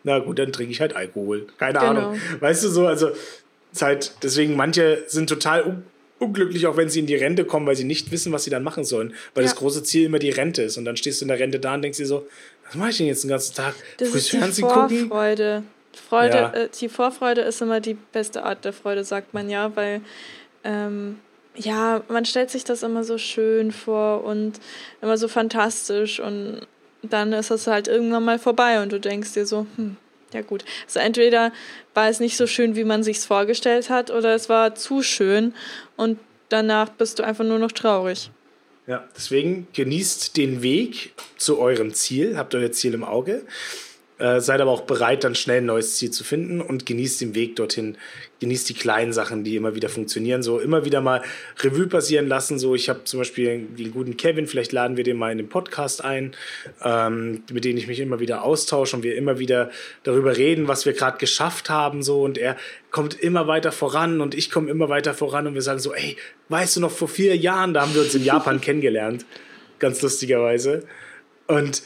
Na 0.05 0.19
gut, 0.19 0.39
dann 0.39 0.53
trinke 0.53 0.71
ich 0.71 0.81
halt 0.81 0.95
Alkohol. 0.95 1.47
Keine 1.59 1.79
Genau. 1.79 1.91
Ahnung. 1.91 2.21
Weißt 2.41 2.63
du 2.63 2.69
so, 2.69 2.87
also 2.87 3.11
ist 3.73 3.83
halt, 3.83 4.13
deswegen 4.23 4.55
manche 4.55 5.03
sind 5.09 5.29
total 5.29 5.83
unglücklich, 6.25 6.67
auch 6.67 6.77
wenn 6.77 6.89
sie 6.89 7.01
in 7.01 7.07
die 7.07 7.15
Rente 7.17 7.45
kommen, 7.45 7.67
weil 7.67 7.77
sie 7.77 7.85
nicht 7.85 8.11
wissen, 8.13 8.33
was 8.33 8.45
sie 8.45 8.51
dann 8.51 8.63
machen 8.63 8.85
sollen. 8.85 9.15
Weil 9.35 9.45
Ja. 9.45 9.51
das 9.51 9.59
große 9.59 9.83
Ziel 9.83 10.07
immer 10.07 10.19
die 10.19 10.31
Rente 10.31 10.63
ist. 10.63 10.77
Und 10.77 10.85
dann 10.85 10.97
stehst 10.97 11.21
du 11.21 11.25
in 11.25 11.29
der 11.29 11.39
Rente 11.39 11.59
da 11.61 11.75
und 11.75 11.83
denkst 11.83 11.99
dir 11.99 12.07
so, 12.07 12.27
was 12.67 12.75
mache 12.75 12.91
ich 12.91 12.97
denn 12.99 13.07
jetzt 13.07 13.23
den 13.25 13.31
ganzen 13.31 13.55
Tag? 13.55 13.75
Das 13.99 14.09
Früh 14.11 14.19
ist 14.19 14.33
die 14.33 14.37
Fernsehen 14.39 14.69
gucken? 14.69 15.09
Vorfreude. 15.09 15.63
Freude, 16.09 16.37
Ja. 16.37 16.53
äh, 16.53 16.69
die 16.81 16.89
Vorfreude 16.89 17.43
ist 17.43 17.63
immer 17.63 17.81
die 17.81 17.95
beste 17.95 18.43
Art 18.43 18.65
der 18.65 18.73
Freude, 18.73 19.05
sagt 19.05 19.33
man 19.35 19.49
ja, 19.49 19.75
weil 19.77 20.01
ähm, 20.65 21.19
ja, 21.57 22.03
man 22.09 22.25
stellt 22.25 22.51
sich 22.51 22.65
das 22.65 22.83
immer 22.83 23.05
so 23.05 23.17
schön 23.19 23.71
vor 23.71 24.25
und 24.25 24.55
immer 25.03 25.17
so 25.17 25.29
fantastisch 25.29 26.19
und 26.19 26.67
dann 27.03 27.33
ist 27.33 27.51
das 27.51 27.67
halt 27.69 27.87
irgendwann 27.87 28.25
mal 28.25 28.39
vorbei 28.41 28.83
und 28.83 28.91
du 28.93 28.99
denkst 28.99 29.35
dir 29.35 29.47
so, 29.47 29.67
hm, 29.77 29.97
ja 30.35 30.43
gut. 30.43 30.65
Also 30.87 31.01
entweder 31.01 31.53
war 31.95 32.09
es 32.09 32.21
nicht 32.21 32.37
so 32.37 32.47
schön, 32.47 32.77
wie 32.77 32.85
man 32.85 33.03
sich's 33.03 33.25
vorgestellt 33.25 33.89
hat, 33.89 34.11
oder 34.11 34.35
es 34.35 34.49
war 34.49 34.75
zu 34.75 35.03
schön 35.03 35.55
und 35.97 36.19
danach 36.49 36.91
bist 36.91 37.19
du 37.19 37.23
einfach 37.23 37.45
nur 37.45 37.59
noch 37.59 37.73
traurig. 37.73 38.31
Ja, 38.87 39.09
deswegen 39.17 39.67
genießt 39.73 40.37
den 40.37 40.63
Weg 40.63 41.15
zu 41.39 41.59
eurem 41.59 41.95
Ziel, 41.95 42.37
habt 42.37 42.55
euer 42.55 42.71
Ziel 42.73 42.93
im 42.93 43.05
Auge. 43.05 43.47
Äh, 44.17 44.41
seid 44.41 44.61
aber 44.61 44.71
auch 44.71 44.83
bereit, 44.83 45.25
dann 45.25 45.35
schnell 45.35 45.59
ein 45.59 45.67
neues 45.67 45.97
Ziel 45.97 46.13
zu 46.13 46.23
finden 46.23 46.61
und 46.61 46.87
genießt 46.87 47.21
den 47.21 47.35
Weg 47.35 47.57
dorthin. 47.57 47.99
Genießt 48.39 48.69
die 48.69 48.75
kleinen 48.75 49.13
Sachen, 49.13 49.43
die 49.43 49.57
immer 49.57 49.75
wieder 49.75 49.89
funktionieren. 49.89 50.45
So 50.45 50.61
immer 50.61 50.85
wieder 50.85 51.01
mal 51.01 51.23
Revue 51.59 51.89
passieren 51.89 52.29
lassen. 52.29 52.61
So, 52.61 52.77
ich 52.77 52.89
habe 52.89 53.03
zum 53.05 53.19
Beispiel 53.19 53.67
den 53.77 53.91
guten 53.91 54.17
Kevin, 54.17 54.47
vielleicht 54.47 54.71
laden 54.71 54.97
wir 54.97 55.03
den 55.03 55.17
mal 55.17 55.33
in 55.33 55.39
den 55.39 55.49
Podcast 55.49 56.05
ein, 56.05 56.37
ähm, 56.85 57.43
mit 57.53 57.65
dem 57.65 57.77
ich 57.77 57.89
mich 57.89 57.99
immer 57.99 58.21
wieder 58.21 58.45
austausche 58.45 58.95
und 58.95 59.03
wir 59.03 59.17
immer 59.17 59.41
wieder 59.41 59.73
darüber 60.05 60.37
reden, 60.37 60.69
was 60.69 60.87
wir 60.87 60.93
gerade 60.93 61.19
geschafft 61.19 61.69
haben. 61.69 62.05
So, 62.05 62.23
und 62.23 62.39
er 62.39 62.57
kommt 62.93 63.19
immer 63.19 63.49
weiter 63.49 63.73
voran 63.73 64.21
und 64.21 64.37
ich 64.37 64.49
komme 64.49 64.71
immer 64.71 64.89
weiter 64.89 65.15
voran 65.15 65.49
und 65.49 65.55
wir 65.55 65.63
sagen 65.63 65.81
so, 65.81 65.93
ey, 65.93 66.17
weißt 66.51 66.77
du 66.77 66.81
noch, 66.81 66.93
vor 66.93 67.09
vier 67.09 67.37
Jahren, 67.37 67.75
da 67.75 67.81
haben 67.83 67.95
wir 67.95 68.03
uns 68.03 68.15
in 68.15 68.23
Japan 68.23 68.61
kennengelernt. 68.61 69.27
Ganz 69.81 70.03
lustigerweise. 70.03 70.85
Und 71.49 71.83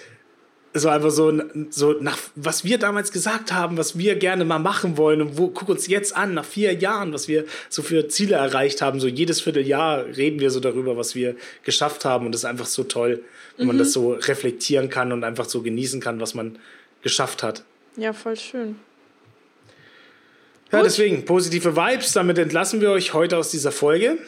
so 0.79 0.89
einfach 0.89 1.11
so, 1.11 1.33
so 1.71 1.93
nach, 1.93 2.19
was 2.35 2.65
wir 2.65 2.79
damals 2.79 3.13
gesagt 3.13 3.53
haben, 3.53 3.77
was 3.77 3.99
wir 3.99 4.17
gerne 4.17 4.45
mal 4.45 4.59
machen 4.59 4.97
wollen 4.97 5.21
und 5.23 5.39
wo, 5.39 5.49
guck 5.49 5.69
uns 5.69 5.87
jetzt 5.87 6.17
an, 6.17 6.35
nach 6.35 6.45
vier 6.45 6.75
Jahren, 6.75 7.13
was 7.13 7.29
wir 7.29 7.45
so 7.69 7.83
für 7.83 8.09
Ziele 8.09 8.37
erreicht 8.37 8.83
haben. 8.83 9.01
So 9.01 9.09
jedes 9.09 9.41
Vierteljahr 9.41 10.07
reden 10.17 10.41
wir 10.41 10.51
so 10.51 10.61
darüber, 10.61 10.97
was 10.97 11.15
wir 11.15 11.37
geschafft 11.65 12.05
haben 12.05 12.27
und 12.27 12.33
das 12.33 12.43
ist 12.43 12.45
einfach 12.47 12.67
so 12.67 12.85
toll, 12.85 13.23
wenn 13.57 13.67
mhm. 13.67 13.69
man 13.69 13.79
das 13.79 13.93
so 13.93 14.13
reflektieren 14.13 14.89
kann 14.89 15.13
und 15.13 15.25
einfach 15.25 15.49
so 15.49 15.63
genießen 15.63 16.01
kann, 16.01 16.21
was 16.21 16.35
man 16.35 16.59
geschafft 17.03 17.43
hat. 17.43 17.65
Ja, 17.97 18.13
voll 18.13 18.37
schön. 18.37 18.77
Ja, 20.71 20.79
Gut. 20.79 20.87
deswegen 20.87 21.25
positive 21.25 21.77
Vibes, 21.77 22.13
damit 22.13 22.39
entlassen 22.39 22.81
wir 22.81 22.91
euch 22.91 23.15
heute 23.15 23.39
aus 23.39 23.51
dieser 23.51 23.73
Folge. 23.73 24.19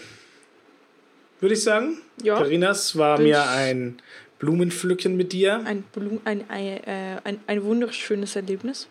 Würde 1.40 1.54
ich 1.54 1.62
sagen. 1.62 1.98
Ja. 2.22 2.36
Carinas 2.36 2.96
war 2.96 3.18
mir 3.18 3.48
ein 3.48 4.00
Blumenpflücken 4.40 5.16
mit 5.16 5.32
dir. 5.32 5.62
Ein, 5.64 5.84
Blum, 5.92 6.20
ein, 6.24 6.44
ein, 6.48 6.66
äh, 6.84 7.20
ein, 7.22 7.40
ein 7.46 7.62
wunderschönes 7.62 8.34
Erlebnis. 8.34 8.88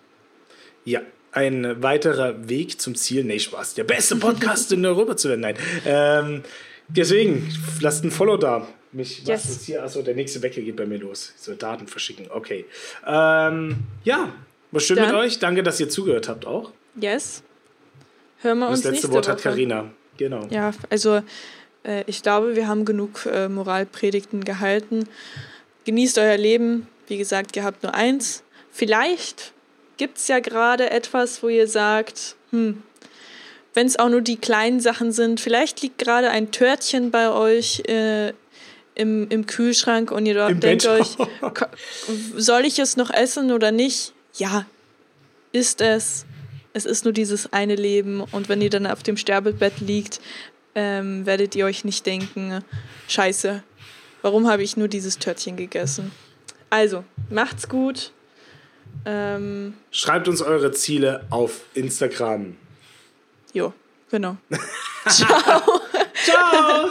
Ja, 0.86 1.02
ein 1.32 1.84
weiterer 1.84 2.48
Weg 2.48 2.80
zum 2.80 2.96
Ziel. 2.96 3.24
Nee, 3.24 3.40
Spaß. 3.40 3.74
Der 3.74 3.84
beste 3.84 4.16
Podcast 4.16 4.72
in 4.72 4.86
Europa 4.86 5.18
zu 5.18 5.30
werden. 5.30 5.42
Nein. 5.42 5.56
Ähm, 5.86 6.44
deswegen, 6.88 7.52
lasst 7.82 8.04
ein 8.04 8.12
Follow 8.12 8.38
da. 8.38 8.68
Mich, 8.92 9.20
yes. 9.20 9.28
was 9.30 9.50
ist 9.50 9.66
hier? 9.66 9.84
Achso, 9.84 10.02
der 10.02 10.16
nächste 10.16 10.42
Wecker 10.42 10.62
geht 10.62 10.76
bei 10.76 10.86
mir 10.86 10.98
los. 10.98 11.34
Soll 11.36 11.56
Daten 11.56 11.88
verschicken. 11.88 12.28
Okay. 12.30 12.66
Ähm, 13.06 13.78
ja, 14.04 14.34
war 14.72 14.82
schön 14.82 14.96
Dann. 14.96 15.08
mit 15.08 15.16
euch. 15.16 15.40
Danke, 15.40 15.62
dass 15.62 15.80
ihr 15.80 15.90
zugehört 15.90 16.28
habt 16.28 16.46
auch. 16.46 16.72
Yes. 17.00 17.44
Hören 18.42 18.60
wir 18.60 18.70
uns 18.70 18.82
Das 18.82 18.92
letzte 18.94 19.12
Wort 19.12 19.28
hat 19.28 19.42
Karina. 19.42 19.92
Genau. 20.18 20.48
Ja, 20.50 20.72
also 20.90 21.22
äh, 21.84 22.04
ich 22.08 22.22
glaube, 22.22 22.56
wir 22.56 22.68
haben 22.68 22.86
genug 22.86 23.26
äh, 23.26 23.50
Moralpredigten 23.50 24.44
gehalten. 24.44 25.08
Genießt 25.86 26.18
euer 26.18 26.38
Leben. 26.38 26.88
Wie 27.08 27.18
gesagt, 27.18 27.56
ihr 27.56 27.64
habt 27.64 27.84
nur 27.84 27.94
eins. 27.94 28.44
Vielleicht 28.72 29.54
gibt 29.98 30.18
es 30.18 30.28
ja 30.28 30.40
gerade 30.40 30.90
etwas, 30.92 31.44
wo 31.44 31.50
ihr 31.50 31.68
sagt, 31.68 32.36
hm, 32.52 32.84
wenn 33.74 33.88
es 33.88 34.00
auch 34.00 34.10
nur 34.10 34.22
die 34.22 34.38
kleinen 34.38 34.80
Sachen 34.80 35.12
sind, 35.12 35.40
vielleicht 35.40 35.82
liegt 35.82 35.98
gerade 36.00 36.30
ein 36.30 36.52
Törtchen 36.52 37.12
bei 37.12 37.30
euch 37.30 37.84
äh, 37.88 38.34
im, 38.96 39.30
im 39.30 39.46
Kühlschrank 39.46 40.12
und 40.12 40.26
ihr 40.26 40.48
Im 40.48 40.60
denkt 40.60 40.84
Bett. 40.84 41.02
euch, 41.02 41.18
soll 42.36 42.66
ich 42.66 42.80
es 42.80 42.98
noch 42.98 43.12
essen 43.12 43.52
oder 43.52 43.72
nicht? 43.72 44.14
Ja, 44.36 44.66
ist 45.52 45.82
es. 45.82 46.26
Es 46.74 46.86
ist 46.86 47.06
nur 47.06 47.14
dieses 47.14 47.52
eine 47.52 47.76
Leben 47.76 48.22
und 48.22 48.50
wenn 48.50 48.62
ihr 48.62 48.70
dann 48.70 48.86
auf 48.86 49.02
dem 49.02 49.18
Sterbebett 49.18 49.80
liegt, 49.80 50.20
ähm, 50.80 51.26
werdet 51.26 51.56
ihr 51.56 51.66
euch 51.66 51.84
nicht 51.84 52.06
denken, 52.06 52.64
scheiße, 53.10 53.62
warum 54.22 54.48
habe 54.48 54.64
ich 54.64 54.78
nur 54.78 54.88
dieses 54.88 55.20
Törtchen 55.20 55.58
gegessen? 55.58 56.14
Also, 56.70 57.04
macht's 57.30 57.68
gut. 57.68 58.14
Ähm, 59.06 59.74
Schreibt 59.92 60.30
uns 60.30 60.42
eure 60.42 60.72
Ziele 60.72 61.26
auf 61.32 61.66
Instagram. 61.74 62.56
Jo, 63.52 63.74
genau. 64.10 64.38
Ciao. 65.10 65.82
Ciao. 66.24 66.90